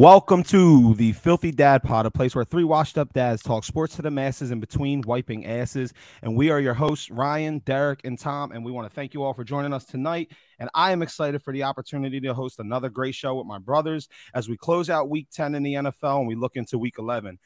[0.00, 3.96] Welcome to the Philthy Dad Pod, a place where three washed up dads talk sports
[3.96, 5.92] to the masses in between wiping asses.
[6.22, 8.50] And we are your hosts, Ryan, Derrick, and Tom.
[8.50, 10.32] And we want to thank you all for joining us tonight.
[10.58, 14.08] And I am excited for the opportunity to host another great show with my brothers
[14.32, 17.38] as we close out week 10 in the NFL and we look into week 11.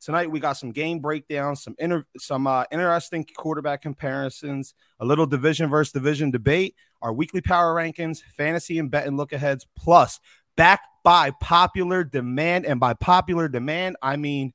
[0.00, 5.26] Tonight we got some game breakdowns, some inter- some uh, interesting quarterback comparisons, a little
[5.26, 10.18] division versus division debate, our weekly power rankings, fantasy and bet and look aheads, plus
[10.56, 12.66] back by popular demand.
[12.66, 14.52] And by popular demand, I mean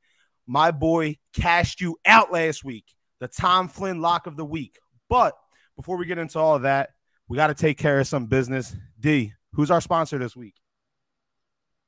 [0.48, 2.86] my boy cashed you out last week,
[3.20, 4.78] the Tom Flynn lock of the week.
[5.10, 5.36] But
[5.76, 6.92] before we get into all that,
[7.28, 8.76] we got to take care of some business.
[9.00, 10.56] D, who's our sponsor this week?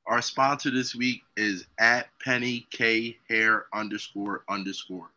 [0.07, 5.11] Our sponsor this week is at Penny K Hair underscore underscore.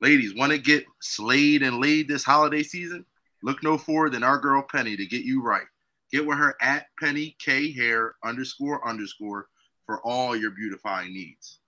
[0.00, 3.06] Ladies, want to get slayed and laid this holiday season?
[3.44, 5.66] Look no further than our girl Penny to get you right.
[6.12, 9.46] Get with her at Penny K Hair underscore underscore
[9.86, 11.58] for all your beautifying needs.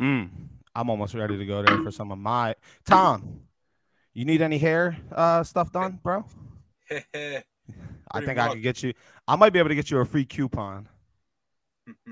[0.00, 0.30] Mm,
[0.74, 3.42] I'm almost ready to go there for some of my Tom.
[4.14, 6.24] You need any hair uh, stuff done, bro?
[6.90, 8.92] I think I can get you.
[9.28, 10.88] I might be able to get you a free coupon.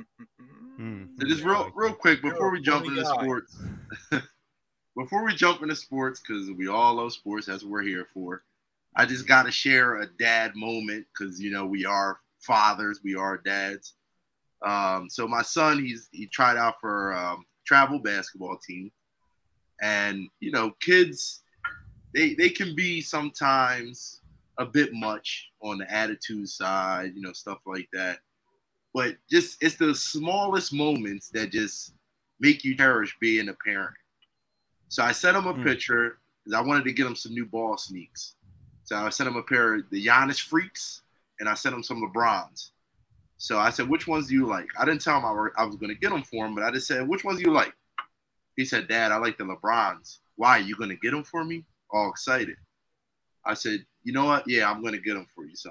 [0.81, 1.09] mm.
[1.19, 3.59] So just real, real quick before we jump into sports.
[4.97, 8.45] before we jump into sports, because we all love sports, that's what we're here for.
[8.97, 13.15] I just got to share a dad moment because you know we are fathers, we
[13.15, 13.95] are dads.
[14.67, 18.91] Um, so my son, he's he tried out for um, travel basketball team,
[19.81, 21.43] and you know kids,
[22.15, 24.21] they they can be sometimes
[24.59, 28.19] a bit much on the attitude side, you know stuff like that.
[28.93, 31.95] But just it's the smallest moments that just
[32.41, 33.95] make you cherish being a parent.
[34.89, 35.63] So I sent him a mm.
[35.63, 38.35] picture because I wanted to get him some new ball sneaks.
[38.91, 41.03] So I sent him a pair of the Giannis Freaks,
[41.39, 42.71] and I sent him some LeBrons.
[43.39, 44.67] So I said, which ones do you like?
[44.77, 46.65] I didn't tell him I, were, I was going to get them for him, but
[46.65, 47.73] I just said, which ones do you like?
[48.57, 50.19] He said, Dad, I like the LeBrons.
[50.35, 50.59] Why?
[50.59, 51.65] You going to get them for me?
[51.93, 52.57] All excited.
[53.47, 54.43] I said, you know what?
[54.49, 55.71] Yeah, I'm going to get them for you, son.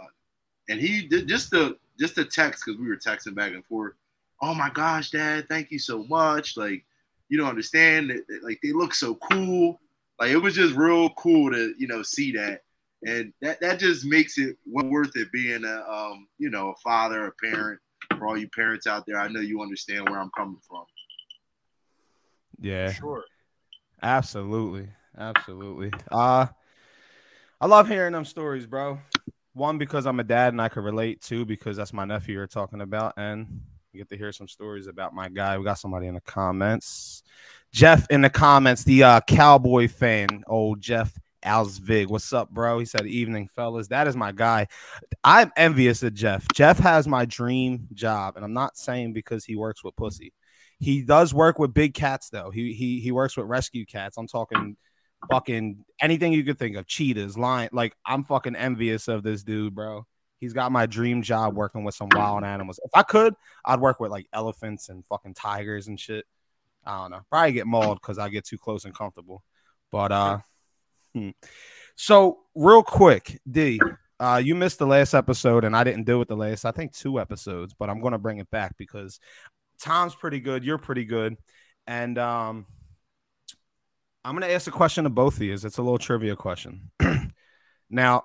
[0.69, 3.95] And he did just the just the text because we were texting back and forth.
[4.41, 6.55] Oh my gosh, Dad, thank you so much.
[6.55, 6.85] Like,
[7.27, 8.13] you don't understand.
[8.43, 9.81] Like, they look so cool.
[10.21, 12.61] Like, it was just real cool to you know see that
[13.05, 17.27] and that that just makes it worth it being a um, you know a father,
[17.27, 17.79] a parent.
[18.17, 20.83] For all you parents out there, I know you understand where I'm coming from.
[22.59, 23.23] Yeah, sure,
[24.01, 25.91] absolutely, absolutely.
[26.11, 26.47] Uh
[27.61, 28.99] I love hearing them stories, bro.
[29.51, 31.21] One because I'm a dad and I can relate.
[31.21, 33.61] Two because that's my nephew you're talking about, and
[33.91, 35.57] you get to hear some stories about my guy.
[35.57, 37.21] We got somebody in the comments.
[37.73, 42.07] Jeff in the comments, the uh, cowboy fan, old Jeff Alsvig.
[42.07, 42.79] What's up, bro?
[42.79, 43.87] He said, Evening, fellas.
[43.87, 44.67] That is my guy.
[45.23, 46.45] I'm envious of Jeff.
[46.53, 50.33] Jeff has my dream job, and I'm not saying because he works with pussy.
[50.79, 52.51] He does work with big cats, though.
[52.51, 54.17] He he he works with rescue cats.
[54.17, 54.77] I'm talking
[55.29, 57.69] fucking anything you could think of, cheetahs, lion.
[57.71, 60.05] Like I'm fucking envious of this dude, bro.
[60.39, 62.79] He's got my dream job working with some wild animals.
[62.83, 63.35] If I could,
[63.65, 66.25] I'd work with like elephants and fucking tigers and shit.
[66.85, 67.21] I don't know.
[67.29, 69.43] Probably get mauled because I get too close and comfortable.
[69.91, 70.39] But uh
[71.13, 71.29] Hmm.
[71.95, 73.79] So, real quick, D,
[74.19, 76.93] uh, you missed the last episode, and I didn't do it the last, I think,
[76.93, 79.19] two episodes, but I'm going to bring it back because
[79.79, 80.63] Tom's pretty good.
[80.63, 81.37] You're pretty good.
[81.87, 82.65] And um,
[84.23, 85.53] I'm going to ask a question to both of you.
[85.53, 86.91] It's a little trivia question.
[87.89, 88.23] now,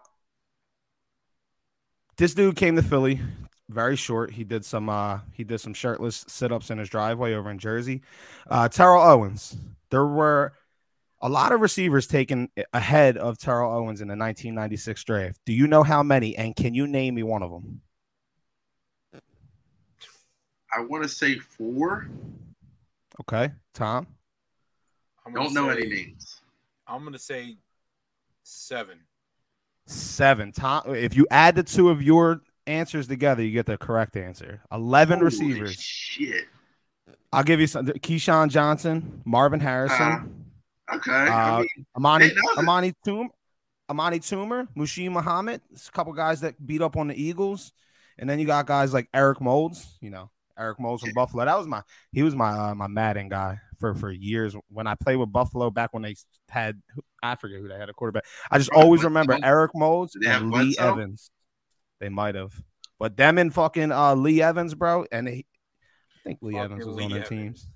[2.17, 3.21] this dude came to Philly
[3.69, 4.31] very short.
[4.31, 8.03] He did some uh he did some shirtless sit-ups in his driveway over in Jersey.
[8.49, 9.57] Uh Terrell Owens.
[9.91, 10.53] There were
[11.25, 15.41] a lot of receivers taken ahead of Terrell Owens in the 1996 draft.
[15.47, 16.37] Do you know how many?
[16.37, 17.81] And can you name me one of them?
[20.77, 22.11] I want to say four.
[23.23, 24.07] Okay, Tom.
[25.27, 26.43] I Don't know say, any names.
[26.87, 27.57] I'm gonna say
[28.43, 28.99] seven.
[29.87, 30.53] Seven.
[30.53, 30.83] Tom.
[30.95, 34.61] If you add the two of your answers together, you get the correct answer.
[34.71, 35.81] Eleven Holy receivers.
[35.81, 36.45] Shit.
[37.33, 37.87] I'll give you some.
[37.87, 40.03] Keyshawn Johnson, Marvin Harrison.
[40.03, 40.27] Uh-huh.
[40.93, 41.11] Okay.
[41.11, 43.29] Uh, I mean, Amani Amani Toomer,
[43.89, 45.61] Amani Toomer, Muhsin Muhammad.
[45.73, 47.73] It's a couple guys that beat up on the Eagles,
[48.19, 49.97] and then you got guys like Eric Moulds.
[50.01, 51.15] You know, Eric Moulds from yeah.
[51.15, 51.45] Buffalo.
[51.45, 51.83] That was my
[52.13, 55.71] he was my uh, my Madden guy for for years when I played with Buffalo
[55.71, 56.17] back when they
[56.51, 56.81] had
[57.23, 58.25] I forget who they had a quarterback.
[58.51, 61.31] I just always remember Eric Moulds and Lee Evans.
[62.01, 62.53] They might have,
[62.99, 65.47] but them and fucking uh, Lee Evans, bro, and they,
[66.21, 67.63] I think Lee fucking Evans was Lee on their Evans.
[67.63, 67.74] teams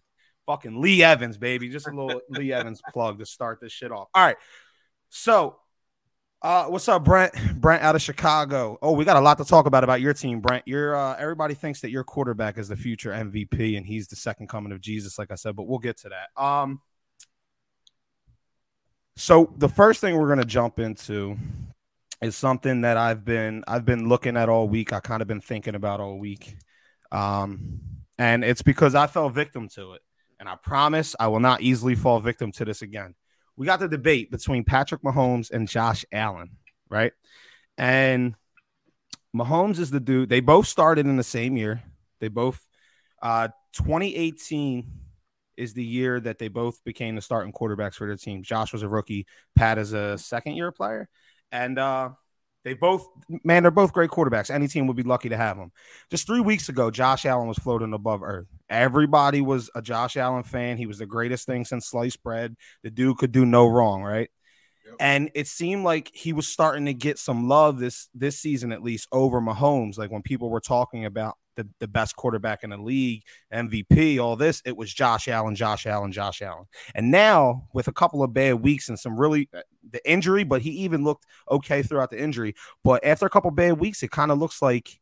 [0.49, 1.69] fucking Lee Evans, baby.
[1.69, 4.09] Just a little Lee Evans plug to start this shit off.
[4.15, 4.37] All right.
[5.11, 5.59] So
[6.41, 7.35] Uh, what's up, Brent?
[7.61, 8.79] Brent out of Chicago.
[8.81, 10.67] Oh, we got a lot to talk about about your team, Brent.
[10.69, 14.49] Your uh, everybody thinks that your quarterback is the future MVP and he's the second
[14.49, 16.43] coming of Jesus, like I said, but we'll get to that.
[16.43, 16.81] Um,
[19.17, 21.37] so the first thing we're gonna jump into
[22.23, 24.93] is something that I've been I've been looking at all week.
[24.93, 26.56] I kind of been thinking about all week,
[27.11, 27.81] um,
[28.17, 30.03] and it's because I fell victim to it,
[30.40, 33.14] and I promise I will not easily fall victim to this again
[33.58, 36.50] we got the debate between Patrick Mahomes and Josh Allen,
[36.88, 37.12] right?
[37.76, 38.37] And
[39.37, 40.29] Mahomes is the dude.
[40.29, 41.82] They both started in the same year.
[42.20, 42.64] They both,
[43.20, 44.87] uh, 2018
[45.56, 48.44] is the year that they both became the starting quarterbacks for their team.
[48.44, 49.26] Josh was a rookie,
[49.56, 51.08] Pat is a second year player.
[51.50, 52.11] And, uh,
[52.65, 53.07] they both,
[53.45, 54.51] man, they're both great quarterbacks.
[54.51, 55.73] Any team would be lucky to have them.
[56.11, 58.49] Just three weeks ago, Josh Allen was floating above earth.
[58.69, 60.77] Everybody was a Josh Allen fan.
[60.77, 62.57] He was the greatest thing since sliced bread.
[62.83, 64.29] The dude could do no wrong, right?
[64.87, 64.97] Yep.
[65.01, 68.83] And it seemed like he was starting to get some love this this season, at
[68.83, 69.99] least over Mahomes.
[69.99, 74.37] Like when people were talking about the, the best quarterback in the league, MVP, all
[74.37, 76.67] this, it was Josh Allen, Josh Allen, Josh Allen.
[76.95, 80.63] And now, with a couple of bad weeks and some really uh, the injury, but
[80.63, 82.55] he even looked okay throughout the injury.
[82.85, 85.01] But after a couple bad weeks, it kind of looks like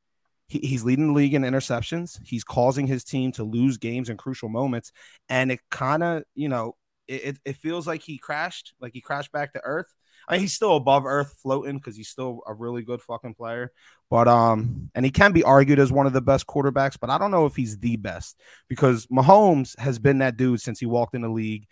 [0.49, 2.19] he, he's leading the league in interceptions.
[2.25, 4.93] He's causing his team to lose games in crucial moments.
[5.29, 6.77] And it kind of, you know,
[7.07, 9.95] it, it feels like he crashed, like he crashed back to earth.
[10.29, 13.73] I mean, he's still above earth floating because he's still a really good fucking player.
[14.11, 17.19] But um, and he can be argued as one of the best quarterbacks, but I
[17.19, 21.15] don't know if he's the best because Mahomes has been that dude since he walked
[21.15, 21.67] in the league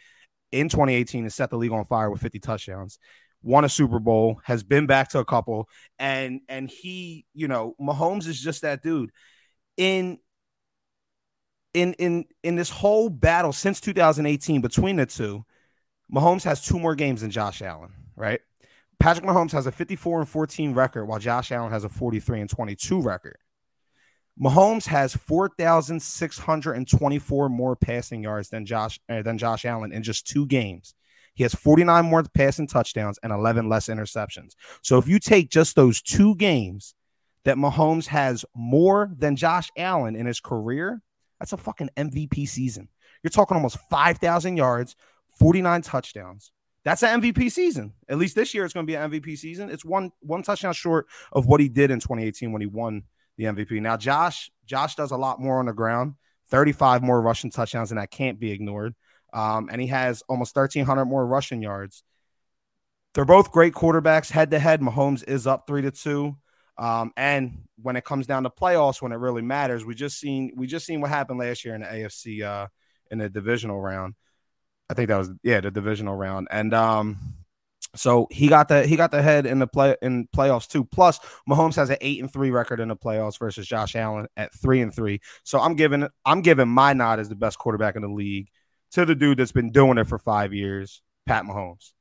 [0.52, 2.98] in 2018 and set the league on fire with 50 touchdowns
[3.44, 5.68] won a Super Bowl, has been back to a couple,
[5.98, 9.10] and and he, you know, Mahomes is just that dude.
[9.76, 10.18] In
[11.74, 15.44] in in in this whole battle since 2018 between the two,
[16.12, 18.40] Mahomes has two more games than Josh Allen, right?
[18.98, 22.50] Patrick Mahomes has a 54 and 14 record, while Josh Allen has a 43 and
[22.50, 23.38] 22 record.
[24.40, 30.46] Mahomes has 4,624 more passing yards than Josh uh, than Josh Allen in just two
[30.46, 30.94] games.
[31.34, 34.54] He has 49 more passing touchdowns and 11 less interceptions.
[34.82, 36.94] So if you take just those two games
[37.44, 41.02] that Mahomes has more than Josh Allen in his career,
[41.38, 42.88] that's a fucking MVP season.
[43.22, 44.96] You're talking almost 5,000 yards,
[45.38, 46.52] 49 touchdowns.
[46.84, 47.94] That's an MVP season.
[48.08, 49.70] At least this year, it's going to be an MVP season.
[49.70, 53.04] It's one one touchdown short of what he did in 2018 when he won
[53.36, 53.80] the MVP.
[53.80, 56.14] Now, Josh, Josh does a lot more on the ground,
[56.50, 58.94] 35 more rushing touchdowns, and that can't be ignored.
[59.32, 62.04] Um, and he has almost 1,300 more rushing yards.
[63.14, 64.80] They're both great quarterbacks head to head.
[64.80, 66.36] Mahomes is up three to two.
[66.76, 70.52] Um, and when it comes down to playoffs, when it really matters, we just seen
[70.56, 72.66] we just seen what happened last year in the AFC uh,
[73.10, 74.14] in the divisional round.
[74.90, 77.18] I think that was yeah the divisional round, and um,
[77.96, 80.84] so he got the he got the head in the play in playoffs too.
[80.84, 84.52] Plus, Mahomes has an eight and three record in the playoffs versus Josh Allen at
[84.52, 85.20] three and three.
[85.44, 88.48] So I'm giving I'm giving my nod as the best quarterback in the league
[88.92, 91.92] to the dude that's been doing it for five years, Pat Mahomes.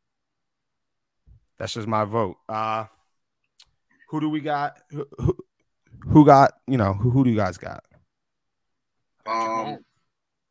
[1.59, 2.37] That's just my vote.
[2.49, 2.85] Uh
[4.09, 4.77] who do we got?
[4.91, 5.37] Who,
[6.07, 7.83] who, got, you know, who, who do you guys got?
[9.25, 9.79] Um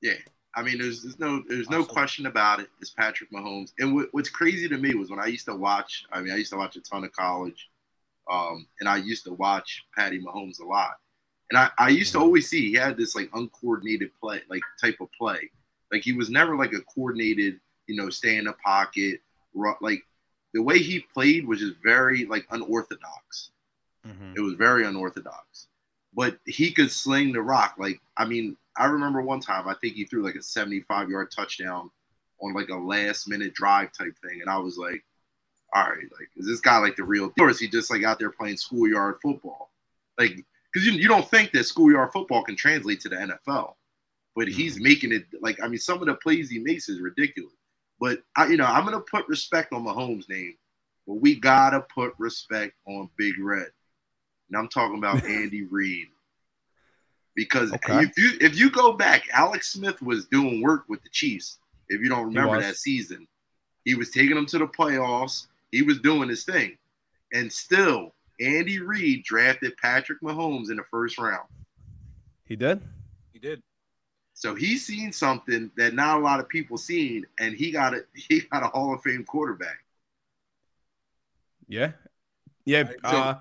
[0.01, 0.15] yeah.
[0.54, 2.68] I mean, there's, there's no there's no question about it.
[2.80, 3.73] It's Patrick Mahomes.
[3.78, 6.04] And w- what's crazy to me was when I used to watch.
[6.12, 7.71] I mean, I used to watch a ton of college,
[8.30, 10.92] um, and I used to watch Patty Mahomes a lot.
[11.50, 12.25] And I, I used to mm-hmm.
[12.25, 15.50] always see he had this like uncoordinated play, like type of play,
[15.90, 19.21] like he was never like a coordinated, you know, stay in the pocket.
[19.80, 20.02] Like
[20.54, 23.50] the way he played was just very like unorthodox.
[24.06, 24.35] Mm-hmm.
[24.37, 25.68] It was very unorthodox.
[26.14, 27.76] But he could sling the rock.
[27.78, 31.31] Like I mean, I remember one time I think he threw like a 75 yard
[31.35, 31.91] touchdown
[32.41, 35.05] on like a last minute drive type thing, and I was like,
[35.75, 38.05] all right, like is this guy like the real deal, or is he just like
[38.05, 39.71] out there playing schoolyard football?
[40.19, 43.75] Like because you, you don't think that schoolyard football can translate to the NFL
[44.35, 44.85] but he's mm-hmm.
[44.85, 47.52] making it like I mean some of the plays he makes is ridiculous.
[48.00, 50.55] But I, you know, I'm gonna put respect on Mahomes' name,
[51.07, 53.69] but we gotta put respect on Big Red.
[54.49, 56.09] And I'm talking about Andy Reid.
[57.35, 58.03] Because okay.
[58.03, 61.59] if you if you go back, Alex Smith was doing work with the Chiefs.
[61.89, 63.27] If you don't remember that season,
[63.85, 65.47] he was taking them to the playoffs.
[65.71, 66.77] He was doing his thing,
[67.33, 71.49] and still, Andy Reid drafted Patrick Mahomes in the first round.
[72.45, 72.83] He did.
[73.33, 73.62] He did.
[74.35, 78.09] So he's seen something that not a lot of people seen, and he got it.
[78.29, 79.79] He got a Hall of Fame quarterback.
[81.69, 81.93] Yeah,
[82.65, 82.91] yeah.
[83.03, 83.37] Uh,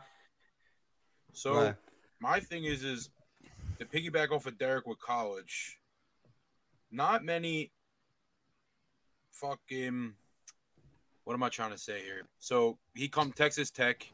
[1.33, 1.73] so
[2.19, 3.09] my thing is, is
[3.81, 5.79] to piggyback off of Derrick with college.
[6.91, 7.71] Not many
[9.31, 10.13] fucking
[11.23, 12.23] what am I trying to say here?
[12.39, 14.05] So he come Texas Tech.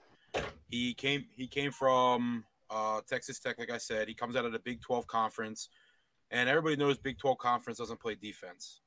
[0.69, 4.07] He came he came from uh, Texas Tech, like I said.
[4.07, 5.69] He comes out of the Big 12 conference,
[6.31, 8.81] and everybody knows Big 12 conference doesn't play defense.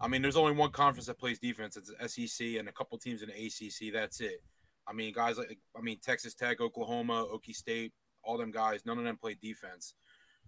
[0.00, 1.76] I mean, there's only one conference that plays defense.
[1.76, 3.92] It's SEC and a couple teams in the ACC.
[3.92, 4.42] That's it.
[4.86, 7.92] I mean, guys like I mean Texas Tech, Oklahoma, Okie State,
[8.28, 8.84] all them guys.
[8.84, 9.94] None of them play defense.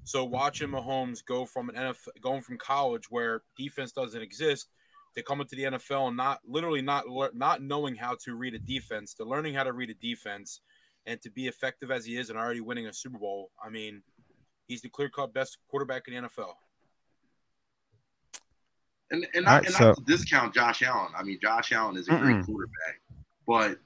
[0.04, 4.68] So watching Mahomes go from an NFL, going from college where defense doesn't exist
[5.16, 8.58] to come to the NFL and not literally not not knowing how to read a
[8.58, 10.60] defense to learning how to read a defense
[11.06, 13.50] and to be effective as he is and already winning a Super Bowl.
[13.64, 14.02] I mean,
[14.68, 16.52] he's the clear cut best quarterback in the NFL.
[19.10, 19.86] And and, not, right, and so.
[19.88, 21.12] not to discount Josh Allen.
[21.16, 22.20] I mean, Josh Allen is a Mm-mm.
[22.20, 23.00] great quarterback,
[23.46, 23.78] but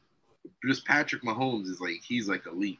[0.66, 2.78] just Patrick Mahomes is like he's like elite.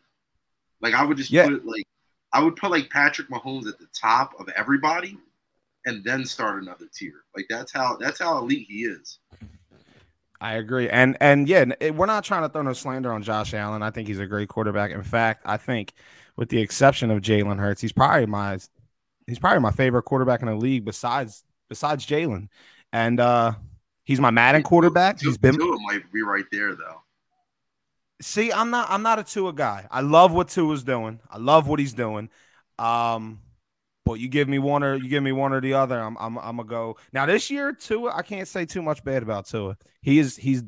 [0.85, 1.47] Like I would just yeah.
[1.47, 1.87] put like
[2.35, 5.17] I would put like Patrick Mahomes at the top of everybody,
[5.87, 7.25] and then start another tier.
[7.35, 9.19] Like that's how that's how elite he is.
[10.43, 13.83] I agree, and and yeah, we're not trying to throw no slander on Josh Allen.
[13.83, 14.91] I think he's a great quarterback.
[14.91, 15.95] In fact, I think,
[16.37, 18.59] with the exception of Jalen Hurts, he's probably my
[19.27, 22.49] he's probably my favorite quarterback in the league besides besides Jalen,
[22.93, 23.53] and uh
[24.05, 25.19] he's my Madden quarterback.
[25.19, 27.01] He's been Tua might be right there though.
[28.21, 29.87] See, I'm not I'm not a Tua guy.
[29.91, 31.21] I love what Tua's doing.
[31.31, 32.31] I love what he's doing.
[32.79, 33.41] Um,
[34.05, 36.39] but you give me one or you give me one or the other, I'm I'm
[36.39, 36.97] I'm gonna go.
[37.13, 39.77] Now this year, Tua, I can't say too much bad about Tua.
[40.03, 40.63] He is he's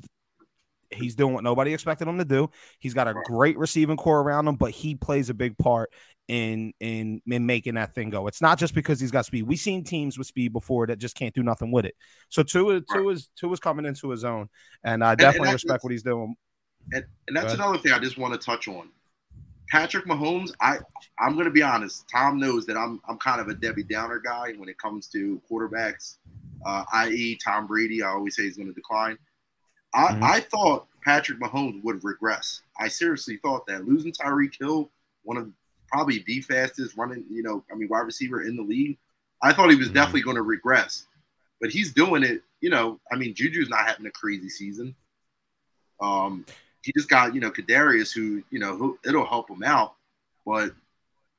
[0.91, 2.51] he's doing what nobody expected him to do.
[2.79, 5.91] He's got a great receiving corps around him, but he plays a big part
[6.29, 8.27] in in in making that thing go.
[8.27, 9.45] It's not just because he's got speed.
[9.45, 11.95] We've seen teams with speed before that just can't do nothing with it.
[12.31, 14.49] So Tua Tua is Tua is coming into his own,
[14.83, 16.35] and I definitely and, and respect what he's doing.
[16.93, 18.89] And, and that's another thing I just want to touch on.
[19.69, 20.79] Patrick Mahomes, I
[21.19, 22.09] I'm gonna be honest.
[22.09, 25.41] Tom knows that I'm I'm kind of a Debbie Downer guy when it comes to
[25.51, 26.17] quarterbacks,
[26.65, 27.39] uh, i.e.
[27.45, 28.03] Tom Brady.
[28.03, 29.19] I always say he's going to decline.
[29.95, 30.25] I, mm-hmm.
[30.25, 32.63] I thought Patrick Mahomes would regress.
[32.79, 34.91] I seriously thought that losing Tyreek Hill,
[35.23, 35.51] one of
[35.89, 38.99] probably the fastest running, you know, I mean, wide receiver in the league.
[39.43, 39.95] I thought he was mm-hmm.
[39.95, 41.07] definitely going to regress,
[41.61, 42.43] but he's doing it.
[42.61, 44.95] You know, I mean, Juju's not having a crazy season.
[46.01, 46.45] Um,
[46.87, 49.95] he just got you know Kadarius, who you know who, it'll help him out.
[50.47, 50.71] But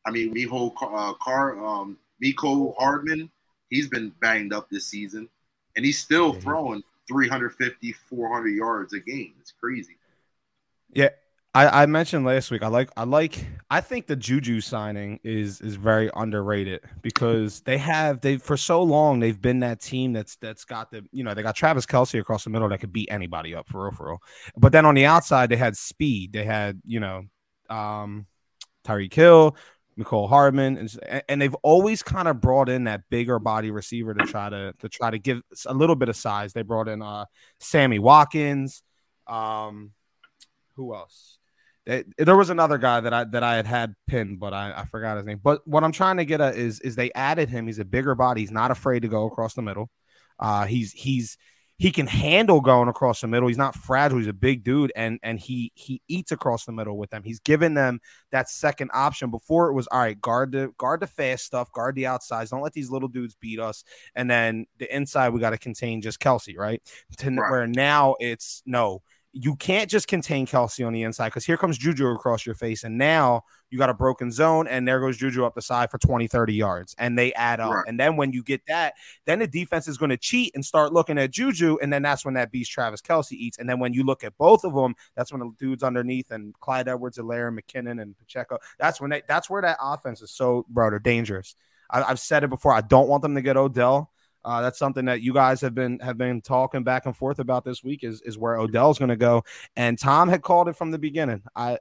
[0.05, 3.31] I mean, Miho uh, Car, um, Mecole Hardman,
[3.69, 5.29] he's been banged up this season,
[5.75, 6.41] and he's still mm-hmm.
[6.41, 9.33] throwing 350, 400 yards a game.
[9.39, 9.95] It's crazy.
[10.91, 11.09] Yeah,
[11.57, 12.61] I, I mentioned last week.
[12.61, 17.79] I like I like I think the Juju signing is is very underrated because they
[17.79, 21.33] have they for so long they've been that team that's that's got the you know
[21.33, 24.07] they got Travis Kelce across the middle that could beat anybody up for real for
[24.07, 24.19] real.
[24.55, 26.31] But then on the outside they had speed.
[26.31, 27.23] They had you know
[27.71, 28.27] um
[28.85, 29.57] Tyreek Hill,
[29.99, 34.25] Mecole Hardman, and, and they've always kind of brought in that bigger body receiver to
[34.27, 36.53] try to to try to give a little bit of size.
[36.53, 37.25] They brought in uh
[37.59, 38.83] Sammy Watkins.
[39.25, 39.93] Um,
[40.75, 41.39] who else?
[41.87, 44.85] It, there was another guy that I that I had had pinned, but I, I
[44.85, 45.39] forgot his name.
[45.41, 47.65] But what I'm trying to get at is is they added him.
[47.65, 48.41] He's a bigger body.
[48.41, 49.89] He's not afraid to go across the middle.
[50.37, 51.37] Uh, he's he's
[51.77, 53.47] he can handle going across the middle.
[53.47, 54.17] He's not fragile.
[54.17, 57.23] He's a big dude, and and he he eats across the middle with them.
[57.23, 58.01] He's given them
[58.31, 59.31] that second option.
[59.31, 62.49] Before it was all right, guard the guard the fast stuff, guard the outsides.
[62.49, 63.85] Don't let these little dudes beat us.
[64.13, 66.81] And then the inside, we got to contain just Kelce, right?
[67.19, 67.49] To right.
[67.49, 69.03] where now it's no
[69.39, 72.83] you can't just contain Kelce on the inside because here comes Juju across your face.
[72.83, 75.99] And now you got a broken zone, and there goes Juju up the side for
[75.99, 77.71] 20, 30 yards, and they add up.
[77.71, 77.83] Right.
[77.87, 80.91] And then when you get that, then the defense is going to cheat and start
[80.91, 81.77] looking at Juju.
[81.81, 83.59] And then that's when that beast Travis Kelce eats.
[83.59, 86.59] And then when you look at both of them, that's when the dudes underneath and
[86.59, 90.65] Clyde Edwards, Helaire, McKinnon, and Pacheco, that's when they, that's where that offense is so,
[90.67, 91.55] bro, they're dangerous.
[91.91, 92.73] I, I've said it before.
[92.73, 94.11] I don't want them to get Odell.
[94.43, 97.65] Uh, that's something that you guys have been have been talking back and forth about
[97.65, 99.43] this week is is where Odell's going to go.
[99.75, 101.43] And Tom had called it from the beginning.
[101.55, 101.79] I,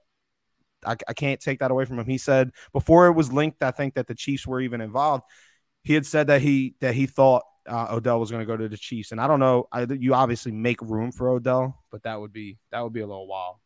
[0.85, 2.07] I I can't take that away from him.
[2.07, 5.25] He said before it was linked, I think that the Chiefs were even involved.
[5.83, 8.69] He had said that he that he thought uh, Odell was going to go to
[8.69, 9.69] the Chiefs, and I don't know.
[9.71, 13.07] I, you obviously make room for Odell, but that would be that would be a
[13.07, 13.57] little wild.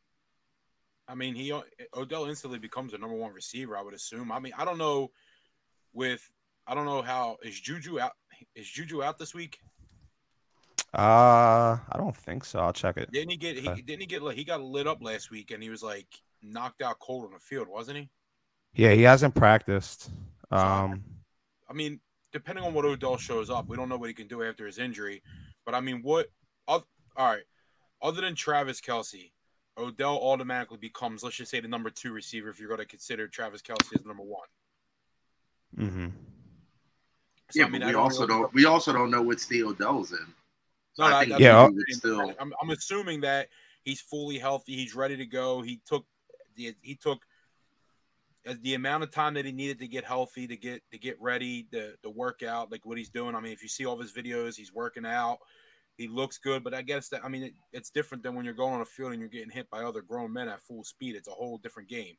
[1.08, 1.52] I mean, he
[1.96, 3.76] Odell instantly becomes a number one receiver.
[3.76, 4.30] I would assume.
[4.30, 5.10] I mean, I don't know
[5.92, 6.22] with
[6.66, 8.12] I don't know how is Juju out.
[8.54, 9.58] Is Juju out this week?
[10.92, 12.58] Uh, I don't think so.
[12.58, 13.10] I'll check it.
[13.12, 13.56] Didn't he get?
[13.56, 14.22] He didn't he get?
[14.34, 16.06] He got lit up last week, and he was like
[16.42, 18.08] knocked out cold on the field, wasn't he?
[18.74, 20.10] Yeah, he hasn't practiced.
[20.50, 21.04] Um,
[21.68, 22.00] I mean,
[22.32, 24.78] depending on what Odell shows up, we don't know what he can do after his
[24.78, 25.22] injury.
[25.64, 26.28] But I mean, what?
[27.20, 27.42] All right.
[28.02, 29.30] Other than Travis Kelce,
[29.76, 33.28] Odell automatically becomes, let's just say, the number two receiver if you're going to consider
[33.28, 34.46] Travis Kelce as number one.
[35.76, 36.06] Mm-hmm.
[37.52, 40.12] So, yeah, I mean, but we also don't we also don't know what state Odell's
[40.12, 40.34] in.
[40.98, 41.64] No, I think Yeah.
[41.64, 43.48] I'm still- I'm, I'm assuming that
[43.84, 44.76] he's fully healthy.
[44.76, 45.62] He's ready to go.
[45.62, 46.04] He took
[46.56, 47.24] the he took
[48.46, 51.20] uh, the amount of time that he needed to get healthy, to get to get
[51.20, 53.34] ready, to to work out, like what he's doing.
[53.34, 55.38] I mean, if you see all of his videos, he's working out.
[55.96, 58.54] He looks good, but I guess that I mean it, it's different than when you're
[58.54, 61.14] going on a field and you're getting hit by other grown men at full speed.
[61.16, 62.16] It's a whole different game.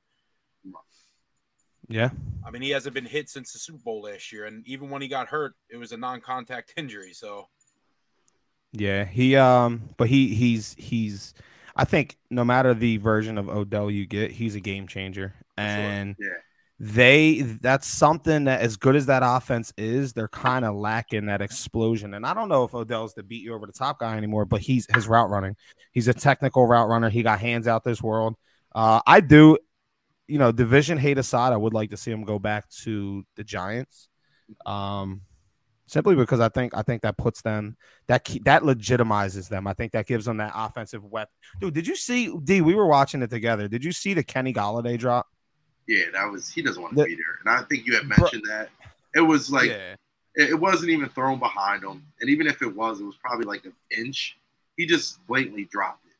[1.91, 2.09] Yeah.
[2.45, 5.01] I mean, he hasn't been hit since the Super Bowl last year, and even when
[5.01, 7.13] he got hurt, it was a non-contact injury.
[7.13, 7.47] So
[8.71, 11.33] Yeah, he um but he he's he's
[11.75, 15.33] I think no matter the version of Odell you get, he's a game changer.
[15.57, 16.27] And Yeah.
[16.79, 21.41] they that's something that as good as that offense is, they're kind of lacking that
[21.41, 22.13] explosion.
[22.15, 24.61] And I don't know if Odell's the beat you over the top guy anymore, but
[24.61, 25.55] he's his route running.
[25.91, 27.09] He's a technical route runner.
[27.09, 28.35] He got hands out this world.
[28.73, 29.57] Uh I do
[30.31, 33.43] you know, division hate aside, I would like to see him go back to the
[33.43, 34.07] Giants.
[34.65, 35.21] Um
[35.87, 37.75] simply because I think I think that puts them
[38.07, 39.67] that that legitimizes them.
[39.67, 41.33] I think that gives them that offensive weapon.
[41.59, 42.61] Dude, did you see D?
[42.61, 43.67] We were watching it together.
[43.67, 45.27] Did you see the Kenny Golladay drop?
[45.87, 48.07] Yeah, that was he doesn't want The- to be there, and I think you had
[48.07, 48.69] Bro- mentioned that.
[49.13, 49.95] It was like yeah,
[50.35, 53.45] it, it wasn't even thrown behind him, and even if it was, it was probably
[53.45, 54.37] like an inch.
[54.77, 56.10] He just blatantly dropped it.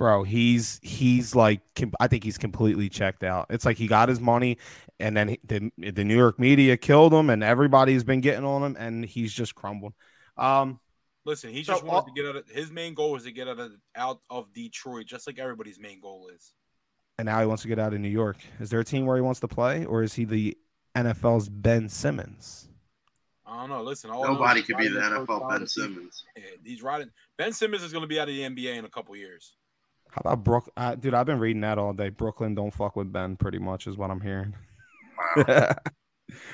[0.00, 0.22] Bro.
[0.22, 1.60] He's he's like
[2.00, 3.48] I think he's completely checked out.
[3.50, 4.56] It's like he got his money,
[4.98, 8.62] and then he, the the New York media killed him, and everybody's been getting on
[8.62, 9.92] him, and he's just crumbled.
[10.38, 10.80] Um,
[11.26, 12.36] listen, he So, just wanted uh, to get out.
[12.36, 15.78] Of, his main goal was to get out of out of Detroit, just like everybody's
[15.78, 16.54] main goal is.
[17.18, 18.38] and now he wants to get out of New York.
[18.58, 20.56] Is there a team where he wants to play, or is he the
[20.96, 22.68] NFL's Ben Simmons?
[23.46, 23.82] I don't know.
[23.82, 26.24] Listen, all I know is Nobody could be the NFL Ben Simmons.
[26.36, 27.10] Yeah, He's riding.
[27.36, 29.56] Ben Simmons is going to be out of the NBA in a couple years.
[30.12, 30.70] How about Brook?
[30.76, 32.08] Uh, dude, I've been reading that all day.
[32.08, 34.54] Brooklyn don't fuck with Ben, pretty much, is what I'm hearing.
[35.36, 35.74] Wow.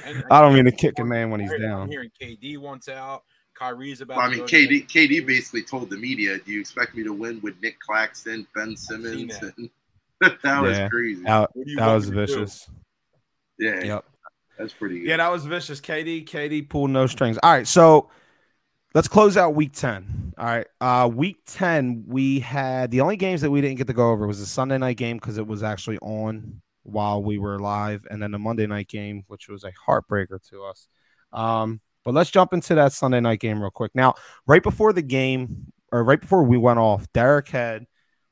[0.07, 1.83] And, I don't mean to kick a man when he's down.
[1.83, 3.25] I'm hearing KD wants out.
[3.55, 4.16] Kyrie's about.
[4.16, 7.12] Well, I mean, go KD KD basically told the media, "Do you expect me to
[7.12, 9.53] win with Nick Claxton, Ben Simmons?" that.
[10.42, 10.88] That was Yeah.
[10.88, 11.23] crazy.
[11.25, 12.33] That, What do you that was me to do?
[12.33, 12.71] vicious.
[13.59, 14.05] yeah, Yep.
[14.59, 15.09] that's pretty good.
[15.09, 15.79] Yeah, that was vicious.
[15.83, 17.37] KD, KD pulled no strings.
[17.42, 18.09] All right, so
[18.97, 20.33] let's close out week 10.
[20.39, 20.67] All right.
[20.81, 24.27] Uh week 10, we had the only games that we didn't get to go over
[24.27, 28.23] was the Sunday night game because it was actually on while we were live, and
[28.23, 30.89] then the Monday night game, which was a heartbreaker to us.
[31.31, 33.91] Um, but let's jump into that Sunday night game real quick.
[33.95, 34.15] Now,
[34.47, 37.85] right before the game, or right before we went off, Derrick had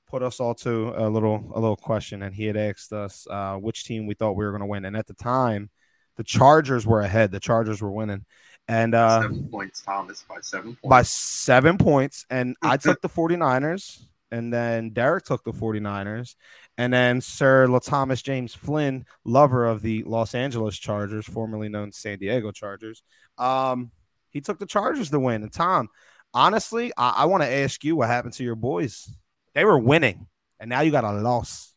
[0.08, 3.56] put us all to a little a little question, and he had asked us uh,
[3.56, 4.86] which team we thought we were going to win.
[4.86, 5.68] And at the time,
[6.16, 7.32] the Chargers were ahead.
[7.32, 8.24] The Chargers were winning,
[8.68, 10.88] and uh, seven points, Thomas, by seven points.
[10.88, 12.26] by seven points.
[12.30, 16.34] And I took the 49ers, and then Derrick took the 49ers.
[16.76, 22.18] And then Sir LaThomas James Flynn, lover of the Los Angeles Chargers, formerly known San
[22.18, 23.02] Diego Chargers,
[23.38, 23.92] um,
[24.30, 25.42] he took the Chargers to win.
[25.42, 25.88] And Tom,
[26.32, 29.08] honestly, I, I want to ask you what happened to your boys.
[29.54, 30.26] They were winning,
[30.58, 31.74] and now you got a loss.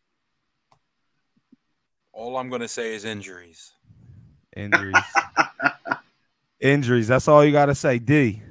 [2.12, 3.72] All I'm going to say is injuries.
[4.58, 4.96] Injuries.
[6.60, 7.08] Injuries.
[7.08, 8.00] That's all you got to say.
[8.00, 8.42] D,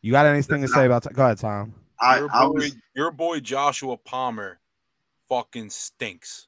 [0.00, 1.12] you got anything to say about?
[1.12, 1.74] Go ahead, Tom.
[2.00, 4.58] I, your, I boy, was your boy Joshua Palmer
[5.28, 6.46] fucking stinks.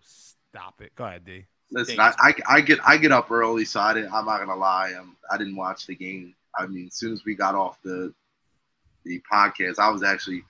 [0.00, 0.94] Stop it.
[0.94, 1.44] Go ahead, D.
[1.70, 1.98] listen.
[1.98, 4.12] I, I, I get I get up early, so I didn't.
[4.12, 4.92] I'm not gonna lie.
[4.98, 6.34] Um, I didn't watch the game.
[6.58, 8.12] I mean, as soon as we got off the
[9.04, 10.42] the podcast, I was actually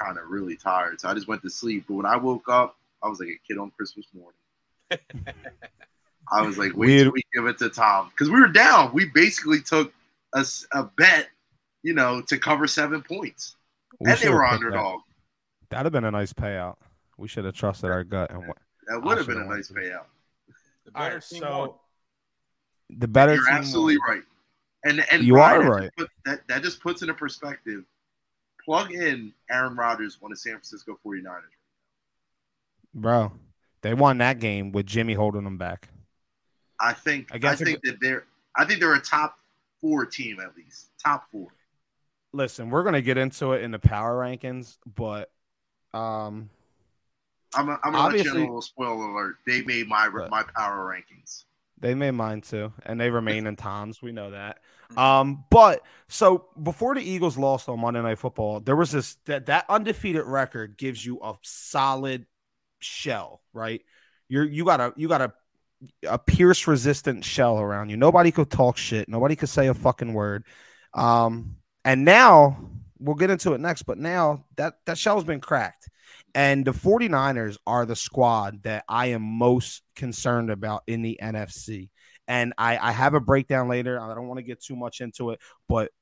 [0.00, 1.84] kind of really tired, so I just went to sleep.
[1.88, 4.38] But when I woke up, I was like a kid on Christmas morning.
[6.32, 7.12] I was like, wait till Weird.
[7.12, 8.92] we give it to Tom because we were down.
[8.92, 9.92] We basically took
[10.32, 11.28] a bet,
[11.82, 13.56] you know, to cover seven points,
[14.00, 15.00] We and they were put that- underdog.
[15.70, 16.76] That'd have been a nice payout.
[17.18, 20.04] We should have trusted our gut and what That would have been a nice payout.
[20.84, 21.70] The better team won.
[22.90, 24.08] the better You're team absolutely won.
[24.10, 24.22] right.
[24.84, 25.82] And and You Brian, are right.
[25.82, 27.84] just put- that that just puts into perspective.
[28.64, 31.42] Plug in Aaron Rodgers on the San Francisco 49ers.
[32.94, 33.32] bro.
[33.82, 35.88] They won that game with Jimmy holding them back.
[36.80, 38.24] I think I a think that they're
[38.56, 39.38] I think they're a top
[39.80, 40.90] four team at least.
[41.02, 41.48] Top four.
[42.32, 45.30] Listen, we're gonna get into it in the power rankings, but
[45.92, 46.50] um,
[47.54, 49.36] I'm, I'm gonna let you know a little spoiler alert.
[49.46, 50.30] They made my What?
[50.30, 51.44] my power rankings.
[51.78, 54.00] They made mine too, and they remain in Tom's.
[54.00, 54.58] We know that.
[54.96, 59.46] Um, but so before the Eagles lost on Monday Night Football, there was this that
[59.46, 62.26] that undefeated record gives you a solid
[62.78, 63.82] shell, right?
[64.28, 65.32] You're you got a you got a
[66.06, 67.96] a pierce resistant shell around you.
[67.96, 69.08] Nobody could talk shit.
[69.08, 70.44] Nobody could say a fucking word.
[70.92, 75.88] Um, and now we'll get into it next, but now that that shell's been cracked.
[76.34, 81.90] And the 49ers are the squad that I am most concerned about in the NFC.
[82.26, 84.00] And I, I have a breakdown later.
[84.00, 85.92] I don't want to get too much into it, but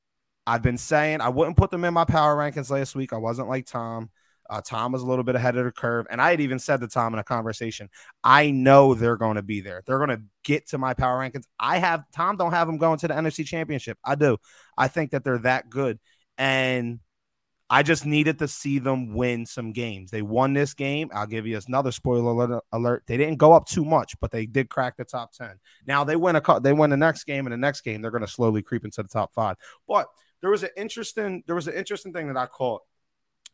[0.46, 3.12] I've been saying I wouldn't put them in my power rankings last week.
[3.12, 4.10] I wasn't like Tom.
[4.52, 6.06] Uh, Tom was a little bit ahead of the curve.
[6.10, 7.88] And I had even said to Tom in a conversation,
[8.22, 9.82] I know they're going to be there.
[9.86, 11.44] They're going to get to my power rankings.
[11.58, 13.96] I have Tom, don't have them going to the NFC championship.
[14.04, 14.36] I do.
[14.76, 15.98] I think that they're that good.
[16.36, 17.00] And
[17.70, 20.10] I just needed to see them win some games.
[20.10, 21.08] They won this game.
[21.14, 23.04] I'll give you another spoiler alert.
[23.06, 25.58] They didn't go up too much, but they did crack the top 10.
[25.86, 28.26] Now they win a they win the next game and the next game they're going
[28.26, 29.56] to slowly creep into the top 5.
[29.88, 30.08] But
[30.42, 32.82] there was an interesting there was an interesting thing that I caught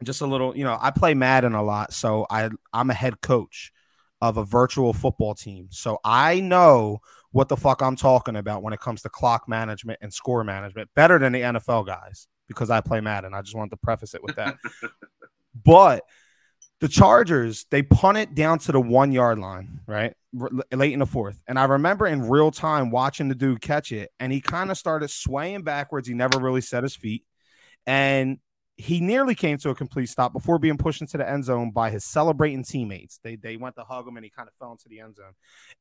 [0.04, 3.20] just a little, you know, I play Madden a lot, so I I'm a head
[3.20, 3.72] coach
[4.20, 5.68] of a virtual football team.
[5.70, 6.98] So I know
[7.30, 10.90] what the fuck I'm talking about when it comes to clock management and score management
[10.94, 13.34] better than the NFL guys because I play Madden.
[13.34, 14.56] I just wanted to preface it with that.
[15.64, 16.04] but
[16.80, 20.14] the Chargers, they punt it down to the one yard line, right?
[20.40, 21.40] R- late in the fourth.
[21.46, 24.78] And I remember in real time watching the dude catch it, and he kind of
[24.78, 26.08] started swaying backwards.
[26.08, 27.24] He never really set his feet.
[27.86, 28.38] And
[28.78, 31.90] he nearly came to a complete stop before being pushed into the end zone by
[31.90, 33.18] his celebrating teammates.
[33.22, 35.32] They they went to hug him and he kind of fell into the end zone.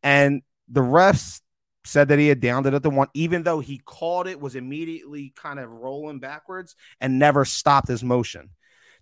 [0.02, 1.42] And the refs
[1.86, 4.56] said that he had downed it at the one, even though he called it, was
[4.56, 8.50] immediately kind of rolling backwards and never stopped his motion.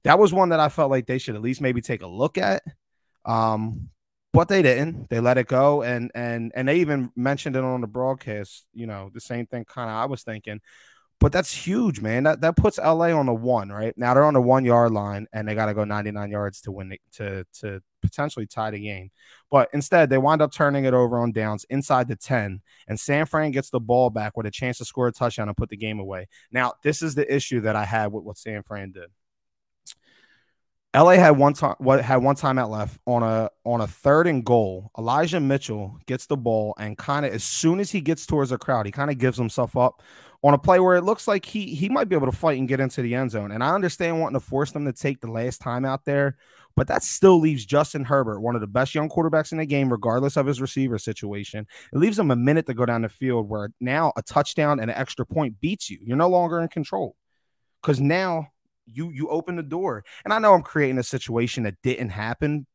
[0.03, 2.38] That was one that I felt like they should at least maybe take a look
[2.38, 2.63] at.
[3.23, 3.89] Um,
[4.34, 5.10] but they didn't.
[5.10, 8.67] They let it go, and and and they even mentioned it on the broadcast.
[8.73, 10.60] You know, the same thing kind of I was thinking.
[11.19, 12.23] But that's huge, man.
[12.23, 13.97] That that puts LA on the one, right?
[13.97, 16.71] Now they're on the one yard line and they got to go 99 yards to
[16.71, 19.12] win the, to to potentially tie the game.
[19.49, 23.25] But instead, they wind up turning it over on downs inside the 10, and San
[23.25, 25.78] Fran gets the ball back with a chance to score a touchdown and put the
[25.78, 26.28] game away.
[26.51, 29.10] Now, this is the issue that I had with what San Fran did.
[30.95, 34.45] LA had one time what had one timeout left on a on a third and
[34.45, 34.91] goal.
[34.97, 38.58] Elijah Mitchell gets the ball and kind of as soon as he gets towards the
[38.58, 40.01] crowd, he kind of gives himself up
[40.45, 42.67] on a play where it looks like he he might be able to fight and
[42.67, 43.51] get into the end zone.
[43.51, 46.38] And I understand wanting to force them to take the last time out there,
[46.75, 49.91] but that still leaves Justin Herbert, one of the best young quarterbacks in the game,
[49.91, 51.65] regardless of his receiver situation.
[51.91, 54.91] It leaves him a minute to go down the field where now a touchdown and
[54.91, 55.97] an extra point beats you.
[56.03, 57.15] You're no longer in control
[57.81, 58.49] because now
[58.86, 60.03] you you open the door.
[60.25, 62.67] And I know I'm creating a situation that didn't happen,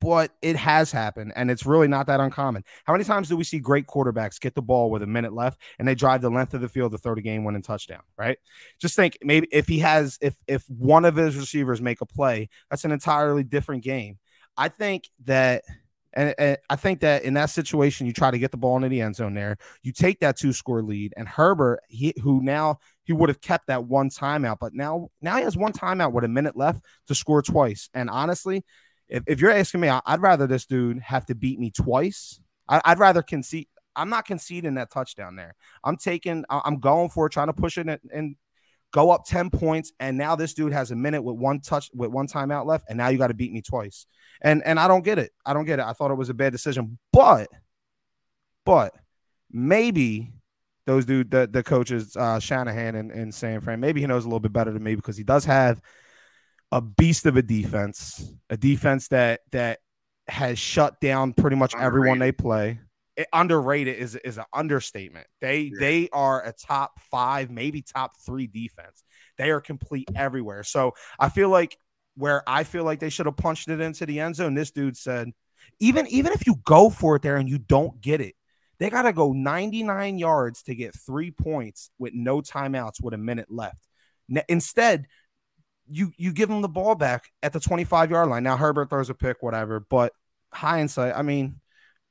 [0.00, 2.64] but it has happened and it's really not that uncommon.
[2.84, 5.60] How many times do we see great quarterbacks get the ball with a minute left
[5.78, 8.38] and they drive the length of the field to throw the game winning touchdown, right?
[8.80, 12.48] Just think maybe if he has if if one of his receivers make a play,
[12.70, 14.18] that's an entirely different game.
[14.56, 15.64] I think that
[16.12, 18.88] and, and, I think that in that situation, you try to get the ball into
[18.88, 19.56] the end zone there.
[19.82, 23.68] You take that two score lead, and Herbert, he, who now he would have kept
[23.68, 27.14] that one timeout, but now now he has one timeout with a minute left to
[27.14, 27.88] score twice.
[27.94, 28.64] And honestly,
[29.10, 32.40] if, if you're asking me, I, would rather this dude have to beat me twice.
[32.68, 33.66] I, would rather concede.
[33.96, 35.56] I'm not conceding that touchdown there.
[35.82, 38.36] I'm taking, I'm going for it, trying to push it and, and
[38.92, 39.92] go up 10 points.
[39.98, 42.84] And now this dude has a minute with one touch, with one timeout left.
[42.88, 44.06] And now you got to beat me twice.
[44.40, 45.32] And, and I don't get it.
[45.44, 45.84] I don't get it.
[45.84, 47.48] I thought it was a bad decision, but,
[48.64, 48.94] but
[49.50, 50.32] maybe
[50.86, 54.28] those dude, the, the coaches, uh, Shanahan and, and San Fran, maybe he knows a
[54.28, 55.80] little bit better than me because he does have
[56.72, 59.80] a beast of a defense, a defense that that
[60.28, 61.86] has shut down pretty much underrated.
[61.86, 62.80] everyone they play.
[63.16, 65.26] It, underrated is is an understatement.
[65.40, 65.80] They yeah.
[65.80, 69.02] they are a top five, maybe top three defense.
[69.36, 70.62] They are complete everywhere.
[70.62, 71.76] So I feel like
[72.14, 74.54] where I feel like they should have punched it into the end zone.
[74.54, 75.32] This dude said,
[75.80, 78.34] even even if you go for it there and you don't get it,
[78.78, 83.18] they got to go 99 yards to get three points with no timeouts with a
[83.18, 83.86] minute left.
[84.48, 85.06] Instead,
[85.90, 88.42] you you give him the ball back at the 25 yard line.
[88.42, 89.80] Now Herbert throws a pick, whatever.
[89.80, 90.12] But
[90.52, 91.60] hindsight, I mean,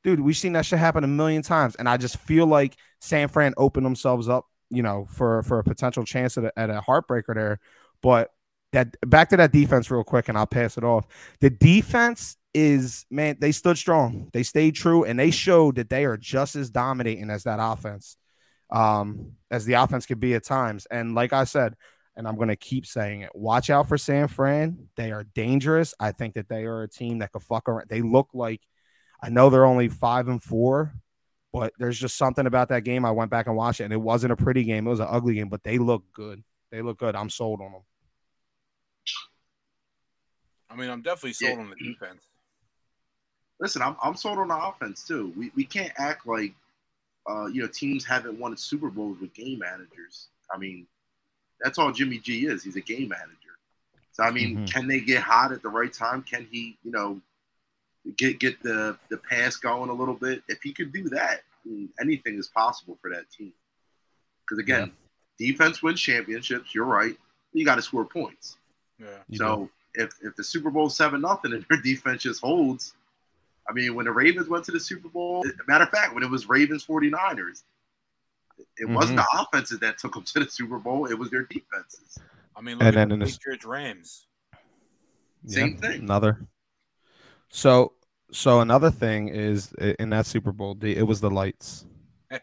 [0.04, 3.30] dude, we've seen that shit happen a million times, and I just feel like San
[3.30, 6.82] Fran opened themselves up, you know, for for a potential chance at a, at a
[6.86, 7.60] heartbreaker there.
[8.02, 8.32] But
[8.74, 11.08] that back to that defense real quick, and I'll pass it off.
[11.40, 16.06] The defense is man, they stood strong, they stayed true, and they showed that they
[16.06, 18.18] are just as dominating as that offense,
[18.72, 20.86] um, as the offense could be at times.
[20.92, 21.76] And like I said,
[22.20, 23.30] and I'm going to keep saying it.
[23.34, 24.90] Watch out for San Fran.
[24.98, 25.94] They are dangerous.
[26.02, 27.88] I think that they are a team that could fuck around.
[27.90, 28.60] They look like,
[29.24, 30.94] I know they're only five and four,
[31.54, 33.06] but there's just something about that game.
[33.06, 34.86] I went back and watched it, and it wasn't a pretty game.
[34.86, 36.44] It was an ugly game, but they look good.
[36.74, 37.16] They look good.
[37.16, 37.82] I'm sold on them.
[40.70, 41.64] I mean, I'm definitely sold yeah.
[41.64, 42.22] on the defense.
[43.62, 45.32] Listen, I'm, I'm sold on the offense too.
[45.38, 46.54] We, we can't act like
[47.30, 50.28] uh, you know teams haven't won Super Bowls with game managers.
[50.54, 50.86] I mean,
[51.62, 52.64] that's all Jimmy G is.
[52.64, 53.36] He's a game manager.
[54.12, 54.66] So I mean, mm-hmm.
[54.66, 56.24] can they get hot at the right time?
[56.24, 57.22] Can he, you know,
[58.18, 60.44] get get the the pass going a little bit?
[60.48, 63.54] If he could do that, I mean, anything is possible for that team.
[64.42, 64.92] Because again,
[65.38, 66.74] defense wins championships.
[66.74, 67.16] You're right.
[67.54, 68.58] You got to score points.
[69.00, 69.08] Yeah.
[69.30, 72.94] You so if if the Super Bowl seven nothing and their defense just holds,
[73.70, 76.30] I mean, when the Ravens went to the Super Bowl, matter of fact, when it
[76.30, 77.64] was Ravens 49ers,
[78.80, 79.38] it wasn't Mm-hmm.
[79.38, 81.06] the offenses that took them to the Super Bowl.
[81.06, 82.18] It was their defenses.
[82.56, 84.28] I mean, look And at then the in the- Patriots Rams.
[85.48, 86.02] Same thing.
[86.02, 86.46] Another.
[87.50, 87.94] So
[88.32, 91.86] so another thing is in that Super Bowl, it was the lights.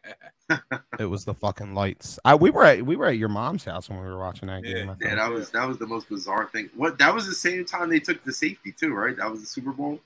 [1.01, 2.21] It was the fucking lights.
[2.25, 4.65] I we were at we were at your mom's house when we were watching that
[4.65, 4.73] Yeah.
[4.85, 4.97] game.
[5.01, 6.71] Yeah, that was that was the most bizarre thing.
[6.77, 9.17] What that was the same time they took the safety too, right?
[9.17, 9.99] That was the Super Bowl.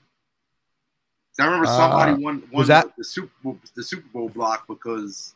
[1.39, 4.67] I remember somebody Uh, won, won was that- the Super Bowl the Super Bowl block
[4.67, 5.35] because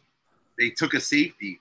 [0.59, 1.59] they took a safety.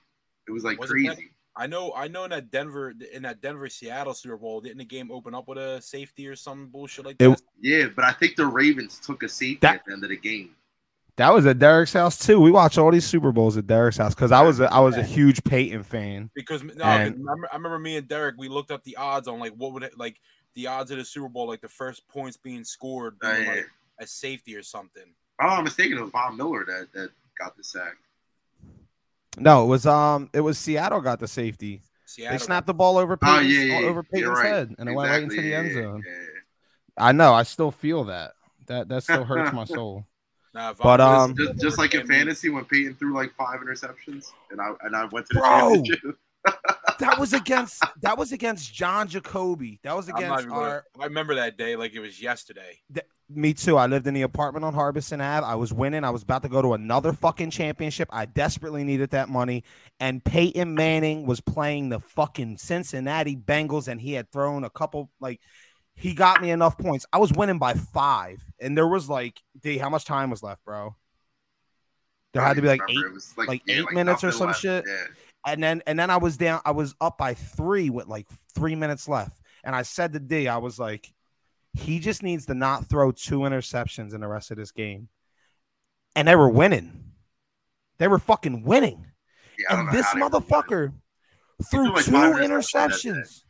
[0.49, 1.31] It was like Was it crazy.
[1.57, 2.25] I know, I know.
[2.25, 5.57] In that Denver, in that Denver Seattle Super Bowl, didn't the game open up with
[5.59, 9.29] a safety or some bullshit like It- Yeah, but I think the Ravens took a
[9.29, 10.57] safety That- at the end of the game.
[11.17, 12.41] That was at Derrick's house too.
[12.41, 14.97] We watched all these Super Bowls at Derrick's house because I was a, I was
[14.97, 16.29] a huge Peyton fan.
[16.35, 19.39] Because no, 'cause And- I remember, me and Derrick, we looked up the odds on
[19.39, 20.21] like what would it like
[20.55, 23.51] the odds of the Super Bowl, like the first points being scored, Uh, being yeah.
[23.53, 23.67] like
[24.01, 25.15] a safety or something.
[25.41, 25.99] Oh, I'm mistaken.
[25.99, 27.97] It was Von Miller that, that got the sack.
[29.39, 31.83] No, it was um it was Seattle got the safety.
[32.07, 32.39] Seattle.
[32.39, 33.87] They snapped the ball over Oh Peyton's, yeah, yeah, yeah.
[33.87, 34.47] over Peyton's right.
[34.47, 36.03] head and it went right into the end zone.
[36.07, 36.29] yeah, yeah.
[37.07, 37.33] I know.
[37.35, 38.33] I still feel that.
[38.67, 40.07] That that still hurts my soul.
[40.55, 44.27] Nah, But, Miller's- um, Just, just like in fantasy when Peyton threw like five interceptions
[44.53, 45.75] and I and I went to the Bro!
[45.75, 46.19] championship.
[46.99, 49.81] That was against that was against John Jacoby.
[49.83, 52.81] That was against even gonna- our I remember that day like it was yesterday.
[53.31, 53.79] Me too.
[53.79, 55.47] I lived in the apartment on Harbison Ave.
[55.47, 56.05] I was winning.
[56.05, 58.09] I was about to go to another fucking championship.
[58.13, 59.65] I desperately needed that money.
[59.99, 65.11] And Peyton Manning was playing the fucking Cincinnati Bengals, and he had thrown a couple
[65.21, 65.41] like
[65.95, 67.07] he got me enough points.
[67.15, 70.63] I was winning by five, and there was like, D, how much time was left,
[70.65, 70.95] bro?
[72.35, 73.09] There had to be like remember.
[73.09, 74.61] eight, It like, like yeah, eight minutes or some left.
[74.61, 74.85] shit.
[74.87, 75.05] Yeah.
[75.47, 76.61] And then and then I was down.
[76.65, 80.49] I was up by three with like three minutes left, and I said to D,
[80.49, 81.13] I was like,
[81.73, 85.09] he just needs to not throw two interceptions in the rest of this game,
[86.17, 87.13] and they were winning.
[87.99, 89.07] They were fucking winning,
[89.59, 90.41] Yeah, and this how they were winning.
[90.43, 90.93] motherfucker
[91.71, 92.11] threw threw like two
[92.45, 93.43] interceptions.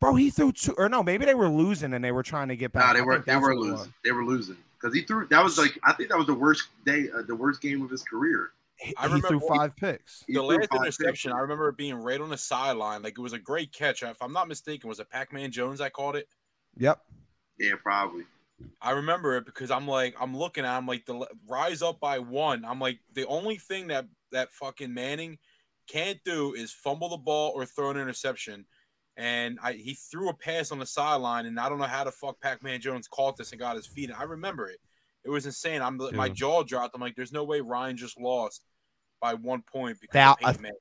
[0.00, 2.56] Bro, he threw two, or no, maybe they were losing and they were trying to
[2.56, 2.86] get back.
[2.92, 3.92] No, they were they were losing.
[4.04, 5.26] They were losing because he threw.
[5.28, 7.90] That was like I think that was the worst day, uh, the worst game of
[7.90, 8.50] his career.
[8.78, 10.24] He, I he threw remember- five picks.
[10.28, 11.36] The last interception, picks.
[11.36, 13.02] I remember it being right on the sideline.
[13.02, 14.02] Like it was a great catch.
[14.02, 15.80] If I'm not mistaken, was it Pac-Man Jones?
[15.80, 16.28] I called it.
[16.76, 17.00] Yep.
[17.58, 18.24] Yeah, probably.
[18.80, 22.18] I remember it because I'm like, I'm looking at, I'm like, the rise up by
[22.18, 22.64] one.
[22.64, 25.38] I'm like, the only thing that that fucking Manning
[25.88, 28.66] can't do is fumble the ball or throw an interception.
[29.16, 32.12] And I he threw a pass on the sideline, and I don't know how the
[32.12, 34.10] fuck Pac-Man Jones caught this and got his feet.
[34.10, 34.80] And I remember it.
[35.26, 35.82] It was insane.
[35.82, 36.94] I'm my jaw dropped.
[36.94, 38.64] I'm like, there's no way Ryan just lost
[39.20, 40.76] by one point because Peyton Manning.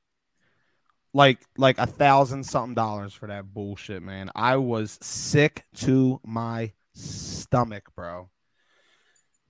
[1.14, 4.30] like like a thousand something dollars for that bullshit, man.
[4.36, 8.30] I was sick to my stomach, bro.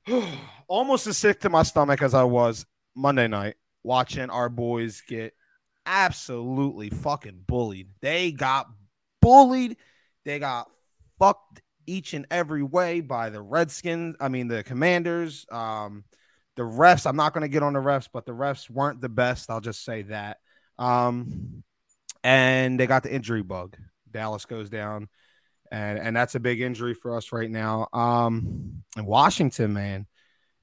[0.67, 5.34] Almost as sick to my stomach as I was Monday night watching our boys get
[5.86, 7.89] absolutely fucking bullied.
[8.01, 8.67] They got
[9.21, 9.75] bullied.
[10.23, 10.69] They got
[11.19, 14.15] fucked each and every way by the Redskins.
[14.19, 15.45] I mean the Commanders.
[15.52, 16.06] Um,
[16.56, 17.06] the refs.
[17.06, 19.50] I'm not going to get on the refs, but the refs weren't the best.
[19.50, 20.38] I'll just say that.
[20.78, 21.63] Um,
[22.24, 23.78] and they got the injury bug.
[24.10, 25.10] Dallas goes down,
[25.71, 27.88] and and that's a big injury for us right now.
[27.93, 30.08] Um, and Washington, man.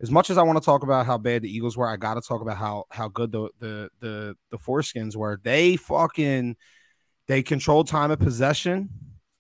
[0.01, 2.15] As much as I want to talk about how bad the Eagles were, I got
[2.15, 5.39] to talk about how how good the the the the foreskins were.
[5.43, 6.57] They fucking
[7.29, 8.89] they controlled time of possession.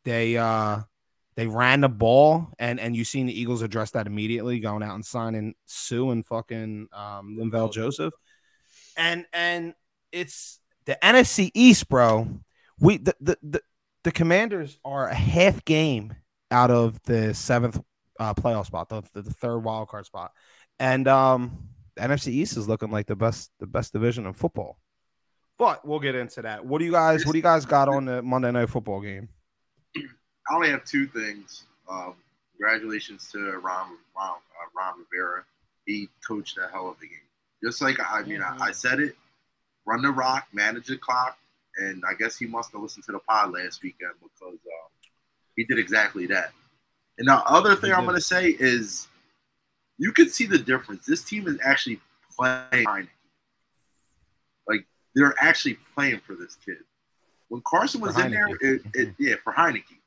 [0.04, 0.82] They uh
[1.34, 4.94] they ran the ball, and and you seen the Eagles address that immediately, going out
[4.94, 8.14] and signing Suh and fucking um, Linval Joseph,
[8.96, 9.74] and and
[10.10, 12.28] it's the NFC East, bro.
[12.78, 13.62] We the the the,
[14.04, 16.14] the Commanders are a half game
[16.50, 17.80] out of the seventh
[18.20, 20.32] uh, playoff spot, the, the, the third wild card spot,
[20.78, 24.78] and um, the NFC East is looking like the best the best division in football.
[25.58, 26.64] But we'll get into that.
[26.64, 29.28] What do you guys What do you guys got on the Monday Night Football game?
[30.48, 31.64] I only have two things.
[31.88, 32.14] Um,
[32.56, 35.44] congratulations to Ron Ron, uh, Ron Rivera.
[35.86, 37.18] He coached a hell of a game.
[37.62, 39.16] Just like I mean, I, I said it.
[39.86, 41.36] Run the rock, manage the clock,
[41.78, 44.88] and I guess he must have listened to the pod last weekend because uh,
[45.56, 46.52] he did exactly that.
[47.18, 49.08] And the other thing I'm going to say is,
[49.98, 51.04] you can see the difference.
[51.04, 52.00] This team is actually
[52.36, 53.08] playing.
[54.66, 56.78] Like they're actually playing for this kid.
[57.48, 59.98] When Carson was in there, it, it, yeah, for Heinicke.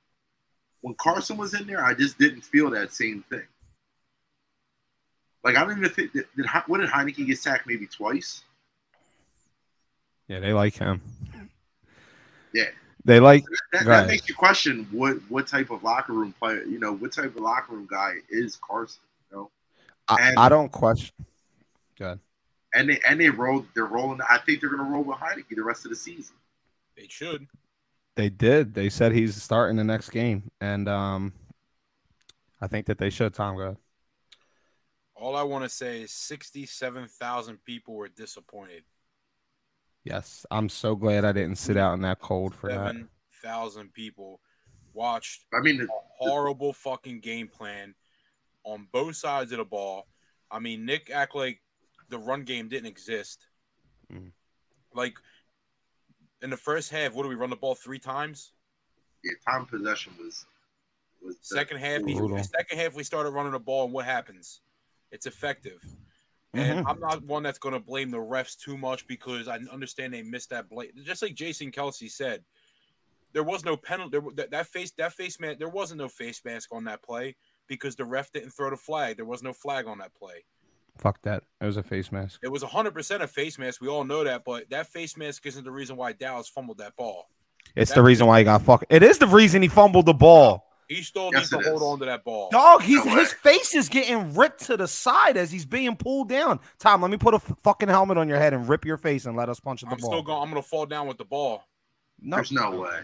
[0.85, 3.41] When Carson was in there, I just didn't feel that same thing.
[5.43, 8.43] Like I don't even think that did, what did Heinicke get sacked maybe twice.
[10.27, 11.01] Yeah, they like him.
[12.53, 12.65] Yeah.
[13.03, 16.77] They like That, that makes you question what what type of locker room player, you
[16.77, 19.01] know, what type of locker room guy is Carson.
[19.31, 19.51] You know,
[20.07, 21.15] I, And- I don't question.
[21.97, 22.19] Good.
[22.75, 24.19] and they and they roll, they're rolling.
[24.29, 26.35] I think they're gonna roll with Heinicke the rest of the season.
[26.95, 27.47] They should.
[28.15, 28.73] They did.
[28.73, 31.33] They said he's starting the next game, and um,
[32.61, 33.33] I think that they should.
[33.33, 33.77] Tom, go.
[35.15, 38.83] All I want to say is 67,000 people were disappointed.
[40.03, 42.95] Yes, I'm so glad I didn't sit out in that cold for that.
[43.41, 44.39] 7,000 people
[44.93, 47.95] watched I mean, a horrible fucking game plan
[48.63, 50.07] on both sides of the ball.
[50.49, 51.61] I mean, Nick act like
[52.09, 53.47] the run game didn't exist.
[54.11, 54.31] Mhm.
[54.93, 55.17] Like
[56.41, 58.51] in the first half, what do we run the ball three times?
[59.23, 60.45] yeah, time possession was
[61.23, 64.61] was Second half, we, second half we started running the ball, and what happens?
[65.11, 65.83] It's effective.
[66.53, 66.89] And Mhm.
[66.89, 70.21] I'm not one that's going to blame the refs too much because I understand they
[70.21, 70.93] missed that blade.
[71.03, 72.45] Just like Jason Kelce said,
[73.33, 74.11] there was no penalty.
[74.11, 77.35] There, that, that face, that face man, there wasn't no face mask on that play
[77.67, 79.17] because the ref didn't throw the flag.
[79.17, 80.45] There was no flag on that play.
[80.97, 81.43] Fuck that.
[81.61, 82.39] It was a face mask.
[82.43, 83.81] It was 100% a face mask.
[83.81, 86.95] We all know that, but that face mask isn't the reason why Dallas fumbled that
[86.95, 87.29] ball.
[87.75, 88.85] It's That- the reason why he got fucked.
[88.89, 90.63] It is the reason he fumbled the ball.
[90.87, 91.81] He still Yes, needs to it hold is.
[91.81, 92.49] on to that ball.
[92.51, 96.29] Dog, he's No his face is getting ripped to the side as he's being pulled
[96.29, 96.59] down.
[96.77, 99.25] Tom, let me put a f- fucking helmet on your head and rip your face
[99.25, 100.11] and let us punch at the I'm ball.
[100.11, 100.43] still going.
[100.43, 101.63] I'm going to fall down with the ball.
[102.21, 102.99] No, There's no way.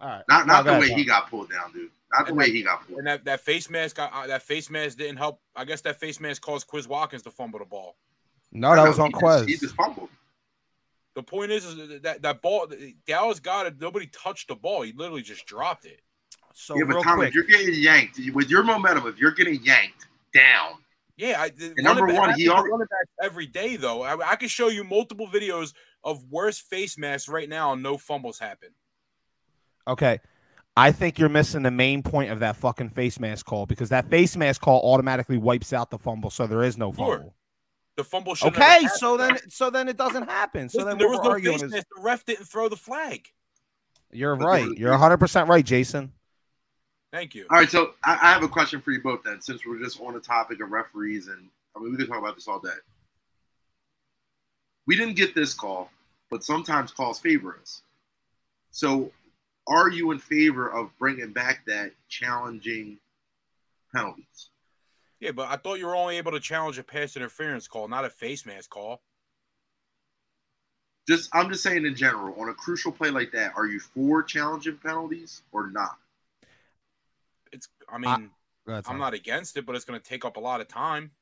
[0.00, 0.22] All right.
[0.28, 0.98] Not not go the ahead, way Tom.
[0.98, 1.90] he got pulled down, dude.
[2.16, 2.98] Not the And way that- he got pulled.
[2.98, 5.40] And that, that face mask, uh, that face mask didn't help.
[5.54, 7.96] I guess that face mask caused Quez Watkins to fumble the ball.
[8.52, 10.08] No, that was on he just- He just fumbled.
[11.14, 12.68] The point is, is that that ball,
[13.06, 13.80] Dallas got it.
[13.80, 14.82] Nobody touched the ball.
[14.82, 16.00] He literally just dropped it.
[16.54, 19.32] So yeah, but real Tom, quick, if you're getting yanked with your momentum, if you're
[19.32, 20.74] getting yanked down,
[21.16, 24.02] Yeah, I, And number one, he already- running back every day though.
[24.02, 25.72] I, I could show you multiple videos
[26.04, 27.72] of worse face masks right now.
[27.72, 28.70] and No fumbles happen.
[29.88, 30.20] okay.
[30.76, 34.10] I think you're missing the main point of that fucking face mask call because that
[34.10, 37.16] face mask call automatically wipes out the fumble, so there is no Sure.
[37.16, 37.34] fumble.
[37.96, 38.48] The fumble should.
[38.48, 40.68] Okay, so then so then it doesn't happen.
[40.68, 41.86] So then there what was we're no arguing face is mask.
[41.96, 43.26] The ref didn't throw the flag.
[44.12, 44.68] you're right.
[44.76, 46.12] You're 100 percent right, Jason.
[47.10, 47.46] Thank you.
[47.50, 49.98] All right, so I, I have a question for you both then, since we're just
[50.00, 52.68] on the topic of referees, and I mean we could talk about this all day.
[54.86, 55.90] We didn't get this call,
[56.30, 57.80] but sometimes calls favor us.
[58.70, 59.10] So,
[59.66, 62.98] are you in favor of bringing back that challenging
[63.94, 64.50] penalties?
[65.20, 68.04] Yeah, but I thought you were only able to challenge a pass interference call, not
[68.04, 69.00] a face mask call.
[71.08, 74.22] Just, I'm just saying in general, on a crucial play like that, are you for
[74.22, 75.96] challenging penalties or not?
[77.52, 77.68] It's.
[77.88, 78.30] I mean,
[78.66, 81.12] That's I'm not against it, but it's going to take up a lot of time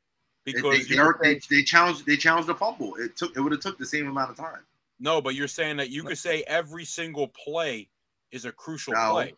[0.45, 2.95] because they, they, you are, could say- they, they challenged, they challenged the fumble.
[2.97, 4.61] It took, it would have took the same amount of time.
[4.99, 7.89] no, but you're saying that you could say every single play
[8.33, 9.13] is a crucial No.
[9.13, 9.35] play.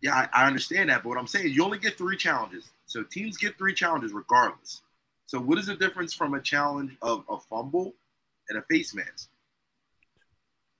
[0.00, 2.70] Yeah, I, I understand that, but what I'm saying, you only get three challenges.
[2.86, 4.82] So teams get three challenges regardless.
[5.26, 7.94] So what is the difference from a challenge of a fumble
[8.48, 9.28] and a face mask?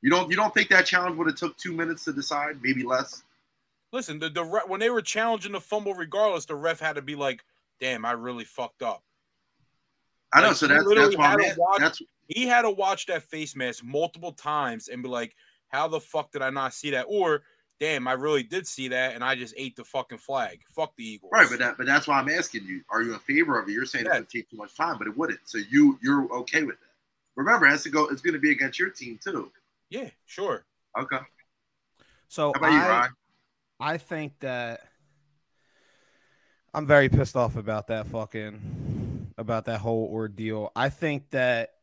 [0.01, 2.85] You don't you don't think that challenge would have took two minutes to decide, maybe
[2.85, 3.25] less?
[3.93, 7.03] Listen, the, the re- when they were challenging the fumble, regardless, the ref had to
[7.03, 7.45] be like,
[7.81, 9.03] "Damn, I really fucked up."
[10.33, 12.63] I know, Like, so that's that's why I'm had to at, watch- that's He had
[12.63, 15.35] to watch that face mask multiple times and be like,
[15.69, 17.43] "How the fuck did I not see that?" Or,
[17.81, 21.05] "Damn, I really did see that, and I just ate the fucking flag." Fuck the
[21.05, 21.31] Eagles.
[21.33, 22.83] right, but that but that's why I'm asking you.
[22.91, 23.73] Are you in favor of it?
[23.73, 24.13] You're saying Yeah.
[24.13, 25.41] it's gonna take too much time, but it wouldn't.
[25.45, 26.87] So you you're okay with that.
[27.37, 29.53] Remember, it has to go it's gonna be against your team too.
[29.91, 30.65] yeah, sure.
[30.99, 31.19] Okay.
[32.29, 33.13] So How about you, I, Ryan?
[33.81, 34.81] I think that
[36.75, 40.73] I'm very pissed off about that fucking about that whole ordeal.
[40.77, 41.75] I think that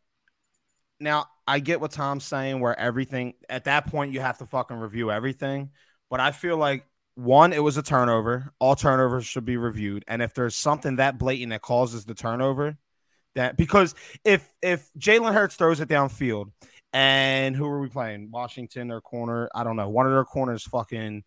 [0.99, 4.77] now I get what Tom's saying where everything at that point you have to fucking
[4.77, 5.71] review everything,
[6.09, 8.53] but I feel like one, it was a turnover.
[8.59, 10.03] All turnovers should be reviewed.
[10.07, 12.77] And if there's something that blatant that causes the turnover,
[13.35, 16.51] that because if if Jalen Hurts throws it downfield
[16.93, 18.31] and who are we playing?
[18.31, 19.49] Washington or corner?
[19.53, 19.89] I don't know.
[19.89, 21.23] One of their corners fucking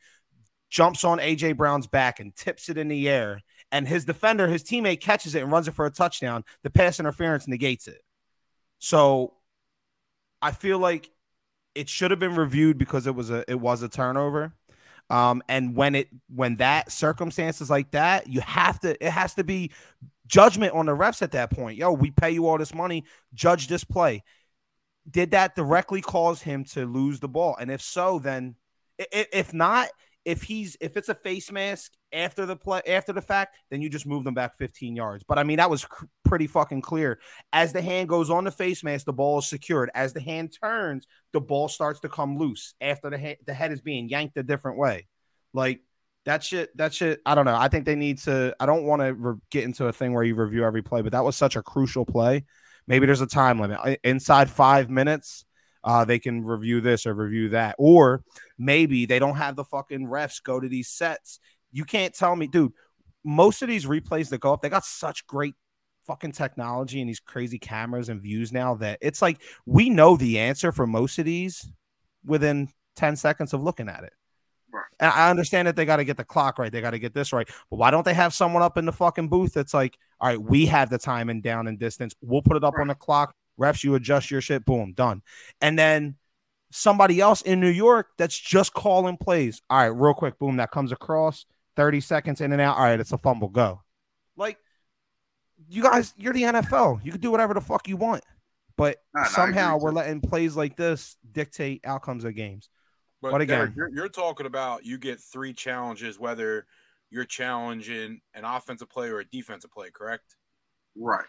[0.70, 3.43] jumps on AJ Brown's back and tips it in the air.
[3.70, 6.45] And his defender, his teammate catches it and runs it for a touchdown.
[6.62, 8.01] The pass interference negates it.
[8.78, 9.34] So
[10.41, 11.11] I feel like
[11.74, 14.53] it should have been reviewed because it was a it was a turnover.
[15.11, 19.45] Um, and when it when that circumstances like that, you have to it has to
[19.45, 19.72] be
[20.26, 21.78] judgment on the refs at that point.
[21.78, 24.22] Yo, we pay you all this money, judge this play.
[25.11, 27.57] Did that directly cause him to lose the ball?
[27.59, 28.57] And if so, then
[28.99, 29.89] if not,
[30.29, 33.89] if he's if it's a face mask after the play after the fact, then you
[33.89, 35.24] just move them back 15 yards.
[35.26, 37.18] But I mean, that was cr- pretty fucking clear.
[37.51, 39.91] As the hand goes on the face mask, the ball is secured.
[39.95, 43.72] As the hand turns, the ball starts to come loose after the, ha- the head
[43.72, 45.07] is being yanked a different way.
[45.55, 45.81] Like
[46.26, 47.57] that shit, that shit, I don't know.
[47.57, 50.24] I think they need to, I don't want to re- get into a thing where
[50.24, 52.45] you review every play, but that was such a crucial play.
[52.87, 53.99] Maybe there's a time limit.
[54.05, 55.47] Inside five minutes,
[55.89, 57.74] uh, they can review this or review that.
[57.78, 58.22] Or
[58.59, 61.41] maybe they don't have the fucking refs go to these sets.
[61.72, 62.74] You can't tell me, dude,
[63.24, 65.55] most of these replays that go up, they got such great
[66.07, 70.39] fucking technology and these crazy cameras and views now that it's like we know the
[70.39, 71.66] answer for most of these
[72.22, 74.12] within 10 seconds of looking at it.
[74.70, 74.84] Right.
[75.01, 76.70] And I understand that they got to get the clock right.
[76.70, 77.49] They got to get this right.
[77.70, 80.41] But why don't they have someone up in the fucking booth that's like, all right,
[80.41, 82.14] we have the time and down and distance.
[82.20, 82.82] We'll put it up right.
[82.82, 83.34] on the clock.
[83.59, 84.64] Refs, you adjust your shit.
[84.64, 85.22] Boom, done.
[85.61, 86.16] And then
[86.70, 89.62] somebody else in New York that's just calling plays.
[89.68, 90.38] All right, real quick.
[90.38, 91.46] Boom, that comes across
[91.76, 92.76] 30 seconds in and out.
[92.76, 93.48] All right, it's a fumble.
[93.48, 93.82] Go.
[94.36, 94.59] Like,
[95.68, 97.04] you guys, you're the NFL.
[97.04, 98.22] You can do whatever the fuck you want.
[98.76, 102.68] But nah, somehow we're letting plays like this dictate outcomes of games.
[103.20, 106.64] But, but again, Derek, you're, you're talking about you get three challenges, whether
[107.11, 110.36] you're challenging an offensive play or a defensive play, correct?
[110.96, 111.24] Right.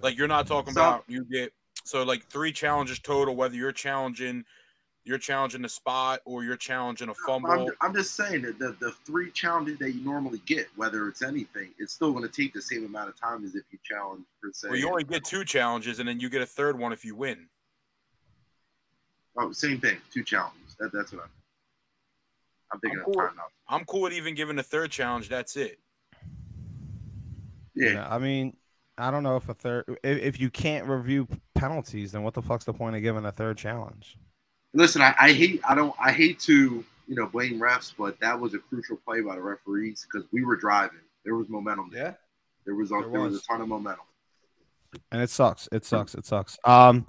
[0.00, 1.52] Like you're not talking so, about you get
[1.84, 4.44] so like three challenges total, whether you're challenging
[5.04, 7.50] you're challenging the spot or you're challenging a fumble.
[7.50, 11.22] I'm, I'm just saying that the, the three challenges that you normally get, whether it's
[11.22, 14.24] anything, it's still going to take the same amount of time as if you challenge
[14.42, 14.68] per se.
[14.68, 17.14] Well, you only get two challenges, and then you get a third one if you
[17.14, 17.48] win.
[19.38, 19.96] Oh, same thing.
[20.12, 20.76] Two challenges.
[20.78, 21.30] That, that's what I'm.
[22.72, 23.20] I'm thinking I'm cool.
[23.20, 23.30] of
[23.68, 25.28] I'm cool with even giving a third challenge.
[25.28, 25.78] That's it.
[27.74, 27.92] Yeah.
[27.92, 28.08] yeah.
[28.08, 28.56] I mean,
[29.00, 29.98] I don't know if a third.
[30.02, 33.32] If, if you can't review penalties, then what the fuck's the point of giving a
[33.32, 34.16] third challenge?
[34.74, 35.60] Listen, I, I hate.
[35.68, 35.94] I don't.
[35.98, 39.42] I hate to you know blame refs, but that was a crucial play by the
[39.42, 41.00] referees because we were driving.
[41.24, 41.90] There was momentum.
[41.92, 42.04] There.
[42.04, 42.12] Yeah.
[42.64, 43.32] There was a, there, there was.
[43.32, 44.04] was a ton of momentum.
[45.12, 45.68] And it sucks.
[45.72, 46.14] It sucks.
[46.14, 46.58] It sucks.
[46.64, 47.06] Um,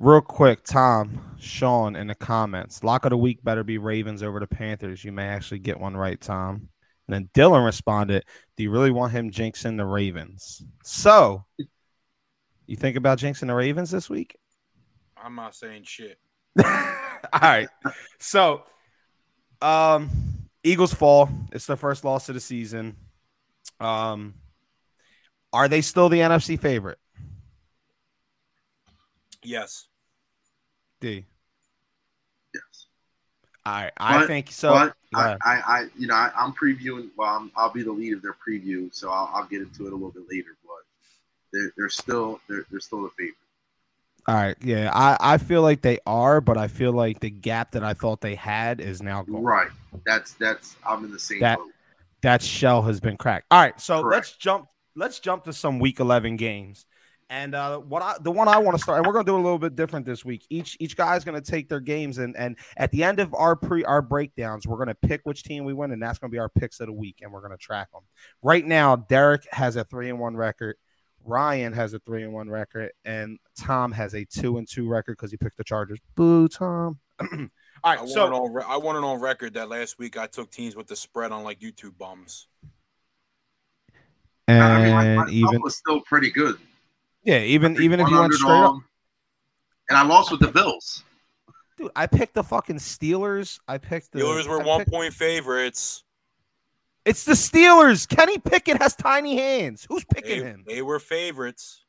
[0.00, 2.84] Real quick, Tom, Sean in the comments.
[2.84, 5.02] Lock of the week better be Ravens over the Panthers.
[5.02, 6.68] You may actually get one right, Tom.
[7.08, 8.24] And then Dylan responded,
[8.56, 10.62] Do you really want him jinxing the Ravens?
[10.84, 11.44] So,
[12.66, 14.36] you think about jinxing the Ravens this week?
[15.16, 16.18] I'm not saying shit.
[16.62, 17.68] All right.
[18.18, 18.62] So,
[19.62, 20.10] um,
[20.62, 21.30] Eagles fall.
[21.50, 22.96] It's their first loss of the season.
[23.80, 24.34] Um,
[25.52, 26.98] are they still the NFC favorite?
[29.42, 29.86] Yes.
[31.00, 31.24] D.
[33.68, 34.70] I I think so.
[34.70, 37.10] But I, I, I, you know, I, am previewing.
[37.16, 39.92] Well, i will be the lead of their preview, so I'll, I'll, get into it
[39.92, 40.56] a little bit later.
[40.64, 40.84] But
[41.52, 43.36] they're, they're still they're, they're still the favorite.
[44.26, 47.70] All right, yeah, I, I feel like they are, but I feel like the gap
[47.70, 49.42] that I thought they had is now gone.
[49.42, 49.70] Right.
[50.04, 51.70] That's that's I'm in the same that, boat.
[52.20, 53.46] That shell has been cracked.
[53.50, 54.14] All right, so Correct.
[54.14, 56.84] let's jump let's jump to some week 11 games.
[57.30, 59.36] And uh, what I the one I want to start, and we're gonna do a
[59.36, 60.46] little bit different this week.
[60.48, 63.84] Each each guy's gonna take their games, and and at the end of our pre
[63.84, 66.80] our breakdowns, we're gonna pick which team we win, and that's gonna be our picks
[66.80, 68.00] of the week, and we're gonna track them.
[68.42, 70.76] Right now, Derek has a three and one record.
[71.22, 75.18] Ryan has a three and one record, and Tom has a two and two record
[75.18, 75.98] because he picked the Chargers.
[76.14, 76.98] Boo, Tom.
[77.20, 77.28] All
[77.84, 80.74] right, I so on, I want it on record that last week I took teams
[80.74, 82.48] with the spread on like YouTube bums.
[84.48, 86.58] And I mean, my, my even was still pretty good.
[87.28, 88.76] Yeah, even even if you went straight up.
[89.90, 91.04] And I lost with the Bills.
[91.76, 93.60] Dude, I picked the fucking Steelers.
[93.68, 96.04] I picked the Steelers were I one picked, point favorites.
[97.04, 98.08] It's the Steelers.
[98.08, 99.86] Kenny Pickett has tiny hands.
[99.90, 100.64] Who's picking they, him?
[100.66, 101.84] They were favorites.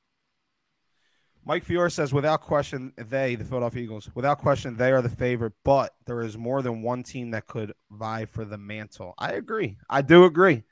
[1.46, 5.54] Mike Fiore says, without question, they, the Philadelphia Eagles, without question, they are the favorite,
[5.64, 9.14] but there is more than one team that could vie for the mantle.
[9.18, 9.78] I agree.
[9.90, 10.64] I do agree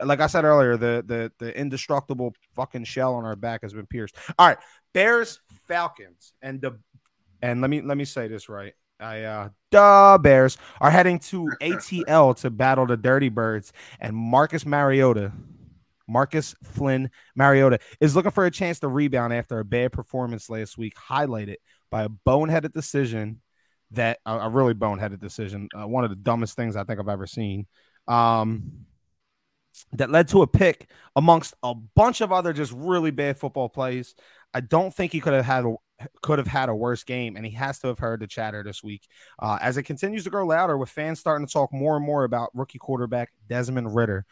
[0.00, 3.86] like I said earlier, the the the indestructible fucking shell on our back has been
[3.86, 4.16] pierced.
[4.38, 4.58] All right,
[4.92, 6.78] Bears, Falcons, and the
[7.42, 8.74] and let me let me say this right.
[9.00, 14.64] I uh the Bears are heading to ATL to battle the Dirty Birds, and Marcus
[14.64, 15.32] Mariota,
[16.08, 20.78] Marcus Flynn Mariota is looking for a chance to rebound after a bad performance last
[20.78, 21.56] week, highlighted
[21.90, 23.40] by a boneheaded decision
[23.90, 27.26] that a, really boneheaded decision, uh, one of the dumbest things I think I've ever
[27.26, 27.66] seen.
[28.08, 28.86] Um,
[29.92, 34.14] that led to a pick amongst a bunch of other just really bad football plays.
[34.54, 35.74] I don't think he could have had a,
[36.22, 38.82] could have had a worse game, and he has to have heard the chatter this
[38.82, 39.06] week
[39.38, 42.24] uh, as it continues to grow louder with fans starting to talk more and more
[42.24, 44.26] about rookie quarterback Desmond Ridder.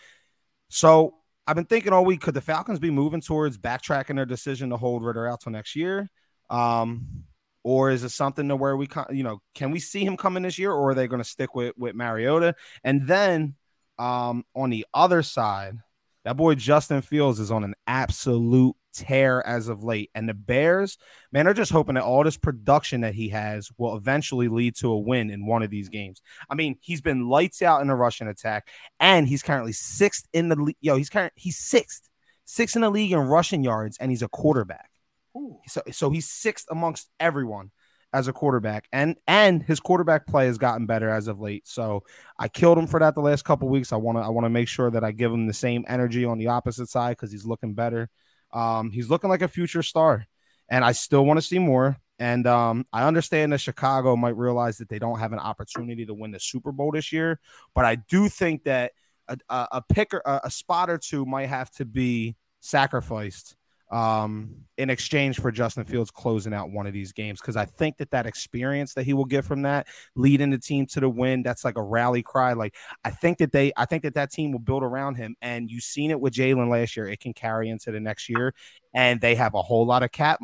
[0.68, 1.14] So
[1.47, 4.76] I've been thinking all week: could the Falcons be moving towards backtracking their decision to
[4.76, 6.11] hold Ridder out till next year?
[6.49, 7.24] Um,
[7.62, 10.59] or is it something to where we, you know, can we see him coming this
[10.59, 12.55] year, or are they going to stick with with Mariota?
[12.84, 13.55] And then
[14.01, 15.76] um, on the other side,
[16.24, 20.11] that boy Justin Fields is on an absolute tear as of late.
[20.14, 20.98] And the Bears,
[21.32, 24.90] man, are just hoping that all this production that he has will eventually lead to
[24.90, 26.22] a win in one of these games.
[26.48, 30.48] I mean, he's been lights out in the rushing attack, and he's currently sixth in
[30.48, 30.76] the league.
[30.80, 32.09] Yo, he's current he's sixth,
[32.46, 34.90] sixth in the league in rushing yards, and he's a quarterback.
[35.36, 35.59] Ooh.
[35.68, 37.70] So, so he's sixth amongst everyone
[38.13, 41.67] as a quarterback, and and his quarterback play has gotten better as of late.
[41.67, 42.03] So
[42.39, 43.93] I killed him for that the last couple weeks.
[43.93, 46.25] I want to I want to make sure that I give him the same energy
[46.25, 48.09] on the opposite side because he's looking better.
[48.53, 50.27] Um, he's looking like a future star,
[50.69, 51.97] and I still want to see more.
[52.19, 56.13] And um, I understand that Chicago might realize that they don't have an opportunity to
[56.13, 57.41] win the Super Bowl this year,
[57.75, 58.93] but I do think that
[59.27, 63.57] a, a, a picker, a, a spot or two might have to be sacrificed
[63.91, 67.97] um, in exchange for Justin Fields closing out one of these games because I think
[67.99, 71.43] that that experience that he will get from that, leading the team to the win,
[71.43, 72.53] that's like a rally cry.
[72.53, 75.70] Like I think that they, I think that that team will build around him, and
[75.70, 77.09] you've seen it with Jalen last year.
[77.09, 78.55] It can carry into the next year,
[78.95, 80.41] and they have a whole lot of cap.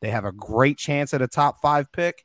[0.00, 2.24] They have a great chance at a top five pick,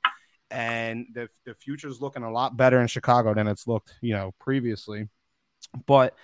[0.51, 4.13] and the the future is looking a lot better in Chicago than it's looked, you
[4.13, 5.09] know, previously.
[5.87, 6.15] But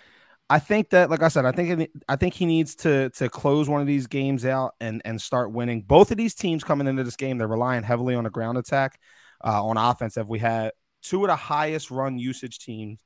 [0.49, 3.67] I think that, like I said, I think I think he needs to to close
[3.67, 5.81] one of these games out and and start winning.
[5.81, 8.99] Both of these teams coming into this game, they're relying heavily on a ground attack,
[9.43, 10.17] uh, on offense.
[10.17, 10.71] If we had
[11.01, 12.99] two of the highest run usage teams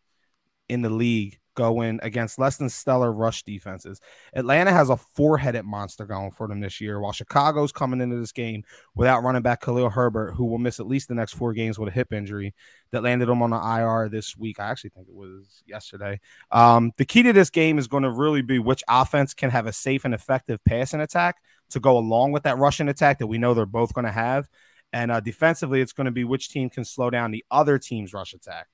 [0.68, 4.00] in the league going against less than stellar rush defenses.
[4.34, 8.32] Atlanta has a four-headed monster going for them this year, while Chicago's coming into this
[8.32, 8.64] game
[8.96, 11.90] without running back Khalil Herbert, who will miss at least the next four games with
[11.90, 12.56] a hip injury
[12.94, 14.58] that landed him on the IR this week.
[14.58, 16.22] I actually think it was yesterday.
[16.50, 19.68] Um, the key to this game is going to really be which offense can have
[19.68, 21.36] a safe and effective passing attack
[21.72, 24.48] to go along with that rushing attack that we know they're both going to have.
[24.94, 28.14] And uh, defensively, it's going to be which team can slow down the other team's
[28.14, 28.68] rush attack.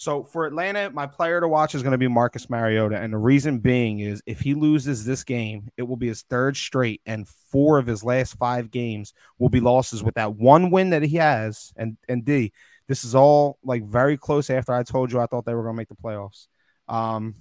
[0.00, 2.96] So for Atlanta, my player to watch is going to be Marcus Mariota.
[2.96, 6.56] And the reason being is if he loses this game, it will be his third
[6.56, 10.88] straight, and four of his last five games will be losses with that one win
[10.88, 11.74] that he has.
[11.76, 12.54] And and D,
[12.88, 15.74] this is all like very close after I told you I thought they were going
[15.74, 16.46] to make the playoffs.
[16.88, 17.34] Um,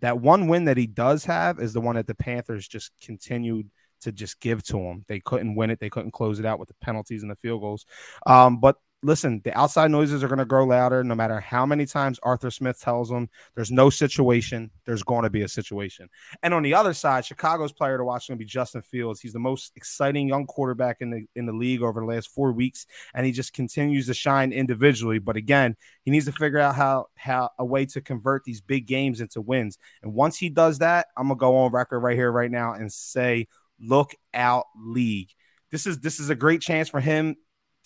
[0.00, 3.70] that one win that he does have is the one that the Panthers just continued
[4.02, 5.06] to just give to him.
[5.08, 5.80] They couldn't win it.
[5.80, 7.86] They couldn't close it out with the penalties and the field goals.
[8.26, 11.86] Um, but listen, the outside noises are going to grow louder no matter how many
[11.86, 16.08] times Arthur Smith tells them there's no situation, there's going to be a situation.
[16.42, 19.20] And on the other side, Chicago's player to watch is going to be Justin Fields.
[19.20, 22.52] He's the most exciting young quarterback in the in the league over the last 4
[22.52, 26.74] weeks and he just continues to shine individually, but again, he needs to figure out
[26.74, 29.78] how how a way to convert these big games into wins.
[30.02, 32.74] And once he does that, I'm going to go on record right here right now
[32.74, 33.48] and say
[33.80, 35.30] look out league.
[35.70, 37.36] This is this is a great chance for him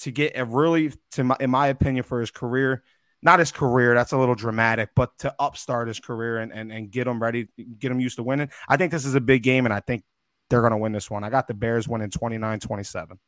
[0.01, 2.83] to get a really, to my, in my opinion, for his career,
[3.23, 6.91] not his career, that's a little dramatic, but to upstart his career and, and, and
[6.91, 8.51] get him ready, get him used to winning.
[8.69, 10.05] I think this is a big game, and I think
[10.49, 11.25] they're going to win this one.
[11.25, 13.19] I got the Bears winning 29 27.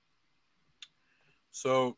[1.50, 1.96] So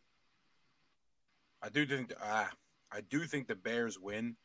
[1.62, 2.46] I do think, uh,
[2.92, 4.36] I do think the Bears win,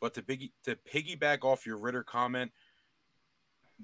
[0.00, 2.50] but to, big, to piggyback off your Ridder comment,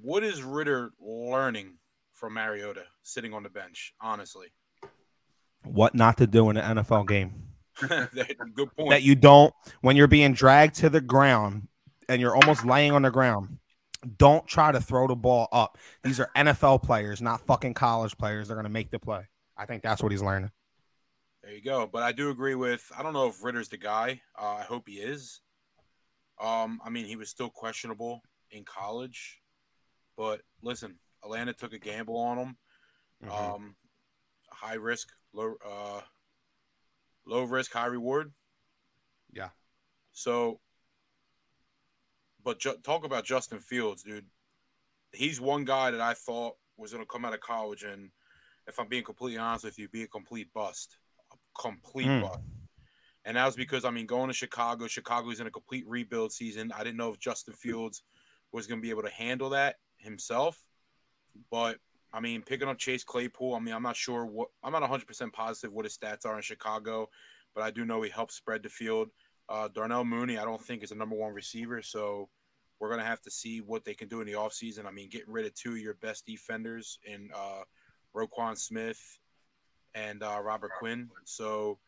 [0.00, 1.78] what is Ridder learning
[2.12, 4.48] from Mariota sitting on the bench, honestly?
[5.64, 7.44] What not to do in an NFL game.
[7.80, 8.90] Good point.
[8.90, 11.68] That you don't when you're being dragged to the ground
[12.08, 13.58] and you're almost laying on the ground.
[14.18, 15.78] Don't try to throw the ball up.
[16.02, 18.48] These are NFL players, not fucking college players.
[18.48, 19.26] They're going to make the play.
[19.56, 20.50] I think that's what he's learning.
[21.42, 21.88] There you go.
[21.90, 22.90] But I do agree with.
[22.96, 24.20] I don't know if Ridder's the guy.
[24.38, 25.40] Uh, I hope he is.
[26.40, 29.40] Um, I mean, he was still questionable in college,
[30.16, 32.56] but listen, Atlanta took a gamble on him.
[33.24, 33.54] Mm-hmm.
[33.54, 33.76] Um,
[34.50, 36.00] high risk, low uh,
[37.26, 38.32] low risk, high reward.
[39.32, 39.48] Yeah.
[40.12, 40.60] So,
[42.42, 44.26] but ju- talk about Justin Fields, dude.
[45.12, 48.10] He's one guy that I thought was going to come out of college, and
[48.66, 50.96] if I'm being completely honest with you, be a complete bust,
[51.32, 52.22] a complete mm.
[52.22, 52.40] bust.
[53.24, 56.72] And that was because I mean, going to Chicago, Chicago's in a complete rebuild season.
[56.76, 58.02] I didn't know if Justin Fields
[58.52, 60.58] was going to be able to handle that himself,
[61.50, 61.78] but
[62.14, 63.54] I mean, picking up Chase Claypool.
[63.54, 66.36] I mean, I'm not sure what I'm not 100 percent positive what his stats are
[66.36, 67.10] in Chicago,
[67.54, 69.10] but I do know he helps spread the field.
[69.48, 72.28] Uh, Darnell Mooney, I don't think is a number one receiver, so
[72.78, 74.86] we're gonna have to see what they can do in the offseason.
[74.86, 77.62] I mean, getting rid of two of your best defenders in uh,
[78.16, 79.18] Roquan Smith
[79.94, 81.10] and uh, Robert Quinn.
[81.24, 81.78] So,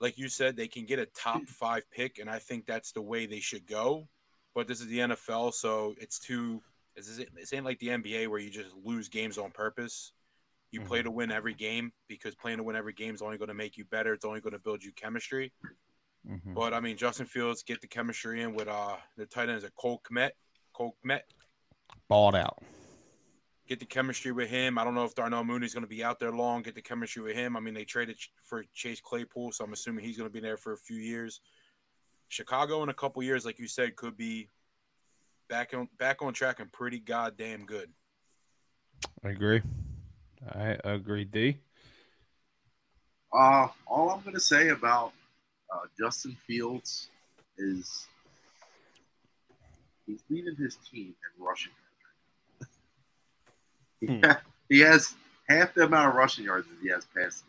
[0.00, 3.02] like you said, they can get a top five pick, and I think that's the
[3.02, 4.08] way they should go.
[4.56, 6.62] But this is the NFL, so it's too
[6.96, 10.12] this ain't like the NBA where you just lose games on purpose.
[10.70, 10.88] You mm-hmm.
[10.88, 13.54] play to win every game because playing to win every game is only going to
[13.54, 14.12] make you better.
[14.14, 15.52] It's only going to build you chemistry.
[16.28, 16.54] Mm-hmm.
[16.54, 19.64] But I mean, Justin Fields get the chemistry in with uh the tight end is
[19.64, 20.30] a Cole Kmet.
[20.72, 21.20] Cole Kmet.
[22.08, 22.62] Balled out.
[23.68, 24.78] get the chemistry with him.
[24.78, 26.62] I don't know if Darnell Mooney's going to be out there long.
[26.62, 27.56] Get the chemistry with him.
[27.56, 30.56] I mean, they traded for Chase Claypool, so I'm assuming he's going to be there
[30.56, 31.40] for a few years.
[32.28, 34.48] Chicago in a couple years, like you said, could be
[35.48, 37.90] back on back on track and pretty goddamn good.
[39.24, 39.62] I agree.
[40.52, 41.58] I agree, D.
[43.32, 45.12] Uh, all I'm gonna say about
[45.72, 47.08] uh, Justin Fields
[47.58, 48.06] is
[50.06, 51.72] he's leading his team in rushing.
[54.00, 54.20] he, hmm.
[54.68, 55.14] he has
[55.48, 57.48] half the amount of rushing yards as he has passing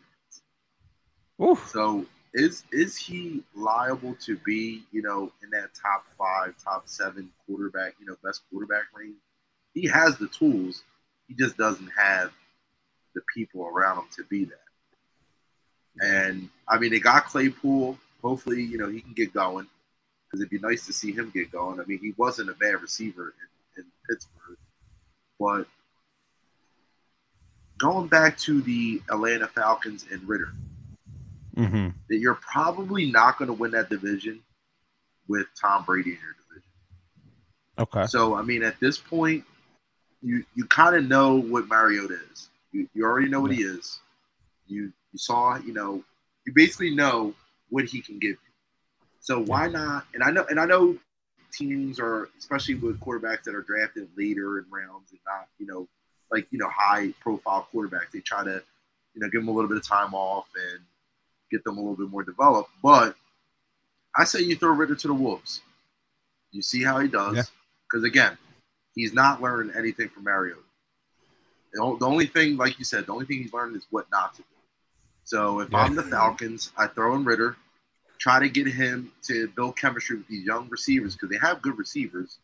[1.38, 1.60] yards.
[1.60, 1.70] Oof.
[1.70, 2.04] So
[2.34, 7.94] is is he liable to be, you know, in that top five, top seven quarterback,
[8.00, 9.16] you know, best quarterback range?
[9.74, 10.82] He has the tools.
[11.26, 12.32] He just doesn't have
[13.14, 14.58] the people around him to be that.
[16.00, 17.98] And I mean, they got Claypool.
[18.22, 19.66] Hopefully, you know, he can get going
[20.26, 21.80] because it'd be nice to see him get going.
[21.80, 23.34] I mean, he wasn't a bad receiver
[23.76, 24.58] in, in Pittsburgh,
[25.38, 25.66] but
[27.78, 30.52] going back to the Atlanta Falcons and Ridder,
[31.58, 31.88] mm-hmm.
[32.08, 34.40] that you're probably not going to win that division
[35.26, 36.68] with Tom Brady in your division.
[37.78, 38.06] Okay.
[38.06, 39.44] So I mean, at this point,
[40.22, 42.48] you you kind of know what Mariota is.
[42.72, 43.98] You, you already know what he is.
[44.66, 46.02] You you saw, you know,
[46.46, 47.34] you basically know
[47.70, 48.38] what he can give you.
[49.20, 50.06] So why not?
[50.14, 50.96] And I know, and I know
[51.52, 55.88] teams are, especially with quarterbacks that are drafted later in rounds and not, you know,
[56.30, 58.10] like you know, high profile quarterbacks.
[58.12, 58.62] They try to,
[59.14, 60.80] you know, give them a little bit of time off and
[61.50, 62.70] get them a little bit more developed.
[62.82, 63.14] But
[64.16, 65.60] I say you throw Ridder to the wolves.
[66.50, 67.50] You see how he does,
[67.86, 68.08] because yeah.
[68.08, 68.38] again,
[68.94, 70.60] he's not learned anything from Mariota.
[71.72, 74.42] The only thing, like you said, the only thing he's learned is what not to
[74.42, 74.48] do.
[75.24, 75.78] So if yeah.
[75.78, 77.56] I'm the Falcons, I throw in Ridder,
[78.18, 81.78] try to get him to build chemistry with these young receivers because they have good
[81.78, 82.38] receivers.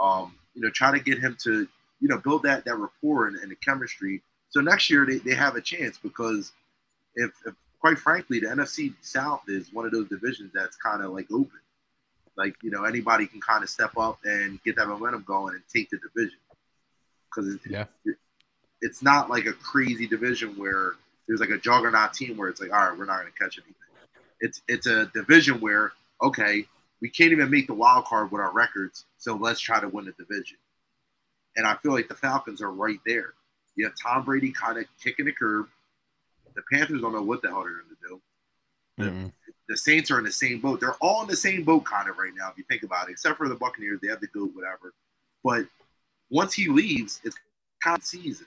[0.00, 1.68] Um, you know, try to get him to,
[2.00, 4.22] you know, build that that rapport and, and the chemistry.
[4.48, 6.52] So next year they, they have a chance because
[7.14, 11.12] if, if quite frankly the NFC South is one of those divisions that's kind of
[11.12, 11.58] like open.
[12.36, 15.62] Like, you know, anybody can kind of step up and get that momentum going and
[15.72, 16.38] take the division.
[17.28, 17.84] Because it, yeah.
[18.04, 18.16] It,
[18.80, 20.92] it's not like a crazy division where
[21.26, 23.58] there's like a juggernaut team where it's like, all right, we're not going to catch
[23.58, 23.74] anything.
[24.40, 26.64] It's it's a division where okay,
[27.00, 30.04] we can't even make the wild card with our records, so let's try to win
[30.04, 30.58] the division.
[31.56, 33.34] And I feel like the Falcons are right there.
[33.74, 35.66] You have Tom Brady kind of kicking the curb.
[36.58, 38.20] The Panthers don't know what the hell they're going to do.
[38.98, 39.26] The, mm-hmm.
[39.68, 40.80] the, Saints are in the same boat.
[40.80, 43.12] They're all in the same boat kind of right now, if you think about it,
[43.12, 44.00] except for the Buccaneers.
[44.02, 44.92] They have the goat, whatever.
[45.44, 45.66] But
[46.30, 47.36] once he leaves, it's
[47.80, 48.46] kind of season.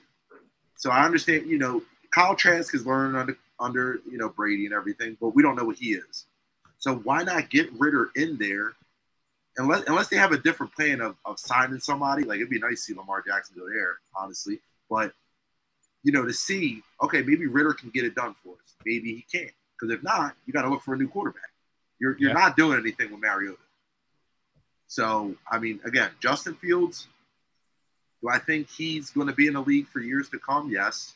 [0.76, 1.82] So I understand, you know,
[2.14, 5.64] Kyle Trask is learning under under you know Brady and everything, but we don't know
[5.64, 6.26] what he is.
[6.80, 8.74] So why not get Ridder in there?
[9.56, 12.86] Unless unless they have a different plan of, of signing somebody, like it'd be nice
[12.86, 14.60] to see Lamar Jackson go there, honestly.
[14.90, 15.14] But
[16.04, 18.76] you know, to see, okay, maybe Ridder can get it done for us.
[18.86, 19.54] Maybe he can't.
[19.80, 21.50] Because if not, you got to look for a new quarterback.
[22.00, 22.36] You're you're yeah.
[22.36, 23.58] not doing anything with Mariota.
[24.88, 27.08] So I mean, again, Justin Fields.
[28.22, 30.70] Do I think he's going to be in the league for years to come?
[30.70, 31.16] Yes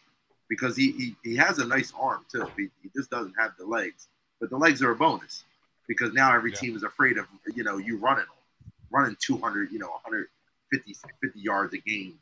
[0.49, 2.47] because he, he, he has a nice arm too.
[2.57, 4.07] He, he, just doesn't have the legs,
[4.39, 5.43] but the legs are a bonus
[5.88, 6.57] because now every yeah.
[6.57, 7.25] team is afraid of
[7.55, 8.25] you know you running
[8.91, 12.17] running 200 you know 150 50 yards a game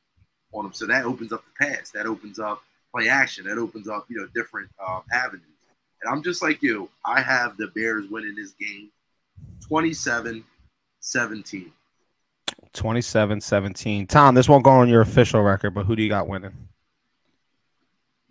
[0.54, 0.74] on them.
[0.74, 2.64] So that opens up the pass, that opens up
[2.96, 5.48] play action, that opens up you know different uh, avenues.
[6.02, 6.90] And I'm just like you.
[7.06, 8.90] I have the Bears winning this game
[9.68, 10.44] 27
[11.00, 11.72] 17.
[12.74, 14.08] 27 17.
[14.08, 16.54] Tom, this won't go on your official record, but who do you got winning?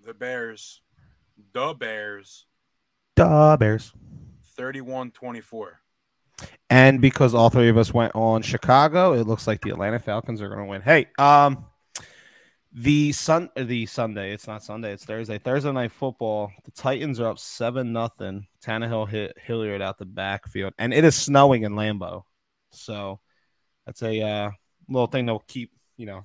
[0.04, 0.80] the Bears,
[1.52, 2.46] the Bears,
[3.16, 3.92] the Bears,
[4.56, 5.80] 31 24.
[6.70, 10.42] And because all three of us went on Chicago, it looks like the Atlanta Falcons
[10.42, 10.82] are going to win.
[10.82, 11.64] Hey, um,
[12.74, 15.38] the sun, the Sunday, it's not Sunday, it's Thursday.
[15.38, 16.50] Thursday night football.
[16.64, 18.46] The Titans are up seven nothing.
[18.64, 22.22] Tannehill hit Hilliard out the backfield, and it is snowing in Lambeau,
[22.70, 23.20] so
[23.84, 24.50] that's a uh,
[24.88, 26.24] little thing to keep, you know,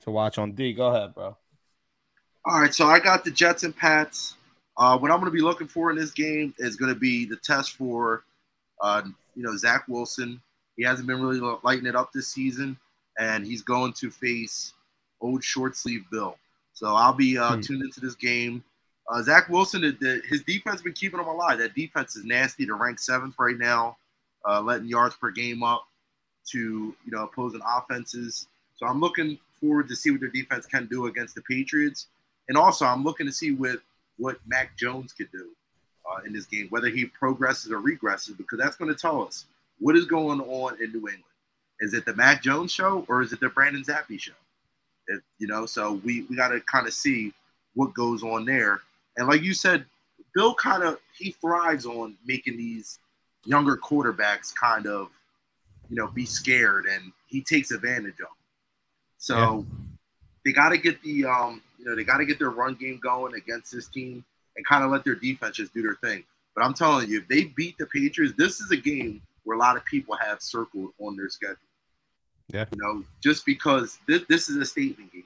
[0.00, 0.74] to watch on D.
[0.74, 1.36] Go ahead, bro.
[2.44, 4.36] All right, so I got the Jets and Pats.
[4.76, 7.24] Uh, what I'm going to be looking for in this game is going to be
[7.24, 8.24] the test for,
[8.82, 9.02] uh,
[9.34, 10.40] you know, Zach Wilson.
[10.76, 12.76] He hasn't been really lighting it up this season,
[13.18, 14.74] and he's going to face
[15.20, 16.36] old short sleeve Bill.
[16.72, 17.60] So I'll be uh, hmm.
[17.60, 18.62] tuned into this game.
[19.10, 21.58] Uh, Zach Wilson, the, the, his defense has been keeping him alive.
[21.58, 22.66] That defense is nasty.
[22.66, 23.96] To rank seventh right now,
[24.46, 25.86] uh, letting yards per game up
[26.50, 28.46] to you know opposing offenses.
[28.76, 32.08] So I'm looking forward to see what their defense can do against the Patriots.
[32.48, 33.80] And also, I'm looking to see what
[34.18, 35.48] what Mac Jones could do
[36.10, 39.46] uh, in this game, whether he progresses or regresses, because that's going to tell us
[39.78, 41.24] what is going on in New England.
[41.80, 44.32] Is it the Mac Jones show or is it the Brandon Zappe show?
[45.08, 47.32] It, you know, so we we got to kind of see
[47.74, 48.80] what goes on there.
[49.16, 49.84] And like you said,
[50.34, 52.98] Bill kind of he thrives on making these
[53.44, 55.08] younger quarterbacks kind of,
[55.88, 58.18] you know, be scared, and he takes advantage of.
[58.18, 58.28] Them.
[59.18, 59.62] So yeah.
[60.44, 63.00] they got to get the um, you know, they got to get their run game
[63.02, 64.24] going against this team
[64.56, 66.24] and kind of let their defense just do their thing.
[66.54, 69.60] But I'm telling you, if they beat the Patriots, this is a game where a
[69.60, 71.56] lot of people have circled on their schedule.
[72.52, 72.64] Yeah.
[72.72, 75.24] You know, just because this, this is a statement game.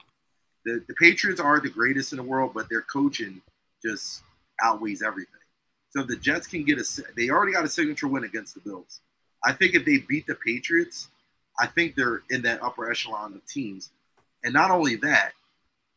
[0.65, 3.41] The, the Patriots are the greatest in the world, but their coaching
[3.83, 4.23] just
[4.61, 5.33] outweighs everything.
[5.89, 8.61] So if the Jets can get a, they already got a signature win against the
[8.61, 9.01] Bills.
[9.43, 11.09] I think if they beat the Patriots,
[11.59, 13.89] I think they're in that upper echelon of teams.
[14.43, 15.33] And not only that,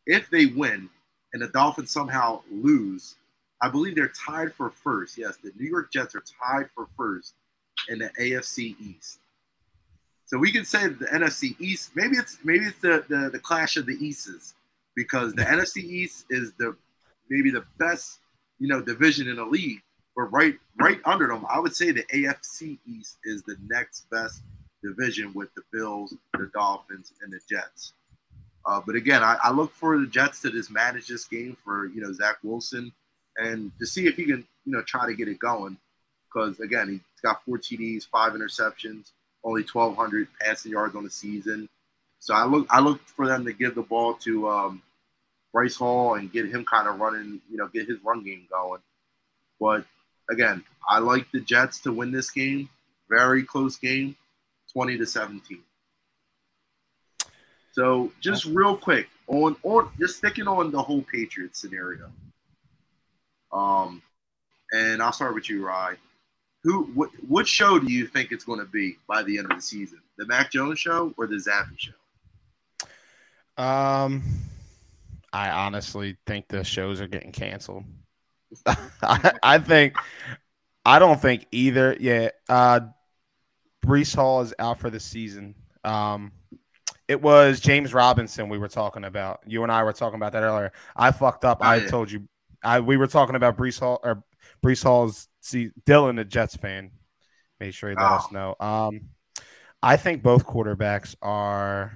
[0.05, 0.89] if they win
[1.33, 3.15] and the Dolphins somehow lose,
[3.61, 5.17] I believe they're tied for first.
[5.17, 7.33] Yes, the New York Jets are tied for first
[7.89, 9.19] in the AFC East.
[10.27, 11.91] So we can say the NFC East.
[11.95, 14.53] Maybe it's maybe it's the the, the clash of the Easts
[14.95, 16.75] because the NFC East is the
[17.29, 18.19] maybe the best
[18.59, 19.81] you know division in the league.
[20.15, 24.41] But right right under them, I would say the AFC East is the next best
[24.83, 27.93] division with the Bills, the Dolphins, and the Jets.
[28.65, 31.87] Uh, but again, I, I, look for the Jets to just manage this game for
[31.87, 32.91] you know Zach Wilson
[33.37, 35.77] and to see if he can you know try to get it going.
[36.27, 39.11] Because again, he's got four TDs, five interceptions,
[39.47, 41.69] only 1,200 passing yards on the season.
[42.19, 44.81] So I look I look for them to give the ball to um,
[45.55, 48.81] Breece Hall and get him kind of running, you know, get his run game going.
[49.59, 49.85] But
[50.29, 52.69] again, I like the Jets to win this game.
[53.09, 54.17] Very close game,
[54.73, 55.59] 20 to 17.
[57.71, 62.11] So just real quick on on just sticking on the whole Patriots scenario.
[63.53, 64.01] Um,
[64.73, 65.95] and I'll start with you, Rye.
[66.67, 69.55] Who what what show do you think it's going to be by the end of
[69.55, 70.01] the season?
[70.17, 71.93] The Mac Jones show or the Zappe show?
[73.57, 74.21] Um,
[75.31, 77.85] I honestly think the shows are getting canceled.
[79.01, 79.95] I, I think
[80.85, 81.95] I don't think either.
[82.01, 82.81] Yeah, uh,
[83.85, 85.55] Breece Hall is out for the season.
[85.85, 86.33] Um,
[87.07, 89.39] it was James Robinson we were talking about.
[89.47, 90.73] You and I were talking about that earlier.
[90.97, 91.59] I fucked up.
[91.61, 91.87] Oh, I yeah.
[91.87, 92.27] told you.
[92.61, 94.21] I we were talking about Breece Hall or
[94.61, 95.29] Breece Hall's.
[95.47, 96.91] See, Dylan, a Jets fan,
[97.61, 98.15] made sure he let oh.
[98.15, 98.55] us know.
[98.59, 99.09] Um,
[99.81, 101.93] I think both quarterbacks are.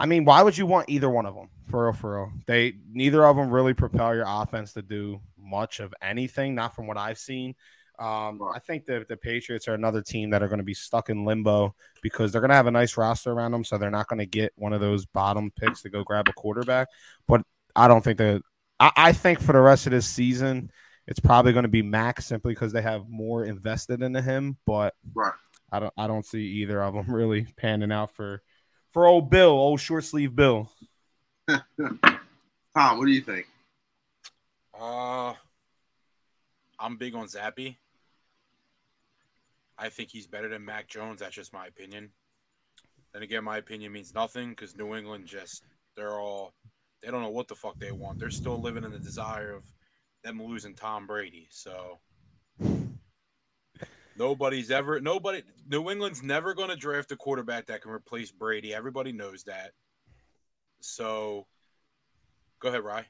[0.00, 1.50] I mean, why would you want either one of them?
[1.68, 2.32] For real, for real.
[2.46, 6.54] They neither of them really propel your offense to do much of anything.
[6.54, 7.54] Not from what I've seen.
[7.98, 11.10] Um, I think that the Patriots are another team that are going to be stuck
[11.10, 14.08] in limbo because they're going to have a nice roster around them, so they're not
[14.08, 16.88] going to get one of those bottom picks to go grab a quarterback.
[17.28, 17.42] But
[17.74, 18.40] I don't think that.
[18.80, 20.70] I, I think for the rest of this season,
[21.06, 24.56] it's probably going to be Max simply because they have more invested into him.
[24.66, 25.32] But right.
[25.70, 25.92] I don't.
[25.96, 28.42] I don't see either of them really panning out for
[28.92, 30.70] for old Bill, old short sleeve Bill.
[31.48, 33.46] Tom, what do you think?
[34.78, 35.32] Uh,
[36.78, 37.76] I'm big on Zappe.
[39.78, 41.20] I think he's better than Mac Jones.
[41.20, 42.10] That's just my opinion.
[43.12, 45.62] Then again, my opinion means nothing because New England just
[45.96, 46.52] they're all
[47.02, 48.18] they don't know what the fuck they want.
[48.18, 49.64] They're still living in the desire of
[50.26, 51.48] them losing Tom Brady.
[51.50, 51.98] So
[54.18, 58.74] nobody's ever nobody New England's never going to draft a quarterback that can replace Brady.
[58.74, 59.72] Everybody knows that.
[60.80, 61.46] So
[62.60, 63.06] go ahead, Rye.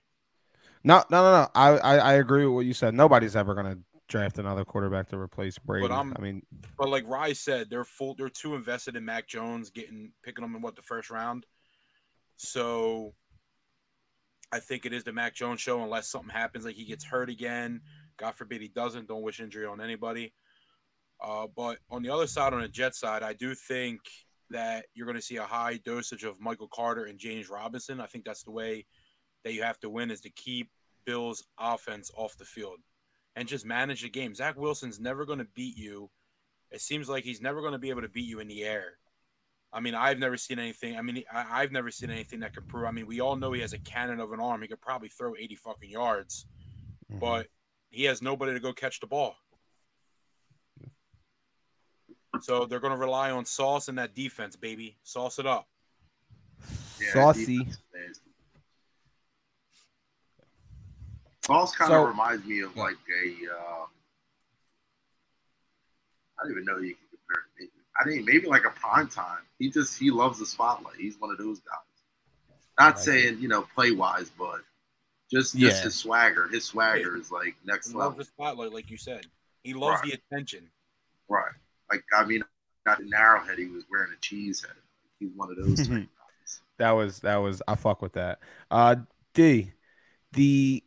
[0.85, 1.49] No, no, no, no.
[1.55, 2.95] I, I, I agree with what you said.
[2.95, 5.89] Nobody's ever going to draft another quarterback to replace Brady.
[5.89, 6.43] But I'm, I mean,
[6.79, 8.15] but like Rye said, they're full.
[8.15, 11.45] They're too invested in Mac Jones, getting picking them in what the first round.
[12.37, 13.15] So,
[14.53, 17.29] I think it is the Mac Jones show, unless something happens, like he gets hurt
[17.29, 17.81] again.
[18.17, 19.09] God forbid he doesn't.
[19.09, 20.33] Don't wish injury on anybody.
[21.21, 24.01] Uh, but on the other side, on the Jet side, I do think
[24.51, 28.01] that you're going to see a high dosage of Michael Carter and James Robinson.
[28.01, 28.87] I think that's the way
[29.45, 30.71] that you have to win is to keep
[31.05, 32.79] Bills' offense off the field
[33.35, 34.35] and just manage the game.
[34.35, 36.11] Zach Wilson's never going to beat you.
[36.71, 38.99] It seems like he's never going to be able to beat you in the air.
[39.77, 40.97] I mean, I've never seen anything.
[40.97, 42.87] I mean, I, have never seen anything that could prove.
[42.87, 44.63] I mean, we all know he has a cannon of an arm.
[44.63, 46.47] He could probably throw 80 fucking yards,
[47.13, 47.21] mm-hmm.
[47.21, 47.49] but
[47.91, 49.37] he has nobody to go catch the ball.
[52.41, 54.97] So they're going to rely on Sauce and that defense, baby.
[55.03, 55.69] Sauce it up.
[56.99, 57.69] Yeah, Saucy.
[61.45, 63.55] Sauce kind of so, reminds me of like a.
[63.55, 63.85] Uh,
[66.39, 67.45] I don't even know you can compare.
[67.59, 67.76] It.
[68.01, 69.41] I think maybe like a prime time.
[69.59, 70.97] He just he loves the spotlight.
[70.97, 71.79] He's one of those guys.
[72.79, 74.61] Not saying you know play wise, but
[75.31, 75.83] just just yeah.
[75.85, 76.49] his swagger.
[76.49, 78.11] His swagger is like next he level.
[78.11, 79.27] Loves the spotlight, like you said.
[79.63, 80.13] He loves right.
[80.13, 80.69] the attention.
[81.29, 81.53] Right.
[81.91, 82.43] Like I mean,
[82.85, 84.77] not in Arrowhead, he was wearing a cheese head.
[85.19, 85.89] He's one of those.
[85.89, 86.07] guys.
[86.79, 88.41] That was that was I fuck with that.
[88.71, 88.97] Uh
[89.35, 89.73] D
[90.33, 90.83] the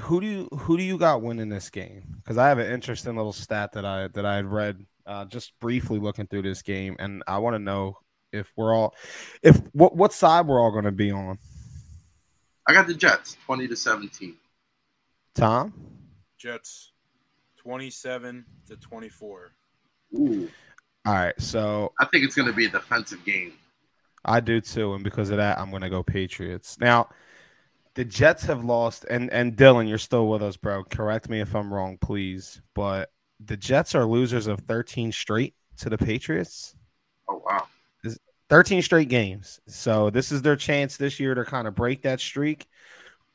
[0.00, 2.16] who do you who do you got winning this game?
[2.16, 5.58] Because I have an interesting little stat that I that I had read uh, just
[5.60, 7.98] briefly looking through this game, and I want to know
[8.32, 8.94] if we're all
[9.42, 11.38] if what what side we're all going to be on.
[12.66, 14.36] I got the Jets, twenty to seventeen.
[15.34, 15.72] Tom.
[16.38, 16.92] Jets,
[17.56, 19.52] twenty-seven to twenty-four.
[20.14, 20.48] Ooh.
[21.04, 23.54] All right, so I think it's going to be a defensive game.
[24.24, 26.78] I do too, and because of that, I'm going to go Patriots.
[26.78, 27.08] Now,
[27.94, 30.84] the Jets have lost, and and Dylan, you're still with us, bro.
[30.84, 32.60] Correct me if I'm wrong, please.
[32.74, 33.10] But
[33.44, 36.74] the Jets are losers of 13 straight to the Patriots.
[37.28, 37.66] Oh wow.
[38.48, 39.60] 13 straight games.
[39.66, 42.66] So this is their chance this year to kind of break that streak.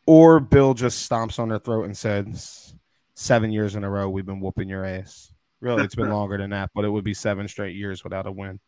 [0.05, 2.75] Or Bill just stomps on their throat and says,
[3.15, 5.33] Seven years in a row, we've been whooping your ass.
[5.59, 8.31] Really, it's been longer than that, but it would be seven straight years without a
[8.31, 8.59] win.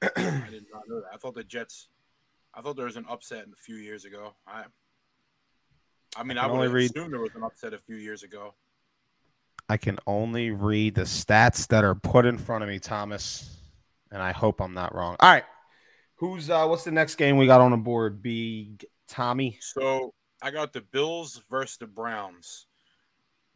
[0.00, 0.08] I
[0.50, 1.10] did not know that.
[1.12, 1.88] I thought the Jets
[2.54, 4.34] I thought there was an upset a few years ago.
[4.46, 4.64] I
[6.16, 8.54] I mean I, I would read, assume there was an upset a few years ago.
[9.68, 13.56] I can only read the stats that are put in front of me, Thomas,
[14.10, 15.16] and I hope I'm not wrong.
[15.20, 15.44] All right.
[16.16, 18.22] Who's uh what's the next game we got on the board?
[18.22, 19.58] Big Tommy.
[19.60, 22.66] So I got the Bills versus the Browns.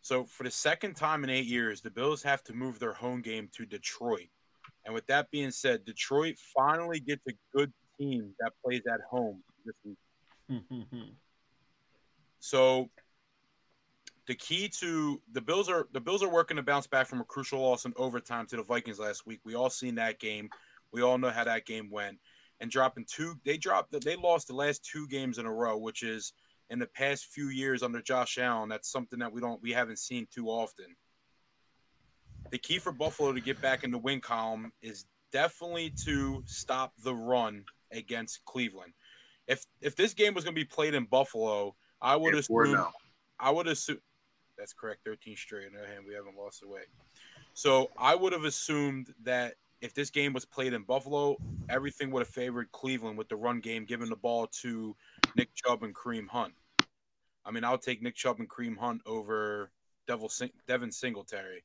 [0.02, 3.20] So for the second time in eight years, the Bills have to move their home
[3.20, 4.28] game to Detroit.
[4.84, 9.42] And with that being said, Detroit finally gets a good team that plays at home
[9.66, 10.62] this week.
[12.40, 12.88] so
[14.28, 17.24] the key to the Bills are the Bills are working to bounce back from a
[17.24, 19.40] crucial loss in overtime to the Vikings last week.
[19.42, 20.50] We all seen that game.
[20.92, 22.18] We all know how that game went.
[22.60, 26.02] And dropping two, they dropped they lost the last two games in a row, which
[26.02, 26.34] is
[26.68, 28.68] in the past few years under Josh Allen.
[28.68, 30.94] That's something that we don't we haven't seen too often.
[32.50, 36.92] The key for Buffalo to get back in the win column is definitely to stop
[37.02, 38.92] the run against Cleveland.
[39.46, 42.84] If if this game was going to be played in Buffalo, I would assume
[43.40, 43.98] I would assume
[44.58, 45.00] that's correct.
[45.04, 45.68] 13 straight.
[45.68, 46.82] On other hand, we haven't lost away.
[47.54, 51.36] So I would have assumed that if this game was played in Buffalo,
[51.68, 54.96] everything would have favored Cleveland with the run game, giving the ball to
[55.36, 56.54] Nick Chubb and Kareem Hunt.
[57.44, 59.70] I mean, I'll take Nick Chubb and Kareem Hunt over
[60.06, 60.30] Devil
[60.66, 61.62] Devin Singletary.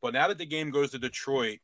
[0.00, 1.60] But now that the game goes to Detroit,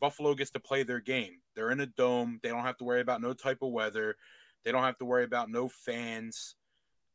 [0.00, 1.40] Buffalo gets to play their game.
[1.54, 2.40] They're in a dome.
[2.42, 4.16] They don't have to worry about no type of weather.
[4.64, 6.56] They don't have to worry about no fans.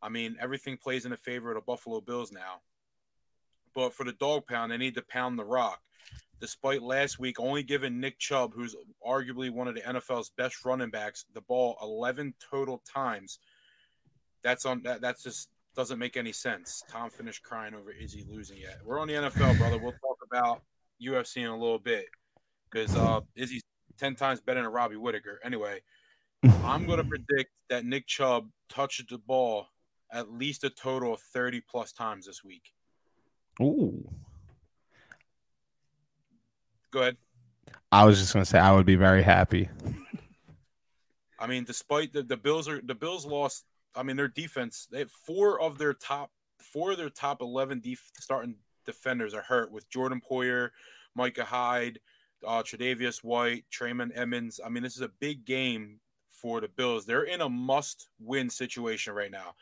[0.01, 2.61] I mean, everything plays in the favor of the Buffalo Bills now.
[3.75, 5.79] But for the dog pound, they need to pound the rock.
[6.41, 10.89] Despite last week only giving Nick Chubb, who's arguably one of the NFL's best running
[10.89, 13.39] backs, the ball 11 total times.
[14.41, 15.01] That's on that.
[15.01, 16.81] That's just doesn't make any sense.
[16.89, 18.77] Tom finished crying over Izzy losing yet.
[18.83, 19.77] We're on the NFL, brother.
[19.77, 20.61] We'll talk about
[21.01, 22.05] UFC in a little bit
[22.71, 23.63] because uh, Izzy's
[23.97, 25.39] 10 times better than Robbie Whittaker.
[25.43, 25.81] Anyway,
[26.63, 29.67] I'm going to predict that Nick Chubb touched the ball
[30.11, 32.71] at least a total of 30 plus times this week.
[33.61, 34.07] Ooh.
[36.91, 37.17] Go ahead.
[37.91, 39.69] I was just going to say I would be very happy.
[41.39, 43.65] I mean, despite the, the Bills are the Bills lost.
[43.95, 44.87] I mean, their defense.
[44.91, 48.55] They have four of their top four of their top eleven def, starting
[48.85, 50.69] defenders are hurt with Jordan Poyer,
[51.15, 51.99] Micah Hyde,
[52.45, 54.59] uh, Tre'Davious White, Tremaine Edmunds.
[54.63, 55.99] I mean, this is a big game
[56.29, 57.05] for the Bills.
[57.05, 59.55] They're in a must-win situation right now,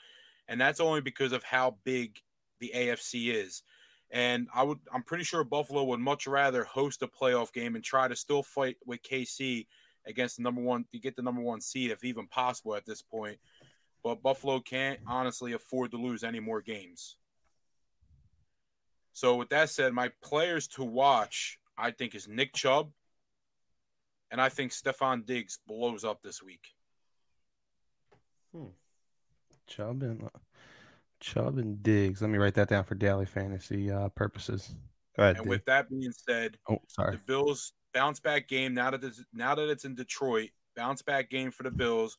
[0.47, 2.19] and that's only because of how big
[2.59, 3.63] the AFC is.
[4.11, 7.83] And I would, I'm pretty sure Buffalo would much rather host a playoff game and
[7.83, 9.67] try to still fight with KC
[10.05, 13.01] against the number one to get the number one seed, if even possible at this
[13.01, 13.37] point.
[14.03, 17.17] But Buffalo can't honestly afford to lose any more games.
[19.11, 22.91] So with that said, my players to watch I think is Nick Chubb,
[24.31, 26.73] and I think Stefon Diggs blows up this week.
[28.51, 28.69] Hmm.
[29.67, 30.27] Chubb and
[31.19, 32.21] Chubb and Diggs.
[32.21, 34.75] Let me write that down for daily fantasy uh, purposes.
[35.15, 35.37] Go ahead.
[35.37, 35.49] And Dig.
[35.49, 39.55] with that being said, oh sorry, the Bills bounce back game now that it's, now
[39.55, 40.49] that it's in Detroit.
[40.75, 42.17] Bounce back game for the Bills,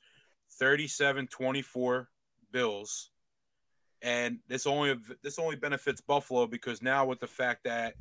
[0.61, 2.07] 37-24
[2.51, 3.11] Bills.
[4.03, 7.95] And this only this only benefits Buffalo because now with the fact that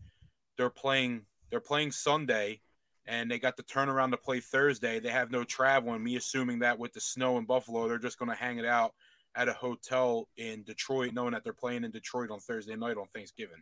[0.58, 2.62] they're playing they're playing Sunday
[3.08, 5.00] and they got the turnaround to play Thursday.
[5.00, 8.20] They have no travel, and me assuming that with the snow in Buffalo, they're just
[8.20, 8.93] going to hang it out
[9.38, 13.05] at a hotel in Detroit, knowing that they're playing in Detroit on Thursday night on
[13.13, 13.61] Thanksgiving.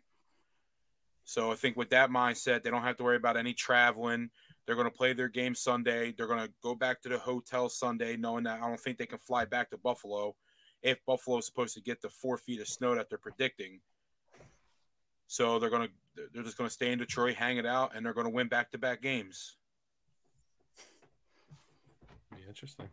[1.26, 4.30] So I think with that mindset, they don't have to worry about any traveling.
[4.65, 6.13] They're going to play their game Sunday.
[6.17, 9.05] They're going to go back to the hotel Sunday, knowing that I don't think they
[9.05, 10.36] can fly back to Buffalo
[10.82, 13.82] if Buffalo is supposed to get the four feet of snow that they're predicting.
[15.28, 15.89] So they're gonna
[16.34, 18.78] they're just gonna stay in Detroit, hang it out, and they're gonna win back to
[18.78, 19.57] back games.
[22.32, 22.88] Be interesting.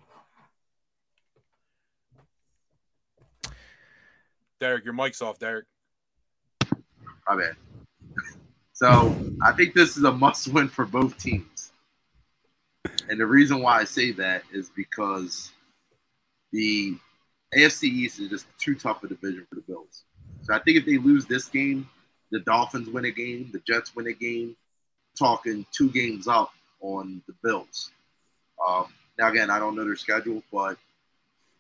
[4.63, 5.65] Derrick, your mic's off, Derrick.
[7.29, 7.57] My bad.
[8.73, 11.73] So I think this is a must win for both teams.
[13.09, 15.51] And the reason why I say that is because
[16.53, 16.97] the
[17.53, 20.05] AFC East is just too tough a division for the Bills.
[20.43, 21.89] So I think if they lose this game,
[22.31, 24.55] the Dolphins win a game, the Jets win a game,
[25.19, 27.91] talking two games up on the Bills.
[28.65, 28.87] Um,
[29.19, 30.77] now again, I don't know their schedule, but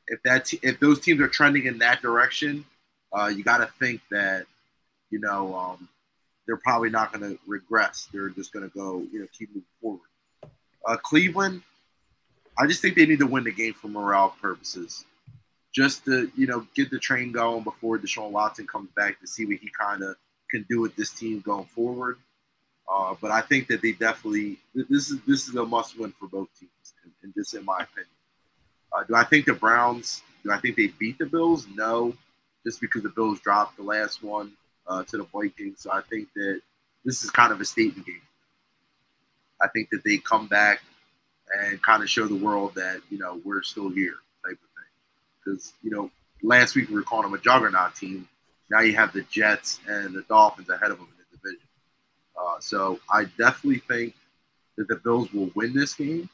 [0.07, 2.64] if that if those teams are trending in that direction,
[3.12, 4.46] uh, you got to think that
[5.10, 5.88] you know um,
[6.46, 8.08] they're probably not going to regress.
[8.12, 10.00] They're just going to go, you know, keep moving forward.
[10.86, 11.62] Uh, Cleveland,
[12.58, 15.04] I just think they need to win the game for morale purposes,
[15.72, 19.46] just to you know get the train going before Deshaun Watson comes back to see
[19.46, 20.16] what he kind of
[20.50, 22.18] can do with this team going forward.
[22.92, 26.26] Uh, but I think that they definitely this is this is a must win for
[26.26, 28.08] both teams, and, and just in my opinion.
[28.92, 30.22] Uh, do I think the Browns?
[30.44, 31.66] Do I think they beat the Bills?
[31.74, 32.14] No,
[32.64, 34.52] just because the Bills dropped the last one
[34.86, 35.80] uh, to the Vikings.
[35.80, 36.60] So I think that
[37.04, 38.22] this is kind of a statement game.
[39.60, 40.80] I think that they come back
[41.60, 45.44] and kind of show the world that you know we're still here, type of thing.
[45.44, 46.10] Because you know
[46.42, 48.28] last week we were calling them a juggernaut team.
[48.70, 51.68] Now you have the Jets and the Dolphins ahead of them in the division.
[52.40, 54.14] Uh, so I definitely think
[54.76, 56.28] that the Bills will win this game.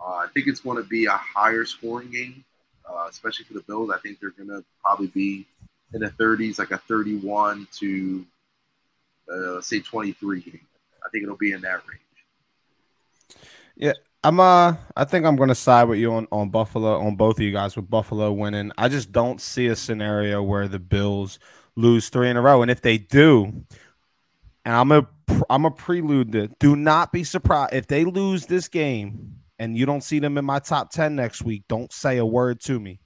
[0.00, 2.44] Uh, I think it's going to be a higher scoring game,
[2.88, 3.90] uh, especially for the Bills.
[3.90, 5.46] I think they're going to probably be
[5.92, 8.26] in the 30s, like a 31 to
[9.32, 10.60] uh, say 23 game.
[11.04, 12.02] I think it'll be in that range.
[13.76, 13.92] Yeah,
[14.24, 17.42] I'm uh I think I'm gonna side with you on, on Buffalo on both of
[17.42, 18.72] you guys with Buffalo winning.
[18.76, 21.38] I just don't see a scenario where the Bills
[21.76, 22.60] lose three in a row.
[22.60, 23.64] And if they do,
[24.64, 25.06] and I'm a
[25.48, 29.86] I'm a prelude to do not be surprised if they lose this game and you
[29.86, 33.00] don't see them in my top 10 next week, don't say a word to me.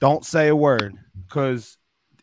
[0.00, 0.96] Don't say a word
[1.26, 1.76] because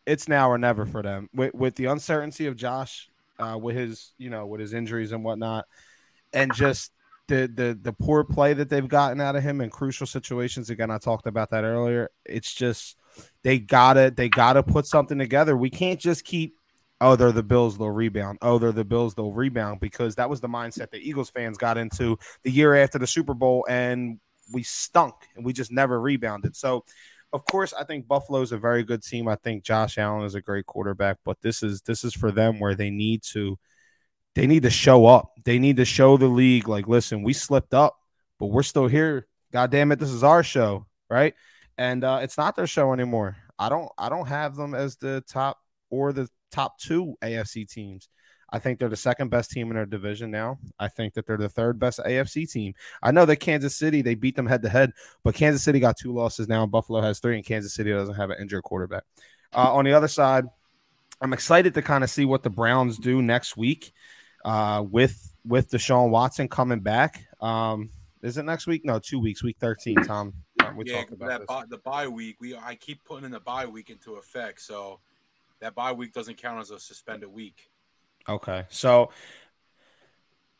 [0.06, 1.30] it's now or never for them.
[1.34, 5.24] With, with the uncertainty of Josh, uh, with his, you know, with his injuries and
[5.24, 5.66] whatnot,
[6.34, 6.92] and just
[7.28, 10.70] the the the poor play that they've gotten out of him in crucial situations.
[10.70, 12.12] Again, I talked about that earlier.
[12.24, 12.98] It's just
[13.44, 15.58] they gotta they gotta put something together.
[15.58, 16.56] We can't just keep
[17.06, 18.40] oh, they're the Bills, they'll rebound.
[18.42, 21.78] Oh, they're the Bills, they'll rebound because that was the mindset that Eagles fans got
[21.78, 24.20] into the year after the Super Bowl, and
[24.52, 26.56] we stunk and we just never rebounded.
[26.56, 26.84] So,
[27.32, 29.28] of course, I think Buffalo is a very good team.
[29.28, 32.60] I think Josh Allen is a great quarterback, but this is this is for them
[32.60, 33.60] where they need to
[34.34, 35.34] they need to show up.
[35.44, 37.98] They need to show the league like, listen, we slipped up,
[38.40, 39.28] but we're still here.
[39.54, 41.36] God damn it, this is our show, right?
[41.78, 43.38] And uh, it's not their show anymore.
[43.60, 45.60] I don't I don't have them as the top
[45.92, 48.10] or the top two AFC teams.
[48.50, 50.60] I think they're the second best team in their division now.
[50.80, 52.74] I think that they're the third best AFC team.
[53.04, 54.94] I know that Kansas City, they beat them head to head,
[55.24, 56.66] but Kansas City got two losses now.
[56.66, 59.04] Buffalo has three, and Kansas City doesn't have an injured quarterback.
[59.54, 60.46] Uh, on the other side,
[61.22, 63.92] I'm excited to kind of see what the Browns do next week
[64.46, 67.26] uh, with with Deshaun Watson coming back.
[67.42, 67.90] Um,
[68.22, 68.86] is it next week?
[68.86, 69.44] No, two weeks.
[69.44, 70.34] Week 13, Tom.
[70.76, 72.38] We yeah, that bi- the bye week.
[72.40, 75.00] We I keep putting in the bye week into effect, so
[75.62, 77.70] that bye week doesn't count as a suspended week.
[78.28, 79.12] Okay, so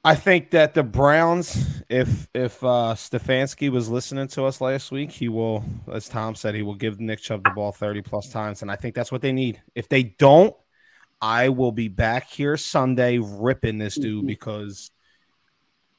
[0.04, 5.12] I think that the Browns, if if uh, Stefanski was listening to us last week,
[5.12, 8.62] he will, as Tom said, he will give Nick Chubb the ball thirty plus times,
[8.62, 9.62] and I think that's what they need.
[9.74, 10.56] If they don't,
[11.20, 14.28] I will be back here Sunday ripping this dude mm-hmm.
[14.28, 14.92] because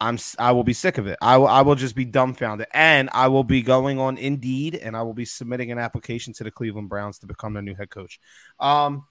[0.01, 1.19] I'm I will be sick of it.
[1.23, 4.97] I will I will just be dumbfounded, and I will be going on Indeed, and
[4.97, 7.91] I will be submitting an application to the Cleveland Browns to become their new head
[7.91, 8.21] coach.
[8.61, 9.07] Um,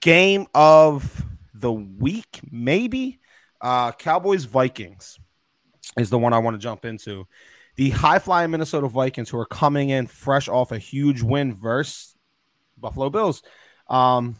[0.00, 1.24] game of
[1.54, 3.20] the week, maybe.
[3.60, 5.18] Uh, Cowboys Vikings
[5.98, 7.26] is the one I want to jump into.
[7.76, 12.14] The high flying Minnesota Vikings, who are coming in fresh off a huge win versus
[12.78, 13.42] Buffalo Bills.
[13.88, 14.36] Um,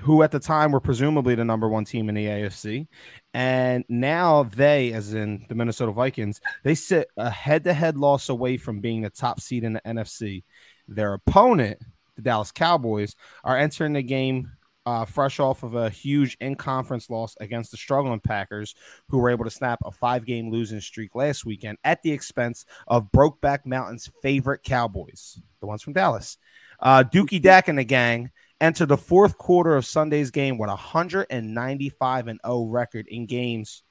[0.00, 2.88] who at the time were presumably the number one team in the AFC.
[3.32, 8.28] And now they, as in the Minnesota Vikings, they sit a head to head loss
[8.28, 10.42] away from being the top seed in the NFC.
[10.88, 11.78] Their opponent,
[12.16, 13.14] the Dallas Cowboys,
[13.44, 14.50] are entering the game
[14.86, 18.74] uh, fresh off of a huge in conference loss against the struggling Packers,
[19.08, 22.66] who were able to snap a five game losing streak last weekend at the expense
[22.86, 26.36] of Brokeback Mountain's favorite Cowboys, the ones from Dallas.
[26.80, 28.30] Uh, Dookie Dak and the gang
[28.60, 33.82] enter the fourth quarter of Sunday's game with a 195 and 0 record in games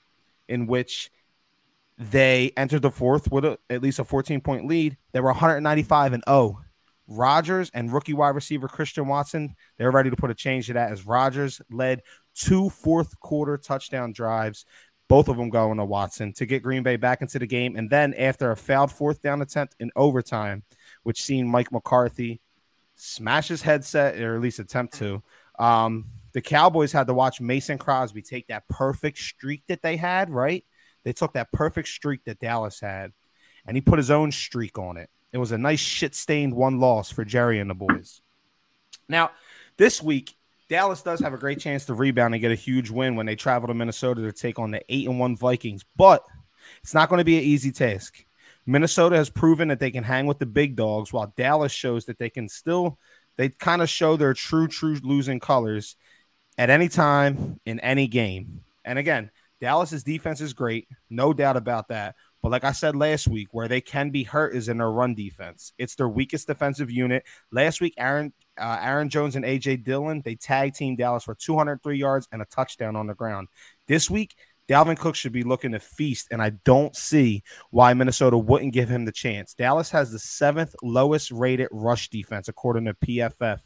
[0.48, 1.12] in which
[1.98, 4.98] they entered the fourth with a, at least a 14 point lead.
[5.12, 6.60] They were 195 and 0.
[7.08, 10.92] Rodgers and rookie wide receiver Christian Watson, they're ready to put a change to that
[10.92, 12.02] as Rodgers led
[12.34, 14.66] two fourth quarter touchdown drives,
[15.10, 17.76] both of them going to Watson to get Green Bay back into the game.
[17.76, 20.64] And then after a failed fourth down attempt in overtime,
[21.04, 22.42] which seen Mike McCarthy
[22.96, 25.22] smash his headset, or at least attempt to.
[25.60, 30.30] Um, the Cowboys had to watch Mason Crosby take that perfect streak that they had,
[30.30, 30.66] right?
[31.04, 33.12] They took that perfect streak that Dallas had,
[33.66, 35.10] and he put his own streak on it.
[35.32, 38.22] It was a nice shit stained one loss for Jerry and the boys.
[39.10, 39.32] Now,
[39.78, 40.36] this week,
[40.70, 43.36] Dallas does have a great chance to rebound and get a huge win when they
[43.36, 46.24] travel to Minnesota to take on the 8 and 1 Vikings, but
[46.82, 48.26] it's not going to be an easy task.
[48.66, 52.18] Minnesota has proven that they can hang with the big dogs while Dallas shows that
[52.18, 52.98] they can still
[53.36, 55.96] they kind of show their true true losing colors
[56.58, 58.62] at any time in any game.
[58.86, 62.16] And again, Dallas's defense is great, no doubt about that.
[62.42, 65.16] But like I said last week, where they can be hurt is in their run
[65.16, 65.72] defense.
[65.78, 67.24] It's their weakest defensive unit.
[67.52, 71.98] Last week, Aaron uh, Aaron Jones and AJ Dillon they tag team Dallas for 203
[71.98, 73.48] yards and a touchdown on the ground.
[73.88, 74.36] This week,
[74.70, 78.90] Dalvin Cook should be looking to feast, and I don't see why Minnesota wouldn't give
[78.90, 79.54] him the chance.
[79.54, 83.60] Dallas has the seventh lowest rated rush defense according to PFF,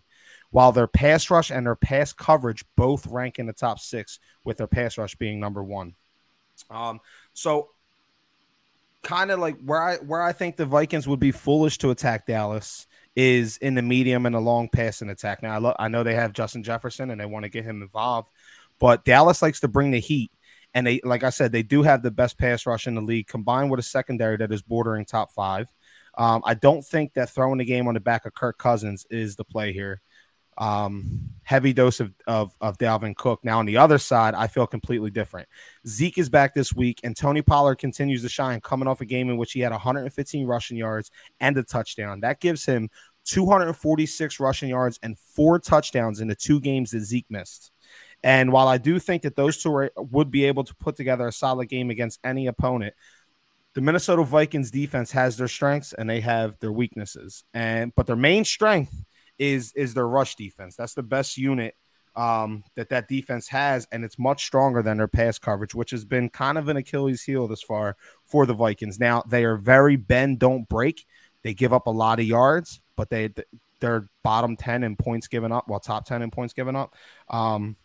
[0.50, 4.58] while their pass rush and their pass coverage both rank in the top six, with
[4.58, 5.94] their pass rush being number one.
[6.72, 7.00] Um,
[7.34, 7.70] so
[9.04, 12.26] kind of like where I where I think the Vikings would be foolish to attack
[12.26, 15.42] Dallas is in the medium and the long passing attack.
[15.42, 17.82] Now I, lo- I know they have Justin Jefferson and they want to get him
[17.82, 18.30] involved,
[18.80, 20.32] but Dallas likes to bring the heat.
[20.78, 23.26] And they, like I said, they do have the best pass rush in the league,
[23.26, 25.74] combined with a secondary that is bordering top five.
[26.20, 29.36] Um, I don't think that throwing the game on the back of Kirk Cousins is
[29.36, 30.04] the play here
[30.58, 33.40] um, heavy dose of, of, of Dalvin Cook.
[33.44, 35.48] Now, on the other side, I feel completely different.
[35.88, 39.30] Zeke is back this week, and Tony Pollard continues to shine, coming off a game
[39.32, 42.20] in which he had 115 rushing yards and a touchdown.
[42.22, 42.90] That gives him
[43.26, 47.72] 246 rushing yards and four touchdowns in the two games that Zeke missed.
[48.24, 51.28] And while I do think that those two are, would be able to put together
[51.28, 52.94] a solid game against any opponent,
[53.74, 57.44] the Minnesota Vikings defense has their strengths and they have their weaknesses.
[57.54, 59.04] And but their main strength
[59.38, 60.76] is is their rush defense.
[60.76, 61.76] That's the best unit
[62.16, 66.04] um, that that defense has, and it's much stronger than their pass coverage, which has
[66.04, 67.96] been kind of an Achilles heel this far
[68.26, 69.00] for the Vikings.
[69.00, 71.06] Now they are very bend don't break.
[71.44, 73.30] They give up a lot of yards, but they
[73.80, 76.96] they're bottom ten in points given up, well top ten in points given up.
[77.30, 77.76] Um,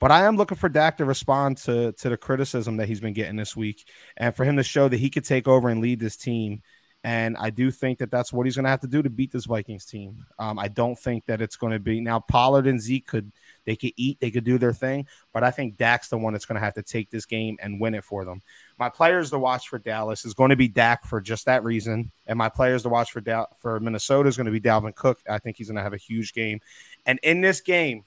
[0.00, 3.12] but I am looking for Dak to respond to to the criticism that he's been
[3.14, 6.00] getting this week, and for him to show that he could take over and lead
[6.00, 6.62] this team
[7.06, 9.30] and I do think that that's what he's going to have to do to beat
[9.30, 10.26] this Vikings team.
[10.40, 13.30] Um, I don't think that it's going to be now Pollard and Zeke could
[13.64, 16.46] they could eat, they could do their thing, but I think Dak's the one that's
[16.46, 18.42] going to have to take this game and win it for them.
[18.76, 22.10] My players to watch for Dallas is going to be Dak for just that reason,
[22.26, 25.20] and my players to watch for da- for Minnesota is going to be Dalvin Cook.
[25.30, 26.60] I think he's going to have a huge game,
[27.06, 28.02] and in this game.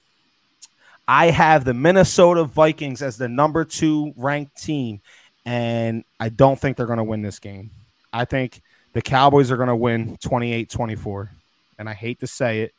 [1.12, 5.00] I have the Minnesota Vikings as the number two ranked team,
[5.44, 7.72] and I don't think they're going to win this game.
[8.12, 11.32] I think the Cowboys are going to win 28 24.
[11.80, 12.74] And I hate to say it,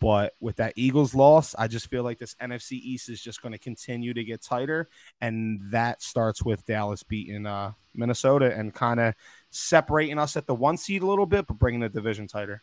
[0.00, 3.52] but with that Eagles loss, I just feel like this NFC East is just going
[3.52, 4.88] to continue to get tighter.
[5.20, 9.14] And that starts with Dallas beating uh, Minnesota and kind of
[9.50, 12.60] separating us at the one seed a little bit, but bringing the division tighter.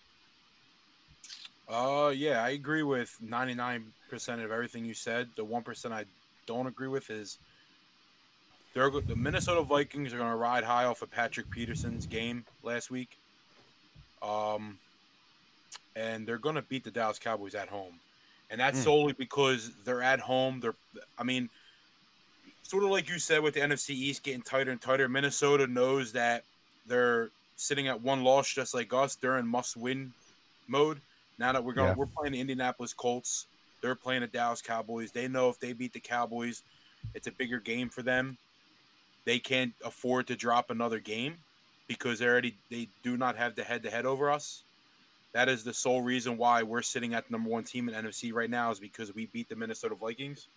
[1.67, 3.83] Uh, yeah, I agree with 99%
[4.43, 5.29] of everything you said.
[5.35, 6.05] The 1% I
[6.45, 7.39] don't agree with is
[8.73, 12.91] they're the Minnesota Vikings are going to ride high off of Patrick Peterson's game last
[12.91, 13.17] week.
[14.21, 14.77] Um,
[15.95, 17.93] and they're going to beat the Dallas Cowboys at home,
[18.49, 18.83] and that's mm.
[18.83, 20.59] solely because they're at home.
[20.59, 20.75] They're,
[21.17, 21.49] I mean,
[22.63, 25.07] sort of like you said with the NFC East getting tighter and tighter.
[25.07, 26.43] Minnesota knows that
[26.85, 29.15] they're sitting at one loss, just like us.
[29.15, 30.11] They're in must-win
[30.67, 30.99] mode.
[31.37, 31.95] Now that we're going, yeah.
[31.95, 33.47] we're playing the Indianapolis Colts.
[33.81, 35.11] They're playing the Dallas Cowboys.
[35.11, 36.63] They know if they beat the Cowboys,
[37.13, 38.37] it's a bigger game for them
[39.25, 41.35] they can't afford to drop another game
[41.87, 44.63] because they already they do not have the head to head over us.
[45.33, 48.31] That is the sole reason why we're sitting at the number one team in NFC
[48.31, 50.47] right now is because we beat the Minnesota Vikings.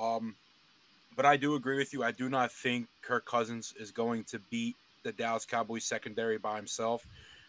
[0.00, 0.36] Um,
[1.16, 2.04] but I do agree with you.
[2.04, 6.56] I do not think Kirk Cousins is going to beat the Dallas Cowboys secondary by
[6.56, 7.04] himself.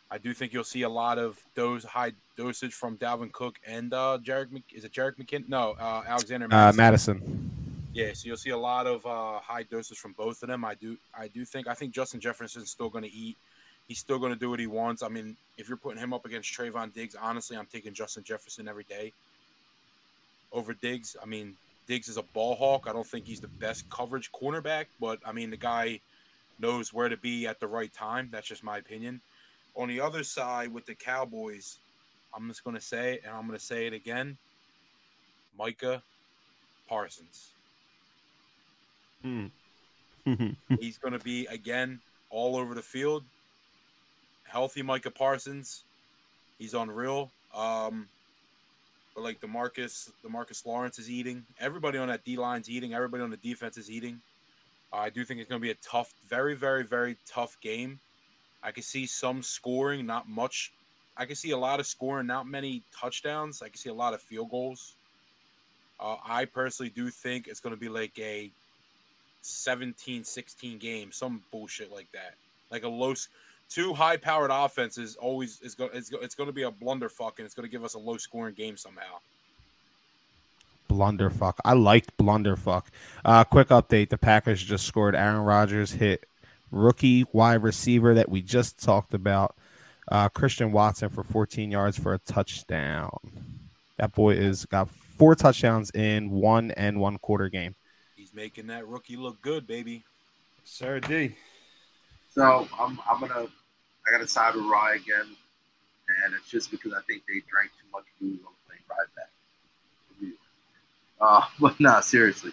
[0.09, 3.93] I do think you'll see a lot of those high dosage from Dalvin Cook and
[3.93, 4.63] uh, Jerick.
[4.73, 5.49] Is it Jerick McKinnon?
[5.49, 6.79] No, uh, Alexander Madison.
[6.79, 7.51] Uh, Mattison.
[7.93, 10.63] Yeah, so you'll see a lot of uh, high doses from both of them.
[10.63, 13.35] I do, I do think, I think Justin Jefferson's still going to eat.
[13.87, 15.01] He's still going to do what he wants.
[15.01, 18.67] I mean, if you're putting him up against Trevon Diggs, honestly, I'm taking Justin Jefferson
[18.67, 19.13] every day
[20.51, 21.15] over Diggs.
[21.21, 21.55] I mean,
[21.87, 22.85] Diggs is a ball hawk.
[22.87, 25.99] I don't think he's the best coverage cornerback, but I mean, the guy
[26.59, 28.29] knows where to be at the right time.
[28.31, 29.21] That's just my opinion.
[29.77, 31.77] On the other side, with the Cowboys,
[32.33, 34.37] I'm just going to say, and I'm going to say it again
[35.57, 36.01] Micah
[36.89, 37.51] Parsons.
[39.21, 39.45] Hmm.
[40.79, 41.99] He's going to be again
[42.29, 43.23] all over the field.
[44.43, 45.83] Healthy Micah Parsons.
[46.57, 47.31] He's unreal.
[47.55, 48.07] Um,
[49.15, 51.43] but like the Marcus, the Marcus Lawrence is eating.
[51.59, 52.93] Everybody on that D line's eating.
[52.93, 54.21] Everybody on the defense is eating.
[54.93, 57.99] Uh, I do think it's going to be a tough, very, very, very tough game.
[58.63, 60.71] I can see some scoring, not much.
[61.15, 63.61] I can see a lot of scoring, not many touchdowns.
[63.61, 64.93] I can see a lot of field goals.
[65.99, 68.51] Uh, I personally do think it's going to be like a
[69.41, 72.35] 17 16 game, some bullshit like that.
[72.69, 73.15] Like a low,
[73.69, 77.45] two high powered offenses always is going it's, it's going to be a blunderfuck and
[77.45, 79.19] it's going to give us a low scoring game somehow.
[80.89, 81.55] Blunderfuck.
[81.65, 82.83] I liked blunderfuck.
[83.25, 85.15] Uh, quick update: the Packers just scored.
[85.15, 86.27] Aaron Rodgers hit
[86.71, 89.55] rookie wide receiver that we just talked about,
[90.11, 93.11] uh, Christian Watson for 14 yards for a touchdown.
[93.97, 97.75] That boy is got four touchdowns in one and one quarter game.
[98.15, 100.03] He's making that rookie look good, baby.
[100.63, 101.35] Sir D.
[102.29, 103.47] So I'm I'm gonna
[104.07, 105.35] I gotta side with Rye again,
[106.23, 109.07] and it's just because I think they drank too much booze on the plane ride
[109.15, 109.29] back.
[111.19, 112.51] Uh, but nah, seriously,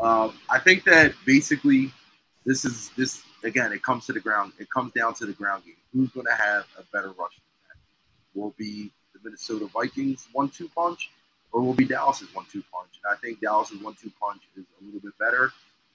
[0.00, 1.92] um, I think that basically
[2.46, 3.72] this is this again.
[3.72, 4.52] It comes to the ground.
[4.58, 5.76] It comes down to the ground game.
[5.92, 7.38] Who's going to have a better rush?
[8.34, 11.10] Will be the Minnesota Vikings one-two punch,
[11.52, 13.00] or will be Dallas's one-two punch?
[13.04, 15.52] And I think Dallas's one-two punch is a little bit better.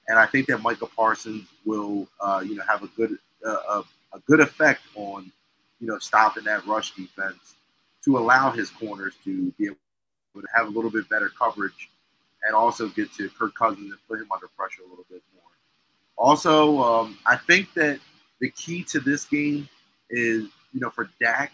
[0.08, 4.20] And I think that Michael Parsons will, uh, you know, have a good a, a
[4.26, 5.32] good effect on,
[5.80, 7.56] you know, stopping that rush defense
[8.04, 9.78] to allow his corners to be able
[10.36, 11.90] to have a little bit better coverage
[12.44, 15.39] and also get to Kirk Cousins and put him under pressure a little bit more.
[16.20, 18.00] Also, um, I think that
[18.41, 19.70] the key to this game
[20.10, 21.54] is, you know, for Dak,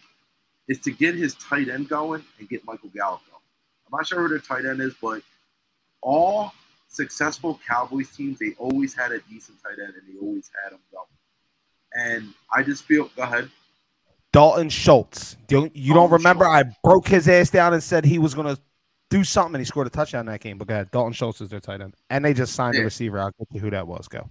[0.68, 3.42] is to get his tight end going and get Michael Gallup going.
[3.86, 5.22] I'm not sure who their tight end is, but
[6.02, 6.52] all
[6.88, 10.80] successful Cowboys teams, they always had a decent tight end and they always had him
[10.92, 11.06] going.
[11.94, 13.52] And I just feel, go ahead.
[14.34, 15.38] Dalton Schultz.
[15.48, 16.46] Don't, you don't remember?
[16.46, 16.70] Schultz.
[16.70, 18.60] I broke his ass down and said he was going to
[19.12, 20.58] do something, and he scored a touchdown in that game.
[20.58, 20.90] But go ahead.
[20.90, 21.94] Dalton Schultz is their tight end.
[22.10, 22.82] And they just signed yeah.
[22.82, 23.20] a receiver.
[23.20, 24.08] I'll get to who that was.
[24.08, 24.30] Go.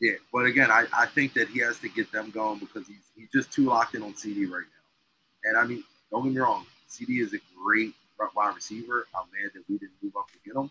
[0.00, 3.10] Yeah, but again, I, I think that he has to get them going because he's
[3.14, 5.50] he's just too locked in on CD right now.
[5.50, 7.92] And I mean, don't get me wrong, CD is a great
[8.34, 9.06] wide receiver.
[9.14, 10.70] I'm mad that we didn't move up to get him,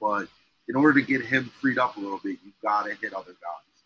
[0.00, 0.26] but
[0.68, 3.32] in order to get him freed up a little bit, you've got to hit other
[3.32, 3.82] guys.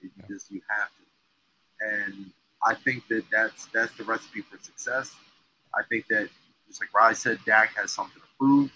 [0.00, 0.24] You yeah.
[0.28, 2.30] just you have to, and
[2.64, 5.14] I think that that's that's the recipe for success.
[5.74, 6.28] I think that
[6.68, 8.70] just like Rise said, Dak has something to prove,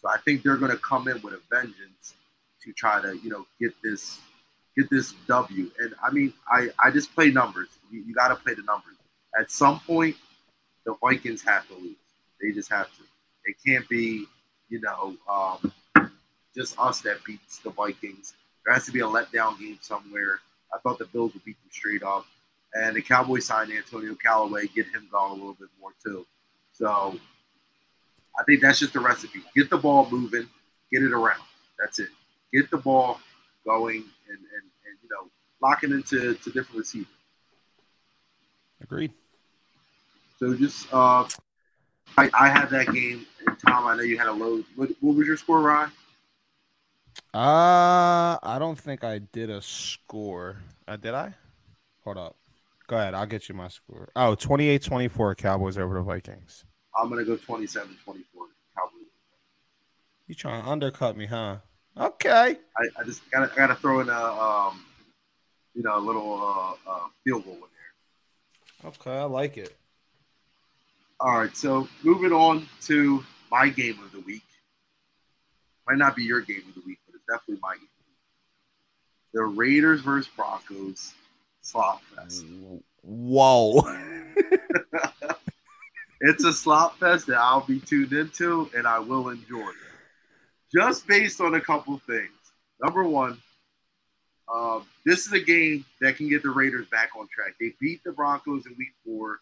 [0.00, 2.14] so I think they're going to come in with a vengeance
[2.62, 4.20] to try to you know get this
[4.76, 5.70] get this W.
[5.80, 7.68] And I mean, I I just play numbers.
[7.90, 8.96] You, you got to play the numbers.
[9.38, 10.16] At some point,
[10.84, 11.96] the Vikings have to lose.
[12.40, 13.02] They just have to.
[13.44, 14.26] It can't be
[14.68, 15.72] you know um,
[16.54, 18.34] just us that beats the Vikings.
[18.64, 20.40] There has to be a letdown game somewhere
[20.72, 22.24] I thought the Bills would beat them straight up.
[22.74, 26.24] And the Cowboys signed Antonio Callaway, get him going a little bit more too.
[26.72, 27.18] So
[28.38, 29.40] I think that's just the recipe.
[29.56, 30.48] Get the ball moving,
[30.92, 31.42] get it around.
[31.78, 32.10] That's it.
[32.52, 33.20] Get the ball
[33.64, 35.30] going and, and, and you know,
[35.60, 37.08] locking into to different receivers.
[38.82, 39.12] Agreed.
[40.38, 41.28] So just uh
[42.16, 45.16] I, I had that game and Tom, I know you had a low what, what
[45.16, 45.90] was your score, Ryan?
[47.32, 50.56] Uh, I don't think I did a score.
[50.88, 51.34] Uh, did I?
[52.02, 52.36] Hold up.
[52.88, 53.14] Go ahead.
[53.14, 54.10] I'll get you my score.
[54.16, 56.64] Oh, 28 24 Cowboys over the Vikings.
[57.00, 58.46] I'm going to go 27 24
[58.76, 59.06] Cowboys.
[60.26, 61.58] You trying to undercut me, huh?
[62.00, 62.56] Okay.
[62.78, 64.82] I, I just got to gotta throw in a, um,
[65.74, 68.90] you know, a little uh, uh, field goal in there.
[68.90, 69.18] Okay.
[69.18, 69.76] I like it.
[71.20, 71.54] All right.
[71.54, 74.42] So moving on to my game of the week.
[75.86, 77.86] Might not be your game of the week, but it's definitely my game.
[79.34, 81.12] The Raiders versus Broncos
[81.60, 82.46] slop fest.
[83.02, 83.82] Whoa.
[86.20, 89.70] it's a slop fest that I'll be tuned into and I will enjoy.
[90.72, 92.30] Just based on a couple things.
[92.82, 93.38] Number one,
[94.52, 97.54] uh, this is a game that can get the Raiders back on track.
[97.60, 99.40] They beat the Broncos in week four,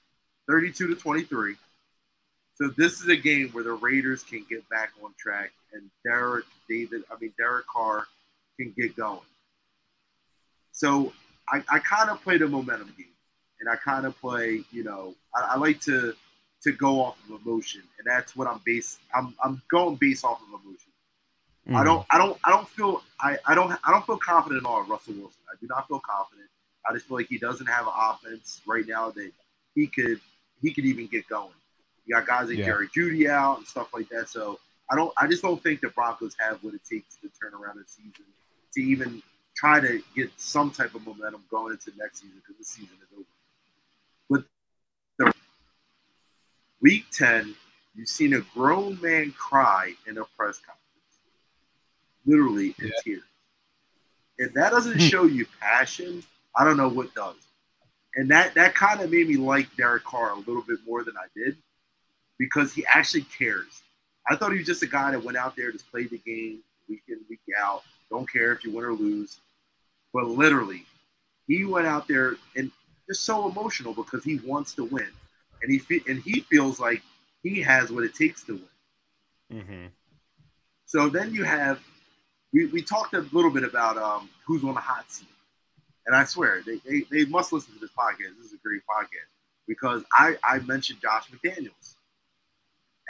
[0.49, 1.55] 32 to 23.
[2.55, 6.45] So this is a game where the Raiders can get back on track and Derek
[6.69, 8.07] David, I mean Derek Carr
[8.59, 9.21] can get going.
[10.73, 11.13] So
[11.49, 13.07] I, I kind of play the momentum game,
[13.61, 16.15] and I kind of play, you know, I, I, like to
[16.63, 18.99] to go off of emotion, and that's what I'm based.
[19.15, 20.88] I'm I'm going based off of emotion.
[21.69, 21.77] Mm.
[21.77, 24.69] I don't I don't I don't feel I, I don't I don't feel confident at
[24.69, 25.41] all Russell Wilson.
[25.51, 26.49] I do not feel confident.
[26.89, 29.31] I just feel like he doesn't have an offense right now that
[29.75, 30.21] he could
[30.63, 31.51] he could even get going.
[32.07, 32.67] You got guys like yeah.
[32.67, 34.29] Jerry Jeudy out and stuff like that.
[34.29, 34.59] So
[34.91, 35.13] I don't.
[35.19, 38.25] I just don't think the Broncos have what it takes to turn around a season
[38.75, 39.23] to even
[39.55, 43.09] try to get some type of momentum going into next season because the season is
[43.17, 43.25] over.
[44.31, 44.45] But
[45.19, 45.33] the,
[46.81, 47.55] Week 10,
[47.97, 50.78] you've seen a grown man cry in a press conference,
[52.29, 52.93] literally in yeah.
[53.03, 53.23] tears.
[54.37, 55.07] If that doesn't hmm.
[55.07, 56.23] show you passion,
[56.57, 57.37] I don't know what does.
[58.15, 61.15] And that that kind of made me like Derek Carr a little bit more than
[61.17, 61.57] I did
[62.39, 63.83] because he actually cares.
[64.29, 66.61] I thought he was just a guy that went out there, just played the game
[66.89, 69.39] week in, week out, don't care if you win or lose.
[70.13, 70.85] But literally,
[71.47, 72.71] he went out there and
[73.09, 75.09] just so emotional because he wants to win,
[75.63, 77.03] and he fe- and he feels like
[77.43, 79.61] he has what it takes to win.
[79.61, 79.87] Mm-hmm.
[80.87, 81.81] So then you have
[82.53, 85.29] we, we talked a little bit about um, who's on the hot seat,
[86.07, 88.37] and I swear they, they, they must listen to this podcast.
[88.39, 89.29] This is a great podcast
[89.67, 91.95] because I I mentioned Josh McDaniels,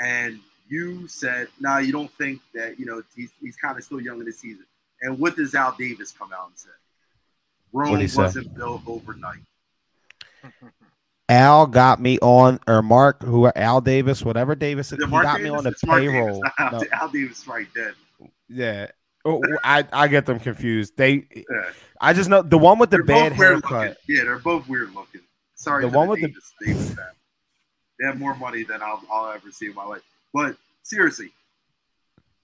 [0.01, 3.85] and you said, "No, nah, you don't think that you know he's, he's kind of
[3.85, 4.67] still young in the season."
[5.01, 6.71] And what does Al Davis come out and say?
[7.73, 9.41] Rome wasn't built overnight.
[11.29, 15.43] Al got me on, or Mark, who Al Davis, whatever Davis, he got Davis?
[15.43, 16.43] me on the payroll.
[16.59, 16.83] No.
[16.93, 17.93] Al Davis, right then.
[18.49, 18.87] Yeah,
[19.65, 20.97] I I get them confused.
[20.97, 21.71] They, yeah.
[22.01, 23.99] I just know the one with the they're bad haircut.
[24.09, 25.23] Yeah, they're both weird looking.
[25.55, 26.33] Sorry, the one with the
[26.65, 26.95] Davis
[27.99, 30.03] They have more money than I'll, I'll ever see in my life.
[30.33, 31.33] But seriously,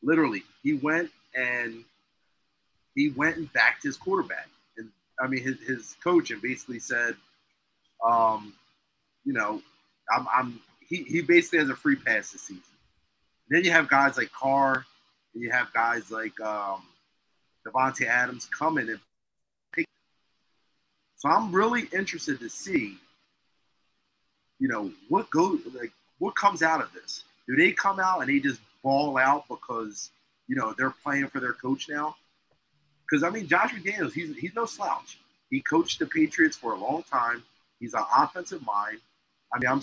[0.03, 1.85] literally, he went and
[2.95, 4.49] he went and backed his quarterback.
[4.77, 4.91] And
[5.21, 7.15] I mean, his, his coach and basically said,
[8.05, 8.53] um,
[9.25, 9.63] you know,
[10.13, 12.63] I'm, I'm he, he basically has a free pass this season.
[13.49, 14.85] then you have guys like Carr,
[15.35, 16.83] you have guys like um,
[17.67, 19.01] Davante Adams coming and
[19.75, 19.87] pick.
[21.17, 22.97] So I'm really interested to see,
[24.59, 27.25] you know, what goes like what comes out of this.
[27.49, 30.11] Do they come out and they just ball out because
[30.49, 32.17] you know they're playing for their coach now?
[33.03, 35.19] Because I mean, Josh McDaniels, he's he's no slouch.
[35.51, 37.43] He coached the Patriots for a long time.
[37.81, 38.99] He's an offensive mind.
[39.53, 39.83] I mean, I'm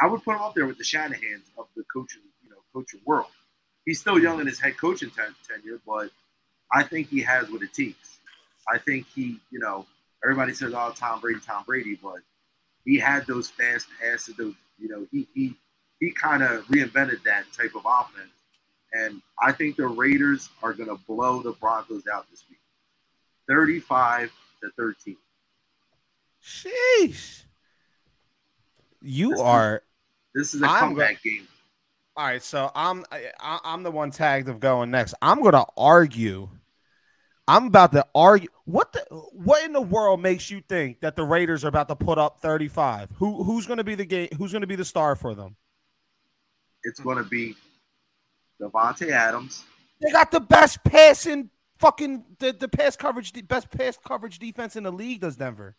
[0.00, 3.00] I would put him up there with the Shanahan's of the coaching, you know, coaching
[3.04, 3.26] world.
[3.90, 6.10] He's still young in his head coaching ten- tenure, but
[6.72, 8.20] I think he has what it takes.
[8.72, 9.84] I think he, you know,
[10.22, 12.20] everybody says, "Oh, Tom Brady, Tom Brady," but
[12.84, 14.36] he had those fast passes.
[14.36, 15.56] Those, you know, he he
[15.98, 18.30] he kind of reinvented that type of offense.
[18.92, 22.60] And I think the Raiders are going to blow the Broncos out this week
[23.48, 24.30] 35
[24.62, 25.16] to 13.
[26.40, 27.42] Sheesh.
[29.02, 29.76] You this are.
[29.76, 29.82] Is,
[30.34, 31.48] this is a I'm comeback go- game.
[32.16, 35.14] All right, so I'm I, I'm the one tagged of going next.
[35.22, 36.48] I'm going to argue.
[37.48, 38.48] I'm about to argue.
[38.64, 41.96] What the what in the world makes you think that the Raiders are about to
[41.96, 43.10] put up 35?
[43.16, 44.28] Who who's going to be the game?
[44.36, 45.56] Who's going to be the star for them?
[46.84, 47.56] it's going to be
[48.60, 49.64] Davante Adams.
[50.00, 54.76] They got the best passing fucking the, the pass coverage, the best pass coverage defense
[54.76, 55.20] in the league.
[55.20, 55.76] Does Denver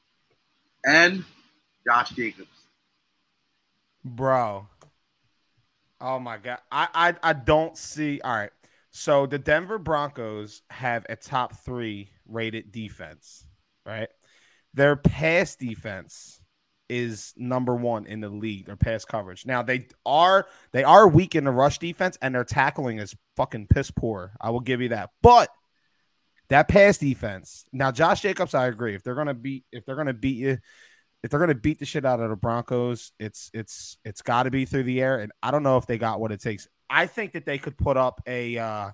[0.86, 1.24] and
[1.86, 2.50] Josh Jacobs,
[4.04, 4.68] bro?
[6.02, 8.20] Oh my god, I I I don't see.
[8.22, 8.50] All right,
[8.90, 13.46] so the Denver Broncos have a top three rated defense,
[13.86, 14.10] right?
[14.74, 16.42] Their pass defense
[16.90, 18.66] is number one in the league.
[18.66, 19.46] Their pass coverage.
[19.46, 23.68] Now they are they are weak in the rush defense, and their tackling is fucking
[23.68, 24.34] piss poor.
[24.42, 25.12] I will give you that.
[25.22, 25.50] But
[26.50, 27.64] that pass defense.
[27.72, 28.96] Now Josh Jacobs, I agree.
[28.96, 30.58] If they're gonna beat if they're gonna beat you,
[31.24, 34.52] if they're gonna beat the shit out of the Broncos, it's it's it's got to
[34.52, 35.20] be through the air.
[35.20, 36.68] And I don't know if they got what it takes.
[36.90, 38.92] I think that they could put up a uh,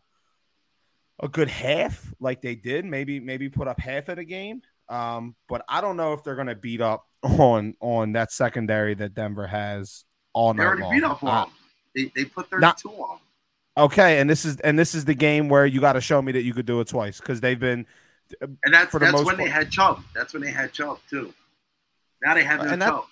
[1.19, 2.85] a good half like they did.
[2.85, 4.61] Maybe maybe put up half of the game.
[4.89, 8.93] Um, but I don't know if they're going to beat up on on that secondary
[8.95, 10.91] that Denver has all night they already long.
[10.93, 11.45] beat up on uh,
[11.95, 13.19] They, they put 32 not, on
[13.77, 16.31] Okay, and this is and this is the game where you got to show me
[16.31, 17.85] that you could do it twice because they've been.
[18.41, 19.37] And that's that's when part.
[19.37, 20.03] they had Chubb.
[20.15, 21.31] That's when they had Chubb too.
[22.23, 23.03] Now they have uh, no and Chubb.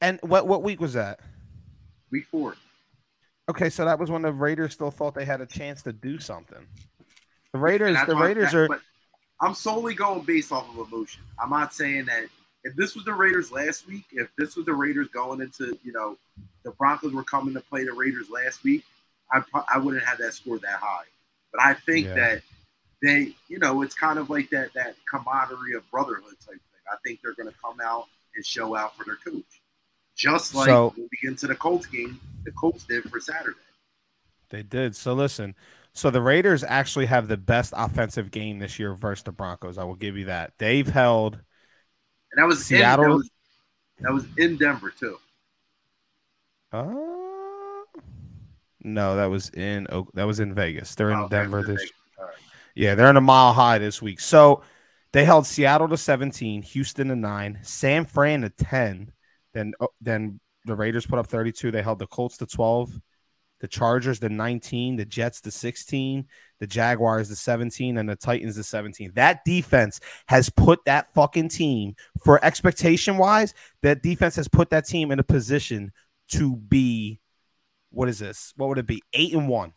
[0.00, 1.20] and what what week was that?
[2.10, 2.56] Week four.
[3.48, 6.18] Okay, so that was when the Raiders still thought they had a chance to do
[6.18, 6.66] something.
[7.52, 8.68] The Raiders, the Raiders are.
[9.40, 11.22] I'm solely going based off of emotion.
[11.38, 12.24] I'm not saying that
[12.64, 15.92] if this was the Raiders last week, if this was the Raiders going into, you
[15.92, 16.16] know,
[16.64, 18.84] the Broncos were coming to play the Raiders last week,
[19.32, 19.42] I,
[19.72, 21.04] I wouldn't have that score that high.
[21.52, 22.14] But I think yeah.
[22.14, 22.42] that
[23.02, 26.82] they, you know, it's kind of like that that camaraderie of brotherhood type thing.
[26.90, 29.62] I think they're going to come out and show out for their coach,
[30.16, 33.56] just like so, we get into the Colts game, the Colts did for Saturday.
[34.50, 34.94] They did.
[34.94, 35.54] So listen,
[35.92, 39.78] so the Raiders actually have the best offensive game this year versus the Broncos.
[39.78, 40.52] I will give you that.
[40.58, 41.38] They've held
[42.32, 43.04] and that was Seattle.
[43.04, 43.30] In, that, was,
[44.00, 45.18] that, was, in Denver too.
[46.72, 46.94] Uh,
[48.82, 50.94] no, that was in that was in Vegas.
[50.94, 51.82] They're in oh, Denver this.
[52.18, 52.28] Right.
[52.74, 54.20] Yeah, they're in a mile high this week.
[54.20, 54.62] So
[55.12, 59.12] they held Seattle to 17, Houston to 9, San Fran to 10,
[59.52, 61.70] then oh, then the Raiders put up 32.
[61.70, 63.00] They held the Colts to 12,
[63.60, 66.26] the Chargers to 19, the Jets to 16,
[66.60, 69.12] the Jaguars to 17, and the Titans to 17.
[69.14, 71.94] That defense has put that fucking team,
[72.24, 75.92] for expectation wise, that defense has put that team in a position
[76.28, 77.20] to be
[77.92, 78.52] what is this?
[78.56, 79.02] What would it be?
[79.12, 79.74] Eight and one.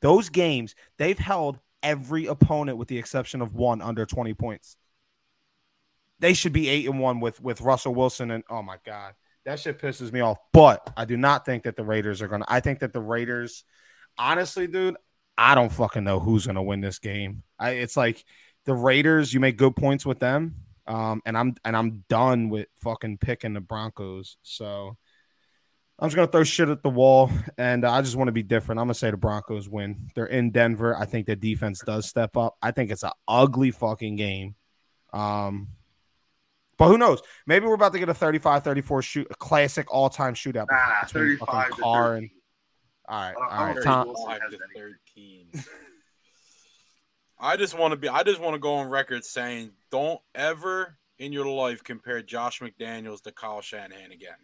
[0.00, 4.76] Those games, they've held every opponent with the exception of one under 20 points.
[6.18, 9.60] They should be eight and one with with Russell Wilson and oh my god, that
[9.60, 10.38] shit pisses me off.
[10.52, 12.46] But I do not think that the Raiders are gonna.
[12.48, 13.64] I think that the Raiders,
[14.16, 14.96] honestly, dude,
[15.36, 17.42] I don't fucking know who's gonna win this game.
[17.58, 18.24] I, it's like
[18.64, 19.34] the Raiders.
[19.34, 20.54] You make good points with them,
[20.86, 24.36] um, and I'm and I'm done with fucking picking the Broncos.
[24.42, 24.96] So
[25.98, 28.80] I'm just gonna throw shit at the wall, and I just want to be different.
[28.80, 30.10] I'm gonna say the Broncos win.
[30.14, 30.96] They're in Denver.
[30.96, 32.56] I think the defense does step up.
[32.60, 34.56] I think it's an ugly fucking game.
[35.12, 35.68] Um,
[36.76, 37.22] but who knows?
[37.46, 40.66] Maybe we're about to get a 35-34 shoot, a classic all-time shootout.
[40.68, 42.22] Nah, 35 to Carr 13.
[42.24, 42.30] and
[43.08, 43.74] all right, I don't- all I don't right.
[43.74, 45.64] think Tom, Wilson Five has to 13.
[47.38, 48.08] I just want to be.
[48.08, 52.60] I just want to go on record saying, don't ever in your life compare Josh
[52.60, 54.34] McDaniels to Kyle Shanahan again.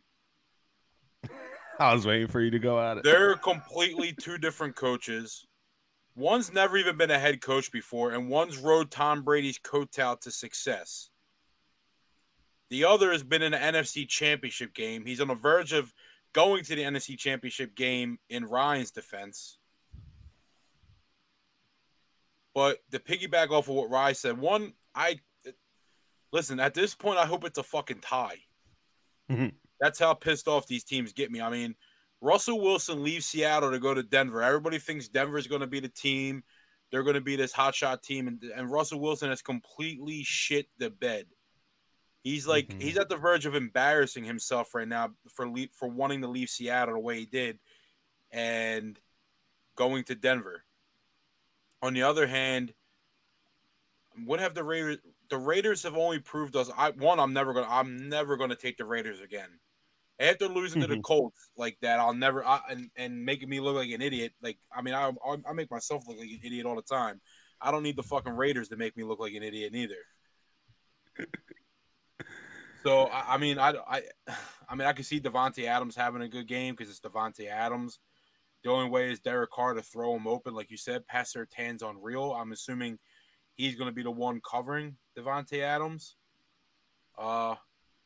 [1.78, 3.05] I was waiting for you to go at it.
[3.05, 5.47] They're completely two different coaches.
[6.14, 10.30] One's never even been a head coach before, and one's rode Tom Brady's coattail to
[10.30, 11.10] success.
[12.68, 15.05] The other has been in an NFC championship game.
[15.05, 15.92] He's on the verge of
[16.32, 19.59] going to the NFC championship game in Ryan's defense.
[22.55, 25.20] But to piggyback off of what Ryan said, one, I
[26.32, 28.38] listen, at this point, I hope it's a fucking tie.
[29.30, 29.55] Mhm.
[29.81, 31.40] That's how pissed off these teams get me.
[31.40, 31.74] I mean,
[32.20, 34.43] Russell Wilson leaves Seattle to go to Denver.
[34.43, 36.44] Everybody thinks Denver's going to be the team.
[36.90, 40.90] They're going to be this hotshot team, and, and Russell Wilson has completely shit the
[40.90, 41.27] bed.
[42.23, 42.82] He's like Mhm.
[42.82, 46.51] he's at the verge of embarrassing himself right now for le- for wanting to leave
[46.51, 47.59] Seattle the way he did,
[48.31, 49.01] and
[49.77, 50.65] going to Denver.
[51.81, 52.74] On the other hand,
[54.27, 54.98] what have the Raiders?
[55.31, 56.70] The Raiders have only proved us.
[56.77, 57.70] I one, I'm never gonna.
[57.70, 59.48] I'm never gonna take the Raiders again.
[60.20, 61.01] After losing to the.
[61.01, 62.44] Colts like that, I'll never.
[62.44, 64.32] I, and and making me look like an idiot.
[64.42, 65.10] Like I mean, I
[65.48, 67.20] I make myself look like an idiot all the time.
[67.60, 69.97] I don't need the fucking Raiders to make me look like an idiot neither.
[72.82, 74.02] So I, I mean, I, I,
[74.68, 77.98] I mean, I can see Davante Adams having a good game because it's Davante Adams.
[78.62, 81.06] The only way is Derek Carr to throw him open, like you said.
[81.06, 82.32] Pat Surtain's on real.
[82.32, 82.98] I'm assuming
[83.55, 86.16] he's going to be the one covering Davante Adams.
[87.18, 87.55] Uh,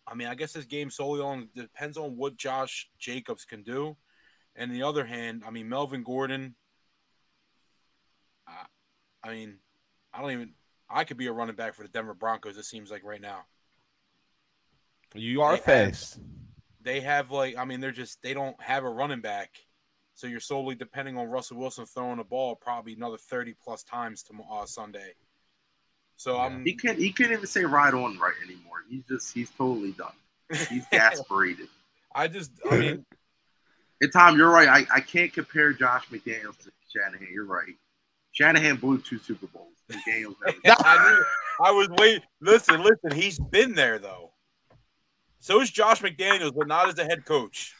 [0.07, 3.97] I mean, I guess this game solely on depends on what Josh Jacobs can do.
[4.57, 6.55] And the other hand, I mean, Melvin Gordon.
[8.47, 8.67] Uh,
[9.23, 9.59] I mean,
[10.13, 10.53] I don't even.
[10.89, 12.57] I could be a running back for the Denver Broncos.
[12.59, 13.47] It seems like right now
[15.15, 16.19] You are They have- faced.
[16.83, 19.51] they have like I mean they're just they don't have a running back,
[20.15, 24.23] so you're solely depending on Russell Wilson throwing the ball probably another thirty plus times
[24.25, 25.15] to uh, Sunday.
[26.17, 26.99] So I'm He can't.
[26.99, 28.85] He can't even say right on right anymore.
[28.89, 29.35] He's just.
[29.35, 30.13] He's totally done.
[30.69, 31.69] He's gasparated.
[32.15, 33.07] I just I mean
[34.01, 34.69] And Tom, you're right.
[34.69, 37.29] I, I can't compare Josh McDaniels to Shanahan.
[37.33, 37.75] You're right.
[38.33, 39.73] Shanahan blew two Super Bowls.
[39.91, 40.59] McDaniels never.
[40.85, 41.25] I knew
[41.65, 44.31] I was wait listen listen he's been there though.
[45.41, 47.75] So is Josh McDaniels, but not as a head coach.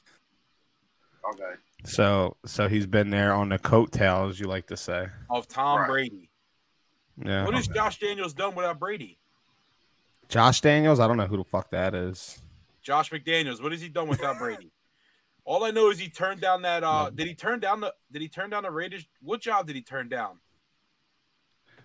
[1.33, 1.55] Okay.
[1.85, 5.07] So, so he's been there on the coattails, you like to say.
[5.31, 5.89] Of Tom Right.
[5.89, 6.31] Brady.
[7.23, 7.45] Yeah.
[7.45, 9.19] What has Josh Daniels done without Brady?
[10.29, 11.01] Josh Daniels?
[11.01, 12.41] I don't know who the fuck that is.
[12.83, 14.71] Josh McDaniels, what has he done without Brady?
[15.47, 16.83] All I know is he turned down that.
[16.83, 17.93] Uh, did he turn down the?
[18.11, 19.05] Did he turn down the Raiders?
[19.23, 20.39] What job did he turn down?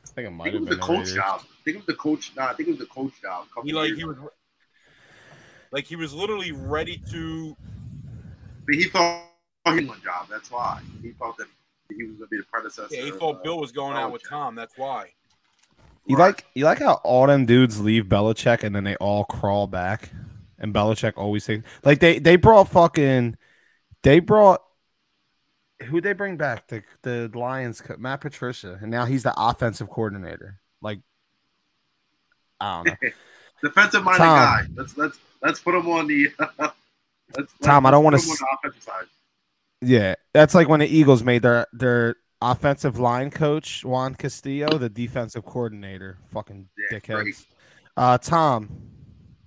[0.06, 1.14] I think it I might think have been the the coach Raiders.
[1.14, 1.42] job.
[1.42, 2.32] I think it was the coach.
[2.38, 3.48] Nah, I think it was the coach job.
[3.66, 4.16] He like he was,
[5.72, 7.58] like he was literally ready to.
[8.66, 9.26] But he thought
[9.66, 10.28] he had one job.
[10.30, 11.48] That's why he thought that
[11.90, 12.96] he was going to be the predecessor.
[12.96, 14.56] Yeah, he thought uh, Bill was going out with Tom.
[14.56, 15.12] That's why.
[16.06, 16.28] You Right.
[16.28, 20.10] like you like how all them dudes leave Belichick and then they all crawl back,
[20.58, 23.38] and Belichick always takes like they they brought fucking
[24.04, 24.62] they brought
[25.86, 30.60] who they bring back the the Lions Matt Patricia and now he's the offensive coordinator.
[30.82, 31.00] Like
[32.60, 33.10] I don't know.
[33.62, 34.62] defensive minded guy.
[34.76, 36.30] Let's let's let's put him on the.
[36.60, 36.74] let's,
[37.38, 39.06] let's Tom, I don't s- the offensive side.
[39.82, 44.90] Yeah, that's like when the Eagles made their their offensive line coach Juan Castillo the
[44.90, 46.18] defensive coordinator.
[46.32, 47.46] Fucking Yeah, dickheads.
[47.98, 48.70] Uh, Tom,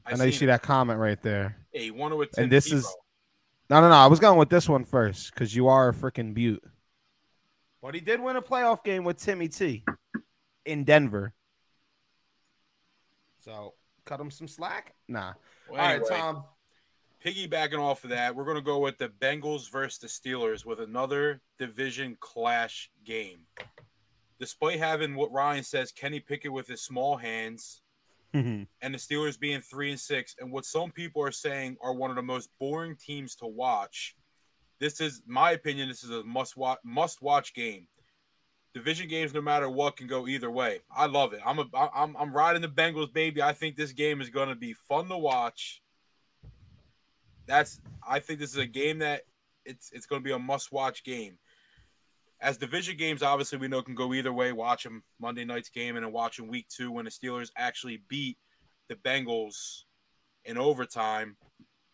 [0.05, 1.57] I, know you see that comment right there.
[1.73, 2.75] Hey, he won with And this Tebow.
[2.75, 2.97] is-
[3.71, 3.95] No, no, no.
[3.95, 6.63] I was going with this one first because you are a freaking butte.
[7.81, 9.85] But he did win a playoff game with Timmy T
[10.67, 11.33] in Denver.
[13.39, 13.75] So
[14.05, 14.95] cut him some slack.
[15.09, 15.33] Nah.
[15.69, 16.45] Well, All right, anyway, Tom.
[17.25, 20.81] Piggybacking off of that, we're going to go with the Bengals versus the Steelers with
[20.81, 23.41] another division clash game.
[24.41, 27.83] Despite having what Ryan says, Kenny Pickett with his small hands,
[28.35, 28.65] mm-hmm.
[28.81, 32.11] and the Steelers being three and six, and what some people are saying are one
[32.11, 34.17] of the most boring teams to watch.
[34.81, 35.89] This is my opinion.
[35.89, 37.87] This is a must watch must watch game.
[38.75, 40.81] Division games, no matter what, can go either way.
[40.91, 41.41] I love it.
[41.47, 43.43] I'm a I'm I'm riding the Bengals, baby.
[43.43, 45.82] I think this game is going to be fun to watch.
[47.47, 49.23] That's I think this is a game that
[49.65, 51.39] it's it's going to be a must watch game.
[52.41, 54.53] As division games, obviously we know can go either way.
[54.53, 58.37] Watch them Monday night's game and then watching week two when the Steelers actually beat
[58.89, 59.83] the Bengals
[60.45, 61.37] in overtime.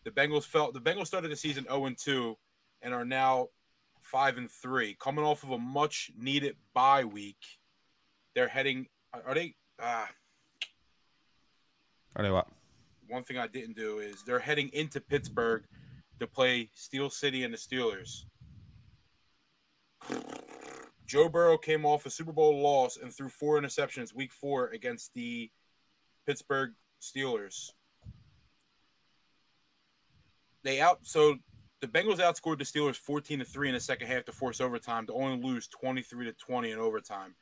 [0.05, 2.35] The Bengals felt the Bengals started the season 0 and 2
[2.81, 3.49] and are now
[4.01, 7.37] five and three, coming off of a much needed bye week.
[8.35, 8.87] They're heading.
[9.13, 9.55] Are they?
[9.81, 10.05] Uh,
[12.15, 12.47] are they what?
[13.09, 15.63] One thing I didn't do is they're heading into Pittsburgh
[16.19, 18.25] to play Steel City and the Steelers.
[21.07, 25.11] Joe Burrow came off a Super Bowl loss and threw four interceptions week four against
[25.15, 25.49] the
[26.27, 27.71] Pittsburgh Steelers.
[30.63, 31.37] They out so
[31.81, 35.07] the Bengals outscored the Steelers 14 to 3 in the second half to force overtime
[35.07, 37.33] to only lose 23 to 20 in overtime.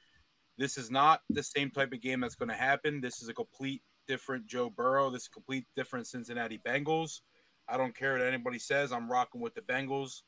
[0.58, 3.02] This is not the same type of game that's going to happen.
[3.02, 5.10] This is a complete different Joe Burrow.
[5.10, 7.22] This complete different Cincinnati Bengals.
[7.68, 8.92] I don't care what anybody says.
[8.92, 10.22] I'm rocking with the Bengals.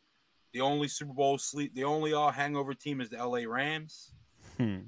[0.54, 4.14] The only Super Bowl sleep, the only all hangover team is the LA Rams.
[4.58, 4.80] Hmm.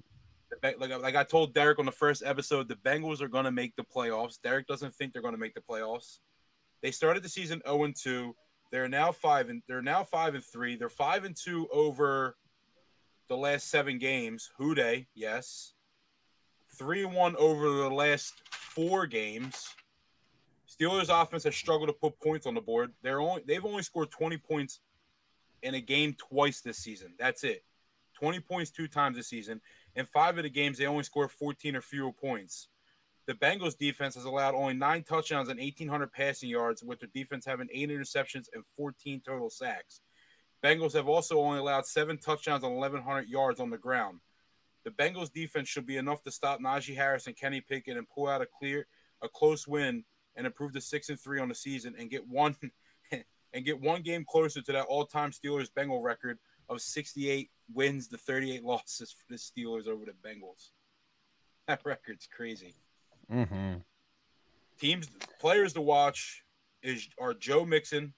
[0.49, 3.51] The, like, like I told Derrick on the first episode, the Bengals are going to
[3.51, 4.39] make the playoffs.
[4.41, 6.17] Derrick doesn't think they're going to make the playoffs.
[6.81, 8.35] They started the season 0 and 2.
[8.71, 10.77] They're now five and they're now five and three.
[10.77, 12.37] They're five and two over
[13.27, 14.49] the last seven games.
[14.57, 15.07] Who they?
[15.13, 15.73] Yes.
[16.77, 18.33] Three and one over the last
[18.75, 19.67] four games.
[20.69, 22.93] Steelers offense has struggled to put points on the board.
[23.01, 24.79] They're only they've only scored 20 points
[25.61, 27.13] in a game twice this season.
[27.19, 27.63] That's it.
[28.15, 29.61] 20 points two times this season.
[29.95, 32.67] In five of the games, they only scored 14 or fewer points.
[33.27, 37.45] The Bengals defense has allowed only nine touchdowns and 1,800 passing yards, with their defense
[37.45, 40.01] having eight interceptions and 14 total sacks.
[40.63, 44.19] Bengals have also only allowed seven touchdowns and 1,100 yards on the ground.
[44.83, 48.27] The Bengals defense should be enough to stop Najee Harris and Kenny Pickett and pull
[48.27, 48.87] out a clear,
[49.21, 50.03] a close win
[50.35, 52.55] and improve to six and three on the season and get one
[53.53, 56.39] and get one game closer to that all-time Steelers Bengal record
[56.69, 60.69] of 68 wins to 38 losses for the Steelers over the Bengals.
[61.67, 62.73] That record's crazy.
[63.31, 63.75] Mm-hmm.
[64.79, 65.07] Teams,
[65.39, 66.43] players to watch
[66.81, 68.13] is are Joe Mixon,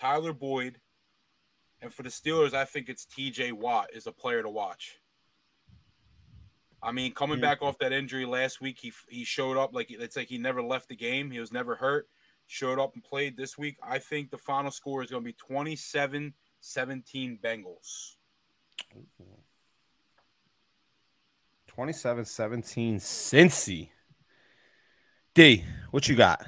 [0.00, 0.78] Tyler Boyd,
[1.82, 3.52] and for the Steelers, I think it's T.J.
[3.52, 4.98] Watt is a player to watch.
[6.86, 10.16] I mean, coming back off that injury last week, he he showed up like it's
[10.16, 11.32] like he never left the game.
[11.32, 12.08] He was never hurt.
[12.46, 13.76] Showed up and played this week.
[13.82, 18.14] I think the final score is going to be 27 17 Bengals.
[21.66, 23.88] 27 17 Cincy.
[25.34, 26.46] D, what you got?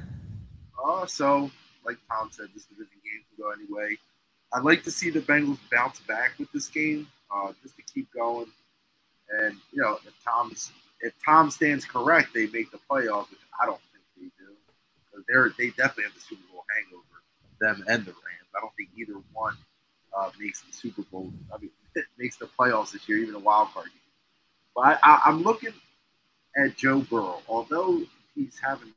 [0.86, 1.50] Uh, so,
[1.84, 3.96] like Tom said, this division game can go anyway.
[4.52, 8.10] I'd like to see the Bengals bounce back with this game, uh, just to keep
[8.12, 8.46] going.
[9.30, 13.66] And you know, if Tom's if Tom stands correct, they make the playoffs, which I
[13.66, 14.52] don't think they do.
[15.04, 17.22] Because they're they definitely have the Super Bowl hangover,
[17.60, 18.50] them and the Rams.
[18.56, 19.56] I don't think either one
[20.16, 21.32] uh, makes the Super Bowl.
[21.54, 21.70] I mean,
[22.18, 23.94] makes the playoffs this year, even a wild card game.
[24.74, 25.72] But I, am looking
[26.56, 27.42] at Joe Burrow.
[27.48, 28.02] Although
[28.34, 28.92] he's having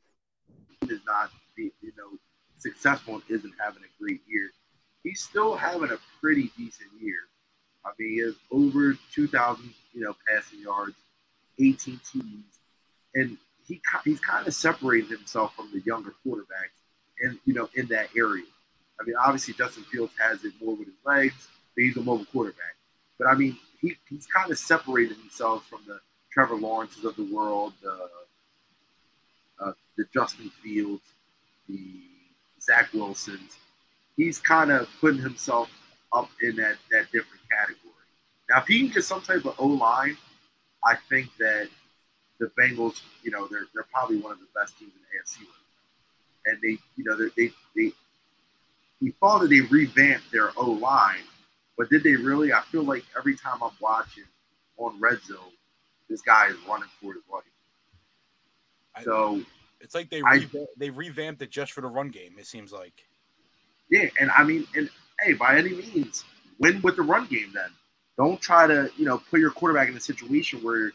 [0.88, 2.18] is not you know
[2.58, 4.50] successful and isn't having a great year,
[5.02, 7.16] he's still having a pretty decent year.
[7.84, 10.96] I mean, he has over 2,000 you know passing yards,
[11.58, 12.58] 18 TDs,
[13.14, 13.36] and
[13.66, 16.80] he he's kind of separated himself from the younger quarterbacks,
[17.20, 18.44] and you know in that area.
[19.00, 22.26] I mean, obviously Justin Fields has it more with his legs, but he's a mobile
[22.26, 22.76] quarterback.
[23.18, 25.98] But I mean, he, he's kind of separated himself from the
[26.30, 28.08] Trevor Lawrences of the world, the
[29.64, 31.02] uh, the Justin Fields,
[31.68, 32.02] the
[32.60, 33.56] Zach Wilsons.
[34.16, 35.70] He's kind of putting himself
[36.12, 37.92] up in that that different category.
[38.50, 40.16] Now, if he can get some type of O line,
[40.84, 41.68] I think that
[42.38, 45.46] the Bengals, you know, they're they're probably one of the best teams in the AFC
[45.46, 45.48] right
[46.46, 46.52] now.
[46.52, 47.92] And they, you know, they they, they
[49.00, 51.24] we thought that they revamped their O line
[51.76, 52.52] but did they really?
[52.52, 54.24] I feel like every time I'm watching
[54.76, 55.38] on Red Zone,
[56.08, 57.42] this guy is running for his life.
[59.04, 59.40] So
[59.80, 62.34] it's like they revamped, I, they revamped it just for the run game.
[62.38, 63.04] It seems like.
[63.90, 64.88] Yeah, and I mean, and
[65.20, 66.24] hey, by any means,
[66.62, 67.50] win with the run game.
[67.52, 67.70] Then
[68.16, 70.92] don't try to you know put your quarterback in a situation where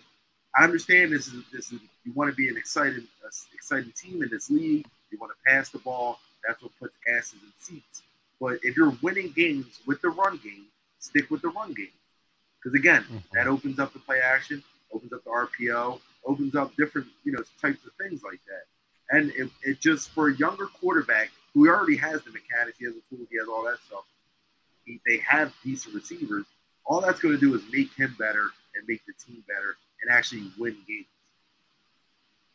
[0.55, 4.23] I understand this is this is you want to be an excited uh, exciting team
[4.23, 4.87] in this league.
[5.11, 6.19] You want to pass the ball.
[6.47, 8.01] That's what puts asses in seats.
[8.39, 10.65] But if you're winning games with the run game,
[10.99, 11.87] stick with the run game.
[12.61, 13.17] Because again, mm-hmm.
[13.33, 14.63] that opens up the play action,
[14.93, 19.17] opens up the RPO, opens up different, you know, types of things like that.
[19.17, 22.93] And it, it just for a younger quarterback who already has the mechanics, he has
[22.93, 24.03] the tools, he has all that stuff.
[24.87, 26.45] He, they have decent receivers.
[26.85, 30.11] All that's going to do is make him better and make the team better and
[30.11, 31.05] actually win games.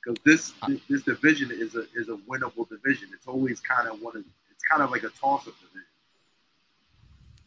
[0.02, 3.10] Because this, this this division is a is a winnable division.
[3.12, 5.84] It's always kind of one of it's kind of like a toss up division.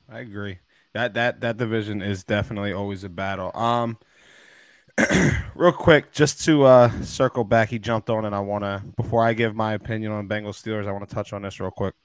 [0.07, 0.60] I agree.
[0.94, 3.52] That that that division is definitely always a battle.
[3.56, 3.98] Um
[5.56, 9.26] real quick, just to uh, circle back, he jumped on, and I want to before
[9.26, 11.95] I give my opinion on Bengals Steelers, I want to touch on this real quick.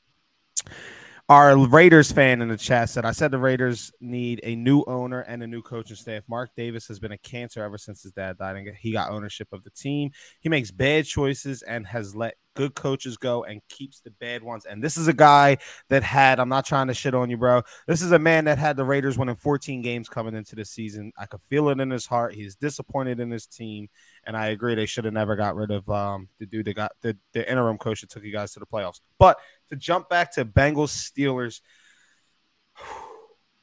[1.31, 5.21] Our Raiders fan in the chat said, I said the Raiders need a new owner
[5.21, 6.25] and a new coaching staff.
[6.27, 9.47] Mark Davis has been a cancer ever since his dad died, and he got ownership
[9.53, 10.11] of the team.
[10.41, 14.67] He makes bad choices and has let good coaches go and keeps the bad ones.
[14.67, 15.59] And this is a guy
[15.89, 17.63] that had, I'm not trying to shit on you, bro.
[17.87, 21.13] This is a man that had the Raiders winning 14 games coming into the season.
[21.17, 22.35] I could feel it in his heart.
[22.35, 23.89] He's disappointed in his team.
[24.27, 26.93] And I agree, they should have never got rid of um, the dude that got
[27.01, 29.01] the, the interim coach that took you guys to the playoffs.
[29.19, 29.39] But
[29.71, 31.61] to jump back to Bengals Steelers,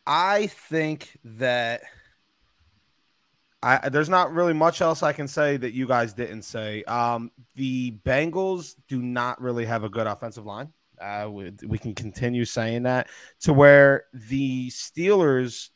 [0.06, 1.82] I think that
[3.62, 6.84] I, there's not really much else I can say that you guys didn't say.
[6.84, 10.72] Um, the Bengals do not really have a good offensive line.
[11.00, 13.08] Uh, we, we, can continue saying that
[13.42, 15.70] to where the Steelers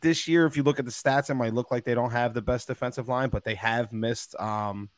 [0.00, 2.34] this year, if you look at the stats, it might look like they don't have
[2.34, 4.38] the best defensive line, but they have missed.
[4.40, 4.90] Um,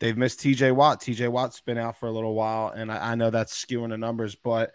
[0.00, 1.00] they've missed TJ Watt.
[1.00, 3.98] TJ Watt's been out for a little while, and I, I know that's skewing the
[3.98, 4.72] numbers, but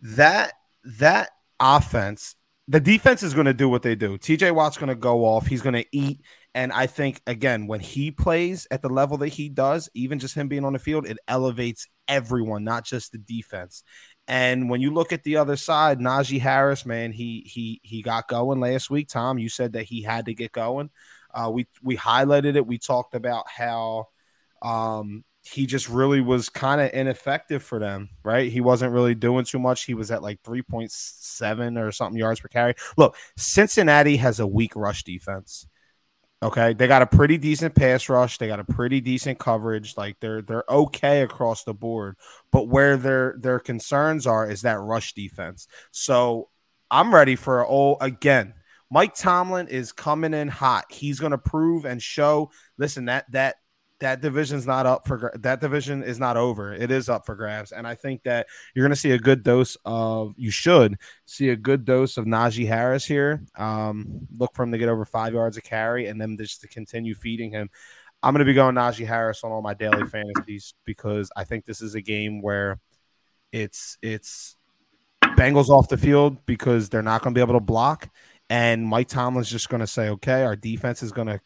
[0.00, 0.52] that
[0.84, 2.36] that offense
[2.68, 4.18] the defense is going to do what they do.
[4.18, 5.46] TJ Watt's going to go off.
[5.46, 6.22] He's going to eat.
[6.54, 10.34] And I think, again, when he plays at the level that he does, even just
[10.34, 13.84] him being on the field, it elevates everyone, not just the defense.
[14.28, 18.28] And when you look at the other side, Najee Harris, man, he he he got
[18.28, 19.08] going last week.
[19.08, 20.90] Tom, you said that he had to get going.
[21.32, 22.66] Uh, we we highlighted it.
[22.66, 24.08] We talked about how
[24.62, 28.50] um, he just really was kind of ineffective for them, right?
[28.50, 29.84] He wasn't really doing too much.
[29.84, 32.74] He was at like 3.7 or something yards per carry.
[32.96, 35.68] Look, Cincinnati has a weak rush defense.
[36.42, 38.36] Okay, they got a pretty decent pass rush.
[38.36, 39.96] They got a pretty decent coverage.
[39.96, 42.16] Like they're they're okay across the board.
[42.52, 45.66] But where their their concerns are is that rush defense.
[45.92, 46.50] So
[46.90, 48.52] I'm ready for all again.
[48.90, 50.84] Mike Tomlin is coming in hot.
[50.90, 52.50] He's going to prove and show.
[52.78, 53.56] Listen, that that
[54.00, 56.72] that division's not up for that division is not over.
[56.72, 59.42] It is up for grabs, and I think that you're going to see a good
[59.42, 60.34] dose of.
[60.36, 63.42] You should see a good dose of Najee Harris here.
[63.56, 66.68] Um, look for him to get over five yards of carry, and then just to
[66.68, 67.70] continue feeding him.
[68.22, 71.64] I'm going to be going Najee Harris on all my daily fantasies because I think
[71.64, 72.78] this is a game where
[73.52, 74.56] it's it's
[75.22, 78.10] Bengals off the field because they're not going to be able to block,
[78.50, 81.40] and Mike Tomlin's just going to say, "Okay, our defense is going to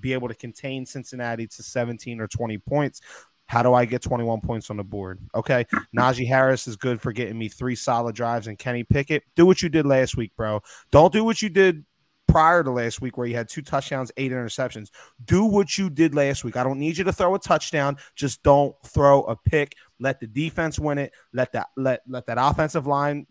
[0.00, 3.00] be able to contain Cincinnati to 17 or 20 points.
[3.46, 5.20] How do I get 21 points on the board?
[5.34, 5.66] Okay.
[5.96, 8.48] Najee Harris is good for getting me three solid drives.
[8.48, 10.62] And Kenny Pickett, do what you did last week, bro.
[10.90, 11.84] Don't do what you did
[12.26, 14.90] prior to last week where you had two touchdowns, eight interceptions.
[15.24, 16.56] Do what you did last week.
[16.56, 17.96] I don't need you to throw a touchdown.
[18.16, 19.74] Just don't throw a pick.
[20.00, 21.12] Let the defense win it.
[21.32, 23.26] Let that let let that offensive line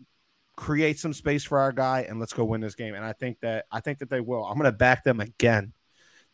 [0.56, 2.94] create some space for our guy and let's go win this game.
[2.94, 4.44] And I think that I think that they will.
[4.44, 5.72] I'm going to back them again.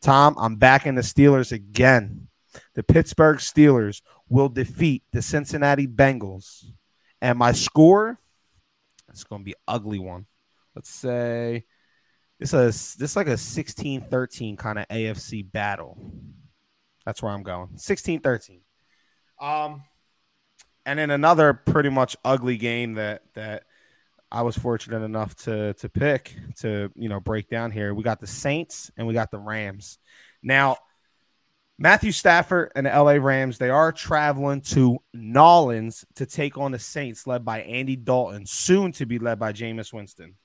[0.03, 2.29] Tom, I'm backing the Steelers again.
[2.75, 6.65] The Pittsburgh Steelers will defeat the Cincinnati Bengals.
[7.21, 8.19] And my score,
[9.09, 10.27] it's going to be ugly one.
[10.75, 11.65] Let's say
[12.39, 15.97] this is this is like a 16-13 kind of AFC battle.
[17.07, 17.69] That's where I'm going.
[17.77, 18.61] 16-13.
[19.41, 19.85] Um
[20.85, 23.65] and in another pretty much ugly game that that
[24.33, 27.93] I was fortunate enough to to pick to you know break down here.
[27.93, 29.99] We got the Saints and we got the Rams.
[30.43, 30.79] Now,
[31.79, 36.79] Matthew Stafford and the LA Rams they are traveling to Nolans to take on the
[36.79, 40.37] Saints, led by Andy Dalton, soon to be led by Jameis Winston.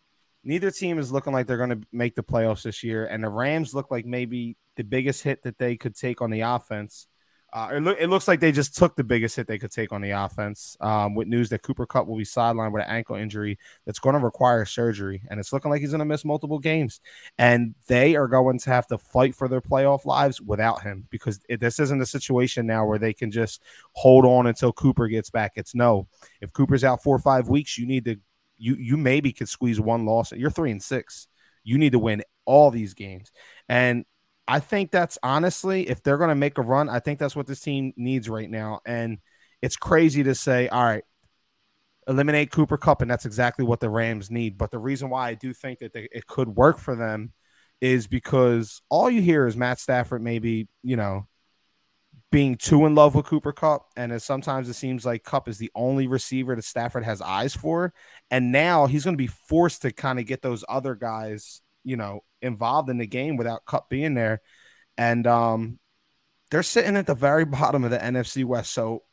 [0.43, 3.29] Neither team is looking like they're going to make the playoffs this year, and the
[3.29, 7.07] Rams look like maybe the biggest hit that they could take on the offense
[7.53, 9.93] uh, it, lo- it, looks like they just took the biggest hit they could take
[9.93, 13.15] on the offense um, with news that Cooper Kupp will be sidelined with an ankle
[13.15, 15.21] injury that's going to require surgery.
[15.29, 16.99] And it's looking like he's going to miss multiple games.
[17.37, 21.39] And they are going to have to fight for their playoff lives without him because
[21.47, 23.61] it, this isn't a situation now where they can just
[23.93, 25.53] hold on until Cooper gets back.
[25.55, 26.09] It's no.
[26.41, 28.17] If Cooper's out four or five weeks, you need to,
[28.57, 30.33] you, you maybe could squeeze one loss.
[30.33, 31.27] You're three and six.
[31.63, 33.31] You need to win all these games.
[33.69, 34.05] And
[34.47, 37.47] I think that's honestly, if they're going to make a run, I think that's what
[37.47, 38.79] this team needs right now.
[38.85, 39.17] And
[39.61, 41.03] it's crazy to say, all right,
[42.07, 44.57] eliminate Cooper Kupp, and that's exactly what the Rams need.
[44.57, 47.33] But the reason why I do think that they, it could work for them
[47.81, 51.27] is because all you hear is Matt Stafford maybe, you know,
[52.31, 53.87] being too in love with Cooper Kupp.
[53.95, 57.55] And as sometimes it seems like Kupp is the only receiver that Stafford has eyes
[57.55, 57.93] for.
[58.31, 61.97] And now he's going to be forced to kind of get those other guys, you
[61.97, 64.41] know, involved in the game without Kupp being there.
[64.97, 65.79] And um
[66.51, 68.73] they're sitting at the very bottom of the NFC West.
[68.73, 69.03] So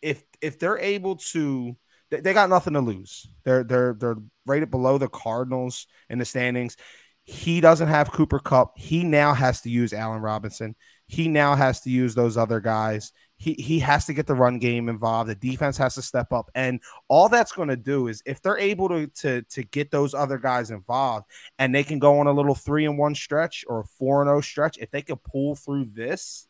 [0.00, 1.76] if if they're able to
[2.10, 3.26] they, they got nothing to lose.
[3.44, 6.76] They're they're they're rated below the Cardinals in the standings.
[7.24, 8.76] He doesn't have Cooper Kupp.
[8.76, 10.74] He now has to use Allen Robinson.
[11.06, 13.12] He now has to use those other guys.
[13.42, 15.28] He he has to get the run game involved.
[15.28, 18.56] The defense has to step up, and all that's going to do is if they're
[18.56, 21.26] able to to to get those other guys involved,
[21.58, 24.28] and they can go on a little three and one stretch or a four and
[24.28, 24.78] zero stretch.
[24.78, 26.46] If they can pull through this,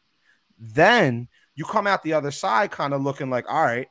[0.58, 3.88] then you come out the other side kind of looking like, all right,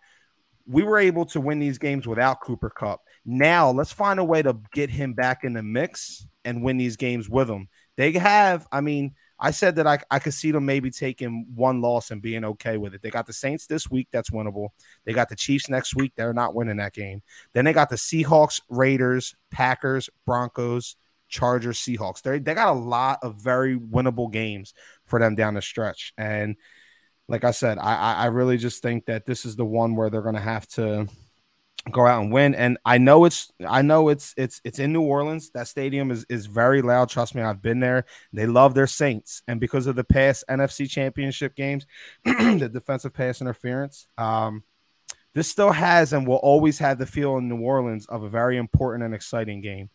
[0.68, 3.02] we were able to win these games without Cooper Kupp.
[3.26, 6.98] Now let's find a way to get him back in the mix and win these
[6.98, 7.68] games with him.
[7.98, 11.82] They have, I mean, I said that I, I could see them maybe taking one
[11.82, 13.02] loss and being okay with it.
[13.02, 14.70] They got the Saints this week, that's winnable.
[15.04, 17.24] They got the Chiefs next week, they're not winning that game.
[17.54, 20.96] Then they got the Seahawks, Raiders, Packers, Broncos,
[21.28, 22.22] Chargers, Seahawks.
[22.22, 24.74] They they got a lot of very winnable games
[25.06, 26.14] for them down the stretch.
[26.18, 26.56] And
[27.28, 30.22] like I said, I I really just think that this is the one where they're
[30.22, 31.08] going to have to
[31.90, 32.54] go out and win.
[32.54, 35.50] And I know it's I know it's it's it's in New Orleans.
[35.52, 37.10] That stadium is is very loud.
[37.10, 38.06] Trust me, I've been there.
[38.34, 41.86] They love their Saints, and because of the past NFC Championship games,
[42.26, 44.08] the defensive pass interference.
[44.18, 44.64] Um,
[45.34, 48.58] this still has and will always have the feel in New Orleans of a very
[48.58, 49.90] important and exciting game.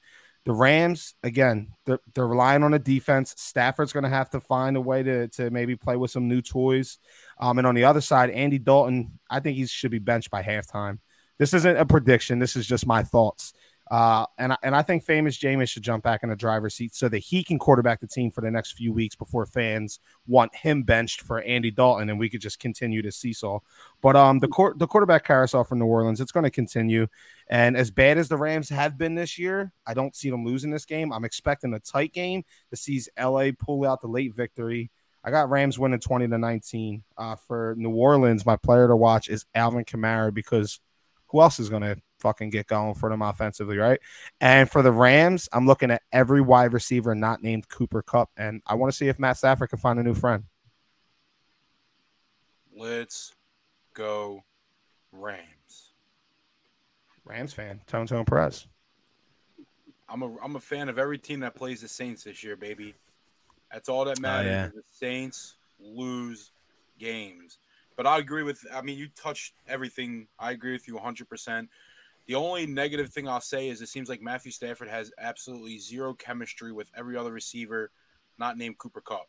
[0.46, 3.34] The Rams, again, they're, they're relying on a defense.
[3.36, 6.40] Stafford's going to have to find a way to, to maybe play with some new
[6.40, 6.98] toys.
[7.38, 10.42] Um, and on the other side, Andy Dalton, I think he should be benched by
[10.42, 11.00] halftime.
[11.38, 12.38] This isn't a prediction.
[12.38, 13.52] This is just my thoughts.
[13.88, 16.92] Uh, and, I, and I think famous Jameis should jump back in the driver's seat
[16.94, 20.54] so that he can quarterback the team for the next few weeks before fans want
[20.56, 23.60] him benched for Andy Dalton, and we could just continue to seesaw.
[24.02, 27.06] But um, the court the quarterback carousel for New Orleans, it's going to continue.
[27.48, 30.72] And as bad as the Rams have been this year, I don't see them losing
[30.72, 31.12] this game.
[31.12, 34.90] I'm expecting a tight game to see LA pull out the late victory.
[35.22, 37.04] I got Rams winning 20 to 19.
[37.16, 40.80] Uh, for New Orleans, my player to watch is Alvin Kamara because
[41.28, 44.00] who else is going to fucking get going for them offensively, right?
[44.40, 48.62] And for the Rams, I'm looking at every wide receiver not named Cooper Kupp, and
[48.66, 50.44] I want to see if Matt Stafford can find a new friend.
[52.76, 53.32] Let's
[53.94, 54.44] go
[55.12, 55.92] Rams.
[57.24, 58.66] Rams fan, Tone Tone Perez.
[60.08, 62.94] I'm a I'm a fan of every team that plays the Saints this year, baby.
[63.72, 64.46] That's all that matters.
[64.46, 64.66] Oh, yeah.
[64.68, 66.52] The Saints lose
[66.98, 67.58] games.
[67.96, 68.64] But I agree with.
[68.72, 70.28] I mean, you touched everything.
[70.38, 71.28] I agree with you 100.
[71.28, 71.68] percent
[72.26, 76.12] The only negative thing I'll say is it seems like Matthew Stafford has absolutely zero
[76.14, 77.90] chemistry with every other receiver,
[78.38, 79.28] not named Cooper Kupp.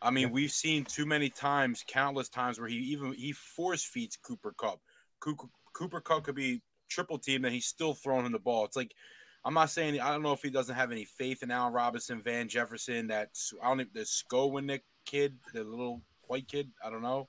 [0.00, 4.16] I mean, we've seen too many times, countless times, where he even he force feeds
[4.16, 4.80] Cooper Kupp.
[5.18, 8.64] Cooper, Cooper Kupp could be triple team, and he's still throwing him the ball.
[8.66, 8.94] It's like
[9.44, 12.20] I'm not saying I don't know if he doesn't have any faith in Allen Robinson,
[12.22, 13.30] Van Jefferson, that
[13.62, 16.70] I don't know the Skowronek kid, the little white kid.
[16.84, 17.28] I don't know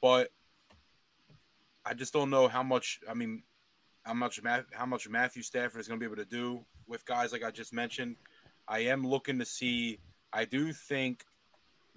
[0.00, 0.30] but
[1.84, 3.00] I just don't know how much.
[3.08, 3.42] I mean,
[4.04, 4.40] how much
[4.72, 7.50] how much Matthew Stafford is going to be able to do with guys like I
[7.50, 8.16] just mentioned.
[8.68, 10.00] I am looking to see.
[10.32, 11.24] I do think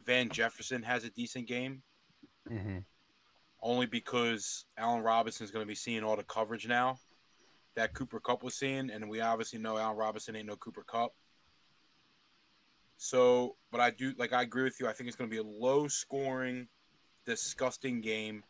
[0.05, 1.83] Van Jefferson has a decent game,
[2.49, 2.79] mm-hmm.
[3.61, 6.97] only because Allen Robinson is going to be seeing all the coverage now
[7.75, 11.13] that Cooper Kupp was seeing, and we obviously know Allen Robinson ain't no Cooper Kupp.
[12.97, 14.87] So, but I do like I agree with you.
[14.87, 16.67] I think it's going to be a low scoring
[17.25, 18.43] disgusting game.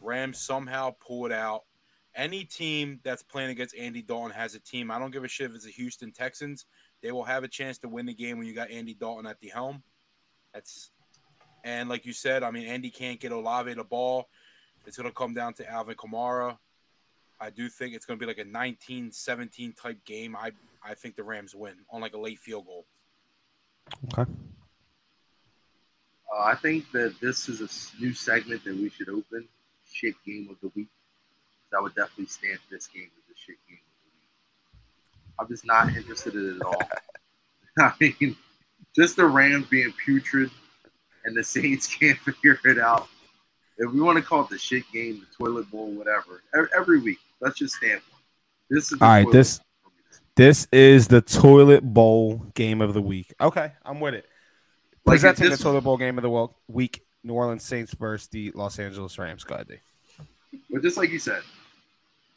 [0.00, 1.64] Rams somehow pull it out.
[2.14, 4.90] Any team that's playing against Andy Dalton has a team.
[4.90, 6.66] I don't give a shit if it's the Houston Texans.
[7.02, 9.40] They will have a chance to win the game when you got Andy Dalton at
[9.40, 9.82] the helm.
[10.52, 10.90] That's
[11.64, 14.28] and like you said, I mean Andy can't get Olave the ball.
[14.86, 16.56] It's going to come down to Alvin Kamara.
[17.40, 20.34] I do think it's going to be like a 19-17 type game.
[20.34, 20.52] I
[20.82, 22.86] I think the Rams win on like a late field goal.
[24.12, 24.30] Okay.
[26.38, 29.48] Uh, I think that this is a new segment that we should open.
[29.90, 30.88] Shit game of the week.
[31.70, 35.38] So I would definitely stamp this game as a shit game of the week.
[35.40, 36.82] I'm just not interested in it at all.
[37.78, 38.36] I mean,
[38.94, 40.50] just the Rams being putrid
[41.24, 43.08] and the Saints can't figure it out.
[43.78, 46.42] If we want to call it the shit game, the toilet bowl, whatever,
[46.76, 48.20] every week, let's just stamp one.
[48.70, 49.30] This is all right.
[49.30, 49.60] This
[50.34, 53.32] this is the toilet bowl game of the week.
[53.40, 54.27] Okay, I'm with it.
[55.08, 59.18] Presenting the toilet bowl game of the week New Orleans Saints versus the Los Angeles
[59.18, 59.44] Rams.
[59.44, 59.80] Go ahead,
[60.70, 61.42] But just like you said,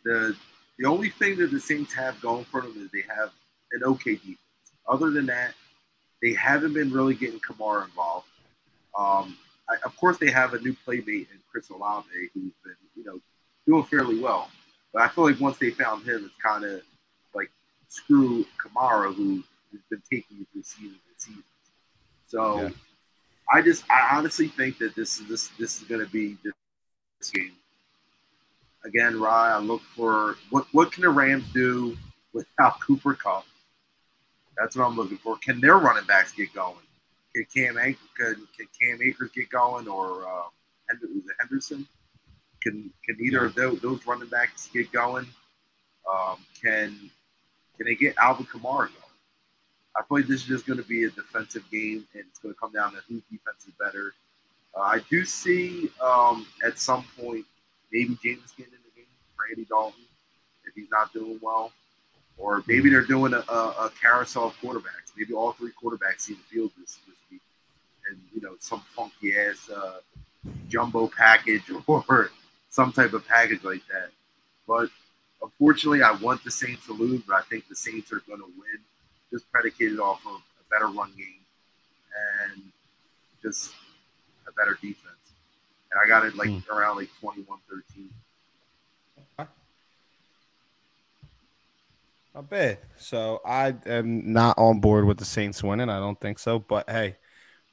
[0.04, 0.36] the
[0.78, 3.32] the only thing that the Saints have going for them is they have
[3.74, 4.38] an okay defense.
[4.88, 5.54] Other than that,
[6.22, 8.28] they haven't been really getting Kamara involved.
[8.98, 9.38] Um,
[9.70, 13.20] I, of course, they have a new playmate in Chris Olave, who's been you know
[13.68, 14.50] doing fairly well.
[14.94, 16.82] But I feel like once they found him, it's kind of
[17.34, 17.52] like
[17.90, 21.46] screw Kamara, who has been taking you through season and seasons.
[22.32, 22.62] So.
[22.62, 22.70] Yeah
[23.52, 27.32] I just I honestly think that this is this this is going to be this
[27.32, 27.52] game.
[28.86, 31.98] Again, Rye, I look for what what can the Rams do
[32.34, 33.46] without Cooper Kupp?
[34.58, 35.38] That's what I'm looking for.
[35.38, 36.76] Can their running backs get going?
[37.36, 40.48] Can Cam can, can Cam Akers get going or uh,
[41.40, 41.86] Henderson?
[42.64, 45.26] Can can either of those, those running backs get going?
[46.10, 46.98] Um, can
[47.76, 49.01] can they get Alvin Kamara going?
[49.98, 52.54] I feel like this is just going to be a defensive game, and it's going
[52.54, 54.14] to come down to whose defense is better.
[54.76, 57.46] Uh, I do see um, at some point
[57.92, 59.06] maybe James getting in the game,
[59.38, 60.02] Randy Dalton,
[60.66, 61.72] if he's not doing well,
[62.38, 65.12] or maybe they're doing a, a, a carousel of quarterbacks.
[65.18, 67.42] Maybe all three quarterbacks see the field this, this week,
[68.10, 70.00] and you know some funky ass uh,
[70.70, 72.32] jumbo package or
[72.70, 74.10] some type of package like that.
[74.66, 74.90] But
[75.42, 78.46] unfortunately, I want the Saints to lose, but I think the Saints are going to
[78.46, 78.80] win
[79.32, 81.42] just predicated off of a better run game
[82.54, 82.62] and
[83.42, 83.74] just
[84.48, 85.08] a better defense.
[85.92, 86.68] And I got it like mm.
[86.70, 88.10] around like 21 13.
[92.34, 92.78] Not bad.
[92.98, 95.90] So I am not on board with the Saints winning.
[95.90, 96.60] I don't think so.
[96.60, 97.18] But hey,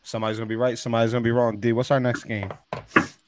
[0.02, 0.76] somebody's gonna be right.
[0.76, 1.58] Somebody's gonna be wrong.
[1.58, 2.52] D, what's our next game?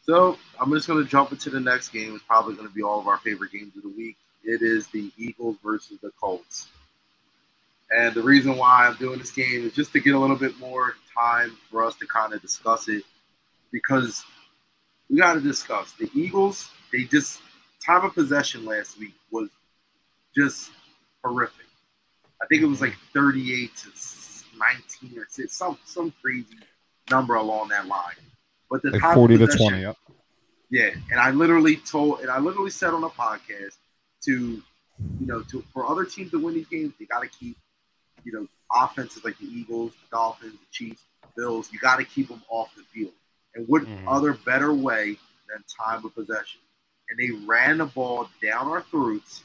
[0.03, 2.17] So I'm just gonna jump into the next game.
[2.17, 4.17] It's probably gonna be all of our favorite games of the week.
[4.43, 6.69] It is the Eagles versus the Colts.
[7.91, 10.57] And the reason why I'm doing this game is just to get a little bit
[10.59, 13.03] more time for us to kind of discuss it
[13.73, 14.25] because
[15.09, 16.71] we got to discuss the Eagles.
[16.93, 17.41] They just
[17.85, 19.49] time of possession last week was
[20.37, 20.71] just
[21.25, 21.67] horrific.
[22.43, 23.89] I think it was like 38 to
[25.03, 26.47] 19 or six, some some crazy
[27.11, 28.15] number along that line.
[28.71, 29.97] But the like 40 to 20, yep.
[30.71, 33.77] Yeah, and I literally told, and I literally said on a podcast
[34.27, 37.57] to, you know, to for other teams to win these games, they got to keep
[38.25, 41.03] you know, offenses like the Eagles, the Dolphins, the Chiefs,
[41.37, 43.13] Bills, you got to keep them off the field.
[43.55, 44.09] And what mm-hmm.
[44.09, 45.17] other better way
[45.49, 46.61] than time of possession?
[47.09, 49.43] And they ran the ball down our throats.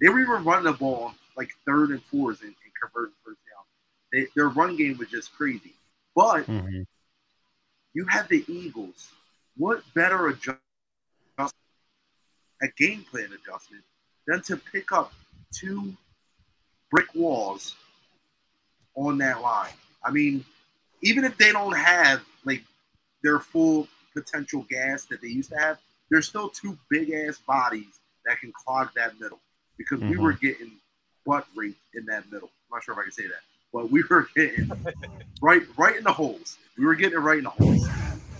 [0.00, 3.38] They were even running the ball on like third and fours and, and converting first
[3.46, 3.64] down.
[4.12, 5.74] They, their run game was just crazy.
[6.14, 6.82] But mm-hmm.
[7.94, 9.08] you had the Eagles.
[9.56, 10.60] What better adjustment,
[11.38, 13.84] a game plan adjustment,
[14.26, 15.12] than to pick up
[15.52, 15.94] two
[16.90, 17.74] brick walls
[18.94, 19.72] on that line.
[20.04, 20.44] I mean,
[21.02, 22.62] even if they don't have like
[23.22, 25.78] their full potential gas that they used to have,
[26.10, 29.40] there's still two big ass bodies that can clog that middle
[29.78, 30.10] because mm-hmm.
[30.10, 30.72] we were getting
[31.24, 32.50] butt raped in that middle.
[32.70, 33.40] I'm not sure if I can say that,
[33.72, 34.70] but we were getting
[35.42, 36.58] right right in the holes.
[36.76, 37.86] We were getting it right in the holes.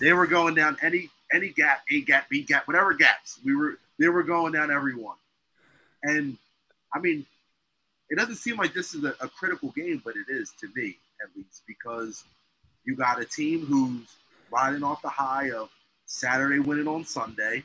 [0.01, 3.39] They were going down any any gap, A gap, B gap, whatever gaps.
[3.45, 5.16] We were they were going down every one.
[6.03, 6.37] And
[6.93, 7.24] I mean,
[8.13, 10.99] it doesn't seem like this is a, a critical game, but it is to me
[11.23, 12.25] at least because
[12.85, 14.07] you got a team who's
[14.53, 15.71] riding off the high of
[16.05, 17.65] Saturday winning on Sunday,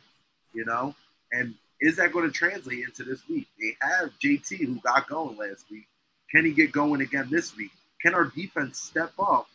[0.53, 0.95] you know,
[1.33, 3.45] and is that going to translate into this week?
[3.59, 5.85] They have JT who got going last week.
[6.31, 7.71] Can he get going again this week?
[8.01, 9.47] Can our defense step up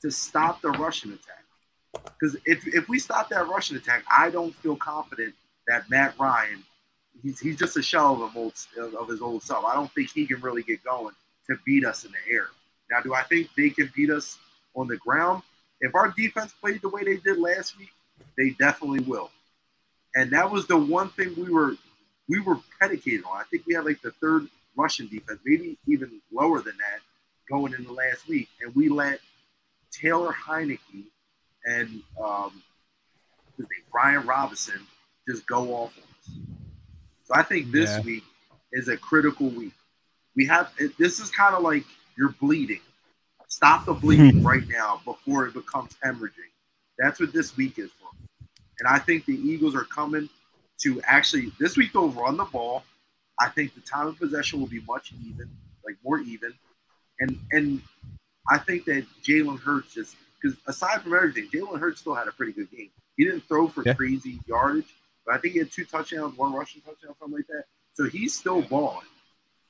[0.00, 1.44] to stop the rushing attack?
[1.92, 5.34] Because if, if we stop that rushing attack, I don't feel confident
[5.68, 6.64] that Matt Ryan
[7.22, 8.54] he's he's just a shell of, old,
[8.98, 9.64] of his old self.
[9.64, 11.14] I don't think he can really get going
[11.48, 12.48] to beat us in the air.
[12.90, 14.38] Now, do I think they can beat us
[14.74, 15.42] on the ground?
[15.80, 17.90] If our defense played the way they did last week,
[18.36, 19.30] they definitely will.
[20.14, 21.74] And that was the one thing we were
[22.28, 23.40] we were predicated on.
[23.40, 27.00] I think we had like the third rushing defense, maybe even lower than that,
[27.50, 29.20] going in the last week, and we let
[29.90, 31.04] Taylor Heinicke
[31.66, 32.62] and um,
[33.90, 34.80] Brian Robinson
[35.28, 36.61] just go off on
[37.24, 38.00] so I think this yeah.
[38.00, 38.24] week
[38.72, 39.72] is a critical week.
[40.34, 41.84] We have this is kind of like
[42.16, 42.80] you're bleeding.
[43.48, 46.52] Stop the bleeding right now before it becomes hemorrhaging.
[46.98, 48.08] That's what this week is for.
[48.78, 50.28] And I think the Eagles are coming
[50.82, 52.84] to actually this week they'll run the ball.
[53.38, 55.50] I think the time of possession will be much even,
[55.84, 56.52] like more even.
[57.20, 57.82] And and
[58.50, 62.32] I think that Jalen Hurts just because aside from everything, Jalen Hurts still had a
[62.32, 62.90] pretty good game.
[63.16, 63.94] He didn't throw for yeah.
[63.94, 64.94] crazy yardage,
[65.24, 67.64] but I think he had two touchdowns, one rushing touchdown, something like that.
[67.94, 69.06] So he's still balling.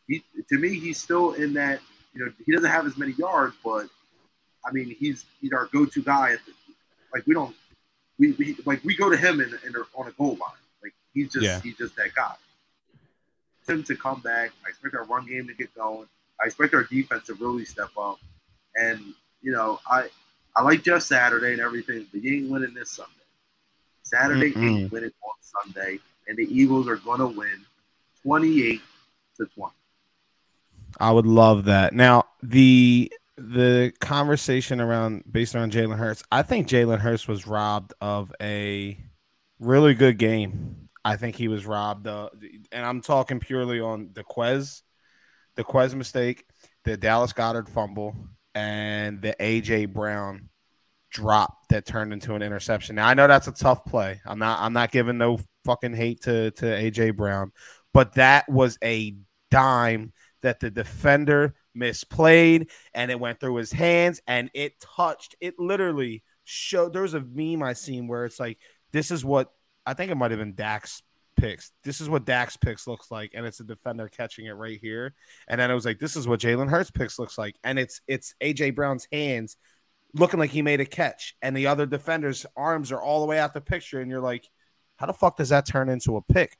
[0.08, 1.80] He to me, he's still in that.
[2.14, 3.86] You know, he doesn't have as many yards, but
[4.66, 6.32] I mean, he's he's our go-to guy.
[6.32, 6.52] At the,
[7.12, 7.54] like we don't
[8.18, 10.60] we, we like we go to him in, in on a goal line.
[10.82, 11.60] Like he's just Yeah.
[11.60, 12.34] he's just that guy.
[13.66, 14.50] Him to come back.
[14.66, 16.08] I expect our run game to get going.
[16.42, 18.18] I expect our defense to really step up.
[18.76, 19.00] And
[19.40, 20.08] you know, I
[20.56, 23.12] I like Jeff Saturday and everything, but you ain't winning this Sunday.
[24.12, 25.98] Saturday ain't winning on Sunday,
[26.28, 27.64] and the Eagles are gonna win
[28.22, 28.82] twenty eight
[29.39, 29.74] to twenty.
[31.01, 31.94] I would love that.
[31.94, 37.94] Now the the conversation around based around Jalen Hurts, I think Jalen Hurts was robbed
[38.01, 38.98] of a
[39.59, 40.89] really good game.
[41.05, 42.28] I think he was robbed, uh,
[42.70, 44.82] and I'm talking purely on the Quez,
[45.56, 46.44] the Quez mistake,
[46.84, 48.14] the Dallas Goedert fumble,
[48.55, 50.51] and the AJ Brown
[51.12, 52.97] drop that turned into an interception.
[52.97, 54.20] Now I know that's a tough play.
[54.24, 57.52] I'm not I'm not giving no fucking hate to to AJ Brown,
[57.93, 59.16] but that was a
[59.51, 60.12] dime
[60.43, 66.22] that the defender misplayed and it went through his hands and it touched it literally
[66.44, 68.59] showed there was a meme I seen where it's like
[68.93, 69.52] this is what
[69.86, 71.02] I think it might have been Dax
[71.36, 71.72] picks.
[71.82, 75.14] This is what Dax picks looks like, and it's a defender catching it right here.
[75.48, 78.01] And then it was like, this is what Jalen Hurts picks looks like, and it's
[78.06, 79.56] it's AJ Brown's hands
[80.14, 83.39] looking like he made a catch, and the other defender's arms are all the way
[83.39, 84.48] out the picture, and you're like,
[84.97, 86.56] how the fuck does that turn into a pick?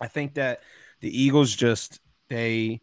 [0.00, 0.60] I think that
[1.00, 2.80] the Eagles just they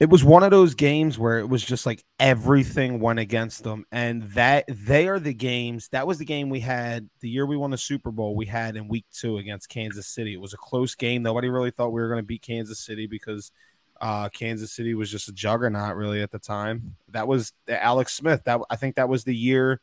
[0.00, 3.84] it was one of those games where it was just like everything went against them
[3.90, 7.56] and that they are the games that was the game we had the year we
[7.56, 10.58] won the super bowl we had in week two against kansas city it was a
[10.58, 13.50] close game nobody really thought we were going to beat kansas city because
[14.00, 16.96] uh, kansas city was just a juggernaut really at the time.
[17.10, 18.44] That was alex smith.
[18.44, 19.80] That i think that was the year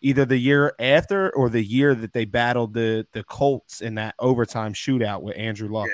[0.00, 4.14] either the year after or the year that they battled the the colts in that
[4.18, 5.88] overtime shootout with andrew luck.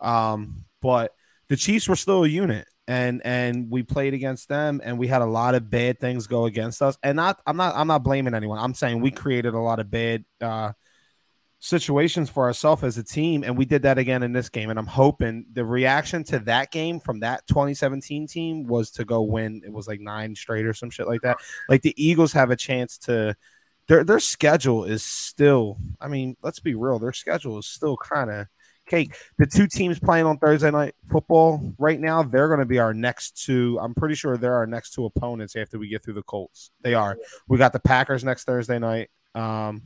[0.00, 1.14] Um, but
[1.48, 5.22] the chiefs were still a unit and and we played against them and we had
[5.22, 6.98] a lot of bad things go against us.
[7.02, 8.58] And not i'm not i'm not blaming anyone.
[8.58, 10.72] I'm saying we created a lot of bad uh
[11.66, 14.78] situations for ourselves as a team and we did that again in this game and
[14.78, 19.60] i'm hoping the reaction to that game from that 2017 team was to go win
[19.64, 21.36] it was like nine straight or some shit like that
[21.68, 23.34] like the eagles have a chance to
[23.88, 28.30] their their schedule is still i mean let's be real their schedule is still kind
[28.30, 28.46] of
[28.86, 29.16] cake.
[29.36, 32.94] The two teams playing on Thursday night football right now, they're going to be our
[32.94, 33.80] next two.
[33.82, 36.70] I'm pretty sure they're our next two opponents after we get through the Colts.
[36.82, 37.18] They are.
[37.48, 39.10] We got the Packers next Thursday night.
[39.34, 39.82] Um,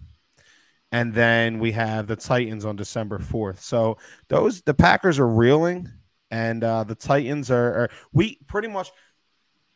[0.93, 3.61] and then we have the Titans on December 4th.
[3.61, 3.99] So
[4.29, 5.89] those the Packers are reeling
[6.31, 8.91] and uh, the Titans are, are we pretty much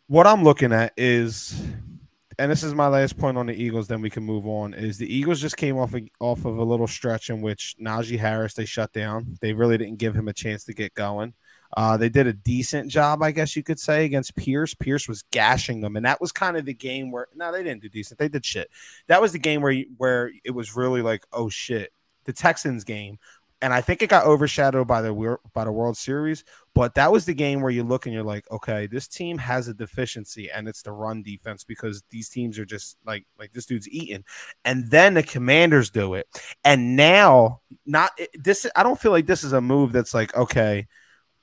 [0.06, 1.60] what I'm looking at is
[2.38, 3.86] and this is my last point on the Eagles.
[3.86, 4.74] Then we can move on.
[4.74, 8.18] Is the Eagles just came off of, off of a little stretch in which Najee
[8.18, 9.38] Harris they shut down.
[9.40, 11.34] They really didn't give him a chance to get going.
[11.76, 14.74] Uh, they did a decent job, I guess you could say, against Pierce.
[14.74, 17.82] Pierce was gashing them, and that was kind of the game where no, they didn't
[17.82, 18.18] do decent.
[18.18, 18.70] They did shit.
[19.08, 21.92] That was the game where where it was really like, oh shit,
[22.24, 23.18] the Texans game.
[23.62, 26.44] And I think it got overshadowed by the by the World Series,
[26.74, 29.68] but that was the game where you look and you're like, okay, this team has
[29.68, 33.64] a deficiency, and it's the run defense because these teams are just like like this
[33.64, 34.22] dude's eating,
[34.66, 36.28] and then the Commanders do it,
[36.62, 38.66] and now not this.
[38.76, 40.86] I don't feel like this is a move that's like okay,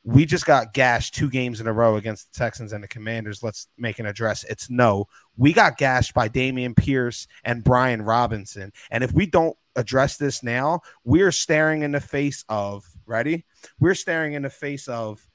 [0.03, 3.43] we just got gashed two games in a row against the Texans and the Commanders.
[3.43, 4.43] Let's make an address.
[4.45, 5.05] It's no,
[5.37, 10.43] we got gashed by Dameon Pierce and Brian Robinson, and if we don't address this
[10.43, 13.45] now, we're staring in the face of ready.
[13.79, 15.25] We're staring in the face of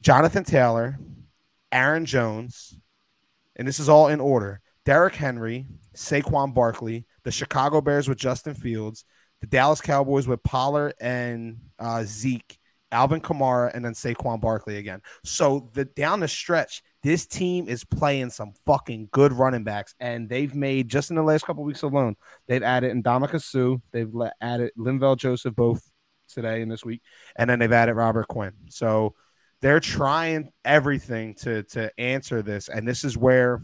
[0.00, 0.98] Jonathan Taylor,
[1.70, 2.76] Aaron Jones,
[3.56, 4.60] and this is all in order.
[4.84, 5.66] Derrick Henry,
[5.96, 9.04] Saquon Barkley, the Chicago Bears with Justin Fields,
[9.40, 12.58] the Dallas Cowboys with Pollard and uh, Zeke,
[12.94, 15.02] Alvin Kamara, and then Saquon Barkley again.
[15.24, 20.28] So the down the stretch, this team is playing some fucking good running backs, and
[20.28, 22.16] they've made just in the last couple weeks alone,
[22.46, 24.10] they've added Ndamukong Suh, they've
[24.40, 25.90] added Linval Joseph both
[26.28, 27.02] today and this week,
[27.36, 28.52] and then they've added Robert Quinn.
[28.70, 29.14] So
[29.60, 33.60] they're trying everything to to answer this, and this is where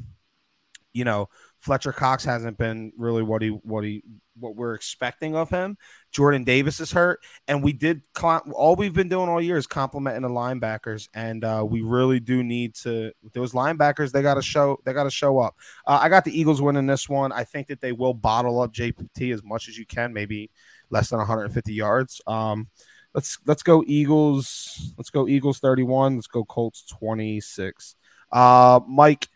[0.93, 1.29] you know
[1.61, 4.03] Fletcher Cox hasn't been really what he what he
[4.39, 5.77] what we're expecting of him.
[6.11, 10.23] Jordan Davis is hurt, and we did all we've been doing all year is complimenting
[10.23, 14.11] the linebackers, and uh, we really do need to those linebackers.
[14.11, 15.55] They got to show they got to show up.
[15.87, 17.31] Uh, I got the Eagles winning this one.
[17.31, 20.51] I think that they will bottle up JPT as much as you can, maybe
[20.89, 22.23] less than 150 yards.
[22.27, 22.69] Um,
[23.15, 24.95] let's let's go Eagles.
[24.97, 26.17] Let's go Eagles 31.
[26.17, 27.97] Let's go Colts 26.
[28.33, 29.29] Uh, Mike,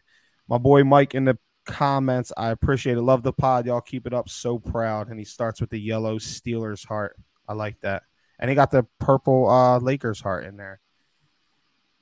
[0.48, 2.32] my boy Mike in the comments.
[2.36, 3.02] I appreciate it.
[3.02, 3.66] Love the pod.
[3.66, 4.28] Y'all keep it up.
[4.28, 5.08] So proud.
[5.08, 7.16] And he starts with the yellow Steelers heart.
[7.48, 8.04] I like that.
[8.38, 10.80] And he got the purple uh Lakers heart in there.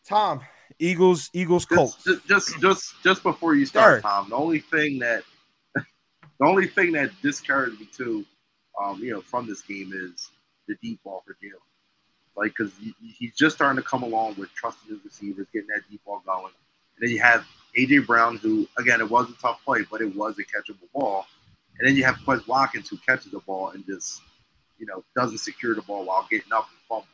[0.05, 0.41] Tom,
[0.79, 2.03] Eagles, Eagles, Colts.
[2.05, 4.03] Just, just, just, just before you start, Third.
[4.03, 4.29] Tom.
[4.31, 5.23] The only thing that,
[6.43, 8.25] The only thing that discouraged me too,
[8.83, 10.31] um, you know, from this game is
[10.67, 11.61] the deep ball for Jalen.
[12.37, 15.83] Like, because he, he's just starting to come along with trusting his receivers, getting that
[15.89, 16.47] deep ball going.
[16.47, 17.47] And then you have
[17.77, 21.27] AJ Brown, who again, it was a tough play, but it was a catchable ball.
[21.79, 24.21] And then you have Quez Watkins, who catches the ball and just,
[24.79, 27.09] you know, doesn't secure the ball while getting up and fumbles.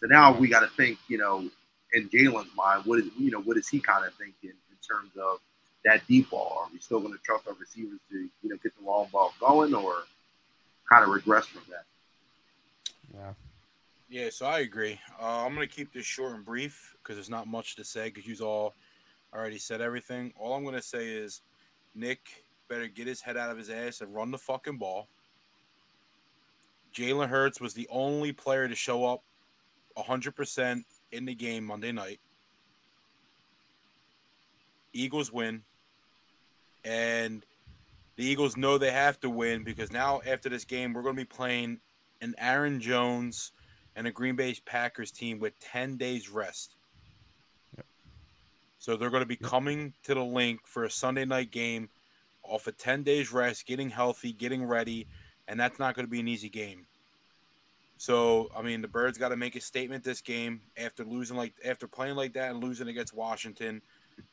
[0.00, 1.48] So now we got to think, you know,
[1.94, 5.12] in Jalen's mind, what is you know what is he kind of thinking in terms
[5.16, 5.38] of
[5.84, 6.58] that deep ball?
[6.60, 9.32] Are we still going to trust our receivers to you know get the long ball
[9.40, 9.94] going, or
[10.90, 11.84] kind of regress from that?
[13.14, 13.32] Yeah.
[14.10, 14.98] Yeah, so I agree.
[15.20, 18.08] Uh, I'm going to keep this short and brief because there's not much to say
[18.08, 18.74] because you all
[19.34, 20.32] already said everything.
[20.38, 21.42] All I'm to say is
[21.94, 25.08] Nick better get his head out of his ass and run the fucking ball.
[26.94, 29.22] Jalen Hurts was the only player to show up
[29.96, 32.20] 100% in the game Monday night.
[34.92, 35.62] Eagles win.
[36.84, 37.44] And
[38.16, 41.20] the Eagles know they have to win because now, after this game, we're going to
[41.20, 41.80] be playing
[42.20, 43.52] an Aaron Jones
[43.94, 46.74] and a Green Bay Packers team with 10 days rest.
[48.78, 51.88] So they're going to be coming to the Linc for a Sunday night game
[52.42, 55.06] off of 10 days rest, getting healthy, getting ready,
[55.48, 56.86] and that's not going to be an easy game.
[57.98, 61.54] So, I mean, the Birds got to make a statement this game after losing like
[61.64, 63.82] after playing like that and losing against Washington.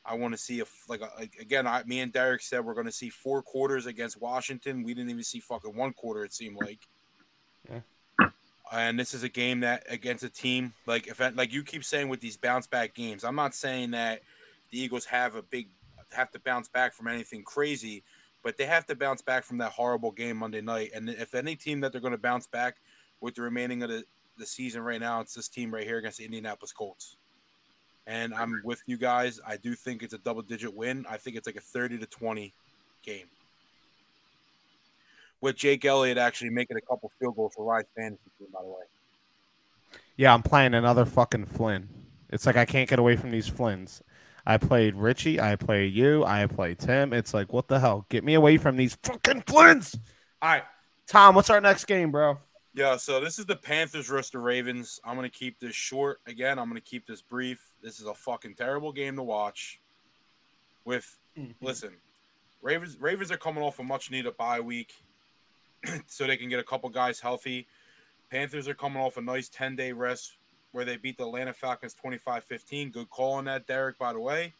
[0.05, 2.85] I want to see if like, like again, I, me and Derek said we're going
[2.85, 4.83] to see four quarters against Washington.
[4.83, 6.23] We didn't even see fucking one quarter.
[6.23, 6.79] It seemed like.
[7.69, 7.79] Yeah.
[8.71, 12.09] And this is a game that against a team like if like you keep saying
[12.09, 13.23] with these bounce back games.
[13.23, 14.21] I'm not saying that
[14.75, 15.69] the Eagles have a big
[16.11, 18.03] have to bounce back from anything crazy,
[18.43, 20.91] but they have to bounce back from that horrible game Monday night.
[20.93, 22.77] And if any team that they're going to bounce back
[23.21, 24.03] with the remaining of the,
[24.37, 27.15] the season right now, it's this team right here against the Indianapolis Colts.
[28.05, 29.39] And I'm with you guys.
[29.47, 31.05] I do think it's a double digit win.
[31.09, 32.53] I think it's like a 30 to 20
[33.01, 33.27] game.
[35.39, 38.67] With Jake Elliott actually making a couple field goals for Rise Fantasy team, by the
[38.67, 38.83] way.
[40.17, 41.87] Yeah, I'm playing another fucking Flynn.
[42.29, 44.01] It's like I can't get away from these Flynns.
[44.45, 45.39] I played Richie.
[45.39, 46.23] I play you.
[46.23, 47.13] I play Tim.
[47.13, 48.05] It's like, what the hell?
[48.09, 49.97] Get me away from these fucking Flynns.
[50.41, 50.63] All right.
[51.07, 52.37] Tom, what's our next game, bro?
[52.73, 54.99] Yeah, so this is the Panthers versus the Ravens.
[55.05, 56.19] I'm gonna keep this short.
[56.27, 57.73] Again, I'm gonna keep this brief.
[57.81, 59.79] This is a fucking terrible game to watch.
[60.83, 61.65] With mm-hmm.
[61.65, 61.93] listen,
[62.61, 64.93] Ravens Ravens are coming off a much needed bye week,
[66.07, 67.65] so they can get a couple guys healthy.
[68.29, 70.35] Panthers are coming off a nice 10 day rest
[70.75, 72.91] where they beat the Atlanta Falcons 25-15.
[72.91, 73.97] Good call on that, Derek.
[73.97, 74.51] By the way,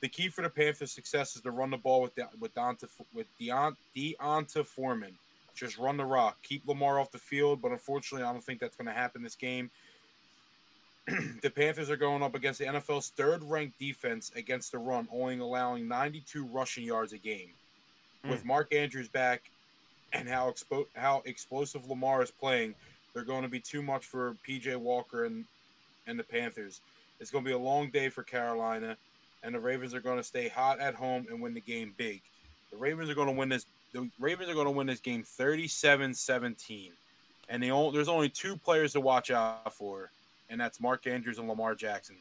[0.00, 2.88] the key for the Panthers' success is to run the ball with De- with D'Onta
[3.12, 5.18] with Deont- D'Onta Foreman
[5.56, 7.60] just run the rock, keep Lamar off the field.
[7.60, 9.68] But unfortunately, I don't think that's going to happen this game.
[11.42, 15.38] the Panthers are going up against the NFL's third ranked defense against the run, only
[15.38, 17.50] allowing 92 rushing yards a game.
[18.24, 18.30] Mm.
[18.30, 19.42] With Mark Andrews back
[20.12, 22.76] and how expo- how explosive Lamar is playing,
[23.14, 25.44] they're going to be too much for PJ Walker and
[26.06, 26.80] and the Panthers.
[27.20, 28.96] It's going to be a long day for Carolina,
[29.42, 32.20] and the Ravens are going to stay hot at home and win the game big.
[32.70, 35.22] The Ravens are going to win this the Ravens are going to win this game
[35.22, 36.90] 37-17.
[37.48, 40.10] And they only, there's only two players to watch out for,
[40.48, 42.16] and that's Mark Andrews and Lamar Jackson.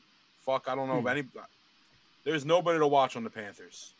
[0.45, 1.07] Fuck, I don't know hmm.
[1.07, 1.23] any.
[2.23, 3.93] There's nobody to watch on the Panthers.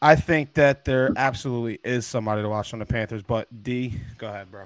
[0.00, 4.28] I think that there absolutely is somebody to watch on the Panthers, but D, go
[4.28, 4.64] ahead, bro.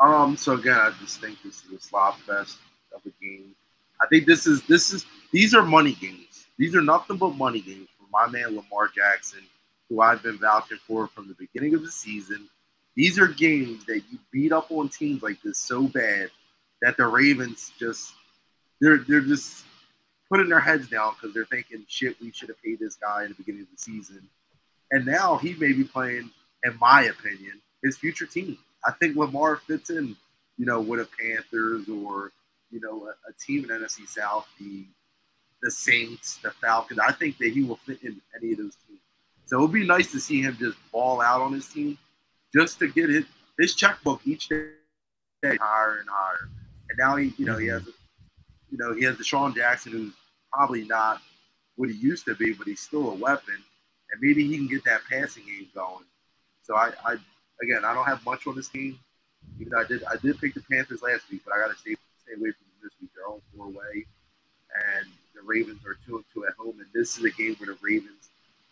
[0.00, 2.58] Um, so again, I just think this is a slop fest
[2.94, 3.54] of a game.
[4.00, 6.46] I think this is this is these are money games.
[6.58, 9.40] These are nothing but money games for my man Lamar Jackson,
[9.88, 12.48] who I've been vouching for from the beginning of the season.
[12.96, 16.30] These are games that you beat up on teams like this so bad
[16.82, 18.12] that the Ravens just
[18.80, 19.64] they're they're just
[20.30, 23.30] putting their heads down because they're thinking, shit, we should have paid this guy in
[23.30, 24.22] the beginning of the season.
[24.92, 26.30] And now he may be playing,
[26.64, 28.56] in my opinion, his future team.
[28.84, 30.16] I think Lamar fits in,
[30.56, 32.32] you know, with a Panthers or,
[32.70, 34.84] you know, a, a team in NFC South, the
[35.62, 37.00] the Saints, the Falcons.
[37.00, 39.00] I think that he will fit in any of those teams.
[39.44, 41.98] So it would be nice to see him just ball out on his team,
[42.54, 43.24] just to get his
[43.58, 44.70] his checkbook each day
[45.42, 46.48] higher and higher.
[46.88, 47.84] And now he, you know, he mm-hmm.
[47.84, 47.94] has,
[48.70, 50.12] you know, he has DeSean Jackson, who's
[50.52, 51.20] probably not
[51.76, 53.56] what he used to be, but he's still a weapon,
[54.12, 56.04] and maybe he can get that passing game going.
[56.62, 57.16] So I, I
[57.62, 58.98] again, I don't have much on this game.
[59.58, 61.78] Even though I did, I did pick the Panthers last week, but I got to
[61.78, 63.10] stay stay away from them this week.
[63.14, 64.06] They're all four away,
[64.98, 67.74] and the Ravens are two and two at home, and this is a game where
[67.74, 68.28] the Ravens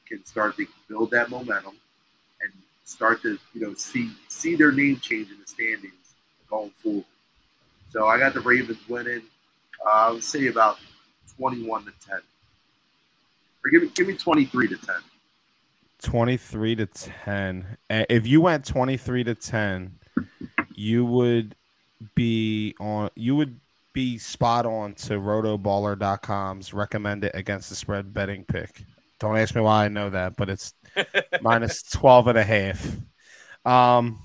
[0.07, 1.77] can start to build that momentum
[2.43, 2.53] and
[2.85, 6.15] start to you know see see their name change in the standings
[6.49, 7.05] going forward.
[7.91, 9.23] So I got the Ravens winning.
[9.85, 10.79] Uh, I would say about
[11.39, 12.21] twenty-one to ten.
[13.65, 14.95] Or give me give me 23 to 10.
[16.03, 17.77] 23 to 10.
[17.91, 19.99] If you went 23 to 10,
[20.75, 21.57] you would
[22.15, 23.59] be on you would
[23.93, 28.85] be spot on to rotoballer.com's recommended against the spread betting pick.
[29.19, 30.73] Don't ask me why I know that, but it's
[31.43, 32.97] minus 12 and a half.
[33.65, 34.21] Um,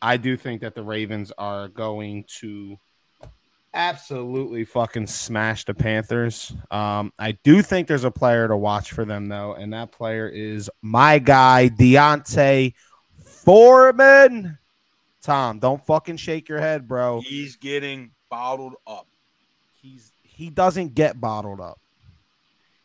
[0.00, 2.76] I do think that the Ravens are going to
[3.74, 6.52] absolutely fucking smash the Panthers.
[6.70, 10.28] Um, I do think there's a player to watch for them though, and that player
[10.28, 12.72] is my guy D'Onta
[13.24, 14.58] Foreman.
[15.22, 17.20] Tom, don't fucking shake your head, bro.
[17.20, 19.06] He's getting bottled up.
[19.80, 21.78] He's he doesn't get bottled up.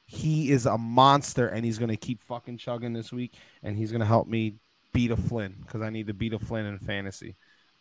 [0.05, 3.33] He is a monster, and he's gonna keep fucking chugging this week,
[3.63, 4.55] and he's gonna help me
[4.93, 7.35] beat a Flynn because I need to beat a Flynn in fantasy.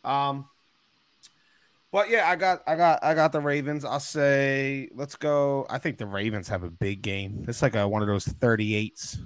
[0.05, 0.49] Um,
[1.93, 3.85] but yeah, I got, I got, I got the Ravens.
[3.85, 5.67] I'll say, let's go.
[5.71, 7.45] I think the Ravens have a big game.
[7.49, 9.19] It's like a one of those thirty-eights.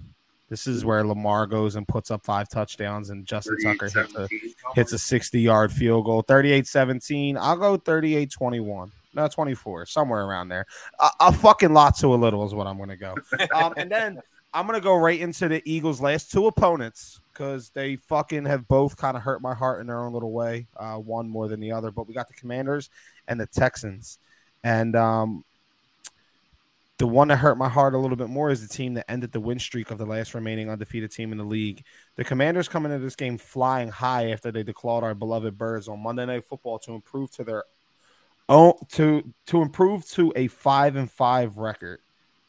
[0.50, 4.28] This is where Lamar goes and puts up five touchdowns, and Justin Tucker hits a,
[4.74, 6.22] hits a 60 yard field goal.
[6.22, 7.36] 38 17.
[7.36, 8.90] I'll go 38 21.
[9.14, 10.66] No, 24, somewhere around there.
[10.98, 13.14] A, a fucking lot to a little is what I'm going to go.
[13.54, 14.20] Um, and then
[14.52, 18.68] I'm going to go right into the Eagles' last two opponents because they fucking have
[18.68, 21.60] both kind of hurt my heart in their own little way, uh, one more than
[21.60, 21.90] the other.
[21.90, 22.90] But we got the Commanders
[23.28, 24.18] and the Texans.
[24.62, 25.44] And um,
[26.98, 29.32] the one that hurt my heart a little bit more is the team that ended
[29.32, 31.82] the win streak of the last remaining undefeated team in the league.
[32.16, 36.02] The Commanders come into this game flying high after they declawed our beloved Birds on
[36.02, 37.64] Monday Night Football to improve to their
[38.50, 42.00] own to to improve to a five and five record.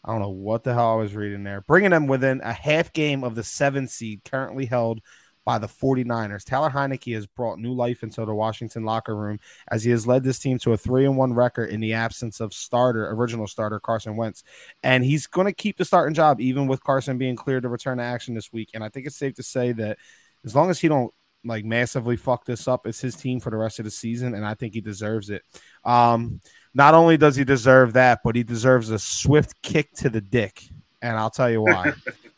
[0.03, 1.61] I don't know what the hell I was reading there.
[1.61, 5.01] Bringing them within a half game of the seven seed currently held
[5.45, 6.43] by the 49ers.
[6.43, 10.23] Taylor Heinicke has brought new life into the Washington locker room as he has led
[10.23, 13.79] this team to a 3 and 1 record in the absence of starter, original starter
[13.79, 14.43] Carson Wentz.
[14.83, 17.97] And he's going to keep the starting job even with Carson being cleared to return
[17.97, 18.69] to action this week.
[18.73, 19.97] And I think it's safe to say that
[20.45, 21.13] as long as he don't
[21.43, 24.45] like massively fuck this up, it's his team for the rest of the season and
[24.45, 25.41] I think he deserves it.
[25.83, 26.39] Um
[26.73, 30.63] not only does he deserve that, but he deserves a swift kick to the dick.
[31.01, 31.93] And I'll tell you why.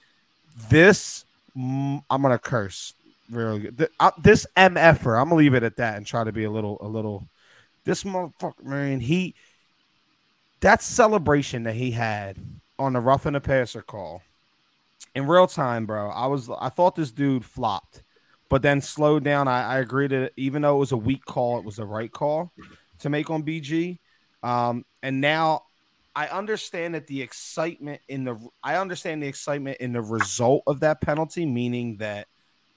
[0.70, 1.26] this
[1.58, 2.94] mm, I'm gonna curse
[3.30, 3.90] really good.
[4.22, 6.88] This mf'er, I'm gonna leave it at that and try to be a little, a
[6.88, 7.28] little.
[7.86, 9.36] This motherfucker, man, he
[10.62, 12.38] that celebration that he had
[12.80, 14.22] on the rough and the passer call
[15.14, 16.10] in real time, bro.
[16.10, 18.04] I was, I thought this dude flopped,
[18.50, 19.48] but then slowed down.
[19.48, 22.12] I, I agree that even though it was a weak call, it was the right
[22.12, 22.52] call
[23.00, 24.00] to make on BG.
[24.44, 25.64] Um, and now
[26.16, 30.82] I understand that the excitement in the I understand the excitement in the result of
[30.82, 32.28] that penalty, meaning that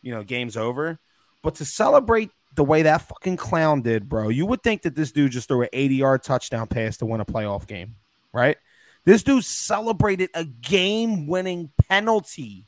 [0.01, 0.99] you know game's over.
[1.43, 5.13] But to celebrate the way that fucking clown did, bro, you would think that this
[5.13, 7.97] dude just threw an 80 yard touchdown pass to win a playoff game,
[8.33, 8.57] right?
[9.05, 12.65] This dude celebrated a game winning penalty,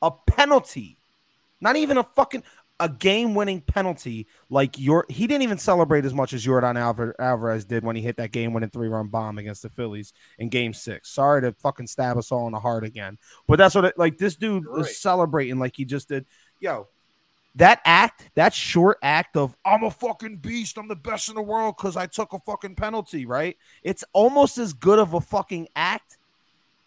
[0.00, 0.96] a penalty,
[1.60, 2.44] not even a fucking
[2.80, 6.76] a game-winning penalty like your he didn't even celebrate as much as Yordan
[7.20, 11.10] Alvarez did when he hit that game-winning three-run bomb against the Phillies in Game Six.
[11.10, 14.18] Sorry to fucking stab us all in the heart again, but that's what it, like
[14.18, 14.78] this dude Great.
[14.78, 16.26] was celebrating like he just did.
[16.60, 16.88] Yo,
[17.56, 21.42] that act, that short act of I'm a fucking beast, I'm the best in the
[21.42, 23.56] world because I took a fucking penalty, right?
[23.82, 26.18] It's almost as good of a fucking act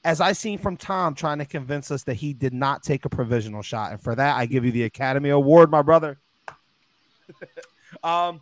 [0.05, 3.09] as I seen from Tom trying to convince us that he did not take a
[3.09, 3.91] provisional shot.
[3.91, 6.19] And for that, I give you the Academy Award, my brother.
[8.03, 8.39] um,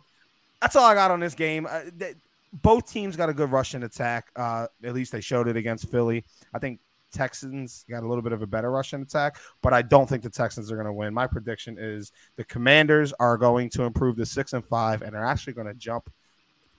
[0.60, 1.66] that's all I got on this game.
[1.68, 2.16] Uh, th-
[2.52, 4.26] both teams got a good rushing attack.
[4.36, 6.22] Uh, at least they showed it against Philly.
[6.52, 6.80] I think
[7.12, 10.30] Texans got a little bit of a better rushing attack, but I don't think the
[10.30, 11.14] Texans are going to win.
[11.14, 15.24] My prediction is the Commanders are going to improve to six and five, and are
[15.24, 16.12] actually going to jump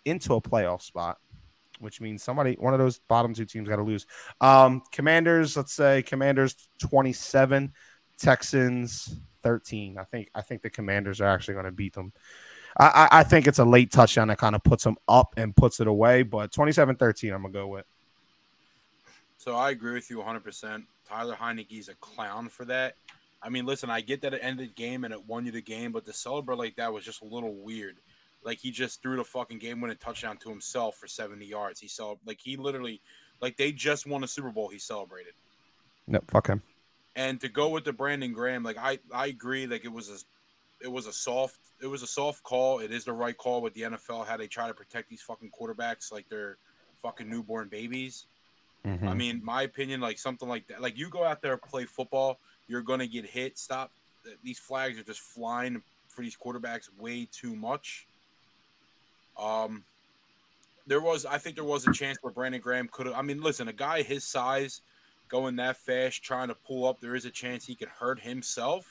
[0.05, 1.17] into a playoff spot
[1.79, 4.05] which means somebody, one of those bottom two teams, got to lose.
[4.41, 7.73] Um, Commanders, let's say Commanders twenty seven,
[8.17, 9.97] Texans thirteen.
[9.97, 12.13] I think I think the Commanders are actually going to beat them.
[12.77, 15.79] I, I, think it's a late touchdown that kind of puts them up and puts
[15.79, 17.85] it away, but 27-13 I'm gonna go with.
[19.37, 20.43] So I agree with you 100.
[20.43, 22.95] percent Tyler Heinicke's a clown for that.
[23.41, 25.61] I mean, listen, I get that it ended the game and it won you the
[25.61, 27.97] game, but to celebrate like that was just a little weird.
[28.45, 31.79] Like he just threw the fucking game winning touchdown to himself for 70 yards.
[31.79, 33.01] He saw like he literally
[33.41, 34.69] like they just won a Super Bowl.
[34.69, 35.33] He celebrated.
[36.07, 36.61] No, fuck him.
[37.15, 40.85] And to go with the Brandon Graham, like I I agree, like it was a
[40.85, 42.79] it was a soft it was a soft call.
[42.79, 45.51] It is the right call with the NFL how they try to protect these fucking
[45.59, 46.57] quarterbacks like they're
[47.01, 48.27] fucking newborn babies.
[48.85, 49.07] Mm-hmm.
[49.07, 50.81] I mean, my opinion, like something like that.
[50.81, 53.57] Like you go out there play football, you're gonna get hit.
[53.57, 53.91] Stop.
[54.43, 58.07] These flags are just flying for these quarterbacks way too much.
[59.39, 59.83] Um,
[60.87, 63.15] there was, I think, there was a chance where Brandon Graham could have.
[63.15, 64.81] I mean, listen, a guy his size
[65.29, 68.85] going that fast, trying to pull up, there is a chance he could hurt himself.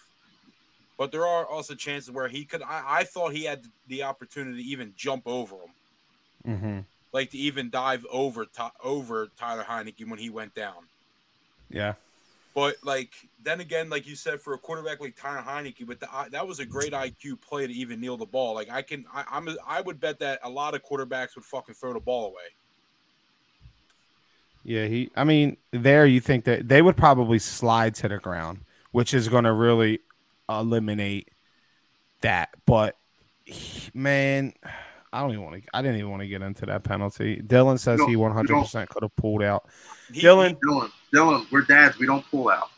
[0.99, 2.63] But there are also chances where he could.
[2.63, 5.71] I, I thought he had the opportunity to even jump over him,
[6.47, 6.79] Mm-hmm.
[7.13, 8.47] like to even dive over
[8.83, 10.85] over Tyler Heinicke when he went down.
[11.71, 11.95] Yeah.
[12.55, 13.13] But like
[13.43, 16.61] then again, like you said, for a quarterback like Tyler Heinicke, but the, that was
[16.61, 18.55] a great IQ play to even kneel the ball.
[18.55, 21.75] Like I can, I, I'm, I would bet that a lot of quarterbacks would fucking
[21.75, 22.45] throw the ball away.
[24.63, 25.11] Yeah, he.
[25.15, 28.61] I mean, there you think that they would probably slide to the ground,
[28.93, 30.01] which is going to really
[30.49, 31.29] eliminate
[32.23, 32.51] that.
[32.67, 32.97] But
[33.45, 34.55] he- man,
[35.13, 35.69] I don't even want to.
[35.75, 37.43] I didn't even want to get into that penalty.
[37.45, 39.67] Dylan says No, he 100 percent could have pulled out.
[40.13, 41.99] He- Dylan, Dylan, Dylan, we're dads.
[41.99, 42.71] We don't pull out.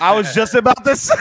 [0.00, 0.96] I was just about to.
[0.96, 1.14] Say,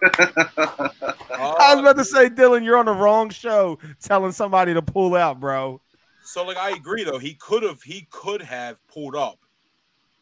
[0.02, 5.14] I was about to say, Dylan, you're on the wrong show telling somebody to pull
[5.14, 5.80] out, bro.
[6.24, 9.38] So like I agree though, he could have he could have pulled up,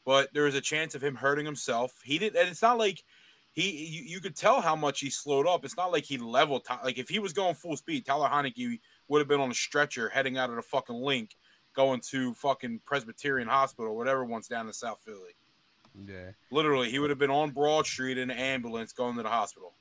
[0.04, 1.94] but there was a chance of him hurting himself.
[2.04, 3.02] He did, and it's not like
[3.52, 5.64] he you, you could tell how much he slowed up.
[5.64, 6.64] It's not like he leveled.
[6.64, 9.54] Ty- Like if he was going full speed, Tyler Heinicke would have been on a
[9.54, 11.34] stretcher heading out of the fucking Linc,
[11.74, 15.34] going to fucking Presbyterian Hospital, whatever one's down in South Philly.
[16.06, 16.32] Yeah.
[16.50, 19.72] Literally, he would have been on Broad Street in an ambulance going to the hospital.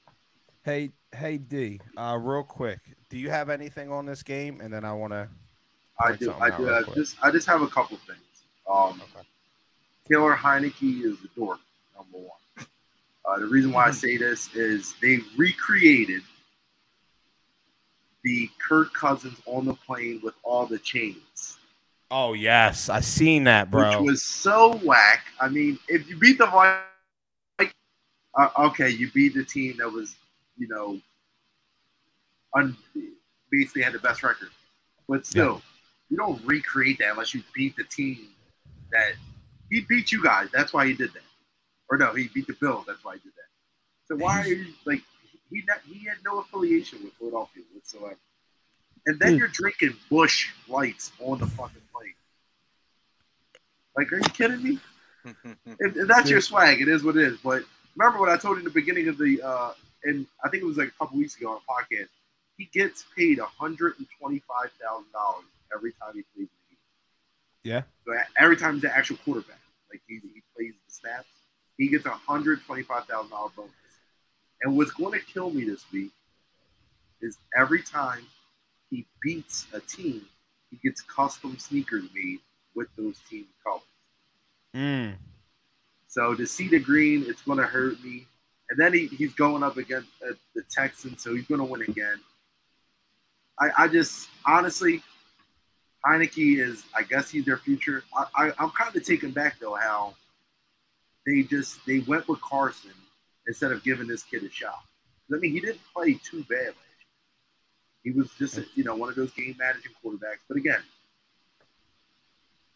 [0.63, 1.79] Hey, hey, D.
[1.97, 2.79] Uh, real quick,
[3.09, 4.61] do you have anything on this game?
[4.61, 5.29] And then I want to.
[5.99, 6.33] I do.
[6.39, 6.65] I do.
[6.65, 8.19] real I just, I just have a couple things.
[8.69, 9.27] Um, Okay.
[10.07, 11.59] Taylor Heinicke is the dork,
[11.95, 12.67] number one.
[13.27, 16.21] Uh, the reason why I say this is they recreated
[18.23, 21.54] the Kirk Cousins on the plane with all the chains,
[22.11, 24.01] Oh yes, I seen that, bro.
[24.01, 25.25] which was so whack.
[25.39, 27.71] I mean, if you beat the Vi-
[28.37, 30.15] uh, okay, you beat the team that was,
[30.57, 30.99] you know,
[32.55, 32.77] un-
[33.51, 34.49] basically had the best record,
[35.07, 35.61] but still,
[36.09, 38.27] you don't recreate that unless you beat the team
[38.91, 39.13] that
[39.69, 40.49] he beat you guys.
[40.53, 41.23] That's why he did that.
[41.89, 42.85] Or no, he beat the Bills.
[42.87, 44.07] That's why he did that.
[44.07, 45.01] So why are you like
[45.49, 48.17] he not, he had no affiliation with Philadelphia whatsoever.
[49.07, 49.37] And then Hmm.
[49.37, 52.13] you're drinking Busch lights on the fucking plane.
[53.95, 54.79] Like, are you kidding me?
[55.79, 57.39] If, if that's your swag, it is what it is.
[57.43, 57.63] But
[57.95, 59.73] remember what I told you in the beginning of the, uh,
[60.03, 62.07] and I think it was like a couple weeks ago on a podcast.
[62.57, 65.45] He gets paid hundred and twenty-five thousand dollars
[65.75, 66.77] every time he plays the game.
[67.63, 67.81] Yeah.
[68.05, 69.59] So every time he's the actual quarterback,
[69.91, 71.27] like he, he plays the snaps,
[71.77, 73.71] he gets a hundred twenty-five thousand dollar bonus.
[74.61, 76.11] And what's going to kill me this week
[77.21, 78.23] is every time
[78.89, 80.25] he beats a team,
[80.69, 82.39] he gets custom sneakers made
[82.75, 83.81] with those team colors.
[84.75, 85.15] Mm.
[86.07, 88.25] So to see the green, it's going to hurt me.
[88.69, 91.81] And then he, he's going up against uh, the Texans, so he's going to win
[91.83, 92.19] again.
[93.59, 95.01] I, I just honestly,
[96.05, 98.03] Heinicke is, I guess he's their future.
[98.15, 100.15] I, I, I'm kind of taken back though how
[101.25, 102.91] they just they went with Carson
[103.47, 104.83] instead of giving this kid a shot.
[105.33, 106.84] I mean, he didn't play too bad last year.
[108.05, 110.39] He was just you know one of those game managing quarterbacks.
[110.47, 110.81] But again,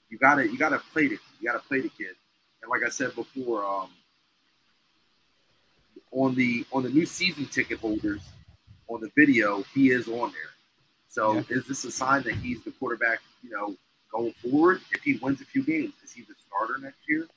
[0.10, 2.16] you gotta you gotta play the you gotta play the kid.
[2.64, 3.90] And like I said before, um,
[6.12, 8.24] on the on the new season ticket holders
[8.90, 10.52] on the video, he is on there.
[11.10, 11.44] So Yeah.
[11.50, 13.20] is this a sign that he's the quarterback?
[13.44, 13.76] You know,
[14.12, 17.28] going forward, if he wins a few games, is he the starter next year?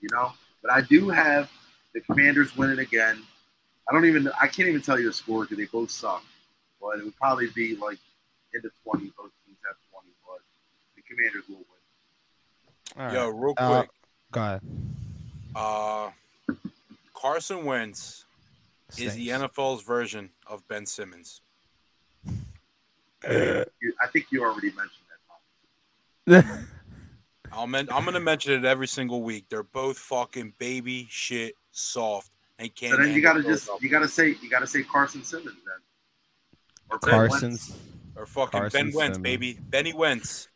[0.00, 0.32] You know,
[0.62, 1.50] but I do have
[1.94, 3.22] the Commanders winning again.
[3.88, 6.22] I don't even I can't even tell you the score because they both suck.
[6.80, 7.98] But it would probably be like
[8.54, 9.12] in the 20.
[9.16, 10.40] Both teams have 20, but
[10.96, 11.66] the Commanders will win.
[12.96, 13.12] All right.
[13.14, 13.90] Yo, real Uh, quick,
[14.32, 14.60] Go ahead.
[15.54, 16.10] uh,
[17.14, 18.24] Carson Wentz
[18.96, 21.42] is the NFL's version of Ben Simmons.
[23.22, 23.64] I
[24.12, 25.04] think you already mentioned
[26.26, 26.42] that.
[26.44, 26.68] Tom.
[27.52, 29.46] I'll men- I'm gonna mention it every single week.
[29.48, 32.94] They're both fucking baby shit soft and can't.
[32.96, 33.86] So then you gotta just Philadelphia.
[33.86, 35.74] you gotta say you gotta say Carson Simmons then.
[36.90, 37.70] Or Ben Carson's.
[37.70, 37.78] Wentz.
[38.16, 39.18] or fucking Carson Ben Wentz, Simmons.
[39.18, 40.48] baby, Benny Wentz.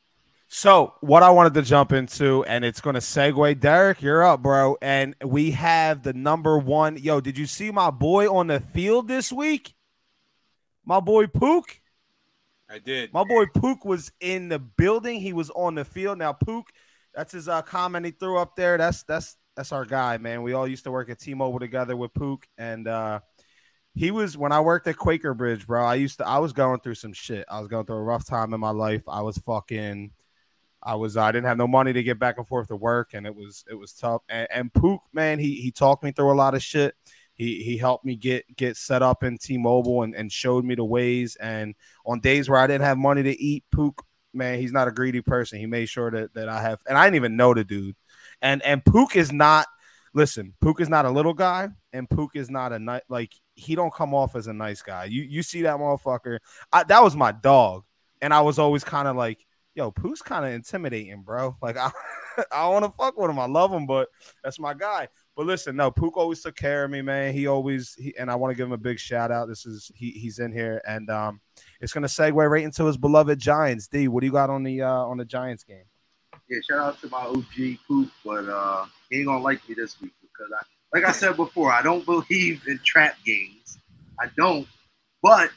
[0.48, 3.58] So, what I wanted to jump into, and it's going to segue.
[3.58, 4.76] Derrick, you're up, bro.
[4.80, 6.96] And we have the number one.
[6.96, 9.74] Yo, did you see my boy on the field this week?
[10.84, 11.80] My boy Pook.
[12.70, 13.12] I did.
[13.12, 15.20] My boy Pook was in the building.
[15.20, 16.18] He was on the field.
[16.18, 16.68] Now, Pook,
[17.14, 18.78] that's his uh, comment he threw up there.
[18.78, 20.42] That's that's that's our guy, man.
[20.42, 23.20] We all used to work at T-Mobile together with Pook, and uh,
[23.94, 25.84] he was when I worked at Quaker Bridge, bro.
[25.84, 26.26] I used to.
[26.26, 27.44] I was going through some shit.
[27.48, 29.02] I was going through a rough time in my life.
[29.08, 30.10] I was fucking.
[30.82, 31.16] I was.
[31.16, 33.64] I didn't have no money to get back and forth to work, and it was
[33.70, 34.22] it was tough.
[34.28, 36.96] And, and Pook, man, he he talked me through a lot of shit.
[37.34, 40.84] He he helped me get get set up in T-Mobile and, and showed me the
[40.84, 41.36] ways.
[41.36, 44.92] And on days where I didn't have money to eat, Pook, man, he's not a
[44.92, 45.60] greedy person.
[45.60, 47.94] He made sure that that I have, and I didn't even know the dude.
[48.42, 49.66] And and Pook is not
[50.14, 53.74] listen, Pook is not a little guy, and Pook is not a nice like he
[53.74, 55.04] don't come off as a nice guy.
[55.04, 56.38] You you see that motherfucker?
[56.72, 57.84] I, that was my dog,
[58.22, 61.56] and I was always kind of like, yo, Pook's kind of intimidating, bro.
[61.60, 61.90] Like I,
[62.50, 63.38] I want to fuck with him.
[63.38, 64.08] I love him, but
[64.42, 65.08] that's my guy.
[65.36, 67.34] But listen, no, Pook always took care of me, man.
[67.34, 69.48] He always he, and I want to give him a big shout out.
[69.48, 71.40] This is he he's in here, and um,
[71.80, 73.88] it's gonna segue right into his beloved Giants.
[73.88, 75.84] D, what do you got on the uh on the Giants game?
[76.48, 80.00] Yeah, shout out to my OG Pook, but uh, he ain't gonna like me this
[80.00, 80.62] week because I,
[80.96, 83.78] like I said before, I don't believe in trap games.
[84.20, 84.66] I don't,
[85.22, 85.50] but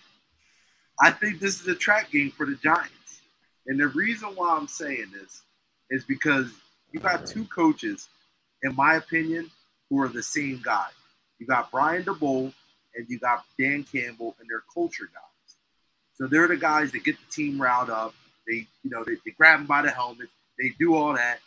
[1.02, 3.22] I think this is a trap game for the Giants,
[3.68, 5.42] and the reason why I'm saying this
[5.90, 6.52] is because
[6.92, 8.08] you got two coaches,
[8.64, 9.50] in my opinion,
[9.90, 10.88] who are the same guy.
[11.40, 12.54] You got Brian Daboll
[12.96, 15.56] and you got Dan Campbell, and they're culture guys.
[16.16, 18.16] So they're the guys that get the team riled up.
[18.48, 20.30] They, you know, they, they grab them by the helmet.
[20.60, 21.40] They do all that.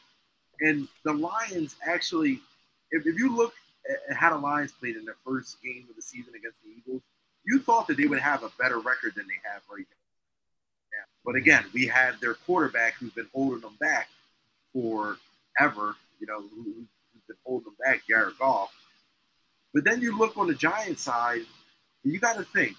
[0.61, 2.41] And the Lions actually,
[2.91, 3.55] if, if you look
[4.11, 7.03] at how the Lions played in their first game of the season against the Eagles,
[7.47, 9.97] you thought that they would have a better record than they have right now.
[10.93, 11.05] Yeah.
[11.25, 14.09] But again, we had their quarterback who's been holding them back
[14.73, 18.73] forever, you know, who, who's been holding them back, Jared Goff.
[19.73, 21.43] But then you look on the Giants side,
[22.05, 22.77] and you got to think,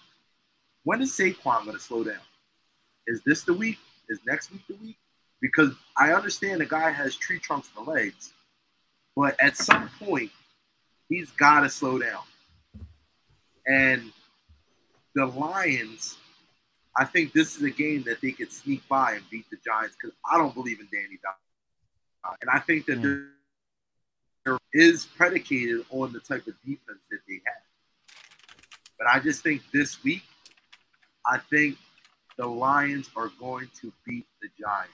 [0.84, 2.16] when is Saquon going to slow down?
[3.08, 3.78] Is this the week?
[4.10, 4.98] Is next week the week?
[5.42, 8.32] Because I understand the guy has tree trunks for legs,
[9.16, 10.32] but at some point,
[11.10, 12.22] he's got to slow down.
[13.66, 14.12] And
[15.16, 16.18] the Lions,
[16.98, 19.96] I think this is a game that they could sneak by and beat the Giants
[20.00, 22.38] because I don't believe in Danny Dimes.
[22.42, 23.28] And I think that mm.
[24.46, 28.16] there is predicated on the type of defense that they have.
[28.98, 30.24] But I just think this week,
[31.26, 31.78] I think
[32.38, 34.94] the Lions are going to beat the Giants.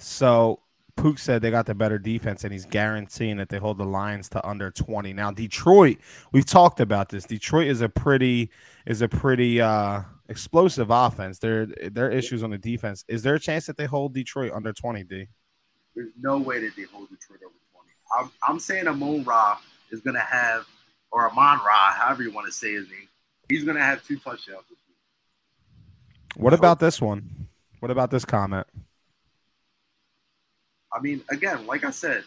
[0.00, 0.60] So
[0.96, 4.28] Pook said they got the better defense, and he's guaranteeing that they hold the Lions
[4.30, 5.12] to under 20.
[5.12, 5.98] Now, Detroit,
[6.32, 7.24] we've talked about this.
[7.24, 8.50] Detroit is a pretty
[8.86, 11.38] is a pretty uh explosive offense.
[11.38, 13.04] There are issues on the defense.
[13.08, 15.26] Is there a chance that they hold Detroit under 20, D?
[15.94, 17.88] There's no way that they hold Detroit over 20.
[18.18, 19.58] I'm, I'm saying Amon Ra
[19.90, 20.66] is gonna have
[21.12, 23.08] or Amon Ra, however you want to say his name,
[23.48, 24.64] he's gonna have two touchdowns.
[26.36, 27.48] What about this one?
[27.80, 28.66] What about this comment?
[30.92, 32.24] I mean, again, like I said,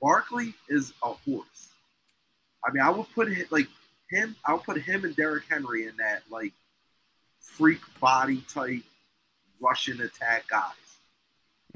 [0.00, 1.68] Barkley is a horse.
[2.64, 3.68] I mean, I would put him like
[4.10, 4.36] him.
[4.44, 6.52] I would put him and Derrick Henry in that like
[7.40, 8.82] freak body type
[9.60, 10.72] rushing attack guys.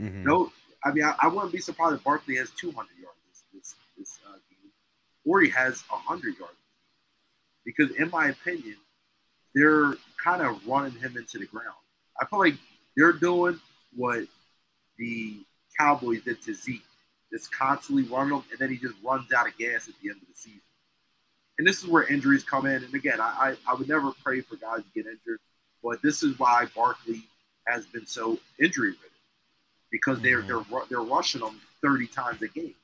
[0.00, 0.24] Mm-hmm.
[0.24, 0.52] No,
[0.84, 4.18] I mean, I, I, wouldn't be surprised if Barkley has 200 yards this this, this
[4.28, 4.70] uh, game,
[5.24, 6.52] or he has 100 yards.
[7.64, 8.76] Because in my opinion,
[9.54, 11.74] they're kind of running him into the ground.
[12.20, 12.54] I feel like
[12.96, 13.58] they're doing
[13.94, 14.24] what
[14.98, 15.36] the
[15.78, 16.82] Cowboys did to Zeke.
[17.32, 20.20] Just constantly run him, and then he just runs out of gas at the end
[20.22, 20.60] of the season.
[21.58, 22.84] And this is where injuries come in.
[22.84, 25.40] And again, I, I, I would never pray for guys to get injured,
[25.82, 27.24] but this is why Barkley
[27.66, 29.00] has been so injury ridden
[29.90, 30.72] because they're mm-hmm.
[30.72, 32.74] they're they're rushing him 30 times a game.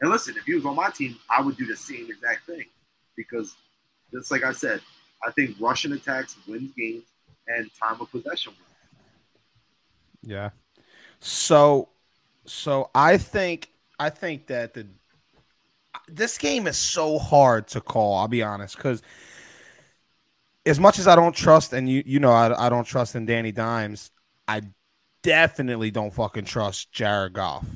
[0.00, 2.64] And listen, if he was on my team, I would do the same exact thing
[3.16, 3.54] because
[4.12, 4.80] just like I said,
[5.26, 7.04] I think rushing attacks wins games
[7.48, 8.74] and time of possession wins.
[10.22, 10.50] Yeah.
[11.20, 11.88] So
[12.46, 14.86] so I think I think that the
[16.08, 18.16] this game is so hard to call.
[18.18, 19.02] I'll be honest, because
[20.66, 23.26] as much as I don't trust, and you you know I, I don't trust in
[23.26, 24.10] Danny Dimes,
[24.48, 24.62] I
[25.22, 27.66] definitely don't fucking trust Jared Goff.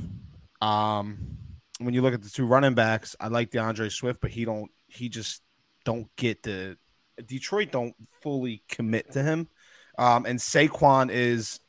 [0.61, 1.39] Um,
[1.79, 4.71] when you look at the two running backs, I like D'Andre Swift, but he don't
[4.87, 5.43] he just
[5.85, 6.77] don't get the
[7.25, 9.49] Detroit don't fully commit to him.
[9.99, 11.61] Um, and Saquon is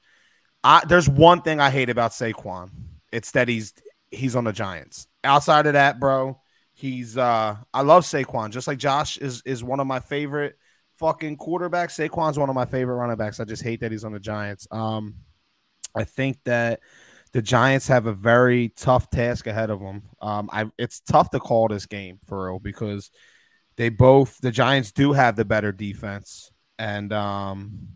[0.63, 2.69] I, there's one thing I hate about Saquon.
[3.11, 3.73] It's that he's
[4.11, 5.07] he's on the Giants.
[5.23, 6.39] Outside of that, bro,
[6.73, 8.51] he's uh I love Saquon.
[8.51, 10.55] Just like Josh is is one of my favorite
[10.97, 11.97] fucking quarterbacks.
[11.97, 13.39] Saquon's one of my favorite running backs.
[13.39, 14.67] I just hate that he's on the Giants.
[14.71, 15.15] Um
[15.95, 16.81] I think that
[17.31, 20.03] the Giants have a very tough task ahead of them.
[20.21, 23.11] Um I it's tough to call this game for real because
[23.77, 27.89] they both the Giants do have the better defense and um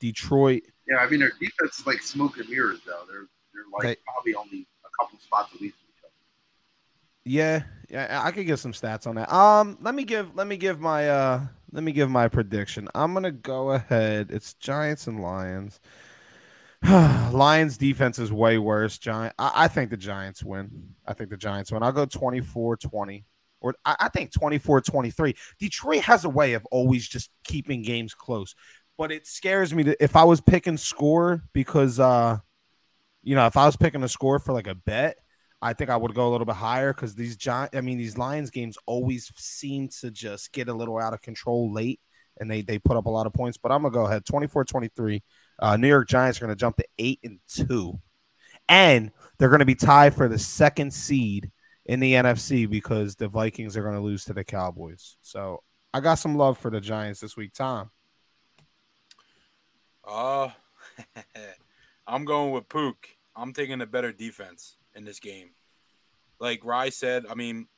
[0.00, 3.02] Detroit yeah, I mean their defense is like smoke and mirrors though.
[3.08, 3.26] They're
[3.72, 6.12] like they, probably only a couple spots away from each other.
[7.24, 9.32] Yeah, yeah, I could give some stats on that.
[9.32, 11.40] Um, let me give let me give my uh
[11.72, 12.88] let me give my prediction.
[12.94, 14.28] I'm gonna go ahead.
[14.30, 15.80] It's Giants and Lions.
[16.88, 18.98] Lions defense is way worse.
[18.98, 19.34] Giant.
[19.38, 20.94] I, I, think the Giants win.
[21.04, 21.82] I think the Giants win.
[21.82, 23.24] I'll go 24-20.
[23.60, 25.36] Or I, I think 24-23.
[25.58, 28.54] Detroit has a way of always just keeping games close
[28.98, 32.38] but it scares me to if I was picking score because uh
[33.28, 35.18] you know if I was picking a score for like a bet
[35.60, 38.16] I think I would go a little bit higher because these giant, I mean, these
[38.16, 42.00] Lions games always seem to just get a little out of control late
[42.38, 43.58] and they they put up a lot of points.
[43.58, 45.20] But I'm gonna go ahead 24-23.
[45.58, 47.98] Uh, New York Giants are gonna jump to eight and two,
[48.68, 51.50] and they're gonna be tied for the second seed
[51.86, 55.16] in the NFC because the Vikings are gonna lose to the Cowboys.
[55.22, 57.90] So I got some love for the Giants this week, Tom.
[60.06, 60.50] Uh
[62.06, 63.17] I'm going with Pook.
[63.38, 65.50] I'm taking a better defense in this game.
[66.40, 67.68] Like Rye said, I mean,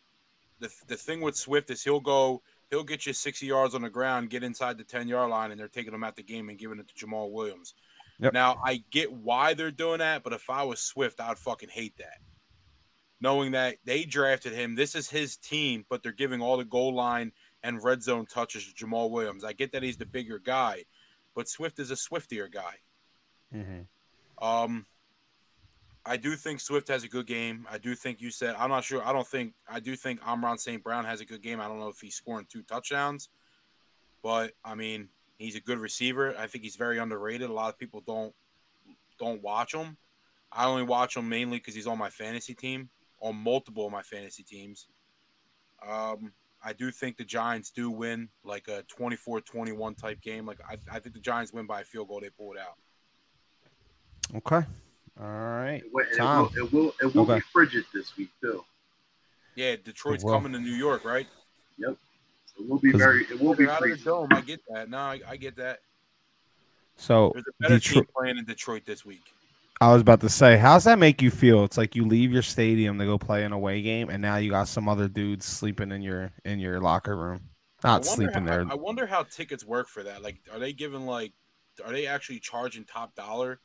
[0.58, 3.90] the the thing with Swift is he'll go, he'll get you 60 yards on the
[3.90, 6.58] ground, get inside the 10 yard line, and they're taking him out the game and
[6.58, 7.74] giving it to Jamaal Williams.
[8.20, 8.32] Yep.
[8.32, 11.96] Now I get why they're doing that, but if I was Swift, I'd fucking hate
[11.98, 12.18] that.
[13.22, 16.94] Knowing that they drafted him, this is his team, but they're giving all the goal
[16.94, 17.32] line
[17.62, 19.44] and red zone touches to Jamaal Williams.
[19.44, 20.84] I get that he's the bigger guy,
[21.34, 22.74] but Swift is a swiftier guy.
[23.54, 24.44] Mm-hmm.
[24.46, 24.86] Um,
[26.06, 27.66] I do think Swift has a good game.
[27.70, 29.06] I do think you said I'm not sure.
[29.06, 30.82] I don't think I do think Amon-Ra St.
[30.82, 31.60] Brown has a good game.
[31.60, 33.28] I don't know if he's scoring two touchdowns,
[34.22, 35.08] but I mean
[35.38, 36.34] he's a good receiver.
[36.38, 37.50] I think he's very underrated.
[37.50, 38.34] A lot of people don't
[39.18, 39.96] don't watch him.
[40.52, 42.90] I only watch him mainly because he's on my fantasy team,
[43.20, 44.88] on multiple of my fantasy teams.
[45.86, 46.32] Um,
[46.62, 50.44] I do think the Giants do win like a 24-21 type game.
[50.44, 52.20] Like I, I think the Giants win by a field goal.
[52.20, 52.76] They pull it out.
[54.36, 54.66] Okay.
[55.20, 55.82] All right.
[55.84, 57.36] It will, it will, it will, okay.
[57.36, 58.64] be frigid this week too.
[59.54, 61.26] Yeah, Detroit's coming to New York, right?
[61.78, 61.96] Yep.
[62.46, 63.24] So it will be very.
[63.24, 64.04] It will be frigid.
[64.04, 64.28] Dome.
[64.30, 64.88] I get that.
[64.88, 65.80] No, I, I get that.
[66.96, 69.22] So there's a better Detroit, team playing in Detroit this week.
[69.82, 71.64] I was about to say, how's that make you feel?
[71.64, 74.50] It's like you leave your stadium to go play an away game, and now you
[74.50, 77.40] got some other dudes sleeping in your in your locker room.
[77.82, 78.66] Not sleeping how, there.
[78.70, 80.22] I wonder how tickets work for that.
[80.22, 81.32] Like, are they giving like,
[81.84, 83.60] are they actually charging top dollar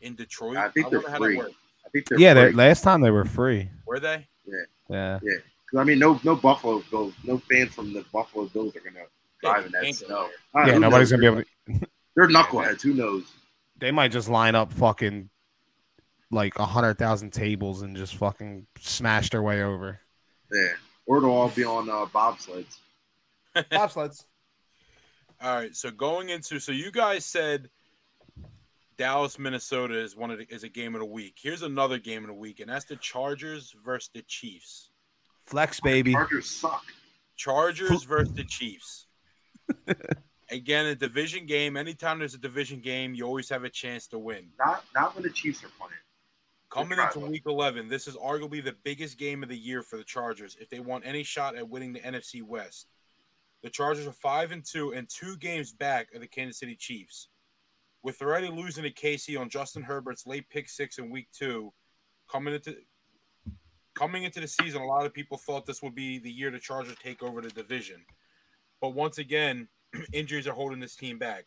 [0.00, 0.56] in Detroit?
[0.56, 1.40] I think I they're free.
[1.40, 2.34] I think they're yeah.
[2.34, 2.52] Free.
[2.52, 3.70] Last time they were free.
[3.86, 4.26] Were they?
[4.46, 4.64] Yeah.
[4.88, 5.18] Yeah.
[5.22, 5.80] Yeah.
[5.80, 9.04] I mean, no, no Buffalo Bills, no fans from the Buffalo Bills are gonna
[9.42, 10.28] drive in that snow.
[10.54, 11.42] yeah, nobody's gonna be able.
[11.42, 11.88] to...
[12.16, 12.82] They're knuckleheads.
[12.82, 13.24] Who knows?
[13.78, 15.30] They might just line up fucking
[16.30, 20.00] like a hundred thousand tables and just fucking smash their way over.
[20.52, 20.72] Yeah,
[21.06, 22.78] or they'll all be on uh, bobsleds.
[23.56, 24.24] bobsleds.
[25.40, 27.70] All right, so going into so you guys said
[29.00, 31.38] Dallas, Minnesota is one of the, is a game of the week.
[31.40, 34.90] Here's another game of the week, and that's the Chargers versus the Chiefs.
[35.46, 36.12] Flex baby.
[36.12, 36.84] Chargers suck.
[37.34, 39.06] Chargers versus the Chiefs.
[40.50, 41.78] Again, a division game.
[41.78, 44.48] Anytime there's a division game, you always have a chance to win.
[44.58, 45.94] Not not when the Chiefs are playing.
[46.68, 50.04] Coming into week 11, this is arguably the biggest game of the year for the
[50.04, 52.86] Chargers if they want any shot at winning the NFC West.
[53.62, 57.29] The Chargers are 5 and 2 and two games back of the Kansas City Chiefs.
[58.02, 61.72] With already losing to Casey on Justin Herbert's late pick 6 in week 2,
[62.30, 62.76] coming into
[63.94, 66.58] coming into the season, a lot of people thought this would be the year the
[66.58, 68.02] Chargers take over the division.
[68.80, 69.68] But once again,
[70.12, 71.44] injuries are holding this team back.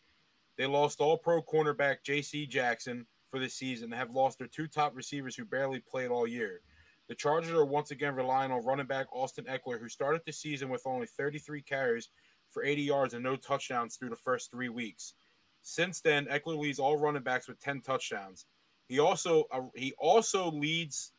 [0.56, 4.68] They lost all pro cornerback JC Jackson for this season and have lost their two
[4.68, 6.60] top receivers who barely played all year.
[7.08, 10.68] The Chargers are once again relying on running back Austin Ekeler, who started the season
[10.68, 12.10] with only 33 carries
[12.50, 15.14] for 80 yards and no touchdowns through the first three weeks.
[15.66, 18.44] Since then, Ekeler leads all running backs with 10 touchdowns.
[18.86, 21.12] He also uh, he also leads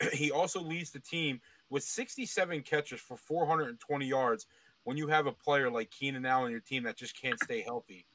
[0.14, 4.46] he also leads the team with 67 catches for 420 yards
[4.84, 7.60] when you have a player like Keenan Allen on your team that just can't stay
[7.60, 8.06] healthy.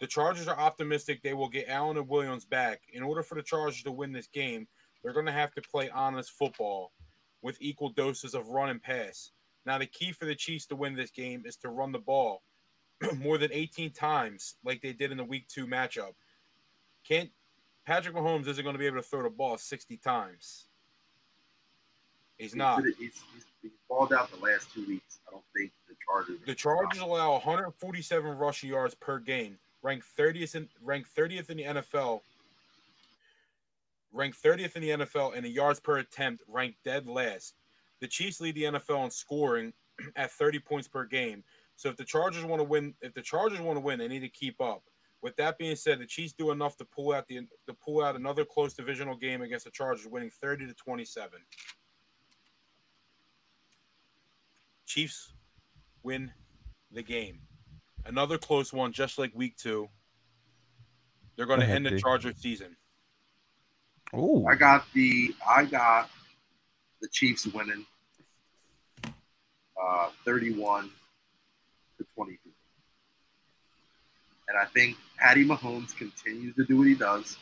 [0.00, 2.82] The Chargers are optimistic they will get Allen and Williams back.
[2.92, 4.66] In order for the Chargers to win this game,
[5.02, 6.90] they're going to have to play honest football
[7.42, 9.30] with equal doses of run and pass.
[9.64, 12.42] Now, the key for the Chiefs to win this game is to run the ball
[13.18, 16.14] more than 18 times, like they did in the Week Two matchup.
[17.06, 17.30] Can't
[17.84, 20.66] Patrick Mahomes isn't going to be able to throw the ball 60 times.
[22.36, 22.82] He's not.
[22.84, 23.22] He's, he's,
[23.62, 25.20] he's balled out the last two weeks.
[25.26, 26.38] I don't think the Chargers.
[26.44, 31.62] The Chargers allow 147 rushing yards per game ranked 30th in ranked 30th in the
[31.62, 32.20] NFL,
[34.12, 37.54] ranked 30th in the NFL in the yards per attempt, ranked dead last.
[38.00, 39.72] The Chiefs lead the NFL in scoring
[40.16, 41.44] at 30 points per game.
[41.76, 44.20] So if the Chargers want to win, if the Chargers want to win, they need
[44.20, 44.82] to keep up.
[45.22, 48.16] With that being said, the Chiefs do enough to pull out the to pull out
[48.16, 51.38] another close divisional game against the Chargers, winning 30 to 27.
[54.86, 55.32] Chiefs
[56.02, 56.32] win
[56.90, 57.40] the game.
[58.06, 59.88] Another close one, just like week two.
[61.36, 62.76] They're going to end the Charger season.
[64.14, 66.08] Oh, I got the I got
[67.02, 67.84] the Chiefs winning,
[69.04, 70.90] uh, thirty-one
[71.98, 72.50] to twenty-two,
[74.48, 77.36] and I think Patty Mahomes continues to do what he does.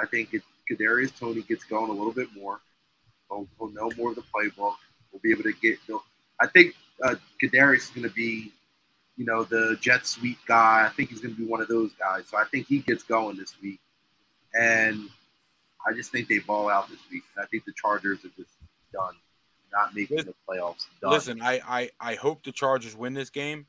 [0.00, 2.60] I think it, Kadarius Toney gets going a little bit more.
[3.30, 4.74] He'll, he'll know more of the playbook.
[5.12, 5.78] We'll be able to get.
[6.40, 8.52] I think uh, Kadarius is going to be,
[9.16, 10.84] you know, the jet sweep guy.
[10.86, 12.24] I think he's going to be one of those guys.
[12.28, 13.80] So I think he gets going this week,
[14.52, 15.08] and
[15.86, 17.22] I just think they ball out this week.
[17.38, 18.50] I think the Chargers are just
[18.92, 19.14] done,
[19.72, 20.86] not making Listen, the playoffs.
[21.00, 21.12] Done.
[21.12, 23.66] Listen, I, I I hope the Chargers win this game.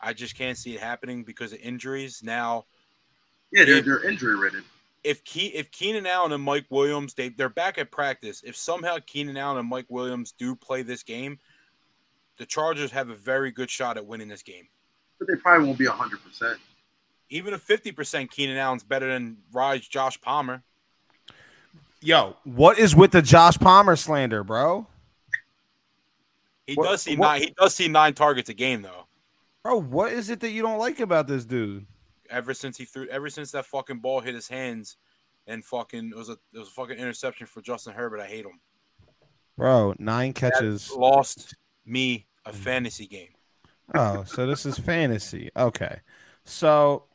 [0.00, 2.20] I just can't see it happening because of injuries.
[2.22, 2.66] Now,
[3.52, 4.62] yeah, they're, they're injury ridden.
[5.04, 8.42] if Ke- if Keenan Allen and Mike Williams they they're back at practice.
[8.44, 11.38] If somehow Keenan Allen and Mike Williams do play this game,
[12.38, 14.68] the Chargers have a very good shot at winning this game.
[15.18, 16.58] But they probably won't be hundred percent.
[17.30, 20.62] Even a fifty percent Keenan Allen's better than Raj Josh Palmer.
[22.02, 24.86] Yo, what is with the Josh Palmer slander, bro?
[26.66, 27.40] He What- does see what- nine.
[27.40, 29.06] He does see nine targets a game though.
[29.66, 31.86] Bro, what is it that you don't like about this dude?
[32.30, 34.96] Ever since he threw, ever since that fucking ball hit his hands,
[35.48, 38.20] and fucking it was a it was a fucking interception for Justin Herbert.
[38.20, 38.60] I hate him.
[39.58, 40.92] Bro, nine catches.
[40.92, 43.30] Lost me a fantasy game.
[43.92, 45.50] Oh, so this is fantasy.
[45.56, 45.98] Okay.
[46.44, 47.06] So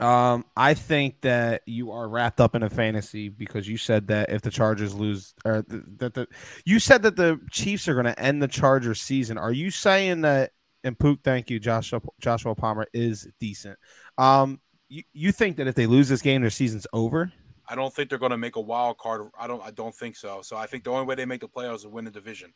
[0.00, 4.30] um I think that you are wrapped up in a fantasy because you said that
[4.30, 6.26] if the Chargers lose or th- that the
[6.64, 9.38] you said that the Chiefs are going to end the Chargers season.
[9.38, 10.54] Are you saying that
[10.88, 13.78] and Pook, thank you, Joshua Joshua Palmer is decent.
[14.18, 17.30] Um you, you think that if they lose this game their season's over?
[17.68, 19.28] I don't think they're going to make a wild card.
[19.38, 19.62] I don't.
[19.62, 20.40] I don't think so.
[20.40, 22.54] So I think the only way they make the playoffs is win the division.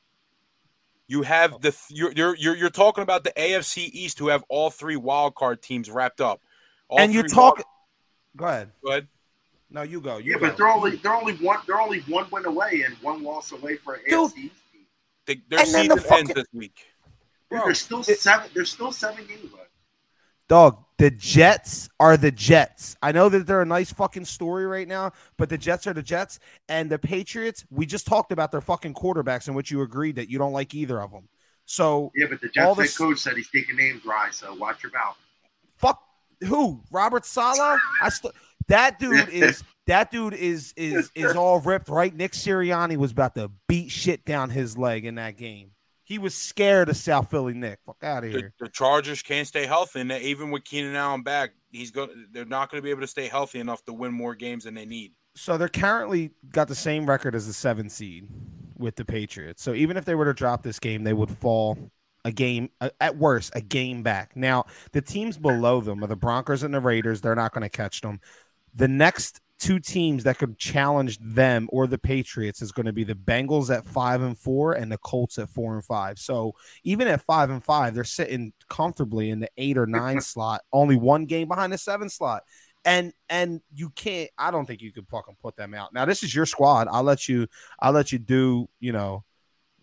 [1.06, 4.70] You have the you're you're you're, you're talking about the AFC East, who have all
[4.70, 6.40] three wild card teams wrapped up.
[6.88, 7.66] All and you three talk wild-
[8.34, 8.70] Go ahead.
[8.82, 9.08] Go ahead.
[9.68, 10.16] No, you go.
[10.16, 10.46] You Yeah, go.
[10.48, 13.76] but they're only they're only one they're only one win away and one loss away
[13.76, 14.30] for an Dude.
[14.30, 14.86] AFC East team.
[15.26, 16.86] They, their And season the fucking- ends this week.
[17.52, 18.50] Dude, Bro, there's still it- seven.
[18.54, 19.68] There's still seven games left.
[20.48, 22.96] Dog, the Jets are the Jets.
[23.02, 26.02] I know that they're a nice fucking story right now, but the Jets are the
[26.02, 26.38] Jets.
[26.68, 30.28] And the Patriots, we just talked about their fucking quarterbacks in which you agreed that
[30.28, 31.28] you don't like either of them.
[31.64, 34.82] So Yeah, but the All Jets head coach said he's taking names right, so watch
[34.82, 35.16] your mouth.
[35.76, 36.02] fuck
[36.40, 36.82] who?
[36.90, 37.78] Robert Saleh?
[38.02, 38.32] I still
[38.68, 42.14] that dude is that dude is is is all ripped, right?
[42.14, 45.70] Nick Sirianni was about to beat shit down his leg in that game.
[46.04, 47.78] He was scared of South Philly Nick.
[47.86, 48.54] Fuck out of The, here.
[48.58, 52.26] the Chargers can't stay healthy, and even with Keenan Allen back, he's going.
[52.32, 54.74] They're not going to be able to stay healthy enough to win more games than
[54.74, 55.12] they need.
[55.34, 58.28] So they're currently got the same record as the seven seed
[58.76, 59.62] with the Patriots.
[59.62, 61.90] So even if they were to drop this game, they would fall
[62.24, 62.68] a game
[63.00, 64.36] at worst a game back.
[64.36, 67.20] Now the teams below them are the Broncos and the Raiders.
[67.20, 68.20] They're not going to catch them.
[68.74, 73.04] The next two teams that could challenge them or the Patriots is going to be
[73.04, 76.18] the Bengals at five and four and the Colts at four and five.
[76.18, 80.62] So even at five and five, they're sitting comfortably in the eight or nine slot,
[80.72, 82.42] only one game behind the seven slot.
[82.84, 85.94] And and you can't i don't think you could fucking put them out.
[85.94, 86.88] Now this is your squad.
[86.90, 87.46] I'll let you
[87.78, 89.22] i'll let you do you know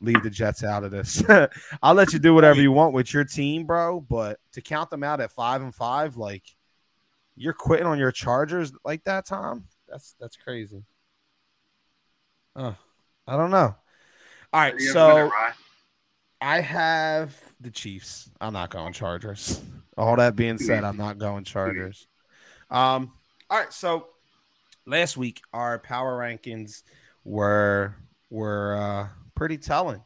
[0.01, 1.24] leave the jets out of this.
[1.82, 4.01] I'll let you do whatever you want with your team bro.
[4.01, 6.43] But to count them out at five and five like
[7.40, 10.84] you're quitting on your chargers like that tom that's that's crazy
[12.56, 12.74] uh,
[13.26, 13.76] i don't know
[14.53, 15.32] all right so.
[16.42, 18.30] I have the Chiefs.
[18.40, 19.61] I'm not going Chargers.
[19.98, 22.08] All that being said, I'm not going Chargers.
[22.72, 23.11] Um,
[23.50, 24.08] all right, so
[24.85, 26.84] last week our power rankings
[27.26, 27.95] were
[28.30, 30.01] were uh, pretty telling.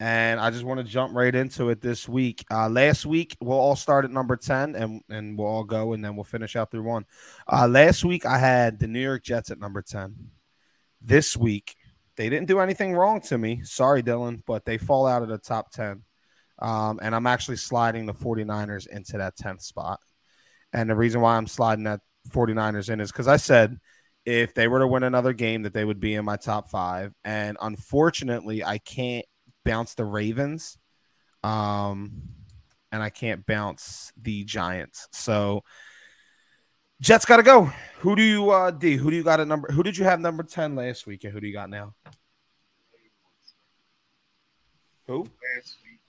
[0.00, 2.44] And I just want to jump right into it this week.
[2.50, 6.04] Uh, last week, we'll all start at number 10 and, and we'll all go and
[6.04, 7.06] then we'll finish out through one.
[7.50, 10.16] Uh, last week, I had the New York Jets at number 10.
[11.00, 11.76] This week,
[12.16, 13.60] they didn't do anything wrong to me.
[13.62, 16.02] Sorry, Dylan, but they fall out of the top 10.
[16.58, 20.00] Um, and I'm actually sliding the 49ers into that 10th spot.
[20.72, 22.00] And the reason why I'm sliding that
[22.30, 23.78] 49ers in is because I said
[24.24, 27.12] if they were to win another game, that they would be in my top five.
[27.24, 29.26] And unfortunately, I can't
[29.64, 30.78] bounce the Ravens.
[31.42, 32.22] Um,
[32.92, 35.08] and I can't bounce the Giants.
[35.12, 35.64] So
[37.00, 37.72] Jets got to go.
[37.98, 38.96] Who do you uh D?
[38.96, 39.70] Who do you got at number?
[39.72, 41.94] Who did you have number ten last week, and who do you got now?
[45.06, 45.18] Who?
[45.18, 46.00] Last week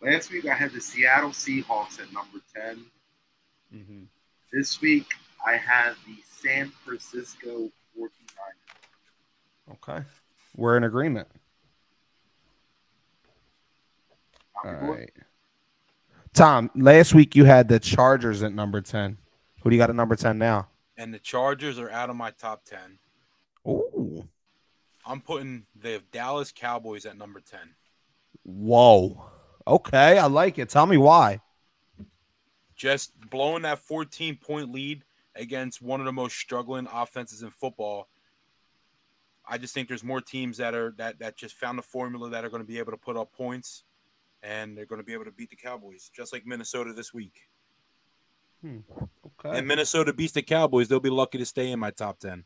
[0.00, 0.14] I had.
[0.14, 2.84] Last week I had the Seattle Seahawks at number ten.
[3.74, 4.04] Mm-hmm.
[4.52, 5.06] This week
[5.44, 8.10] I have the San Francisco 49ers.
[9.74, 10.04] Okay,
[10.56, 11.28] we're in agreement.
[14.64, 15.12] All I'm going- right,
[16.34, 16.70] Tom.
[16.74, 19.18] Last week you had the Chargers at number ten.
[19.62, 20.68] Who do you got at number ten now?
[20.96, 22.98] And the Chargers are out of my top ten.
[23.64, 24.26] Oh,
[25.06, 27.74] I'm putting the Dallas Cowboys at number ten.
[28.44, 29.26] whoa.
[29.66, 30.68] Okay, I like it.
[30.70, 31.40] Tell me why.
[32.74, 35.04] Just blowing that 14 point lead
[35.36, 38.08] against one of the most struggling offenses in football.
[39.46, 42.44] I just think there's more teams that are that that just found a formula that
[42.44, 43.84] are going to be able to put up points,
[44.42, 47.48] and they're going to be able to beat the Cowboys, just like Minnesota this week.
[48.60, 48.78] Hmm.
[49.24, 49.58] Okay.
[49.58, 52.44] And Minnesota beats the Cowboys, they'll be lucky to stay in my top ten.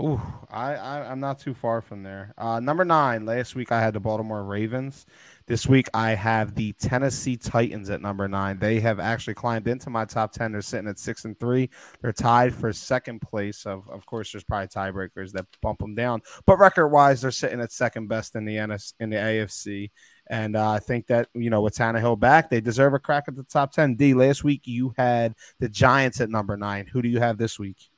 [0.00, 2.32] Ooh, I, I am not too far from there.
[2.38, 3.26] Uh, number nine.
[3.26, 5.04] Last week I had the Baltimore Ravens.
[5.48, 8.60] This week I have the Tennessee Titans at number nine.
[8.60, 10.52] They have actually climbed into my top ten.
[10.52, 11.68] They're sitting at six and three.
[12.00, 13.66] They're tied for second place.
[13.66, 17.60] Of of course, there's probably tiebreakers that bump them down, but record wise, they're sitting
[17.60, 19.90] at second best in the NS in the AFC.
[20.30, 23.34] And uh, I think that you know with Tannehill back, they deserve a crack at
[23.34, 23.96] the top ten.
[23.96, 24.14] D.
[24.14, 26.86] Last week you had the Giants at number nine.
[26.86, 27.90] Who do you have this week?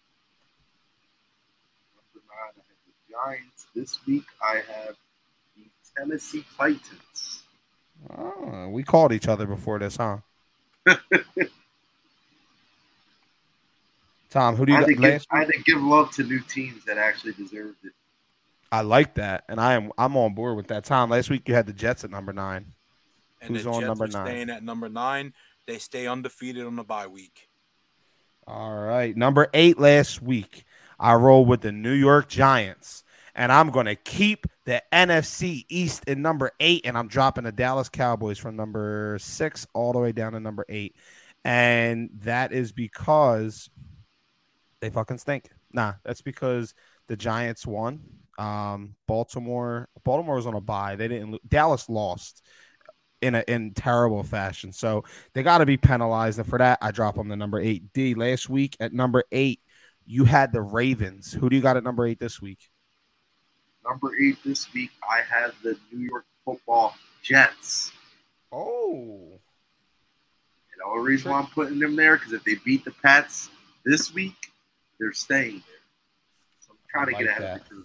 [3.24, 3.66] Giants.
[3.74, 4.96] This week I have
[5.56, 5.64] the
[5.96, 7.42] Tennessee Titans.
[8.16, 10.18] Oh, we called each other before this, huh?
[14.30, 15.00] Tom, who do you think?
[15.00, 17.92] I had, give, I had to give love to new teams that actually deserved it.
[18.72, 20.84] I like that, and I am I'm on board with that.
[20.84, 22.66] Tom, last week you had the Jets at number nine.
[23.42, 24.26] And Who's on Jets number nine?
[24.26, 25.34] Staying at number nine,
[25.66, 27.48] they stay undefeated on the bye week.
[28.46, 30.64] All right, number eight last week.
[30.98, 33.02] I roll with the New York Giants
[33.34, 37.52] and I'm going to keep the NFC East in number eight, and I'm dropping the
[37.52, 40.96] Dallas Cowboys from number six all the way down to number eight.
[41.44, 43.70] And that is because
[44.80, 45.50] they fucking stink.
[45.72, 46.74] Nah, that's because
[47.08, 48.00] the Giants won.
[48.38, 50.96] Um, Baltimore, Baltimore was on a bye.
[50.96, 51.48] They didn't.
[51.48, 52.42] Dallas lost
[53.20, 54.72] in a in terrible fashion.
[54.72, 56.38] So they got to be penalized.
[56.38, 57.92] And for that, I drop them to number eight.
[57.92, 59.60] D last week at number eight,
[60.06, 61.32] you had the Ravens.
[61.32, 62.69] Who do you got at number eight this week?
[63.88, 67.92] Number eight this week, I have the New York Football Jets.
[68.52, 69.18] Oh.
[69.32, 73.48] And the only reason why I'm putting them there because if they beat the Pats
[73.84, 74.34] this week,
[74.98, 75.80] they're staying there.
[76.60, 77.62] So I'm trying to like get ahead that.
[77.62, 77.84] of the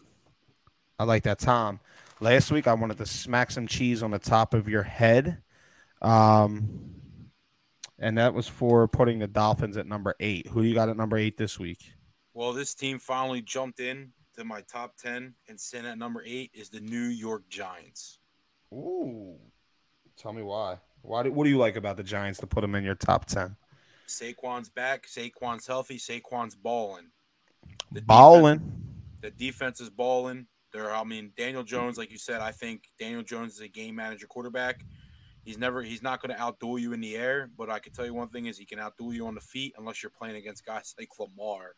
[0.97, 1.79] I like that, Tom.
[2.21, 5.41] Last week, I wanted to smack some cheese on the top of your head.
[6.01, 6.95] Um,
[7.99, 10.47] and that was for putting the Dolphins at number eight.
[10.47, 11.79] Who do you got at number eight this week?
[12.33, 16.51] Well, this team finally jumped in to my top 10 and sitting at number eight
[16.53, 18.19] is the New York Giants.
[18.73, 19.35] Ooh.
[20.17, 20.77] Tell me why.
[21.01, 21.23] Why?
[21.23, 23.55] Do, what do you like about the Giants to put them in your top 10?
[24.07, 25.07] Saquon's back.
[25.07, 25.97] Saquon's healthy.
[25.97, 27.07] Saquon's balling.
[27.91, 28.59] The balling.
[28.59, 28.73] Defense,
[29.21, 30.47] the defense is balling.
[30.73, 33.95] There, I mean, Daniel Jones, like you said, I think Daniel Jones is a game
[33.95, 34.85] manager quarterback.
[35.43, 38.05] He's never, he's not going to outduel you in the air, but I can tell
[38.05, 40.65] you one thing is he can outduel you on the feet unless you're playing against
[40.65, 41.75] guys like Lamar.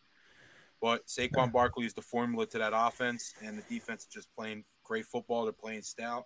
[0.81, 4.63] But Saquon Barkley is the formula to that offense, and the defense is just playing
[4.83, 5.43] great football.
[5.43, 6.25] They're playing stout,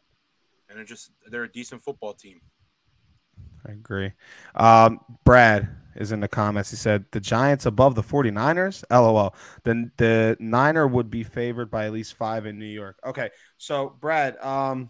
[0.69, 2.41] and they're just they're a decent football team.
[3.67, 4.11] I agree.
[4.55, 6.71] Um, Brad is in the comments.
[6.71, 8.83] He said the Giants above the 49ers.
[8.89, 9.35] LOL.
[9.63, 12.97] The the Niner would be favored by at least five in New York.
[13.05, 13.29] Okay.
[13.57, 14.89] So Brad, um,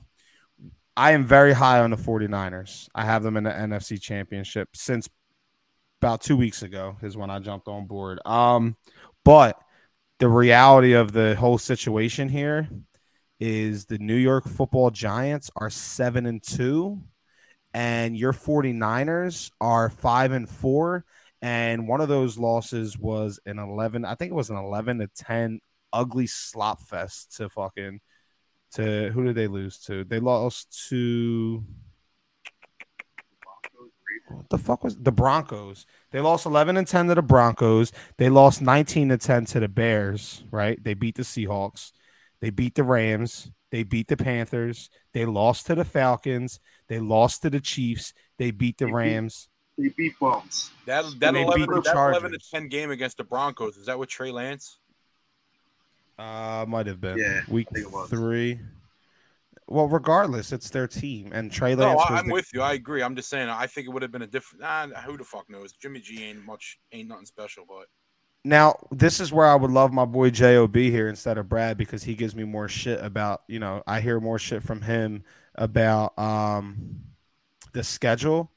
[0.96, 2.88] I am very high on the 49ers.
[2.94, 5.10] I have them in the NFC championship since
[6.02, 8.20] about two weeks ago is when I jumped on board.
[8.26, 8.76] Um,
[9.32, 9.64] but
[10.20, 12.68] the reality of the whole situation here
[13.40, 17.02] is the New York football giants are seven and two,
[17.74, 21.06] and your 49ers are five and four.
[21.42, 25.08] And one of those losses was an 11, I think it was an 11 to
[25.08, 25.62] 10
[25.94, 28.02] ugly slop fest to fucking
[28.74, 30.04] to who did they lose to?
[30.04, 31.64] They lost to
[34.32, 35.86] what the fuck was the Broncos?
[36.12, 37.92] They lost 11 and 10 to the Broncos.
[38.18, 40.82] They lost 19 to 10 to the Bears, right?
[40.84, 41.92] They beat the Seahawks.
[42.40, 43.52] They beat the Rams.
[43.72, 44.90] They beat the Panthers.
[45.14, 46.60] They lost to the Falcons.
[46.88, 48.14] They lost to the Chiefs.
[48.38, 49.48] They beat the Rams.
[49.78, 50.72] They beat bums.
[50.86, 53.78] That that, 11, that 11 to 10 game against the Broncos.
[53.78, 54.78] Is that with Trey Lance?
[56.20, 57.18] Uh, might have been.
[57.18, 57.68] Yeah, week
[58.10, 58.60] three.
[59.68, 62.04] Well, regardless, it's their team, and Trey Lance.
[62.10, 62.34] No, I'm the...
[62.34, 62.62] with you.
[62.62, 63.02] I agree.
[63.02, 63.48] I'm just saying.
[63.48, 64.62] I think it would have been a different.
[64.62, 65.74] Nah, who the fuck knows?
[65.74, 67.64] Jimmy G ain't much, ain't nothing special.
[67.68, 67.88] But
[68.44, 72.04] now this is where I would love my boy Job here instead of Brad because
[72.04, 73.44] he gives me more shit about.
[73.48, 75.24] You know, I hear more shit from him
[75.56, 77.02] about um
[77.74, 78.52] the schedule,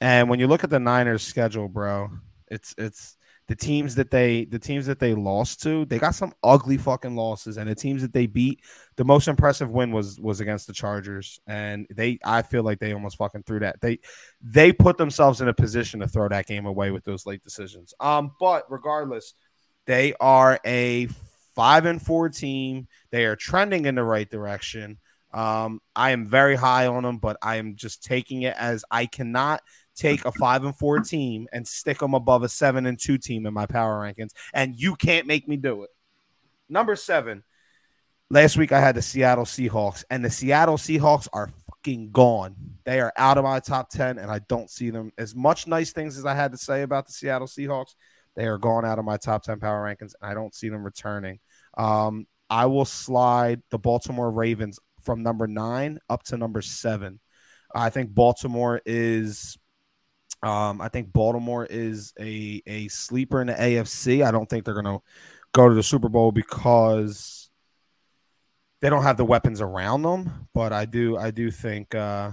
[0.00, 2.10] and when you look at the Niners' schedule, bro,
[2.48, 3.16] it's it's
[3.52, 7.14] the teams that they the teams that they lost to, they got some ugly fucking
[7.14, 8.60] losses, and the teams that they beat,
[8.96, 12.94] the most impressive win was was against the Chargers, and they I feel like they
[12.94, 13.78] almost fucking threw that.
[13.82, 13.98] They
[14.40, 17.92] they put themselves in a position to throw that game away with those late decisions.
[18.00, 19.34] Um, but regardless,
[19.84, 21.08] they are a
[21.54, 22.88] five and four team.
[23.10, 24.96] They are trending in the right direction.
[25.34, 29.04] Um, I am very high on them, but I am just taking it as I
[29.04, 29.60] cannot
[29.94, 33.46] take a five and four team and stick them above a seven and two team
[33.46, 35.90] in my power rankings, and you can't make me do it.
[36.68, 37.44] Number seven.
[38.30, 42.56] Last week I had the Seattle Seahawks, and the Seattle Seahawks are fucking gone.
[42.84, 45.12] They are out of my top 10, and I don't see them.
[45.18, 47.94] As much nice things as I had to say about the Seattle Seahawks,
[48.34, 50.82] they are gone out of my top 10 power rankings, and I don't see them
[50.82, 51.40] returning.
[51.76, 57.20] Um, I will slide the Baltimore Ravens from number nine up to number seven.
[57.74, 59.58] I think Baltimore is
[60.42, 64.24] um, I think Baltimore is a a sleeper in the AFC.
[64.24, 65.00] I don't think they're going to
[65.52, 67.50] go to the Super Bowl because
[68.80, 70.48] they don't have the weapons around them.
[70.52, 72.30] But I do I do think uh,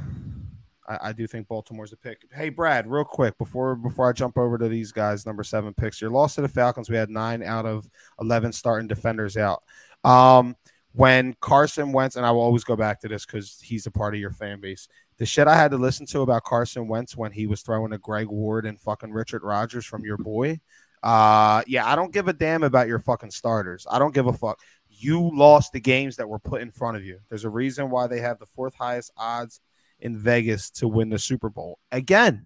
[0.88, 2.24] I, I do think Baltimore's a pick.
[2.34, 6.02] Hey Brad, real quick before before I jump over to these guys, number seven picks.
[6.02, 6.90] Your loss to the Falcons.
[6.90, 7.90] We had nine out of
[8.20, 9.64] eleven starting defenders out.
[10.04, 10.56] Um,
[10.94, 14.16] when Carson Wentz, and I will always go back to this because he's a part
[14.16, 14.88] of your fan base.
[15.20, 17.98] The shit I had to listen to about Carson Wentz when he was throwing to
[17.98, 20.60] Greg Ward and fucking Richard Rodgers from your boy.
[21.04, 23.86] Uh, yeah, I don't give a damn about your fucking starters.
[23.90, 24.60] I don't give a fuck.
[24.90, 27.20] You lost the games that were put in front of you.
[27.30, 29.60] There's a reason why they have the fourth highest odds
[30.00, 31.80] in Vegas to win the Super Bowl.
[31.92, 32.46] Again,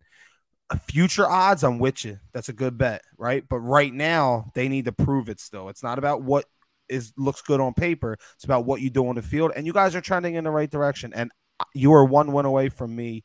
[0.88, 2.20] future odds, I'm with you.
[2.32, 3.44] That's a good bet, right?
[3.48, 5.70] But right now, they need to prove it still.
[5.70, 6.46] It's not about what
[6.90, 8.18] is looks good on paper.
[8.36, 10.52] It's about what you do on the field, and you guys are trending in the
[10.52, 11.14] right direction.
[11.14, 11.32] And
[11.74, 13.24] you are one win away from me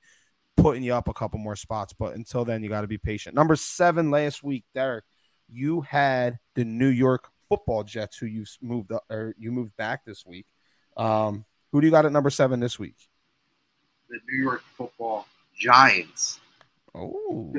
[0.57, 1.93] putting you up a couple more spots.
[1.93, 3.35] But until then, you got to be patient.
[3.35, 5.05] Number seven last week, Derrick,
[5.49, 10.05] you had the New York Football Jets, who you moved up or you moved back
[10.05, 10.47] this week.
[10.97, 12.97] Um, who do you got at number seven this week?
[14.09, 15.27] The New York Football
[15.59, 16.41] Giants.
[16.95, 17.53] Oh.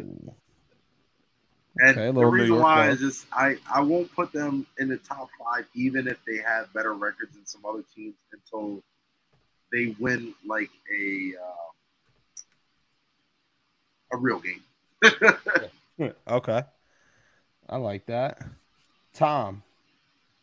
[1.81, 5.29] And okay, the reason why is just I, I won't put them in the top
[5.39, 8.83] five even if they have better records than some other teams until
[9.71, 11.67] they win like a uh,
[14.13, 14.63] a real game.
[16.27, 16.63] okay,
[17.69, 18.41] I like that.
[19.13, 19.63] Tom,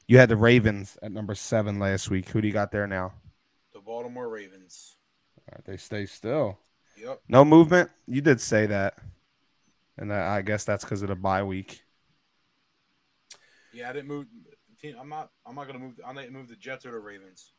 [0.07, 2.29] you had the Ravens at number seven last week.
[2.31, 3.13] Who do you got there now?
[3.73, 4.97] The Baltimore Ravens.
[5.65, 6.59] they stay still.
[7.01, 7.21] Yep.
[7.29, 7.91] No movement.
[8.07, 8.99] You did say that
[9.99, 11.83] and I guess that's because of the bye week.
[13.73, 14.27] Yeah, I didn't move.
[14.99, 15.31] I'm not.
[15.45, 16.01] I'm not gonna move.
[16.07, 17.53] I didn't move the Jets or the Ravens.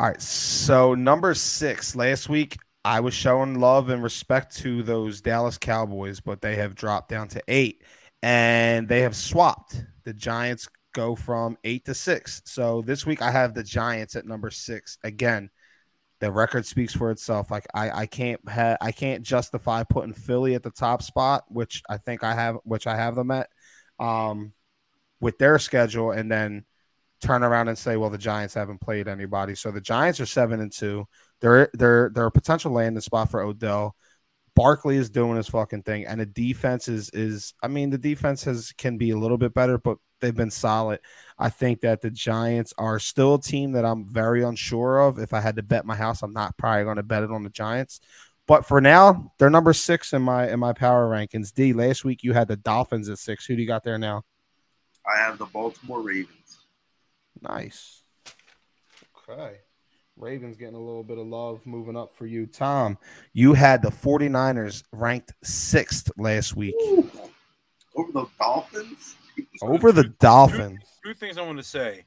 [0.00, 0.20] All right.
[0.20, 6.20] So number six last week, I was showing love and respect to those Dallas Cowboys,
[6.20, 7.82] but they have dropped down to eight,
[8.22, 9.84] and they have swapped.
[10.04, 12.42] The Giants go from eight to six.
[12.44, 15.50] So this week I have the Giants at number six again
[16.24, 17.50] the record speaks for itself.
[17.50, 21.82] Like I, I can't ha- I can't justify putting Philly at the top spot, which
[21.88, 23.50] I think I have, which I have them at,
[23.98, 24.52] um,
[25.20, 26.64] with their schedule, and then
[27.24, 29.54] turn around and say, well, the Giants haven't played anybody.
[29.54, 31.06] So the Giants are seven and two.
[31.40, 33.96] They're they're they're a potential landing spot for Odell.
[34.54, 38.44] Barkley is doing his fucking thing, and the defense is is I mean the defense
[38.44, 41.00] has can be a little bit better, but they've been solid.
[41.38, 45.18] I think that the Giants are still a team that I'm very unsure of.
[45.18, 47.42] If I had to bet my house, I'm not probably going to bet it on
[47.42, 48.00] the Giants.
[48.46, 51.52] But for now, they're number six in my in my power rankings.
[51.52, 53.46] D, last week you had the Dolphins at six.
[53.46, 54.22] Who do you got there now?
[55.06, 56.43] I have the Baltimore Ravens.
[57.48, 58.02] Nice.
[59.28, 59.56] Okay.
[60.16, 62.46] Ravens getting a little bit of love moving up for you.
[62.46, 62.96] Tom,
[63.32, 66.74] you had the 49ers ranked sixth last week.
[66.82, 67.10] Ooh.
[67.96, 69.16] Over the Dolphins?
[69.62, 70.80] Over the Dolphins.
[71.02, 72.04] Two, two, things I want to say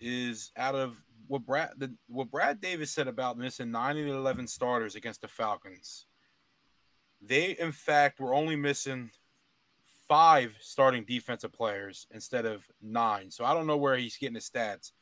[0.00, 0.96] is out of
[1.28, 5.28] what Brad the, what Brad Davis said about missing nine and eleven starters against the
[5.28, 6.06] Falcons.
[7.22, 9.10] They in fact were only missing
[10.08, 13.30] five starting defensive players instead of nine.
[13.30, 14.92] So I don't know where he's getting his stats.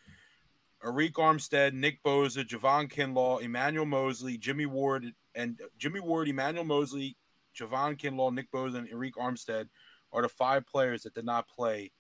[0.85, 7.17] Arik Armstead, Nick Bosa, Javon Kinlaw, Emmanuel Moseley, Jimmy Ward, and Jimmy Ward, Emmanuel Moseley,
[7.59, 9.69] Javon Kinlaw, Nick Bosa, and Arik Armstead
[10.13, 11.93] are the five players that did not play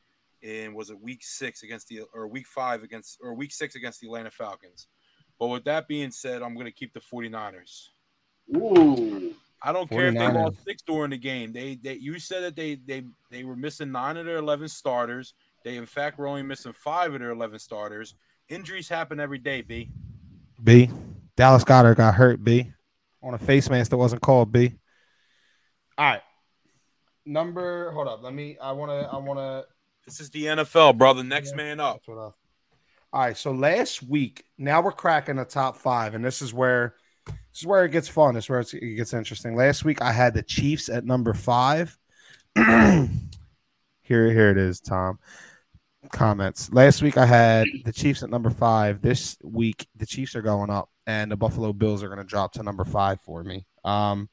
[0.42, 4.00] in was it week six against the or week five against or week six against
[4.00, 4.88] the Atlanta Falcons.
[5.38, 7.88] But with that being said, I'm going to keep the 49ers.
[8.56, 9.34] Ooh.
[9.64, 9.90] I don't 49ers.
[9.90, 11.52] care if they lost six during the game.
[11.52, 15.34] They, they you said that they they they were missing nine of their 11 starters.
[15.64, 18.14] They in fact were only missing five of their 11 starters.
[18.48, 19.62] Injuries happen every day.
[19.62, 19.90] B.
[20.62, 20.90] B.
[21.36, 22.42] Dallas Goedert got hurt.
[22.42, 22.72] B.
[23.22, 24.50] On a face mask that wasn't called.
[24.50, 24.74] B.
[25.96, 26.22] All right
[27.26, 27.90] number.
[27.92, 28.22] Hold up.
[28.22, 28.56] Let me.
[28.60, 29.08] I want to.
[29.08, 29.66] I want to.
[30.04, 31.22] This is the NFL, brother.
[31.22, 32.00] Next yeah, man up.
[32.08, 32.34] All
[33.12, 33.36] right.
[33.36, 37.66] So last week, now we're cracking the top five, and this is where this is
[37.66, 38.34] where it gets fun.
[38.34, 39.54] This is where it gets interesting.
[39.54, 41.96] Last week, I had the Chiefs at number five.
[42.56, 43.08] here,
[44.02, 45.18] here it is, Tom.
[46.10, 46.72] Comments.
[46.72, 49.02] Last week, I had the Chiefs at number five.
[49.02, 52.52] This week, the Chiefs are going up, and the Buffalo Bills are going to drop
[52.54, 53.66] to number five for me.
[53.84, 54.28] Um,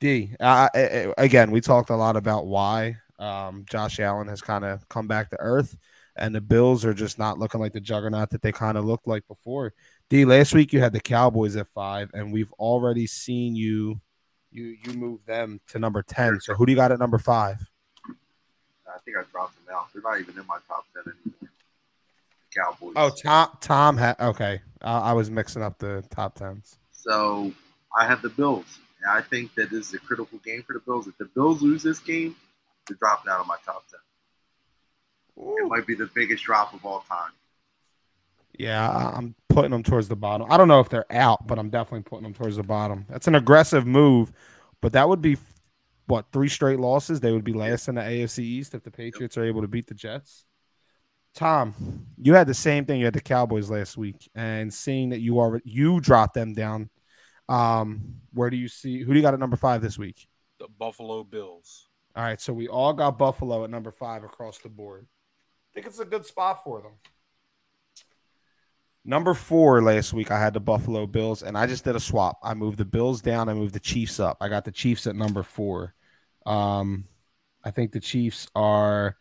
[0.00, 0.34] D.
[0.40, 5.30] Again, we talked a lot about why um, Josh Allen has kind of come back
[5.30, 5.76] to earth,
[6.16, 9.06] and the Bills are just not looking like the juggernaut that they kind of looked
[9.06, 9.72] like before.
[10.12, 10.26] D.
[10.26, 13.98] Last week you had the Cowboys at five, and we've already seen you
[14.50, 16.38] you you move them to number ten.
[16.38, 17.66] So who do you got at number five?
[18.86, 19.86] I think I dropped them out.
[19.94, 21.50] They're not even in my top ten anymore.
[22.54, 22.92] Cowboys.
[22.94, 23.56] Oh, Tom.
[23.62, 24.60] Tom had okay.
[24.82, 26.76] Uh, I was mixing up the top tens.
[26.90, 27.50] So
[27.98, 28.80] I have the Bills.
[29.02, 31.06] And I think that this is a critical game for the Bills.
[31.06, 32.36] If the Bills lose this game,
[32.86, 35.42] they're dropping out of my top ten.
[35.42, 35.56] Ooh.
[35.56, 37.32] It might be the biggest drop of all time.
[38.58, 40.46] Yeah, I'm putting them towards the bottom.
[40.50, 43.06] I don't know if they're out, but I'm definitely putting them towards the bottom.
[43.08, 44.32] That's an aggressive move,
[44.80, 45.36] but that would be
[46.06, 47.20] what three straight losses.
[47.20, 49.86] They would be last in the AFC East if the Patriots are able to beat
[49.86, 50.44] the Jets.
[51.34, 52.98] Tom, you had the same thing.
[52.98, 56.90] You had the Cowboys last week, and seeing that you are you dropped them down.
[57.48, 60.28] Um, where do you see who do you got at number five this week?
[60.58, 61.88] The Buffalo Bills.
[62.14, 65.06] All right, so we all got Buffalo at number five across the board.
[65.70, 66.92] I think it's a good spot for them.
[69.04, 72.38] Number four last week, I had the Buffalo Bills, and I just did a swap.
[72.42, 74.36] I moved the Bills down, I moved the Chiefs up.
[74.40, 75.94] I got the Chiefs at number four.
[76.46, 77.06] Um,
[77.64, 79.16] I think the Chiefs are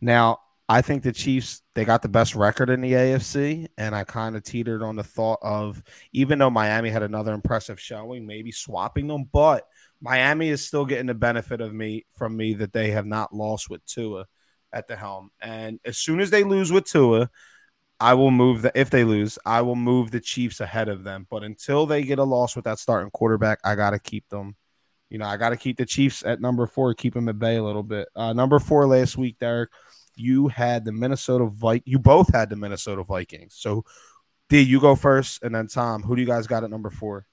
[0.00, 0.38] now.
[0.68, 4.36] I think the Chiefs they got the best record in the AFC, and I kind
[4.36, 9.08] of teetered on the thought of even though Miami had another impressive showing, maybe swapping
[9.08, 9.66] them, but
[10.00, 13.70] Miami is still getting the benefit of me from me that they have not lost
[13.70, 14.26] with Tua
[14.72, 15.30] at the helm.
[15.40, 17.30] And as soon as they lose with Tua,
[18.02, 21.26] I will move the if they lose, I will move the Chiefs ahead of them.
[21.30, 24.56] But until they get a loss with that starting quarterback, I gotta keep them
[25.12, 27.56] you know, I got to keep the Chiefs at number four, keep them at bay
[27.56, 28.08] a little bit.
[28.16, 29.68] Uh, number four last week, Derrick,
[30.16, 31.82] you had the Minnesota Vikings.
[31.84, 33.54] You both had the Minnesota Vikings.
[33.54, 33.84] So,
[34.48, 36.02] D, you go first, and then Tom.
[36.02, 37.26] Who do you guys got at number four?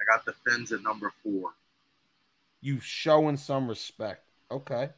[0.00, 1.50] I got the Fins at number four.
[2.60, 4.90] You showing some respect, okay?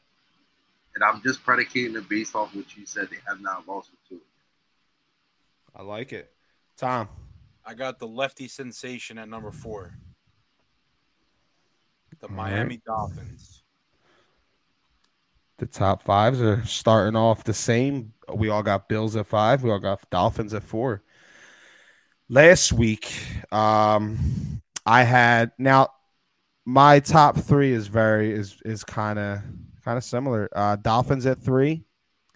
[0.95, 3.09] And I'm just predicating it based off what you said.
[3.11, 4.21] They have not lost it to.
[5.79, 6.31] I like it,
[6.77, 7.09] Tom.
[7.65, 9.93] I got the lefty sensation at number four
[12.21, 12.85] the Miami right.
[12.85, 13.63] Dolphins.
[15.59, 18.13] The top fives are starting off the same.
[18.33, 19.63] We all got Bills at five.
[19.63, 21.03] We all got Dolphins at four.
[22.29, 23.13] Last week,
[23.51, 25.89] um, I had now
[26.65, 29.41] my top three is very is is kind of
[29.85, 30.49] kind of similar.
[30.55, 31.85] Uh, Dolphins at three.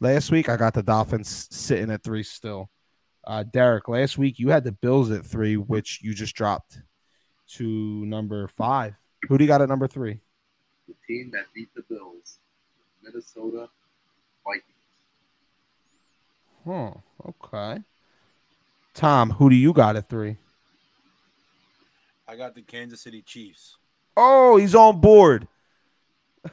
[0.01, 2.71] Last week, I got the Dolphins sitting at three still.
[3.25, 6.81] Uh, Derrick, last week you had the Bills at three, which you just dropped
[7.55, 8.95] to number five.
[9.29, 10.21] Who do you got at number three?
[10.89, 12.39] The team that beat the Bills,
[13.03, 13.69] Minnesota
[14.45, 14.65] Vikings.
[16.65, 16.95] Huh.
[17.29, 17.83] Okay.
[18.95, 20.37] Tom, who do you got at three?
[22.27, 23.77] I got the Kansas City Chiefs.
[24.17, 25.47] Oh, he's on board.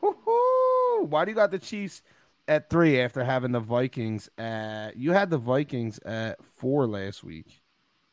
[0.00, 2.02] Why do you got the Chiefs
[2.48, 4.96] at three after having the Vikings at?
[4.96, 7.62] You had the Vikings at four last week.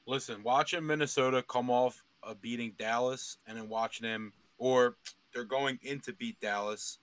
[0.06, 4.98] Listen, watching Minnesota come off of beating Dallas and then watching them, or
[5.33, 6.99] they're going in to beat Dallas.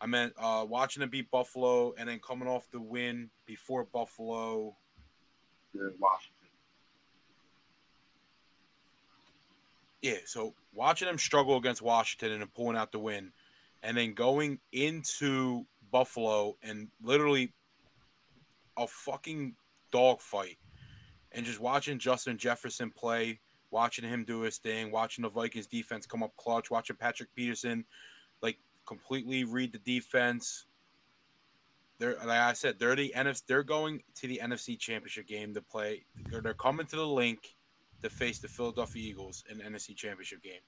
[0.00, 4.74] I meant uh, watching them beat Buffalo and then coming off the win before Buffalo.
[5.74, 6.48] Washington.
[10.02, 13.32] Yeah, so watching them struggle against Washington and then pulling out the win,
[13.82, 17.52] and then going into Buffalo and literally
[18.76, 19.54] a fucking
[19.92, 20.58] dogfight,
[21.30, 23.38] and just watching Justin Jefferson play
[23.72, 27.84] watching him do his thing, watching the Vikings defense come up clutch, watching Patrick Peterson
[28.42, 30.66] like completely read the defense.
[31.98, 33.42] They're like I said, they're the NFC.
[33.46, 36.04] They're going to the NFC Championship game to play.
[36.30, 37.56] They're, they're coming to the Linc
[38.02, 40.60] to face the Philadelphia Eagles in the NFC Championship game.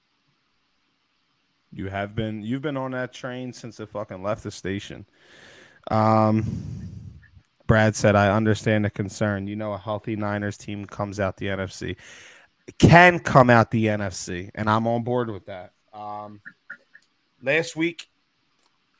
[1.75, 5.05] You have been you've been on that train since it fucking left the station.
[5.91, 6.43] Um
[7.67, 9.47] Brad said, I understand the concern.
[9.47, 11.97] You know, a healthy Niners team comes out the NFC
[12.79, 15.73] can come out the NFC, and I'm on board with that.
[15.93, 16.41] Um,
[17.41, 18.07] last week,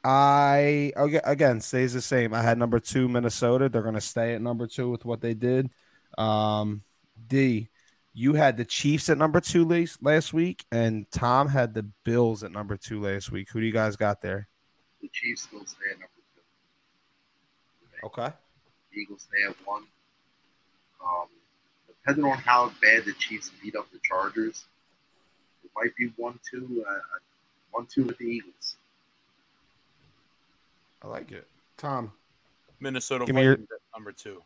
[0.03, 2.33] I again stays the same.
[2.33, 3.69] I had number two Minnesota.
[3.69, 5.69] They're going to stay at number two with what they did.
[6.17, 6.83] Um,
[7.27, 7.69] D,
[8.18, 12.44] you had the Chiefs at number two last, last week, and Tom had the Bills
[12.44, 13.50] at number two last week.
[13.52, 14.48] Who do you guys got there?
[15.02, 16.10] The Chiefs still stay at number
[18.02, 18.08] two.
[18.08, 18.34] Okay.
[18.94, 19.84] The Eagles stay at one.
[21.03, 21.27] Um,
[21.88, 24.64] depending on how bad the Chiefs beat up the Chargers,
[25.66, 27.00] it might be one two, uh,
[27.72, 28.77] one two with the Eagles.
[31.03, 32.14] I like it, Tom.
[32.80, 33.60] Minnesota Give me your...
[33.94, 34.42] number two.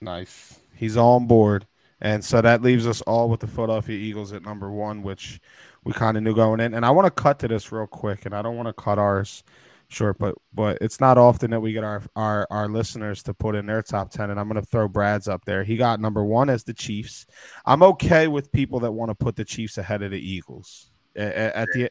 [0.00, 0.58] Nice.
[0.74, 1.66] He's on board.
[2.00, 5.40] And so that leaves us all with the Philadelphia Eagles at number one, which
[5.84, 6.74] we kind of knew going in.
[6.74, 8.98] And I want to cut to this real quick, and I don't want to cut
[8.98, 9.42] ours
[9.88, 13.54] short, but but it's not often that we get our our our listeners to put
[13.54, 15.64] in their top ten, and I'm going to throw Brad's up there.
[15.64, 17.26] He got number one as the Chiefs.
[17.64, 21.34] I'm okay with people that want to put the Chiefs ahead of the Eagles at,
[21.34, 21.90] at the.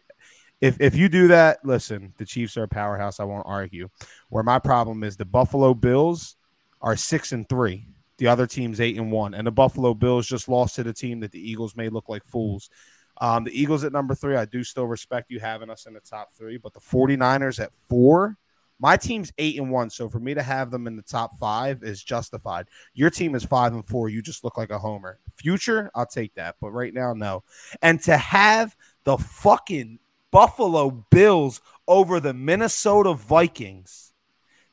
[0.59, 3.19] If, if you do that, listen, the Chiefs are a powerhouse.
[3.19, 3.89] I won't argue.
[4.29, 6.35] Where my problem is the Buffalo Bills
[6.81, 7.89] are six and three.
[8.17, 9.33] The other team's eight and one.
[9.33, 12.25] And the Buffalo Bills just lost to the team that the Eagles may look like
[12.25, 12.69] fools.
[13.19, 15.99] Um, the Eagles at number three, I do still respect you having us in the
[15.99, 18.37] top three, but the 49ers at four,
[18.79, 19.89] my team's eight and one.
[19.89, 22.67] So for me to have them in the top five is justified.
[22.93, 24.09] Your team is five and four.
[24.09, 25.19] You just look like a homer.
[25.35, 26.55] Future, I'll take that.
[26.61, 27.43] But right now, no.
[27.81, 29.99] And to have the fucking
[30.31, 34.13] Buffalo Bills over the Minnesota Vikings,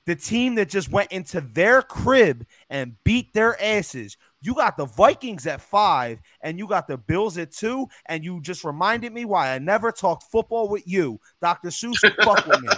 [0.07, 4.17] the team that just went into their crib and beat their asses.
[4.43, 7.89] You got the Vikings at five and you got the Bills at two.
[8.07, 11.19] And you just reminded me why I never talked football with you.
[11.41, 11.69] Dr.
[11.69, 12.69] Seuss, fuck with me.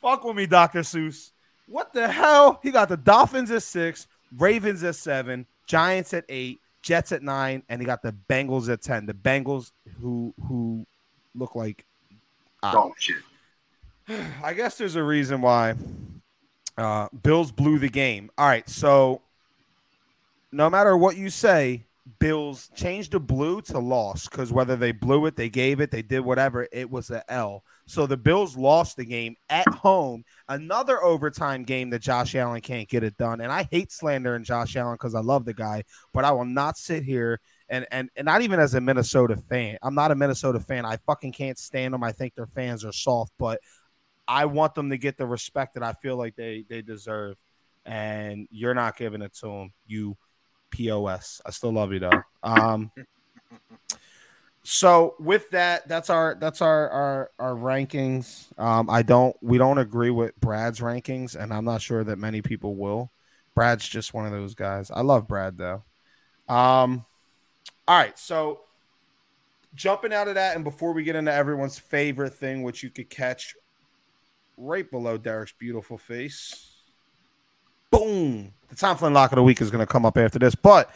[0.00, 0.80] fuck with me, Dr.
[0.80, 1.32] Seuss.
[1.66, 2.58] What the hell?
[2.62, 7.62] He got the Dolphins at six, Ravens at seven, Giants at eight, Jets at nine,
[7.68, 9.06] and he got the Bengals at ten.
[9.06, 9.70] The Bengals
[10.00, 10.84] who who
[11.34, 11.86] look like
[12.62, 13.16] uh, oh shit.
[14.42, 15.74] I guess there's a reason why
[16.76, 18.30] uh, Bills blew the game.
[18.38, 19.22] All right, so
[20.50, 21.84] no matter what you say,
[22.18, 26.02] Bills changed the blue to loss because whether they blew it, they gave it, they
[26.02, 27.62] did whatever, it was a L.
[27.86, 30.24] So the Bills lost the game at home.
[30.48, 33.40] Another overtime game that Josh Allen can't get it done.
[33.40, 36.76] And I hate slandering Josh Allen because I love the guy, but I will not
[36.76, 39.78] sit here and, and and not even as a Minnesota fan.
[39.82, 40.84] I'm not a Minnesota fan.
[40.84, 42.04] I fucking can't stand them.
[42.04, 43.60] I think their fans are soft, but
[44.32, 47.36] I want them to get the respect that I feel like they they deserve,
[47.84, 49.72] and you're not giving it to them.
[49.86, 50.16] You
[50.70, 51.42] pos.
[51.44, 52.22] I still love you though.
[52.42, 52.90] Um,
[54.62, 58.58] so with that, that's our that's our our our rankings.
[58.58, 62.40] Um, I don't we don't agree with Brad's rankings, and I'm not sure that many
[62.40, 63.12] people will.
[63.54, 64.90] Brad's just one of those guys.
[64.90, 65.84] I love Brad though.
[66.48, 67.04] Um,
[67.86, 68.60] all right, so
[69.74, 73.10] jumping out of that, and before we get into everyone's favorite thing, which you could
[73.10, 73.54] catch
[74.62, 76.76] right below Derrick's beautiful face.
[77.90, 78.52] Boom.
[78.68, 80.54] The Tom Flynn lock of the week is going to come up after this.
[80.54, 80.90] But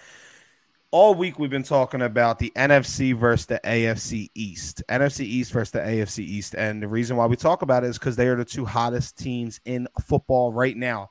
[0.90, 4.82] all week we've been talking about the NFC versus the AFC East.
[4.88, 6.54] NFC East versus the AFC East.
[6.54, 9.18] And the reason why we talk about it is because they are the two hottest
[9.18, 11.10] teams in football right now.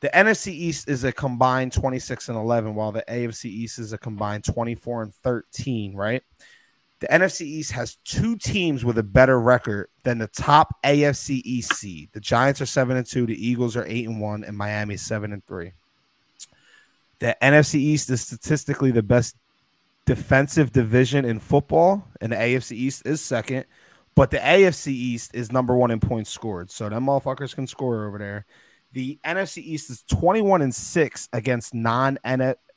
[0.00, 3.98] The NFC East is a combined 26 and 11, while the AFC East is a
[3.98, 6.22] combined 24 and 13, right?
[7.02, 11.74] The NFC East has two teams with a better record than the top AFC East
[11.74, 12.10] seed.
[12.12, 15.02] The Giants are seven and two, the Eagles are eight and one, and Miami is
[15.02, 15.72] seven and three.
[17.18, 19.34] The NFC East is statistically the best
[20.06, 23.64] defensive division in football, and the AFC East is second.
[24.14, 28.06] But the AFC East is number one in points scored, so them motherfuckers can score
[28.06, 28.46] over there.
[28.92, 32.16] The NFC East is 21 and 6 against non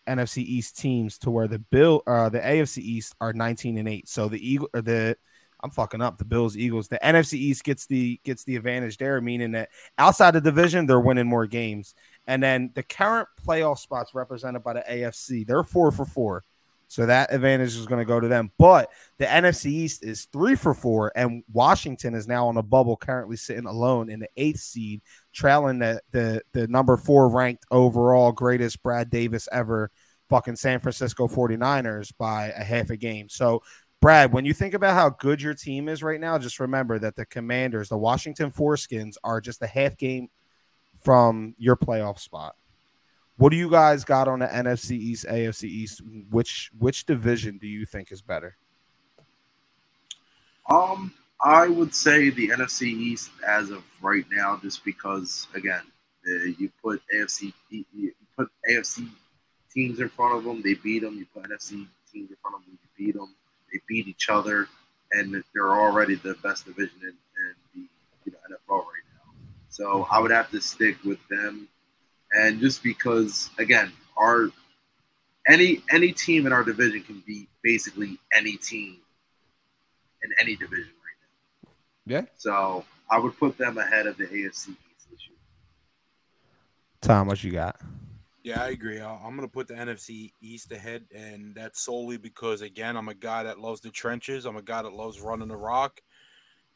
[0.07, 4.07] NFC East teams to where the Bill uh the AFC East are 19 and 8.
[4.07, 5.17] So the Eagle or the
[5.63, 6.89] I'm fucking up the Bills Eagles.
[6.89, 10.99] The NFC East gets the gets the advantage there, meaning that outside the division they're
[10.99, 11.95] winning more games.
[12.27, 16.43] And then the current playoff spots represented by the AFC, they're four for four.
[16.87, 18.51] So that advantage is going to go to them.
[18.57, 22.97] But the NFC East is three for four, and Washington is now on a bubble,
[22.97, 25.01] currently sitting alone in the eighth seed,
[25.33, 29.91] trailing the the, the number four ranked overall greatest Brad Davis ever,
[30.29, 33.29] fucking San Francisco 49ers by a half a game.
[33.29, 33.63] So
[34.01, 37.15] Brad, when you think about how good your team is right now, just remember that
[37.15, 40.27] the Commanders, the Washington Foreskins, are just a half game
[41.03, 42.55] from your playoff spot.
[43.37, 46.01] What do you guys got on the NFC East, AFC East?
[46.29, 48.55] Which which division do you think is better?
[50.69, 55.81] Um, I would say the NFC East as of right now, just because again,
[56.27, 59.09] uh, you put AFC you put AFC
[59.75, 61.17] teams in front of them, they beat them.
[61.17, 63.35] You put NFC teams in front of them, you beat them.
[63.71, 64.69] They beat each other,
[65.11, 67.81] and they're already the best division in, in the
[68.25, 69.33] you know, NFL right now.
[69.67, 71.67] So I would have to stick with them
[72.35, 74.49] and just because again our
[75.47, 78.97] any any team in our division can beat basically any team
[80.23, 81.71] in any division right now.
[82.05, 82.25] Yeah.
[82.37, 85.37] So I would put them ahead of the AFC East this year.
[87.01, 87.79] Tom, what you got?
[88.43, 89.01] Yeah, I agree.
[89.01, 93.15] I'm going to put the NFC East ahead, and that's solely because, again, I'm a
[93.15, 94.45] guy that loves the trenches.
[94.45, 95.99] I'm a guy that loves running the rock,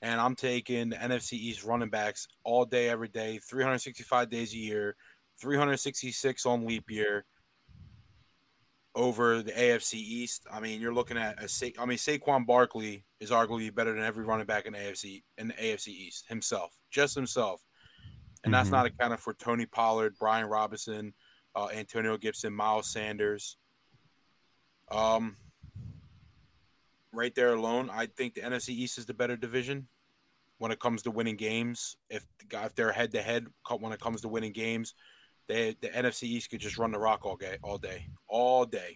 [0.02, 4.58] and I'm taking the NFC East running backs all day, every day, 365 days a
[4.58, 4.96] year.
[5.40, 7.26] 366 on leap year
[8.96, 10.46] over the AFC East.
[10.52, 14.04] I mean, you're looking at a Sa- I mean Saquon Barkley is arguably better than
[14.04, 17.64] every running back in the AFC in the AFC East himself, just himself.
[18.44, 18.74] And that's Mhm.
[18.74, 21.14] not accounting for Tony Pollard, Brian Robinson,
[21.56, 23.58] uh, Antonio Gibson, Miles Sanders.
[24.90, 25.38] Um,
[27.12, 29.88] right there alone, I think the NFC East is the better division
[30.58, 31.96] when it comes to winning games.
[32.10, 33.48] If if they're head to head
[33.80, 34.96] when it comes to winning games,
[35.50, 38.94] they the NFC East could just run the rock all day, all day, all day,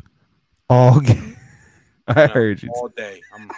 [0.70, 1.36] Oh, okay.
[2.08, 2.70] I Yeah, heard you.
[2.74, 3.22] all day.
[3.34, 3.50] I'm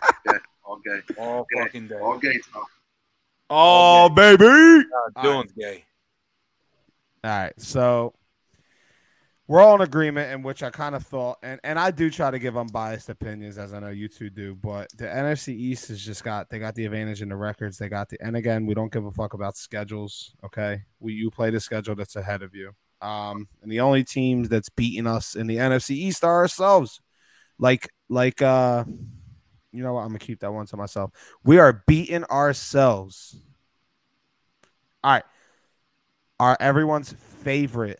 [0.65, 1.01] All gay.
[1.17, 1.63] all Okay.
[1.63, 1.99] fucking day.
[2.01, 2.67] All gay talk.
[3.49, 4.45] Oh, baby.
[4.45, 5.85] God, All Dylan's gay.
[7.23, 8.13] All right, so
[9.47, 12.31] we're all in agreement in which I kind of thought, and and I do try
[12.31, 14.55] to give unbiased opinions, as I know you two do.
[14.55, 17.77] But the NFC East has just got they got the advantage in the records.
[17.77, 20.35] They got the, and again, we don't give a fuck about schedules.
[20.43, 22.73] Okay, we you play the schedule that's ahead of you.
[23.01, 27.01] Um, and the only teams that's beating us in the NFC East are ourselves.
[27.59, 28.85] Like like uh,
[29.71, 30.01] you know what?
[30.01, 31.11] I'm gonna keep that one to myself.
[31.43, 33.37] We are beating ourselves.
[35.03, 35.23] All right
[36.39, 37.99] our everyone's favorite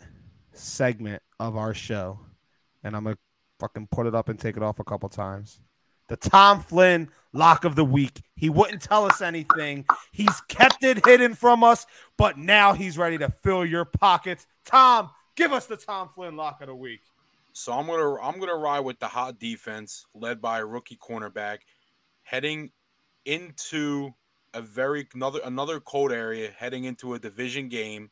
[0.54, 2.20] segment of our show,
[2.84, 3.18] and I'm gonna
[3.60, 5.60] fucking put it up and take it off a couple times.
[6.08, 8.22] The Tom Flynn lock of the week.
[8.36, 9.86] He wouldn't tell us anything.
[10.12, 11.86] He's kept it hidden from us,
[12.18, 14.48] but now he's ready to fill your pockets.
[14.66, 17.02] Tom, give us the Tom Flynn lock of the week.
[17.54, 21.60] So I'm gonna I'm gonna ride with the hot defense led by a rookie cornerback,
[22.24, 22.72] heading
[23.24, 24.14] into
[24.54, 28.10] a very another another cold area, heading into a division game.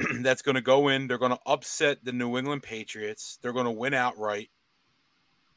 [0.20, 1.06] that's going to go in.
[1.06, 3.38] They're going to upset the New England Patriots.
[3.42, 4.48] They're going to win outright.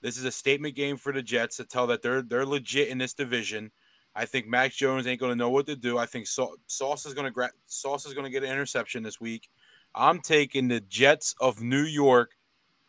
[0.04, 2.98] This is a statement game for the Jets to tell that they're they're legit in
[2.98, 3.72] this division.
[4.16, 5.98] I think Mac Jones ain't going to know what to do.
[5.98, 9.02] I think Sau- Sauce is going to gra- Sauce is going to get an interception
[9.02, 9.50] this week.
[9.96, 12.32] I'm taking the Jets of New York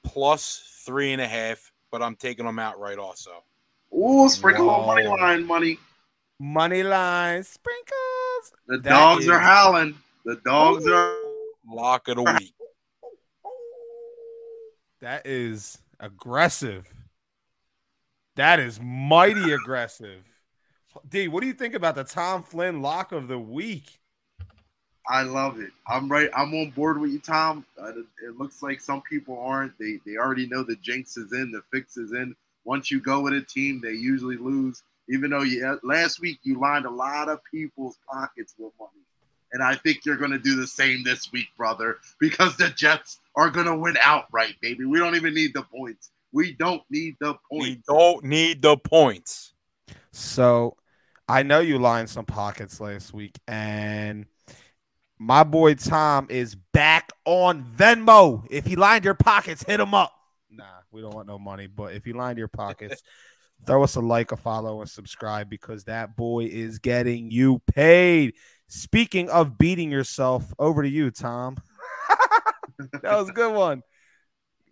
[0.03, 3.43] plus three and a half, but I'm taking them out outright also.
[3.97, 5.79] Ooh, sprinkle on money line money.
[6.41, 8.53] Money line sprinkles.
[8.67, 9.95] The That dogs is- are howling.
[10.25, 11.17] The dogs are.
[11.67, 12.55] Lock of the week.
[15.01, 16.93] That is aggressive.
[18.37, 20.25] That is mighty aggressive.
[21.09, 24.01] D, what do you think about the Tom Flynn lock of the week?
[25.09, 25.71] I love it.
[25.87, 26.31] I'm right.
[26.35, 27.65] I'm on board with you, Tom.
[27.81, 29.79] Uh, it, looks like some people aren't.
[29.79, 32.35] They they already know the jinx is in, the fix is in.
[32.65, 34.83] Once you go with a team, they usually lose.
[35.11, 39.05] Even though you last week you lined a lot of people's pockets with money,
[39.53, 43.21] and I think you're going to do the same this week, brother, because the Jets
[43.37, 44.87] are going to win outright, baby.
[44.87, 46.11] We don't even need the points.
[46.35, 47.65] We don't need the points.
[47.65, 49.55] We don't need the points.
[50.11, 50.77] So
[51.29, 54.27] I know you lined some pockets last week, and
[55.17, 58.45] my boy Tom is back on Venmo.
[58.51, 60.13] If he lined your pockets, hit him up.
[60.51, 63.01] Nah, we don't want no money, but if he lined your pockets,
[63.65, 68.35] throw us a like, a follow, and subscribe because that boy is getting you paid.
[68.67, 71.59] Speaking of beating yourself, over to you, Tom.
[73.03, 73.85] that was a good one.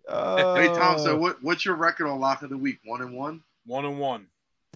[0.07, 2.79] Hey Tom, so Uh, what, what's your record on lock of the week?
[2.85, 3.41] One and one.
[3.65, 4.27] One and one.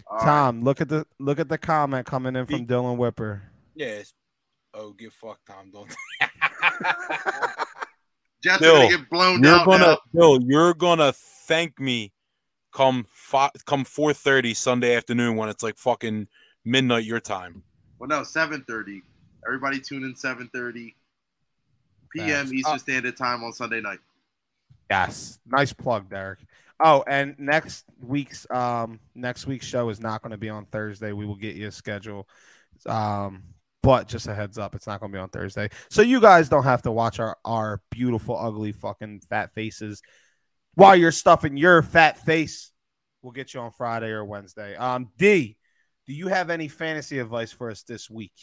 [0.07, 0.25] All right.
[0.25, 3.41] Tom, look at the look at the comment coming in from Be- Dylan Whipper.
[3.75, 4.13] Yes.
[4.73, 5.71] Oh, get fucked, Tom.
[5.71, 5.93] Don't.
[8.43, 9.97] Jets Bill, gonna get blown you're out gonna, now.
[10.13, 10.39] Bill.
[10.41, 12.13] You're gonna thank me
[12.71, 16.27] come five, come four thirty Sunday afternoon when it's like fucking
[16.63, 17.63] midnight your time.
[17.97, 19.01] Well, no, seven thirty.
[19.45, 20.95] Everybody tune in seven thirty
[22.13, 22.27] p.m.
[22.29, 22.53] Facts.
[22.53, 23.99] Eastern Uh, Standard Time on Sunday night.
[24.89, 26.39] Yes, nice plug, Derrick.
[26.79, 31.11] Oh, and next week's um next week's show is not going to be on Thursday.
[31.11, 32.27] We will get you a schedule.
[32.85, 33.43] Um,
[33.81, 36.49] but just a heads up, it's not going to be on Thursday, so you guys
[36.49, 40.01] don't have to watch our our beautiful, ugly, fucking fat faces
[40.75, 42.71] while you're stuffing your fat face.
[43.21, 44.75] We'll get you on Friday or Wednesday.
[44.75, 45.57] Um, D,
[46.05, 48.33] do you have any fantasy advice for us this week?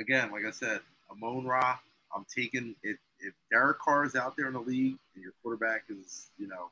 [0.00, 1.78] Again, like I said, Amon-Ra.
[2.14, 2.96] I'm taking it.
[3.20, 6.70] If Derek Carr is out there in the league and your quarterback is, you know,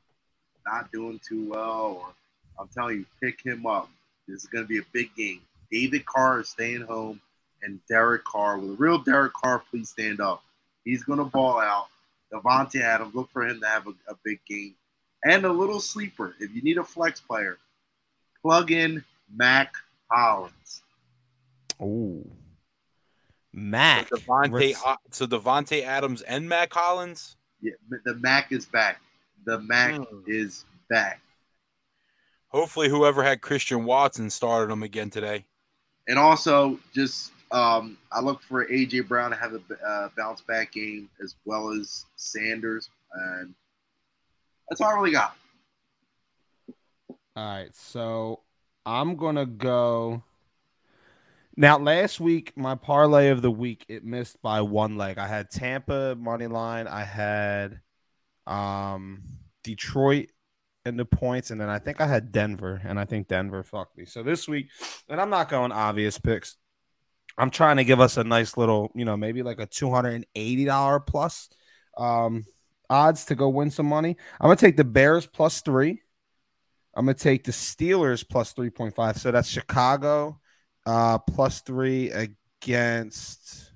[0.65, 2.13] not doing too well, or
[2.59, 3.89] I'm telling you, pick him up.
[4.27, 5.41] This is going to be a big game.
[5.71, 7.21] David Carr is staying home,
[7.61, 10.43] and Derek Carr, with a real Derek Carr, please stand up.
[10.83, 11.87] He's going to ball out.
[12.31, 14.75] Davante Adams, look for him to have a, a big game.
[15.23, 16.35] And a little sleeper.
[16.39, 17.57] If you need a flex player,
[18.41, 19.03] plug in
[19.33, 19.73] Mack
[20.09, 20.81] Hollins.
[21.79, 22.23] Oh,
[23.57, 24.07] Mac.
[24.09, 24.75] So Davante,
[25.11, 27.37] so Davante Adams and Matt Collins.
[27.59, 27.71] Yeah,
[28.05, 29.01] the Mac is back.
[29.45, 30.19] The Mac Hmm.
[30.27, 31.21] is back.
[32.49, 35.45] Hopefully, whoever had Christian Watson started him again today.
[36.07, 40.71] And also, just um, I look for AJ Brown to have a uh, bounce back
[40.71, 42.89] game as well as Sanders.
[43.11, 43.55] And
[44.69, 45.35] That's all I really got.
[47.35, 48.41] All right, so
[48.85, 50.21] I'm gonna go.
[51.59, 55.17] Now, last week, my parlay of the week it missed by one leg.
[55.17, 56.87] I had Tampa money line.
[56.87, 57.79] I had
[58.45, 59.23] um,
[59.63, 60.29] Detroit
[60.85, 63.97] in the points, and then I think I had Denver, and I think Denver fucked
[63.97, 64.05] me.
[64.05, 64.67] So this week,
[65.09, 66.57] and I'm not going obvious picks.
[67.39, 70.13] I'm trying to give us a nice little, you know, maybe like a two hundred
[70.13, 71.49] and eighty dollar plus
[71.97, 72.45] um,
[72.87, 74.15] odds to go win some money.
[74.39, 76.03] I'm gonna take the Bears plus three.
[76.93, 79.17] I'm gonna take the Steelers plus three point five.
[79.17, 80.39] So that's Chicago
[80.87, 83.71] uh, plus three against.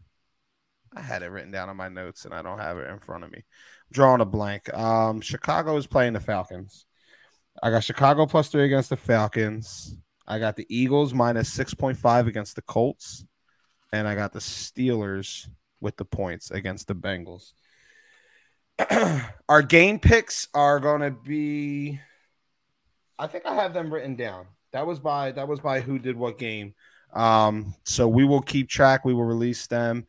[0.95, 3.23] I had it written down on my notes and I don't have it in front
[3.23, 3.40] of me.
[3.40, 4.73] I'm drawing a blank.
[4.73, 6.85] Um, Chicago is playing the Falcons.
[7.61, 9.95] I got Chicago plus three against the Falcons.
[10.27, 13.25] I got the Eagles minus 6.5 against the Colts.
[13.93, 15.48] And I got the Steelers
[15.81, 17.51] with the points against the Bengals.
[19.49, 21.99] Our game picks are going to be
[23.19, 24.48] I think I have them written down.
[24.72, 26.73] That was by that was by who did what game.
[27.14, 29.06] Um, so we will keep track.
[29.06, 30.06] We will release them.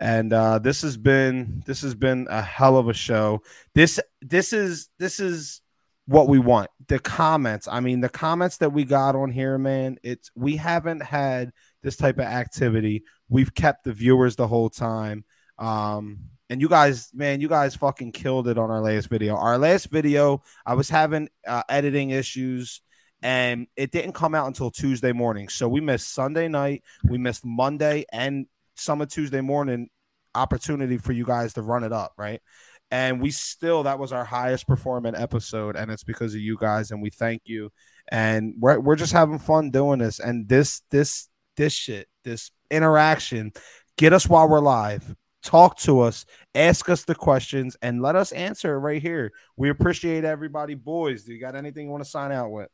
[0.00, 3.42] And uh, this has been this has been a hell of a show.
[3.74, 5.60] This this is this is
[6.06, 6.70] what we want.
[6.88, 7.68] The comments.
[7.68, 9.98] I mean, the comments that we got on here, man.
[10.02, 11.52] It's we haven't had
[11.82, 13.04] this type of activity.
[13.28, 15.24] We've kept the viewers the whole time.
[15.58, 16.18] Um,
[16.50, 19.36] and you guys, man, you guys fucking killed it on our last video.
[19.36, 22.82] Our last video, I was having uh, editing issues
[23.24, 25.48] and it didn't come out until Tuesday morning.
[25.48, 28.46] So we missed Sunday night, we missed Monday and
[28.76, 29.88] some of Tuesday morning
[30.34, 32.42] opportunity for you guys to run it up, right?
[32.90, 36.90] And we still that was our highest performing episode, and it's because of you guys,
[36.90, 37.72] and we thank you.
[38.08, 43.52] And we're we're just having fun doing this, and this this this shit, this interaction,
[43.96, 45.16] get us while we're live.
[45.42, 49.32] Talk to us, ask us the questions, and let us answer right here.
[49.56, 51.24] We appreciate everybody, boys.
[51.24, 52.68] Do you got anything you want to sign out with?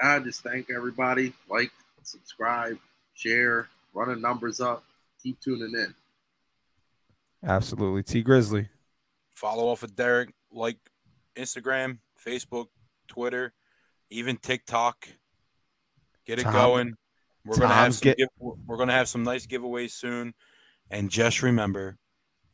[0.00, 1.32] I just thank everybody.
[1.48, 1.70] Like,
[2.02, 2.78] subscribe,
[3.14, 4.84] share, run the numbers up.
[5.22, 5.94] Keep tuning in.
[7.44, 8.02] Absolutely.
[8.02, 8.68] T Grizzly.
[9.34, 10.78] Follow off of Derrick, like
[11.36, 12.66] Instagram, Facebook,
[13.08, 13.52] Twitter,
[14.10, 15.08] even TikTok.
[16.26, 16.94] Get it Tom, going.
[17.44, 20.34] We're gonna have some get- give, we're gonna have some nice giveaways soon.
[20.90, 21.98] And just remember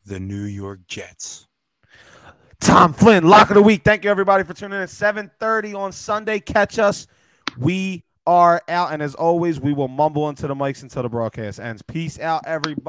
[0.06, 1.46] the New York Jets.
[2.60, 3.82] Tom Flynn, lock of the week.
[3.84, 4.88] Thank you everybody for tuning in.
[4.88, 6.40] 7:30 on Sunday.
[6.40, 7.06] Catch us.
[7.58, 8.92] We are out.
[8.92, 11.82] And as always, we will mumble into the mics until the broadcast ends.
[11.82, 12.82] Peace out, everybody.